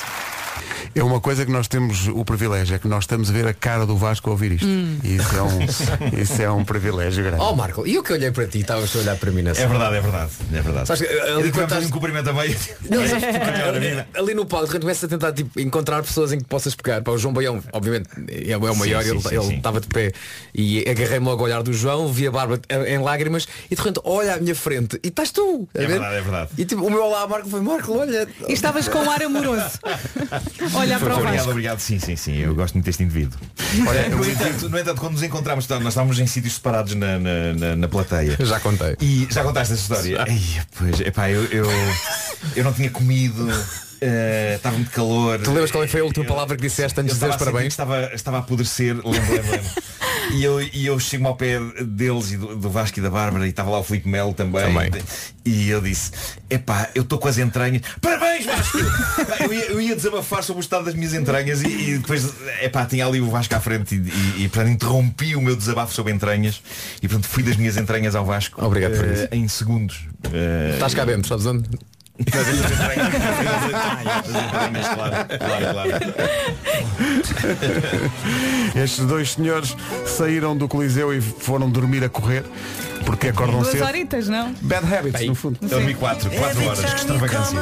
É 0.96 1.04
uma 1.04 1.20
coisa 1.20 1.44
que 1.44 1.52
nós 1.52 1.68
temos 1.68 2.08
o 2.08 2.24
privilégio, 2.24 2.74
é 2.74 2.78
que 2.78 2.88
nós 2.88 3.04
estamos 3.04 3.28
a 3.28 3.32
ver 3.32 3.46
a 3.46 3.52
cara 3.52 3.84
do 3.84 3.98
Vasco 3.98 4.30
a 4.30 4.32
ouvir 4.32 4.52
isto. 4.52 4.66
E 4.66 5.16
isso, 5.16 5.36
é 5.36 5.42
um, 5.42 5.60
isso 6.22 6.42
é 6.42 6.50
um 6.50 6.64
privilégio 6.64 7.22
grande. 7.22 7.42
Oh 7.42 7.54
Marco, 7.54 7.86
e 7.86 7.94
eu 7.96 8.02
que 8.02 8.14
olhei 8.14 8.30
para 8.30 8.46
ti, 8.46 8.60
estavas 8.60 8.96
a 8.96 8.98
olhar 9.00 9.14
para 9.16 9.30
mim 9.30 9.42
nessa. 9.42 9.60
É 9.60 9.66
verdade, 9.66 9.96
é 9.96 10.00
verdade. 10.00 10.30
É 10.54 10.60
verdade. 10.62 10.86
Sabes 10.86 11.06
que, 11.06 11.14
ali 11.20 11.52
quando 11.52 11.64
estás- 11.64 11.84
um 11.84 11.90
cumprimento 11.90 12.30
a 12.30 12.32
meio. 12.32 12.56
Não, 12.88 13.06
sabes, 13.06 13.24
ali, 13.76 14.04
ali 14.14 14.34
no 14.34 14.46
palco, 14.46 14.64
de 14.68 14.72
repente 14.72 14.82
começas 14.84 15.04
a 15.04 15.08
tentar 15.08 15.32
tipo, 15.34 15.60
encontrar 15.60 16.02
pessoas 16.02 16.32
em 16.32 16.38
que 16.38 16.44
possas 16.44 16.74
pegar. 16.74 17.02
Para 17.02 17.12
o 17.12 17.18
João 17.18 17.34
Baião, 17.34 17.62
obviamente, 17.74 18.08
é, 18.28 18.52
é 18.52 18.56
o 18.56 18.74
maior, 18.74 19.02
sim, 19.02 19.10
ele 19.10 19.20
sim, 19.20 19.34
ele 19.36 19.56
estava 19.56 19.82
de 19.82 19.88
pé 19.88 20.12
e 20.54 20.80
agarrei-me 20.88 21.26
logo 21.26 21.40
ao 21.40 21.44
olhar 21.44 21.62
do 21.62 21.74
João, 21.74 22.10
vi 22.10 22.26
a 22.26 22.30
barba 22.30 22.58
em 22.88 22.98
lágrimas 22.98 23.46
e 23.70 23.74
de 23.74 23.82
repente 23.82 24.00
olha 24.02 24.36
à 24.36 24.38
minha 24.38 24.54
frente 24.54 24.98
e 25.04 25.08
estás 25.08 25.30
tu. 25.30 25.68
É 25.74 25.80
ver? 25.80 25.88
verdade, 25.88 26.14
é 26.14 26.20
verdade. 26.22 26.50
E 26.56 26.64
tipo, 26.64 26.82
o 26.86 26.90
meu 26.90 27.02
olá 27.04 27.26
Marco 27.28 27.50
foi 27.50 27.60
Marco, 27.60 27.92
olha. 27.98 28.26
E 28.48 28.52
estavas 28.54 28.88
com 28.88 28.98
um 29.00 29.10
ar 29.10 29.22
amoroso. 29.22 29.78
Olha 30.85 30.85
para 30.98 31.08
o 31.08 31.12
Obrigado, 31.12 31.34
Vasco. 31.36 31.50
obrigado. 31.50 31.80
Sim, 31.80 31.98
sim, 31.98 32.16
sim. 32.16 32.36
Eu 32.38 32.54
gosto 32.54 32.74
muito 32.74 32.84
deste 32.86 33.02
indivíduo. 33.02 33.38
Olha, 33.86 34.08
no, 34.08 34.24
entanto, 34.28 34.68
no 34.68 34.78
entanto, 34.78 35.00
quando 35.00 35.12
nos 35.14 35.22
encontramos, 35.22 35.66
nós 35.68 35.84
estávamos 35.86 36.18
em 36.18 36.26
sítios 36.26 36.54
separados 36.54 36.94
na, 36.94 37.18
na, 37.18 37.52
na- 37.54 37.76
na 37.76 37.88
plateia. 37.88 38.36
Já 38.40 38.60
contei. 38.60 38.96
E 39.00 39.26
já 39.30 39.42
contaste 39.42 39.74
essa 39.74 39.82
história? 39.82 40.24
Ai, 40.28 40.40
pois, 40.78 41.00
epá, 41.00 41.30
eu, 41.30 41.44
eu, 41.46 41.66
eu 42.54 42.64
não 42.64 42.72
tinha 42.72 42.90
comido. 42.90 43.46
Eh, 44.00 44.54
Estava 44.56 44.76
muito 44.76 44.90
calor. 44.90 45.40
Tu 45.40 45.50
lembras 45.50 45.70
qual 45.70 45.84
é 45.84 45.88
foi 45.88 46.00
a 46.00 46.04
última 46.04 46.24
palavra 46.24 46.56
que 46.56 46.62
disseste 46.62 47.00
antes 47.00 47.16
de 47.16 47.24
Eu 47.24 47.28
dizer 47.28 47.28
os 47.28 47.34
estava 47.34 47.50
parabéns? 47.50 47.72
Estava, 47.72 48.14
estava 48.14 48.36
a 48.38 48.40
apodrecer, 48.40 48.94
lembro, 48.96 49.10
lembro, 49.10 49.50
lembro. 49.50 49.70
E 50.32 50.42
eu, 50.42 50.60
e 50.60 50.86
eu 50.86 50.98
chego 50.98 51.26
ao 51.26 51.36
pé 51.36 51.58
deles 51.84 52.32
e 52.32 52.36
do, 52.36 52.56
do 52.56 52.70
Vasco 52.70 52.98
e 52.98 53.02
da 53.02 53.10
Bárbara 53.10 53.46
e 53.46 53.50
estava 53.50 53.70
lá 53.70 53.78
o 53.78 53.84
Filipe 53.84 54.08
Melo 54.08 54.34
também. 54.34 54.62
Também. 54.62 54.90
E 55.44 55.68
eu 55.68 55.80
disse, 55.80 56.10
epá, 56.50 56.90
eu 56.94 57.02
estou 57.02 57.18
com 57.18 57.28
as 57.28 57.38
entranhas. 57.38 57.82
Parabéns, 58.00 58.44
Vasco! 58.44 58.78
eu, 59.44 59.52
ia, 59.52 59.64
eu 59.66 59.80
ia 59.80 59.94
desabafar 59.94 60.42
sobre 60.42 60.60
o 60.60 60.64
estado 60.64 60.84
das 60.86 60.94
minhas 60.94 61.14
entranhas 61.14 61.62
e, 61.62 61.68
e 61.68 61.98
depois, 61.98 62.34
epá, 62.60 62.84
tinha 62.86 63.06
ali 63.06 63.20
o 63.20 63.30
Vasco 63.30 63.54
à 63.54 63.60
frente 63.60 63.94
e, 63.94 63.98
e, 63.98 64.44
e, 64.44 64.48
portanto 64.48 64.72
interrompi 64.72 65.36
o 65.36 65.40
meu 65.40 65.54
desabafo 65.54 65.94
sobre 65.94 66.12
entranhas 66.12 66.60
e 67.00 67.08
portanto 67.08 67.28
fui 67.28 67.42
das 67.42 67.56
minhas 67.56 67.76
entranhas 67.76 68.14
ao 68.14 68.24
Vasco. 68.24 68.64
Obrigado 68.64 68.96
por 68.96 69.04
eh, 69.04 69.12
isso. 69.12 69.28
Em 69.30 69.46
segundos. 69.48 70.08
Eh, 70.32 70.72
Estás 70.74 70.94
cá 70.94 71.04
dentro, 71.04 71.28
sabes 71.28 71.46
onde? 71.46 71.68
Entranhas, 72.18 72.66
claro, 74.94 75.12
claro, 75.38 75.66
claro. 75.72 75.90
Estes 78.74 79.04
dois 79.06 79.32
senhores 79.32 79.76
saíram 80.06 80.56
do 80.56 80.66
Coliseu 80.68 81.12
e 81.14 81.20
foram 81.20 81.68
dormir 81.70 82.02
a 82.04 82.08
correr, 82.08 82.44
porque 83.04 83.28
acordam 83.28 83.60
Duas 83.60 83.72
cedo. 83.72 83.84
horitas, 83.84 84.28
não? 84.28 84.52
Bad 84.62 84.94
habits, 84.94 85.26
no 85.26 85.34
fundo. 85.34 85.58
Eu 85.62 85.68
dormi 85.68 85.94
4, 85.94 86.30
4 86.30 86.64
horas, 86.66 86.84
que 86.84 86.96
extravagância. 86.96 87.58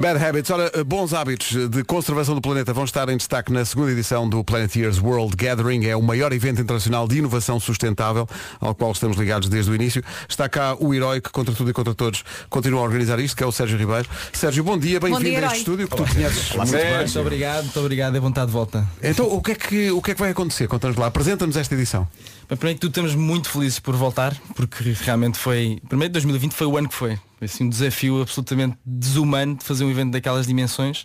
Bad 0.00 0.24
Habits, 0.24 0.48
ora, 0.48 0.72
bons 0.82 1.12
hábitos 1.12 1.68
de 1.68 1.84
conservação 1.84 2.34
do 2.34 2.40
planeta 2.40 2.72
vão 2.72 2.84
estar 2.84 3.06
em 3.10 3.18
destaque 3.18 3.52
na 3.52 3.66
segunda 3.66 3.92
edição 3.92 4.26
do 4.26 4.42
Planeteers 4.42 4.98
World 4.98 5.36
Gathering. 5.36 5.84
É 5.84 5.94
o 5.94 6.00
maior 6.00 6.32
evento 6.32 6.62
internacional 6.62 7.06
de 7.06 7.18
inovação 7.18 7.60
sustentável 7.60 8.26
ao 8.60 8.74
qual 8.74 8.92
estamos 8.92 9.18
ligados 9.18 9.50
desde 9.50 9.70
o 9.70 9.74
início. 9.74 10.02
Está 10.26 10.48
cá 10.48 10.74
o 10.80 10.94
herói 10.94 11.20
que, 11.20 11.28
contra 11.28 11.54
tudo 11.54 11.68
e 11.68 11.74
contra 11.74 11.94
todos, 11.94 12.24
continua 12.48 12.80
a 12.80 12.84
organizar 12.84 13.20
isto, 13.20 13.36
que 13.36 13.44
é 13.44 13.46
o 13.46 13.52
Sérgio 13.52 13.76
Ribeiro. 13.76 14.08
Sérgio, 14.32 14.64
bom 14.64 14.78
dia, 14.78 14.98
bem-vindo 14.98 15.44
a 15.44 15.48
este 15.48 15.58
estúdio 15.58 15.86
que 15.86 15.94
tu 15.94 16.06
conheces 16.06 16.56
muito 16.56 16.72
bem. 16.72 16.96
Muito 16.96 17.20
obrigado, 17.20 17.64
muito 17.64 17.80
obrigado, 17.80 18.16
é 18.16 18.20
vontade 18.20 18.46
de 18.46 18.52
volta. 18.54 18.88
Então, 19.02 19.26
o 19.26 19.42
que, 19.42 19.52
é 19.52 19.54
que, 19.54 19.90
o 19.90 20.00
que 20.00 20.12
é 20.12 20.14
que 20.14 20.20
vai 20.20 20.30
acontecer? 20.30 20.66
Conta-nos 20.66 20.96
lá, 20.96 21.08
apresenta-nos 21.08 21.58
esta 21.58 21.74
edição. 21.74 22.08
Bem, 22.48 22.56
primeiro 22.56 22.80
que 22.80 22.80
tudo 22.80 22.92
estamos 22.92 23.14
muito 23.14 23.50
felizes 23.50 23.78
por 23.78 23.94
voltar, 23.94 24.34
porque 24.56 24.96
realmente 25.02 25.38
foi. 25.38 25.78
Primeiro 25.90 26.10
2020 26.14 26.54
foi 26.54 26.66
o 26.66 26.78
ano 26.78 26.88
que 26.88 26.94
foi. 26.94 27.18
Foi 27.40 27.46
assim, 27.46 27.64
um 27.64 27.68
desafio 27.70 28.20
absolutamente 28.20 28.76
desumano 28.84 29.56
de 29.56 29.64
fazer 29.64 29.82
um 29.84 29.90
evento 29.90 30.10
daquelas 30.12 30.46
dimensões. 30.46 31.04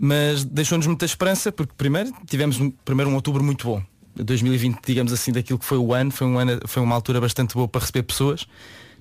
Mas 0.00 0.44
deixou-nos 0.44 0.86
muita 0.86 1.04
esperança, 1.06 1.50
porque 1.50 1.72
primeiro 1.76 2.12
tivemos 2.28 2.60
um, 2.60 2.70
primeiro 2.70 3.10
um 3.10 3.14
outubro 3.14 3.42
muito 3.42 3.66
bom. 3.66 3.82
2020, 4.14 4.78
digamos 4.86 5.12
assim, 5.12 5.32
daquilo 5.32 5.58
que 5.58 5.64
foi 5.64 5.78
o 5.78 5.94
ano, 5.94 6.10
foi, 6.10 6.26
um 6.26 6.38
ano, 6.38 6.60
foi 6.66 6.82
uma 6.82 6.94
altura 6.94 7.20
bastante 7.20 7.54
boa 7.54 7.66
para 7.66 7.80
receber 7.80 8.02
pessoas. 8.02 8.46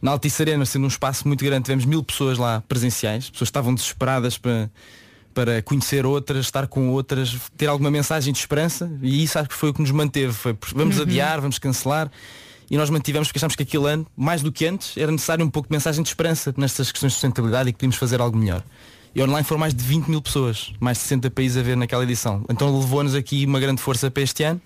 Na 0.02 0.12
Altice 0.12 0.42
Arena, 0.42 0.66
sendo 0.66 0.86
um 0.86 0.88
espaço 0.88 1.28
muito 1.28 1.44
grande, 1.44 1.66
tivemos 1.66 1.84
mil 1.86 2.02
pessoas 2.02 2.38
lá 2.38 2.64
presenciais, 2.68 3.30
pessoas 3.30 3.50
estavam 3.50 3.76
desesperadas 3.76 4.38
para, 4.38 4.72
para 5.34 5.62
conhecer 5.62 6.06
outras, 6.06 6.46
estar 6.46 6.66
com 6.68 6.90
outras, 6.90 7.36
ter 7.58 7.68
alguma 7.68 7.92
mensagem 7.92 8.32
de 8.32 8.40
esperança 8.40 8.90
e 9.02 9.22
isso 9.24 9.38
acho 9.38 9.50
que 9.50 9.56
foi 9.56 9.70
o 9.72 9.74
que 9.74 9.82
nos 9.82 9.92
manteve. 9.92 10.32
Foi, 10.34 10.58
vamos 10.74 10.96
Uhum. 10.96 11.04
adiar, 11.04 11.42
vamos 11.42 11.60
cancelar 11.60 12.10
e 12.72 12.78
nós 12.78 12.90
mantivemos 12.90 13.28
porque 13.28 13.38
achámos 13.38 13.54
que 13.54 13.64
aquele 13.64 13.86
ano, 13.86 14.08
mais 14.16 14.42
do 14.42 14.50
que 14.50 14.66
antes, 14.66 14.96
era 14.96 15.12
necessário 15.12 15.46
um 15.46 15.50
pouco 15.50 15.68
de 15.68 15.76
mensagem 15.76 16.02
de 16.02 16.08
esperança 16.08 16.54
nestas 16.56 16.90
questões 16.90 17.12
de 17.12 17.16
sustentabilidade 17.16 17.68
e 17.68 17.74
que 17.74 17.78
podíamos 17.80 17.98
fazer 17.98 18.22
algo 18.22 18.38
melhor. 18.38 18.64
E 19.14 19.22
online 19.22 19.44
foram 19.44 19.60
mais 19.60 19.74
de 19.74 19.84
20 19.84 20.08
mil 20.08 20.22
pessoas, 20.22 20.72
mais 20.80 20.98
de 20.98 21.04
60 21.04 21.30
países 21.32 21.58
a 21.58 21.62
ver 21.62 21.76
naquela 21.76 22.02
edição. 22.06 22.46
Então 22.50 22.74
levou-nos 22.80 23.14
aqui 23.14 23.46
uma 23.46 23.60
grande 23.60 23.82
força 23.82 24.10
para 24.10 24.24
este 24.24 24.44
ano. 24.44 24.62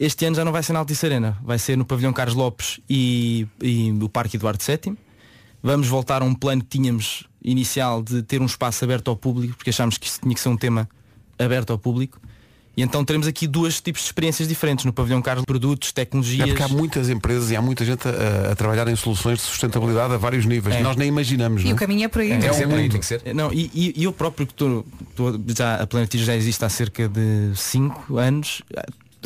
Este 0.00 0.24
ano 0.24 0.34
já 0.34 0.46
não 0.46 0.50
vai 0.50 0.62
ser 0.62 0.72
na 0.72 0.78
Altice 0.78 1.04
Arena, 1.04 1.36
vai 1.44 1.58
ser 1.58 1.76
no 1.76 1.84
Pavilhão 1.84 2.10
Carlos 2.14 2.34
Lopes 2.34 2.80
e, 2.88 3.46
e 3.60 3.92
o 4.00 4.08
Parque 4.08 4.38
Eduardo 4.38 4.64
VII. 4.64 4.96
Vamos 5.62 5.88
voltar 5.88 6.22
a 6.22 6.24
um 6.24 6.34
plano 6.34 6.62
que 6.62 6.78
tínhamos 6.78 7.28
inicial 7.44 8.02
de 8.02 8.22
ter 8.22 8.40
um 8.40 8.46
espaço 8.46 8.82
aberto 8.82 9.08
ao 9.08 9.16
público, 9.16 9.56
porque 9.56 9.68
achámos 9.68 9.98
que 9.98 10.06
isto 10.06 10.22
tinha 10.22 10.34
que 10.34 10.40
ser 10.40 10.48
um 10.48 10.56
tema 10.56 10.88
aberto 11.38 11.70
ao 11.70 11.78
público. 11.78 12.18
E 12.74 12.82
então 12.82 13.04
teremos 13.04 13.26
aqui 13.26 13.46
dois 13.46 13.80
tipos 13.82 14.00
de 14.00 14.06
experiências 14.06 14.48
diferentes 14.48 14.84
no 14.86 14.92
pavilhão 14.94 15.20
Carlos, 15.20 15.44
produtos, 15.44 15.92
tecnologias. 15.92 16.40
É 16.48 16.52
porque 16.52 16.62
há 16.62 16.68
muitas 16.68 17.10
empresas 17.10 17.50
e 17.50 17.56
há 17.56 17.60
muita 17.60 17.84
gente 17.84 18.08
a, 18.08 18.52
a 18.52 18.56
trabalhar 18.56 18.88
em 18.88 18.96
soluções 18.96 19.38
de 19.40 19.44
sustentabilidade 19.44 20.14
a 20.14 20.16
vários 20.16 20.46
níveis. 20.46 20.76
É. 20.76 20.80
Nós 20.82 20.96
nem 20.96 21.06
imaginamos. 21.08 21.62
E 21.62 21.66
não 21.66 21.72
o 21.72 21.76
caminho 21.76 22.04
é 22.04 22.08
por 22.08 22.22
aí. 22.22 22.32
É, 22.32 22.38
não 22.38 22.48
um 22.54 22.54
é? 22.58 22.66
mundo. 22.66 23.00
Não, 23.34 23.52
e, 23.52 23.70
e- 23.74 23.92
e 23.96 24.04
eu 24.04 24.12
próprio 24.12 24.46
que 24.46 24.54
estou, 24.54 24.86
já 25.54 25.76
a 25.82 25.86
Planetis 25.86 26.22
já 26.22 26.34
existe 26.34 26.64
há 26.64 26.68
cerca 26.70 27.06
de 27.08 27.52
5 27.54 28.16
anos, 28.16 28.62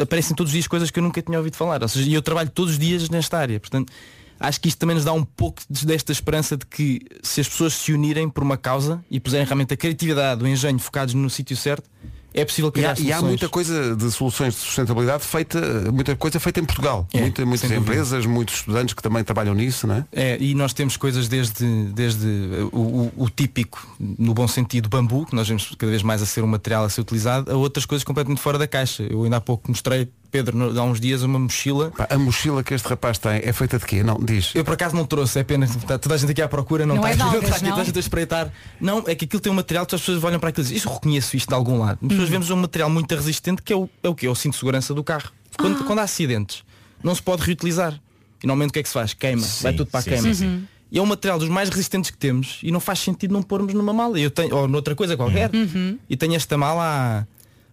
aparecem 0.00 0.34
todos 0.34 0.50
os 0.50 0.52
dias 0.54 0.66
coisas 0.66 0.90
que 0.90 0.98
eu 0.98 1.02
nunca 1.04 1.22
tinha 1.22 1.38
ouvido 1.38 1.54
falar. 1.56 1.82
Ou 1.82 1.88
seja, 1.88 2.08
e 2.10 2.14
eu 2.14 2.22
trabalho 2.22 2.50
todos 2.50 2.72
os 2.72 2.78
dias 2.80 3.08
nesta 3.08 3.38
área. 3.38 3.60
Portanto, 3.60 3.92
acho 4.40 4.60
que 4.60 4.66
isto 4.68 4.78
também 4.78 4.96
nos 4.96 5.04
dá 5.04 5.12
um 5.12 5.24
pouco 5.24 5.62
de- 5.70 5.86
desta 5.86 6.10
esperança 6.10 6.56
de 6.56 6.66
que 6.66 7.00
se 7.22 7.40
as 7.40 7.48
pessoas 7.48 7.74
se 7.74 7.92
unirem 7.92 8.28
por 8.28 8.42
uma 8.42 8.56
causa 8.56 9.04
e 9.08 9.20
puserem 9.20 9.46
realmente 9.46 9.72
a 9.72 9.76
criatividade, 9.76 10.42
o 10.42 10.48
engenho 10.48 10.80
focados 10.80 11.14
no 11.14 11.30
sítio 11.30 11.56
certo, 11.56 11.88
é 12.36 12.44
possível 12.44 12.68
E 12.68 12.72
criar 12.72 12.92
há, 12.92 13.00
e 13.00 13.12
há 13.12 13.20
muita 13.22 13.48
coisa 13.48 13.96
de 13.96 14.10
soluções 14.10 14.54
de 14.54 14.60
sustentabilidade 14.60 15.24
feita, 15.24 15.58
muita 15.92 16.14
coisa 16.14 16.38
feita 16.38 16.60
em 16.60 16.64
Portugal. 16.64 17.08
É, 17.12 17.20
Muita- 17.22 17.44
muitas 17.46 17.68
sem 17.68 17.70
dúvida. 17.78 17.92
empresas, 17.92 18.26
muitos 18.26 18.56
estudantes 18.56 18.94
que 18.94 19.02
também 19.02 19.24
trabalham 19.24 19.54
nisso, 19.54 19.86
não 19.86 19.96
é? 19.96 20.04
É, 20.12 20.36
e 20.40 20.54
nós 20.54 20.72
temos 20.72 20.96
coisas 20.96 21.26
desde, 21.28 21.64
desde 21.86 22.26
uh, 22.26 22.68
o, 22.72 22.80
o- 23.18 23.24
o 23.24 23.30
típico, 23.30 23.84
no 23.98 24.34
bom 24.34 24.46
sentido, 24.46 24.88
bambu, 24.88 25.26
que 25.26 25.34
nós 25.34 25.48
vemos 25.48 25.74
cada 25.78 25.90
vez 25.90 26.02
mais 26.02 26.22
a 26.22 26.26
ser 26.26 26.44
um 26.44 26.46
material 26.46 26.84
a 26.84 26.88
ser 26.88 27.00
utilizado, 27.00 27.50
a 27.50 27.56
outras 27.56 27.84
coisas 27.86 28.04
completamente 28.04 28.40
fora 28.40 28.58
da 28.58 28.66
caixa. 28.68 29.02
Eu 29.02 29.24
ainda 29.24 29.38
há 29.38 29.40
pouco 29.40 29.68
mostrei, 29.70 30.08
Pedro, 30.36 30.56
no- 30.56 30.78
há 30.80 30.84
uns 30.84 31.00
dias, 31.00 31.22
uma 31.22 31.38
mochila. 31.38 31.90
Pá, 31.96 32.06
a 32.10 32.18
mochila 32.18 32.62
que 32.62 32.74
este 32.74 32.86
rapaz 32.88 33.16
tem 33.18 33.40
é 33.42 33.52
feita 33.52 33.78
de 33.78 33.86
quê? 33.86 34.02
Não, 34.02 34.18
diz. 34.18 34.52
Eu 34.54 34.64
por 34.64 34.74
acaso 34.74 34.94
não 34.94 35.06
trouxe, 35.06 35.38
é 35.38 35.44
pena. 35.44 35.64
Está 35.64 35.98
toda 35.98 36.14
a 36.14 36.18
gente 36.18 36.30
aqui 36.32 36.42
à 36.42 36.48
procura, 36.48 36.84
não, 36.84 36.96
Não 36.96 37.02
está 37.06 37.12
é 37.12 37.16
de 37.16 37.22
aqui, 37.22 37.28
algas, 37.36 37.44
está 37.44 37.56
aqui 37.56 37.68
toda 37.70 37.80
a 37.82 37.84
gente 37.84 37.96
a 37.96 38.00
espreitar. 38.00 38.52
Não, 38.80 38.98
é 39.06 39.14
que 39.14 39.24
aquilo 39.24 39.40
tem 39.40 39.50
um 39.50 39.54
material 39.56 39.86
que 39.86 39.94
as 39.94 40.00
pessoas 40.00 40.22
olham 40.22 40.38
para 40.38 40.50
aquilo 40.50 40.62
e 40.62 40.68
dizem, 40.68 40.76
isso 40.78 40.88
eu 40.88 40.92
reconheço 40.94 41.36
isto 41.36 41.48
de 41.48 41.54
algum 41.54 41.78
lado. 41.78 41.98
As 42.02 42.08
pessoas 42.08 42.28
Hum. 42.28 42.32
vemos 42.32 42.50
um 42.50 42.56
material 42.56 42.90
muito 42.90 43.14
resistente 43.14 43.62
que 43.62 43.72
é 43.72 43.76
o, 43.76 43.88
é 44.02 44.08
o 44.08 44.14
quê? 44.14 44.26
É 44.26 44.30
o 44.30 44.34
cinto 44.34 44.52
de 44.52 44.58
segurança 44.58 44.92
do 44.92 45.02
carro. 45.02 45.30
Quando, 45.58 45.80
Ah. 45.80 45.84
quando 45.84 45.98
há 46.00 46.02
acidentes, 46.02 46.62
não 47.02 47.14
se 47.14 47.22
pode 47.22 47.42
reutilizar. 47.42 47.94
E 48.42 48.46
normalmente 48.46 48.70
o 48.70 48.72
que 48.74 48.78
é 48.80 48.82
que 48.82 48.88
se 48.88 48.94
faz? 48.94 49.14
Queima, 49.14 49.46
vai 49.62 49.72
tudo 49.72 49.90
para 49.90 50.00
a 50.00 50.02
sim, 50.02 50.10
queima. 50.10 50.22
sim, 50.28 50.34
sim. 50.34 50.46
Uhum. 50.46 50.62
E 50.92 50.98
é 50.98 51.02
um 51.02 51.06
material 51.06 51.38
dos 51.38 51.48
mais 51.48 51.68
resistentes 51.68 52.10
que 52.10 52.16
temos 52.18 52.58
e 52.62 52.70
não 52.70 52.78
faz 52.78 52.98
sentido 53.00 53.32
não 53.32 53.42
pormos 53.42 53.72
numa 53.74 53.92
mala. 53.92 54.20
Eu 54.20 54.30
tenho, 54.30 54.54
ou 54.54 54.68
noutra 54.68 54.94
coisa 54.94 55.16
qualquer. 55.16 55.50
Uhum. 55.54 55.98
E 56.08 56.16
tenho 56.16 56.34
esta 56.34 56.56
mala 56.58 57.26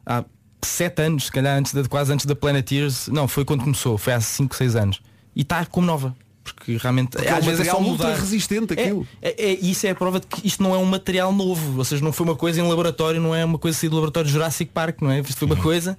há, 0.06 0.20
há 0.20 0.26
sete 0.68 1.02
anos, 1.02 1.26
se 1.26 1.32
calhar 1.32 1.58
antes 1.58 1.74
de, 1.74 1.88
quase 1.88 2.12
antes 2.14 2.26
da 2.26 2.36
Planeteers. 2.36 3.08
Não, 3.08 3.28
foi 3.28 3.44
quando 3.46 3.64
começou, 3.64 3.98
foi 3.98 4.14
há 4.14 4.22
5, 4.22 4.56
6 4.56 4.76
anos. 4.76 5.02
E 5.36 5.42
está 5.42 5.66
como 5.66 5.86
nova. 5.88 6.16
Porque 6.44 6.76
realmente 6.78 7.12
Porque 7.12 7.28
é 7.28 7.36
um 7.36 7.42
vezes 7.42 7.62
é 7.62 7.72
só 7.72 7.80
material 7.80 7.82
mudar. 7.82 8.08
ultra 8.10 8.22
resistente 8.22 8.74
É, 8.78 8.82
aquilo. 8.84 9.08
é, 9.22 9.30
é- 9.52 9.60
isso 9.62 9.88
é 9.88 9.92
a 9.92 9.96
prova 9.96 10.20
de 10.20 10.28
que 10.28 10.46
isto 10.46 10.62
não 10.62 10.76
é 10.76 10.78
um 10.78 10.84
material 10.86 11.32
novo. 11.32 11.78
Ou 11.78 11.86
seja, 11.86 12.04
não 12.04 12.12
foi 12.12 12.26
uma 12.26 12.36
coisa 12.36 12.60
em 12.60 12.68
laboratório, 12.68 13.22
não 13.22 13.34
é 13.34 13.46
uma 13.46 13.58
coisa 13.58 13.78
assim 13.78 13.88
do 13.88 13.96
laboratório 13.96 14.30
Jurassic 14.30 14.70
Park, 14.74 15.02
não 15.02 15.10
é? 15.10 15.20
Isto 15.22 15.38
foi 15.38 15.46
uma 15.46 15.56
coisa 15.56 15.98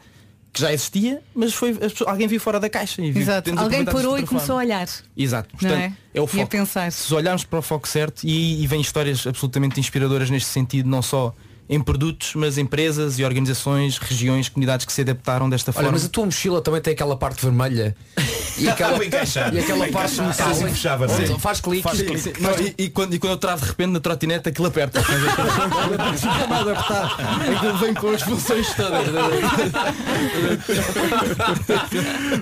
que 0.53 0.61
já 0.61 0.71
existia, 0.73 1.21
mas 1.35 1.53
foi 1.55 1.71
as 1.71 1.79
pessoas- 1.93 2.11
alguém 2.11 2.29
viu 2.29 2.39
fora 2.39 2.61
da 2.61 2.69
caixa 2.69 3.01
e 3.03 3.11
viu, 3.11 3.23
Exato. 3.23 3.59
Alguém 3.59 3.85
parou 3.87 4.17
de 4.17 4.23
e 4.23 4.27
começou 4.27 4.57
a 4.57 4.59
olhar. 4.59 4.87
Exato. 5.17 5.49
Portanto, 5.57 5.73
é? 5.81 5.93
é? 6.15 6.21
o 6.21 6.25
E 6.25 6.27
a 6.27 6.29
foco. 6.29 6.47
pensar. 6.49 6.93
Se 6.93 7.13
olharmos 7.15 7.43
para 7.45 7.59
o 7.59 7.63
foco 7.63 7.89
certo 7.89 8.23
e, 8.25 8.63
e 8.63 8.67
vem 8.67 8.81
histórias 8.83 9.27
absolutamente 9.27 9.81
inspiradoras 9.81 10.29
neste 10.31 10.51
sentido, 10.51 10.89
não 10.89 11.01
só 11.03 11.35
em 11.69 11.81
produtos, 11.81 12.35
mas 12.35 12.59
empresas 12.59 13.19
e 13.19 13.25
organizações, 13.25 13.97
regiões, 13.99 14.49
comunidades 14.49 14.85
que 14.85 14.93
se 14.93 15.01
adaptaram 15.01 15.49
desta 15.49 15.71
Olha, 15.71 15.75
forma. 15.75 15.93
mas 15.93 16.05
a 16.05 16.09
tua 16.09 16.27
mochila 16.27 16.61
também 16.61 16.81
tem 16.81 16.93
aquela 16.93 17.17
parte 17.17 17.43
vermelha 17.43 17.97
e 18.59 18.69
aquela, 18.69 19.03
e 19.03 19.59
aquela 19.59 19.89
parte 19.89 20.21
metal 20.21 20.51
Assim 20.51 20.69
fechava, 20.69 21.09
sim. 21.09 21.39
faz 21.39 21.61
clique. 21.61 21.83
Faz 21.83 22.01
clique. 22.03 22.41
Não, 22.43 22.51
e, 22.61 22.75
e 22.85 22.91
quando, 22.91 23.15
e 23.15 23.19
quando 23.19 23.33
eu 23.33 23.39
travo 23.39 23.63
de 23.63 23.69
repente 23.69 23.91
na 23.91 24.01
trotinete 24.01 24.49
aquilo 24.49 24.67
aperta. 24.69 25.03
Fica 25.03 26.47
mais 26.47 26.69
apertado. 26.69 27.15
Aquilo 27.57 27.79
vem 27.79 27.95
com 27.95 28.11
as 28.11 28.23
funções 28.23 28.67
todas. 28.75 29.09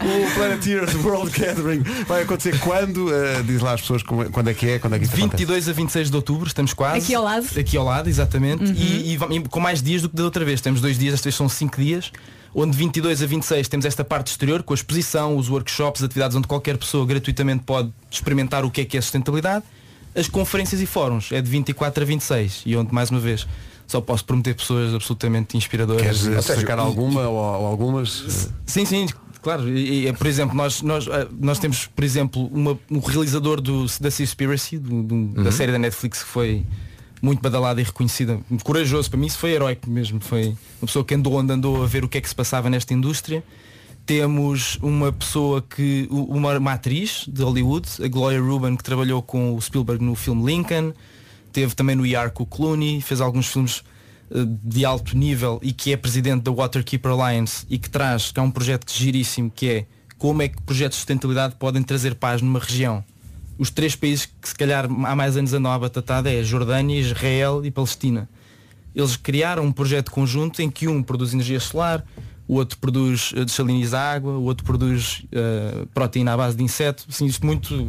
o 0.02 0.34
Planeteers 0.34 0.94
World 1.04 1.30
Gathering 1.38 1.82
vai 2.06 2.22
acontecer 2.22 2.58
quando? 2.60 3.08
Uh, 3.08 3.42
diz 3.44 3.60
lá 3.60 3.74
às 3.74 3.80
pessoas 3.80 4.02
como- 4.02 4.28
quando 4.30 4.50
é 4.50 4.54
que 4.54 4.68
é, 4.68 4.78
quando 4.78 4.94
é 4.94 4.98
que 4.98 5.04
isso 5.04 5.14
acontece. 5.14 5.36
22 5.44 5.68
a 5.68 5.72
26 5.72 6.10
de 6.10 6.16
outubro, 6.16 6.46
estamos 6.46 6.74
quase. 6.74 6.98
Aqui 6.98 7.14
ao 7.14 7.24
lado. 7.24 7.46
Aqui 7.58 7.76
ao 7.76 7.84
lado, 7.84 8.08
exatamente. 8.08 8.64
Uhum. 8.64 8.74
E, 8.76 9.11
e 9.14 9.36
e 9.36 9.40
com 9.48 9.60
mais 9.60 9.82
dias 9.82 10.02
do 10.02 10.08
que 10.08 10.16
da 10.16 10.24
outra 10.24 10.44
vez. 10.44 10.60
Temos 10.60 10.80
dois 10.80 10.98
dias, 10.98 11.14
esta 11.14 11.24
vez 11.24 11.34
são 11.34 11.48
cinco 11.48 11.80
dias. 11.80 12.10
Onde 12.54 12.76
22 12.76 13.22
a 13.22 13.26
26 13.26 13.66
temos 13.68 13.86
esta 13.86 14.04
parte 14.04 14.26
exterior 14.28 14.62
com 14.62 14.74
a 14.74 14.76
exposição, 14.76 15.36
os 15.36 15.48
workshops, 15.48 16.02
atividades 16.02 16.36
onde 16.36 16.46
qualquer 16.46 16.76
pessoa 16.76 17.06
gratuitamente 17.06 17.64
pode 17.64 17.90
experimentar 18.10 18.62
o 18.64 18.70
que 18.70 18.82
é 18.82 18.84
que 18.84 18.96
é 18.98 19.00
sustentabilidade. 19.00 19.64
As 20.14 20.28
conferências 20.28 20.80
e 20.82 20.86
fóruns 20.86 21.32
é 21.32 21.40
de 21.40 21.48
24 21.48 22.02
a 22.02 22.06
26 22.06 22.62
e 22.66 22.76
onde 22.76 22.92
mais 22.92 23.10
uma 23.10 23.20
vez 23.20 23.46
só 23.86 24.00
posso 24.02 24.24
prometer 24.26 24.54
pessoas 24.54 24.94
absolutamente 24.94 25.56
inspiradoras. 25.56 26.02
Queres 26.02 26.26
Ou 26.26 26.42
seja, 26.42 26.60
sacar 26.60 26.78
alguma 26.78 27.22
ou, 27.26 27.34
ou 27.36 27.66
algumas? 27.66 28.52
Sim, 28.66 28.84
sim, 28.84 29.06
claro. 29.40 29.66
E, 29.68 30.06
e, 30.08 30.12
por 30.12 30.26
exemplo, 30.26 30.54
nós, 30.54 30.82
nós, 30.82 31.06
eh, 31.06 31.26
nós 31.40 31.58
temos, 31.58 31.86
por 31.86 32.04
exemplo, 32.04 32.46
uma, 32.52 32.78
um 32.90 32.98
realizador 33.00 33.62
do, 33.62 33.86
da 33.98 34.10
Seaspiracy, 34.10 34.76
do, 34.78 35.02
do- 35.02 35.28
da 35.28 35.42
Uhum. 35.44 35.52
série 35.52 35.72
da 35.72 35.78
Netflix 35.78 36.22
que 36.22 36.28
foi 36.28 36.64
muito 37.22 37.40
badalada 37.40 37.80
e 37.80 37.84
reconhecida, 37.84 38.40
corajoso, 38.64 39.08
para 39.08 39.18
mim 39.18 39.26
isso 39.26 39.38
foi 39.38 39.52
heróico 39.52 39.88
mesmo, 39.88 40.20
foi 40.20 40.48
uma 40.80 40.86
pessoa 40.86 41.04
que 41.04 41.14
andou 41.14 41.34
onde 41.34 41.52
andou 41.52 41.80
a 41.82 41.86
ver 41.86 42.04
o 42.04 42.08
que 42.08 42.18
é 42.18 42.20
que 42.20 42.28
se 42.28 42.34
passava 42.34 42.68
nesta 42.68 42.92
indústria. 42.92 43.44
Temos 44.04 44.76
uma 44.82 45.12
pessoa 45.12 45.62
que, 45.62 46.08
uma, 46.10 46.58
uma 46.58 46.72
atriz 46.72 47.24
de 47.28 47.40
Hollywood, 47.40 47.88
a 48.02 48.08
Gloria 48.08 48.40
Rubin, 48.40 48.74
que 48.74 48.82
trabalhou 48.82 49.22
com 49.22 49.54
o 49.54 49.62
Spielberg 49.62 50.04
no 50.04 50.16
filme 50.16 50.44
Lincoln, 50.44 50.92
teve 51.52 51.72
também 51.76 51.94
no 51.94 52.04
ER 52.04 52.32
com 52.32 52.42
o 52.42 52.46
Clooney, 52.46 53.00
fez 53.00 53.20
alguns 53.20 53.46
filmes 53.46 53.84
eh, 54.34 54.44
de 54.64 54.84
alto 54.84 55.16
nível 55.16 55.60
e 55.62 55.72
que 55.72 55.92
é 55.92 55.96
presidente 55.96 56.42
da 56.42 56.50
Waterkeeper 56.50 57.12
Alliance 57.12 57.64
e 57.70 57.78
que 57.78 57.88
traz, 57.88 58.32
que 58.32 58.40
é 58.40 58.42
um 58.42 58.50
projeto 58.50 58.92
giríssimo, 58.92 59.48
que 59.48 59.68
é 59.68 59.86
como 60.18 60.42
é 60.42 60.48
que 60.48 60.60
projetos 60.62 60.96
de 60.96 61.00
sustentabilidade 61.00 61.54
podem 61.54 61.82
trazer 61.82 62.16
paz 62.16 62.42
numa 62.42 62.58
região. 62.58 63.04
Os 63.62 63.70
três 63.70 63.94
países 63.94 64.26
que 64.26 64.48
se 64.48 64.54
calhar 64.56 64.86
há 64.86 65.14
mais 65.14 65.36
anos 65.36 65.52
andam 65.52 65.70
à 65.70 65.78
batatada 65.78 66.28
é 66.32 66.42
Jordânia, 66.42 66.98
Israel 66.98 67.64
e 67.64 67.70
Palestina. 67.70 68.28
Eles 68.92 69.14
criaram 69.16 69.62
um 69.64 69.70
projeto 69.70 70.10
conjunto 70.10 70.60
em 70.60 70.68
que 70.68 70.88
um 70.88 71.00
produz 71.00 71.32
energia 71.32 71.60
solar, 71.60 72.04
o 72.48 72.54
outro 72.54 72.76
produz 72.78 73.32
eh, 73.36 73.44
desaliniza 73.44 74.00
água, 74.00 74.32
o 74.32 74.42
outro 74.42 74.64
produz 74.64 75.22
eh, 75.30 75.86
proteína 75.94 76.32
à 76.34 76.36
base 76.36 76.56
de 76.56 76.64
inseto, 76.64 77.04
assim, 77.08 77.24
isto 77.26 77.46
muito 77.46 77.88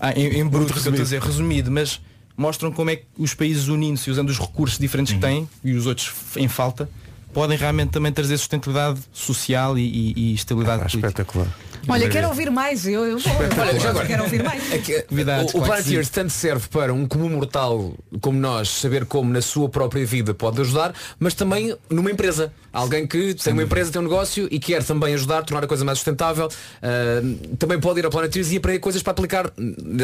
ah, 0.00 0.10
em, 0.18 0.40
em 0.40 0.44
bruto, 0.44 0.76
estou 0.76 0.92
a 0.92 0.96
dizer, 0.96 1.22
resumido, 1.22 1.70
mas 1.70 2.00
mostram 2.36 2.72
como 2.72 2.90
é 2.90 2.96
que 2.96 3.04
os 3.16 3.34
países 3.34 3.68
unindo-se 3.68 4.10
usando 4.10 4.30
os 4.30 4.38
recursos 4.40 4.80
diferentes 4.80 5.12
que 5.12 5.20
têm 5.20 5.48
e 5.62 5.74
os 5.74 5.86
outros 5.86 6.12
em 6.36 6.48
falta, 6.48 6.90
podem 7.32 7.56
realmente 7.56 7.90
também 7.90 8.10
trazer 8.10 8.36
sustentabilidade 8.36 8.98
social 9.12 9.78
e, 9.78 9.82
e- 9.82 10.12
e 10.16 10.34
estabilidade 10.34 10.80
política. 10.80 11.06
espetacular. 11.06 11.46
Olha, 11.88 12.08
quero 12.08 12.28
ouvir 12.28 12.50
mais. 12.50 12.86
Eu, 12.86 13.04
eu 13.04 13.18
vou. 13.18 13.32
Olha, 13.32 13.80
já 13.80 13.90
agora. 13.90 14.06
Quero 14.06 14.22
ouvir 14.24 14.42
mais. 14.42 14.72
É 14.72 14.78
que, 14.78 15.06
o, 15.10 15.58
o 15.58 15.62
Planeteers 15.62 16.06
sim. 16.06 16.12
tanto 16.12 16.30
serve 16.30 16.68
para 16.68 16.92
um 16.92 17.06
comum 17.06 17.30
mortal 17.30 17.94
como 18.20 18.38
nós 18.38 18.68
saber 18.68 19.06
como 19.06 19.32
na 19.32 19.40
sua 19.40 19.68
própria 19.68 20.04
vida 20.04 20.34
pode 20.34 20.60
ajudar, 20.60 20.94
mas 21.18 21.34
também 21.34 21.76
numa 21.90 22.10
empresa. 22.10 22.52
Alguém 22.70 23.06
que 23.06 23.34
tem 23.34 23.54
uma 23.54 23.62
empresa, 23.62 23.90
tem 23.90 24.00
um 24.00 24.04
negócio 24.04 24.46
e 24.50 24.58
quer 24.60 24.84
também 24.84 25.14
ajudar, 25.14 25.42
tornar 25.42 25.64
a 25.64 25.66
coisa 25.66 25.84
mais 25.84 25.98
sustentável, 25.98 26.48
ah, 26.82 27.20
também 27.58 27.80
pode 27.80 27.98
ir 27.98 28.04
ao 28.04 28.10
Planeteers 28.10 28.52
e 28.52 28.58
aprender 28.58 28.78
coisas 28.78 29.02
para 29.02 29.12
aplicar, 29.12 29.50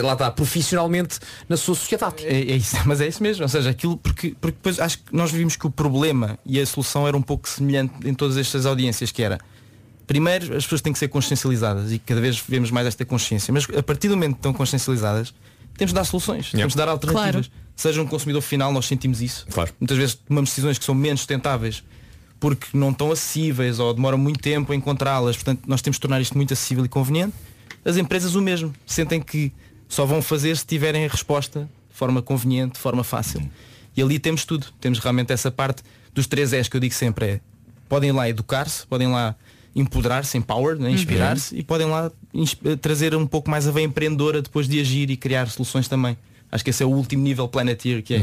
lá 0.03 0.15
está, 0.15 0.31
profissionalmente 0.31 1.19
na 1.49 1.57
sua 1.57 1.75
sociedade. 1.75 2.27
É, 2.27 2.33
é 2.33 2.57
isso, 2.57 2.77
mas 2.87 3.01
é 3.01 3.07
isso 3.07 3.23
mesmo. 3.23 3.43
Ou 3.43 3.49
seja, 3.49 3.71
aquilo 3.71 3.97
porque, 3.99 4.35
porque 4.41 4.57
depois 4.57 4.81
acho 4.81 4.99
que 4.99 5.15
nós 5.15 5.31
vimos 5.31 5.57
que 5.57 5.67
o 5.67 5.71
problema 5.71 6.39
e 6.45 6.59
a 6.59 6.67
solução 6.67 7.07
era 7.07 7.17
um 7.17 7.23
pouco 7.23 7.49
semelhante 7.49 7.95
em 8.05 8.15
todas 8.15 8.37
estas 8.39 8.65
audiências, 8.65 9.13
que 9.13 9.23
era 9.23 9.39
primeiro 10.07 10.57
as 10.57 10.65
pessoas 10.65 10.81
têm 10.81 10.93
que 10.93 10.99
ser 10.99 11.09
consciencializadas 11.09 11.93
e 11.93 11.99
cada 11.99 12.21
vez 12.21 12.43
vemos 12.47 12.71
mais 12.71 12.87
esta 12.87 13.05
consciência, 13.05 13.53
mas 13.53 13.67
a 13.77 13.83
partir 13.83 14.09
do 14.09 14.17
momento 14.17 14.33
que 14.33 14.39
estão 14.39 14.53
consciencializadas, 14.53 15.35
temos 15.77 15.91
de 15.91 15.95
dar 15.95 16.05
soluções, 16.05 16.51
temos 16.51 16.73
de 16.73 16.77
dar 16.79 16.89
alternativas. 16.89 17.51
Seja 17.77 18.01
um 18.01 18.07
consumidor 18.07 18.41
final, 18.41 18.73
nós 18.73 18.87
sentimos 18.87 19.21
isso. 19.21 19.47
Muitas 19.81 19.99
vezes 19.99 20.15
tomamos 20.15 20.51
decisões 20.51 20.79
que 20.79 20.85
são 20.85 20.95
menos 20.95 21.21
sustentáveis 21.21 21.83
porque 22.39 22.69
não 22.75 22.91
estão 22.91 23.11
acessíveis 23.11 23.79
ou 23.79 23.93
demoram 23.95 24.19
muito 24.19 24.39
tempo 24.39 24.73
a 24.73 24.77
encontrá-las. 24.77 25.35
Portanto, 25.35 25.63
nós 25.67 25.81
temos 25.81 25.97
de 25.97 26.01
tornar 26.03 26.21
isto 26.21 26.37
muito 26.37 26.53
acessível 26.53 26.85
e 26.85 26.89
conveniente. 26.89 27.35
As 27.85 27.97
empresas 27.97 28.35
o 28.35 28.43
mesmo. 28.43 28.73
Sentem 28.87 29.21
que 29.21 29.51
Só 29.89 30.05
vão 30.05 30.21
fazer 30.23 30.57
se 30.57 30.67
tiverem 30.67 31.05
a 31.05 31.09
resposta 31.09 31.69
de 31.91 31.97
forma 31.97 32.21
conveniente, 32.21 32.75
de 32.75 32.81
forma 32.81 33.03
fácil. 33.03 33.49
E 33.97 34.03
ali 34.03 34.19
temos 34.19 34.45
tudo. 34.45 34.67
Temos 34.81 34.99
realmente 34.99 35.33
essa 35.33 35.51
parte 35.51 35.83
dos 36.13 36.27
três 36.27 36.53
S 36.53 36.69
que 36.69 36.77
eu 36.77 36.81
digo 36.81 36.95
sempre 36.95 37.27
é 37.27 37.41
podem 37.89 38.13
lá 38.13 38.29
educar-se, 38.29 38.87
podem 38.87 39.09
lá 39.09 39.35
empoderar-se, 39.75 40.39
empower, 40.39 40.77
né, 40.77 40.91
inspirar-se 40.91 41.57
e 41.57 41.63
podem 41.63 41.87
lá 41.87 42.11
eh, 42.65 42.77
trazer 42.77 43.15
um 43.15 43.27
pouco 43.27 43.51
mais 43.51 43.67
a 43.67 43.73
veia 43.73 43.85
empreendedora 43.85 44.41
depois 44.41 44.69
de 44.69 44.81
agir 44.81 45.11
e 45.11 45.17
criar 45.17 45.49
soluções 45.49 45.89
também. 45.89 46.17
Acho 46.53 46.63
que 46.63 46.71
esse 46.71 46.85
é 46.85 46.87
o 46.87 46.91
último 46.91 47.23
nível 47.23 47.49
Planeteer 47.49 48.01
que 48.01 48.15
é. 48.15 48.19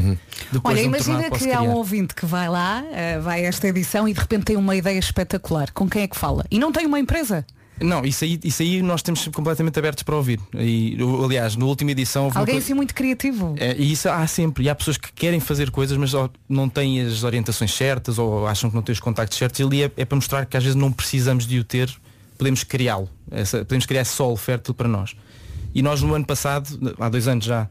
Depois 0.50 0.74
Olha, 0.74 0.82
de 0.82 0.88
me 0.88 0.96
imagina 0.96 1.30
que 1.30 1.52
há 1.52 1.60
um 1.60 1.72
ouvinte 1.72 2.14
que 2.14 2.24
vai 2.24 2.48
lá, 2.48 2.82
eh, 2.90 3.18
vai 3.18 3.44
a 3.44 3.48
esta 3.48 3.68
edição 3.68 4.08
e 4.08 4.14
de 4.14 4.20
repente 4.20 4.44
tem 4.44 4.56
uma 4.56 4.74
ideia 4.74 4.98
espetacular. 4.98 5.70
Com 5.72 5.86
quem 5.86 6.02
é 6.02 6.08
que 6.08 6.16
fala? 6.16 6.46
E 6.50 6.58
não 6.58 6.72
tem 6.72 6.86
uma 6.86 6.98
empresa. 6.98 7.44
Não, 7.82 8.04
isso 8.04 8.24
aí, 8.24 8.38
isso 8.44 8.62
aí 8.62 8.82
nós 8.82 9.02
temos 9.02 9.26
completamente 9.28 9.78
abertos 9.78 10.02
para 10.02 10.14
ouvir. 10.16 10.40
E, 10.54 10.96
aliás, 11.24 11.56
na 11.56 11.64
última 11.64 11.90
edição 11.90 12.24
houve 12.24 12.38
Alguém 12.38 12.54
coisa- 12.54 12.64
assim 12.66 12.74
muito 12.74 12.94
criativo. 12.94 13.54
É, 13.58 13.74
e 13.76 13.92
isso 13.92 14.08
há 14.08 14.26
sempre. 14.26 14.64
E 14.64 14.68
há 14.68 14.74
pessoas 14.74 14.96
que 14.96 15.12
querem 15.12 15.40
fazer 15.40 15.70
coisas, 15.70 15.96
mas 15.96 16.12
não 16.48 16.68
têm 16.68 17.00
as 17.00 17.22
orientações 17.24 17.72
certas 17.72 18.18
ou 18.18 18.46
acham 18.46 18.70
que 18.70 18.76
não 18.76 18.82
têm 18.82 18.92
os 18.92 19.00
contactos 19.00 19.36
certos. 19.38 19.60
E 19.60 19.62
ali 19.62 19.82
é, 19.84 19.90
é 19.96 20.04
para 20.04 20.16
mostrar 20.16 20.46
que 20.46 20.56
às 20.56 20.62
vezes 20.62 20.76
não 20.76 20.92
precisamos 20.92 21.46
de 21.46 21.58
o 21.58 21.64
ter, 21.64 21.92
podemos 22.38 22.64
criá-lo. 22.64 23.08
Podemos 23.66 23.86
criar 23.86 24.04
solo 24.04 24.36
fértil 24.36 24.74
para 24.74 24.88
nós. 24.88 25.14
E 25.74 25.80
nós 25.82 26.02
no 26.02 26.14
ano 26.14 26.24
passado, 26.26 26.94
há 27.00 27.08
dois 27.08 27.26
anos 27.26 27.44
já, 27.44 27.68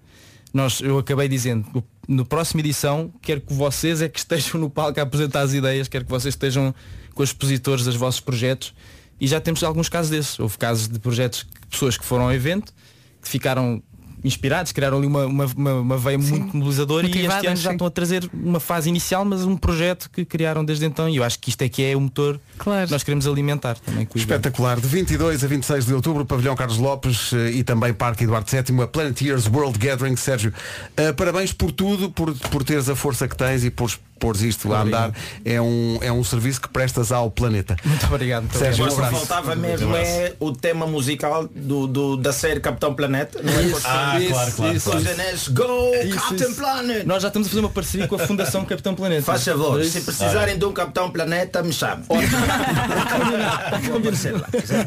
nós, 0.54 0.82
eu 0.82 0.98
acabei 0.98 1.28
dizendo, 1.28 1.84
no 2.08 2.26
próxima 2.26 2.60
edição, 2.62 3.14
quero 3.22 3.42
que 3.42 3.54
vocês 3.54 4.02
é 4.02 4.10
que 4.10 4.18
estejam 4.20 4.60
no 4.60 4.70
palco 4.70 5.00
a 5.00 5.04
apresentar 5.04 5.42
as 5.42 5.54
ideias, 5.54 5.88
quero 5.88 6.04
que 6.06 6.12
vocês 6.12 6.34
estejam 6.34 6.74
com 7.14 7.24
os 7.24 7.30
expositores 7.30 7.86
dos 7.86 7.96
vossos 7.96 8.20
projetos. 8.20 8.74
E 9.22 9.28
já 9.28 9.40
temos 9.40 9.64
alguns 9.64 9.88
casos 9.88 10.10
desses. 10.10 10.40
Houve 10.40 10.58
casos 10.58 10.88
de 10.88 10.98
projetos, 10.98 11.46
de 11.62 11.68
pessoas 11.68 11.96
que 11.96 12.04
foram 12.04 12.26
ao 12.26 12.34
evento, 12.34 12.74
que 13.22 13.30
ficaram 13.30 13.82
inspirados, 14.24 14.72
criaram 14.72 14.98
ali 14.98 15.08
uma, 15.08 15.26
uma, 15.26 15.46
uma, 15.46 15.74
uma 15.74 15.98
veia 15.98 16.18
muito 16.18 16.56
mobilizadora 16.56 17.08
e 17.08 17.10
este 17.10 17.48
ano 17.48 17.56
já 17.56 17.70
sim. 17.70 17.76
estão 17.76 17.88
a 17.88 17.90
trazer 17.90 18.30
uma 18.34 18.60
fase 18.60 18.88
inicial, 18.90 19.26
mas 19.26 19.44
um 19.44 19.58
projeto 19.58 20.10
que 20.12 20.24
criaram 20.24 20.64
desde 20.64 20.86
então 20.86 21.10
e 21.10 21.18
eu 21.18 21.24
acho 21.24 21.40
que 21.40 21.50
isto 21.50 21.62
é 21.64 21.70
que 21.70 21.84
é 21.84 21.96
o 21.96 22.02
motor 22.02 22.40
que 22.60 22.92
nós 22.92 23.04
queremos 23.04 23.26
alimentar 23.26 23.80
também. 23.80 24.08
Espetacular. 24.14 24.80
De 24.80 24.88
22 24.88 25.44
a 25.44 25.48
26 25.48 25.86
de 25.86 25.94
outubro, 25.94 26.26
Pavilhão 26.26 26.56
Carlos 26.56 26.78
Lopes 26.78 27.34
eh, 27.34 27.52
e 27.52 27.64
também 27.64 27.94
Parque 27.94 28.24
Eduardo 28.24 28.50
VII, 28.50 28.82
a 28.82 28.88
Planeteers 28.88 29.48
World 29.48 29.80
Gathering. 29.80 30.16
Sérgio, 30.16 30.54
eh, 30.96 31.12
parabéns 31.14 31.52
por 31.52 31.72
tudo, 31.72 32.12
por, 32.12 32.36
por 32.36 32.64
teres 32.64 32.90
a 32.90 32.96
força 32.96 33.28
que 33.28 33.36
tens 33.36 33.64
e 33.64 33.72
por 33.72 33.92
pôres 34.22 34.42
isto 34.42 34.72
a 34.74 34.82
andar. 34.84 35.12
É 35.44 35.60
um, 35.62 35.98
é 36.02 36.12
um 36.12 36.24
serviço 36.24 36.62
que 36.62 36.70
prestas 36.70 37.12
ao 37.12 37.30
planeta. 37.30 37.76
Muito 37.84 38.06
obrigado. 38.06 38.44
Muito 38.44 38.58
Sérgio, 38.58 38.86
um 38.86 38.94
abraço. 38.94 39.16
faltava 39.18 39.56
mesmo 39.56 39.96
é 39.96 40.34
o 40.40 40.52
tema 40.54 40.86
musical 40.88 41.48
do, 41.54 41.88
do- 41.88 42.16
da 42.18 42.32
série 42.32 42.60
Capitão 42.60 42.94
Planeta. 42.94 43.42
Não 43.44 43.52
é? 43.52 43.64
Isso, 43.64 43.82
Ah, 43.86 44.20
isso, 44.20 44.32
claro, 44.32 44.52
claro, 44.54 44.76
isso. 44.78 44.92
Anéis, 44.92 45.48
Go 45.50 45.92
Isso, 46.06 46.16
Captain 46.16 46.48
isso. 46.50 46.56
Planet! 46.56 47.06
Nós 47.06 47.22
já 47.24 47.28
estamos 47.30 47.48
a 47.48 47.50
fazer 47.50 47.60
uma 47.62 47.70
parceria 47.70 48.08
com 48.08 48.16
a 48.16 48.20
Fundação 48.20 48.64
Capitão 48.64 48.94
Planeta. 48.96 49.24
Faz 49.24 49.44
favor, 49.44 49.72
Por 49.80 49.84
se 49.86 50.02
precisarem 50.02 50.58
de 50.58 50.66
um 50.66 50.72
Capitão 50.72 51.10
Planeta, 51.10 51.64
me 51.64 51.74
chame. 51.74 52.04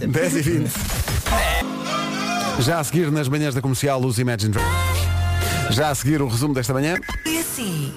10 0.08 0.36
e 0.36 0.40
20. 0.42 0.70
Já 2.60 2.78
a 2.78 2.84
seguir 2.84 3.10
nas 3.10 3.28
manhãs 3.28 3.54
da 3.54 3.60
comercial 3.60 4.00
os 4.04 4.18
Imagine 4.18 4.52
Dragons. 4.52 4.72
Já 5.70 5.90
a 5.90 5.94
seguir 5.94 6.22
o 6.22 6.28
resumo 6.28 6.54
desta 6.54 6.72
manhã. 6.72 6.96
E 7.26 7.38
assim. 7.38 7.92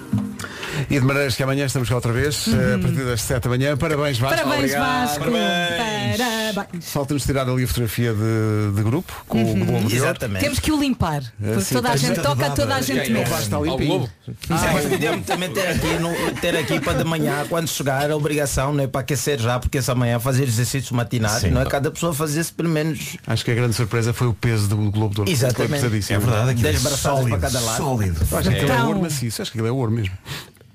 E 0.90 0.98
de 0.98 1.04
maneiras 1.04 1.36
que 1.36 1.42
amanhã 1.42 1.66
estamos 1.66 1.86
cá 1.88 1.96
outra 1.96 2.12
vez, 2.12 2.46
eh, 2.48 2.74
a 2.76 2.78
partir 2.78 3.04
das 3.04 3.20
7 3.20 3.42
da 3.44 3.50
manhã. 3.50 3.76
Parabéns, 3.76 4.18
Vasco. 4.18 4.36
Parabéns, 4.36 4.58
Obrigado. 4.72 5.06
Vasco. 5.06 5.18
Parabéns. 5.18 6.84
Falta-nos 6.92 7.24
tirar 7.24 7.46
ali 7.48 7.64
a 7.64 7.68
fotografia 7.68 8.14
de, 8.14 8.72
de 8.74 8.82
grupo 8.82 9.12
com 9.28 9.42
o 9.42 9.54
Globo 9.66 9.86
de 9.86 10.00
Ouro. 10.00 10.18
Temos 10.40 10.58
que 10.58 10.72
o 10.72 10.80
limpar. 10.80 11.22
Porque 11.38 11.60
sim, 11.60 11.74
toda 11.74 11.90
a 11.90 11.96
gente 11.96 12.20
toca, 12.20 12.50
toda 12.50 12.74
a 12.74 12.80
gente 12.80 13.12
O. 13.12 13.24
Vasco 13.24 13.36
está 13.42 13.60
limpinho. 13.60 14.08
Ah, 14.48 14.70
mas 14.72 14.86
podíamos 14.86 15.26
também 15.26 15.52
ter 15.52 15.68
aqui, 15.68 15.98
no, 16.00 16.40
ter 16.40 16.56
aqui 16.56 16.80
para 16.80 16.98
de 16.98 17.04
manhã, 17.04 17.44
quando 17.50 17.68
chegar, 17.68 18.10
a 18.10 18.16
obrigação 18.16 18.72
não 18.72 18.84
é 18.84 18.86
para 18.86 19.02
aquecer 19.02 19.38
já, 19.38 19.58
porque 19.58 19.76
essa 19.78 19.94
manhã 19.94 20.18
fazer 20.18 20.44
exercícios 20.44 20.90
matinais, 20.92 21.42
não 21.44 21.60
é? 21.60 21.66
Cada 21.66 21.90
pessoa 21.90 22.14
fazesse 22.14 22.50
pelo 22.52 22.70
menos. 22.70 23.18
Acho 23.26 23.44
que 23.44 23.50
a 23.50 23.54
grande 23.54 23.74
surpresa 23.74 24.14
foi 24.14 24.26
o 24.26 24.32
peso 24.32 24.68
do 24.68 24.76
Globo 24.90 25.14
de 25.14 25.20
Ouro. 25.20 25.30
Exatamente. 25.30 25.68
Foi 25.68 25.78
pesadíssimo. 25.80 26.16
É 26.16 26.18
verdade, 26.18 26.50
aquilo 26.52 26.66
é 26.66 26.70
Dez 26.70 26.82
braçadas 26.82 27.18
sólido, 27.18 27.38
para 27.38 27.50
cada 27.50 27.60
lado. 27.60 27.76
sólido. 27.76 28.20
Acho 28.22 28.48
que 28.48 28.54
aquilo 28.56 28.70
é 28.72 28.74
Então- 28.74 28.86
ouro 28.88 29.02
maciço. 29.02 29.42
Acho 29.42 29.52
que 29.52 29.58
aquilo 29.58 29.68
é 29.68 29.72
ouro 29.72 29.92
mesmo. 29.92 30.14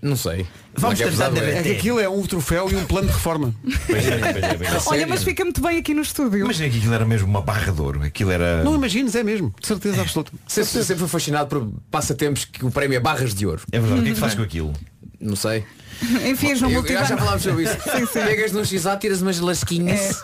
Não 0.04 0.18
sei. 0.18 0.46
Vamos 0.76 1.00
é 1.00 1.04
que 1.04 1.10
é 1.10 1.12
tentar 1.12 1.38
é? 1.42 1.60
É 1.60 1.64
que 1.64 1.72
aquilo 1.72 1.98
é 1.98 2.10
um 2.10 2.22
troféu 2.24 2.70
e 2.70 2.76
um 2.76 2.84
plano 2.84 3.08
de 3.08 3.14
reforma. 3.14 3.56
Olha, 4.88 5.08
mas 5.08 5.24
fica 5.24 5.46
muito 5.46 5.62
bem 5.62 5.78
aqui 5.78 5.94
no 5.94 6.02
estúdio. 6.02 6.46
É 6.52 6.54
que 6.54 6.78
aquilo 6.78 6.94
era 6.94 7.06
mesmo 7.06 7.26
uma 7.26 7.42
barra 7.42 7.72
de 7.72 7.82
ouro. 7.82 8.04
Aquilo 8.04 8.30
era. 8.30 8.66
Não 8.66 8.76
imagines, 8.76 9.16
é 9.16 9.24
mesmo. 9.24 9.56
De 9.58 9.66
certeza 9.66 10.02
absoluta. 10.02 10.34
Sempre, 10.46 10.84
sempre 10.84 10.98
fui 10.98 11.08
fascinado 11.08 11.48
por 11.48 11.72
passatempos 11.90 12.44
que 12.44 12.66
o 12.66 12.70
prémio 12.70 12.98
é 12.98 13.00
barras 13.00 13.34
de 13.34 13.46
ouro. 13.46 13.62
É 13.72 13.80
verdade. 13.80 14.02
O 14.02 14.04
que 14.04 14.10
é 14.10 14.14
que 14.14 14.20
faz 14.20 14.36
com 14.36 14.42
aquilo? 14.42 14.74
Não 15.22 15.38
sei. 15.38 15.64
Enfias 16.28 16.62
no 16.62 16.70
multibanco. 16.70 17.08
Já 17.08 17.18
falámos 17.18 17.44
sobre 17.44 17.64
isso. 17.64 17.78
Sim, 17.92 18.06
sim. 18.06 18.22
Pegas 18.26 18.52
num 18.52 18.64
x 18.66 18.84
tiras 19.00 19.22
umas 19.22 19.40
lasquinhas. 19.40 20.22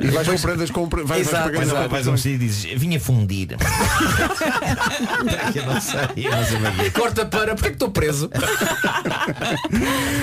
E 0.00 0.06
vais 0.10 0.28
com 0.28 0.36
prendas 0.38 0.70
com 0.70 0.88
pre- 0.88 1.02
vais, 1.02 1.26
vais 1.26 1.46
Exato, 1.46 1.56
Vais, 1.56 1.72
a- 1.74 1.88
vais 1.88 2.06
a 2.06 2.10
um 2.12 2.14
e 2.14 2.38
dizes, 2.38 2.64
vinha 2.78 3.00
fundir. 3.00 3.56
eu 5.56 5.66
não 5.66 5.80
sei, 5.80 6.28
mas 6.30 6.52
imagina. 6.52 6.90
Corta 6.92 7.26
para. 7.26 7.54
Porquê 7.56 7.70
que 7.70 7.74
estou 7.74 7.90
preso? 7.90 8.30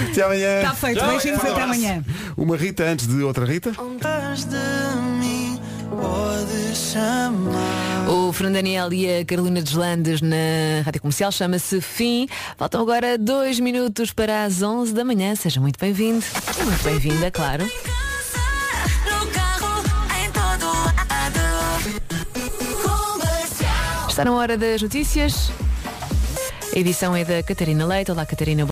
Até 0.10 0.24
amanhã. 0.24 0.60
Está 0.62 0.74
feito. 0.76 1.06
Beijinhos 1.06 1.40
até 1.44 1.62
amanhã. 1.62 2.06
Uma 2.38 2.56
Rita 2.56 2.84
antes 2.86 3.06
de 3.06 3.22
outra 3.22 3.46
Rita. 3.46 3.74
O 8.08 8.32
Fernando 8.32 8.56
Daniel 8.56 8.94
e 8.94 9.20
a 9.22 9.26
Carolina 9.26 9.62
Deslandes 9.62 10.22
na 10.22 10.36
Rádio 10.86 11.02
Comercial 11.02 11.32
chama-se 11.32 11.82
Fim. 11.82 12.28
Faltam 12.56 12.82
agora 12.82 13.18
dois 13.18 13.60
minutos 13.60 14.14
para 14.14 14.44
as 14.44 14.62
11 14.62 14.94
da 14.94 15.04
manhã. 15.04 15.36
Seja 15.36 15.60
muito 15.60 15.80
bem-vindo. 15.80 16.24
Muito 16.64 16.84
bem-vinda, 16.84 17.32
claro. 17.32 17.66
Está 24.08 24.24
na 24.24 24.32
hora 24.34 24.58
das 24.58 24.82
notícias. 24.82 25.52
A 26.74 26.80
edição 26.80 27.16
é 27.16 27.26
da 27.26 27.42
Catarina 27.42 27.86
Leite. 27.86 28.12
Olá, 28.12 28.26
Catarina. 28.26 28.64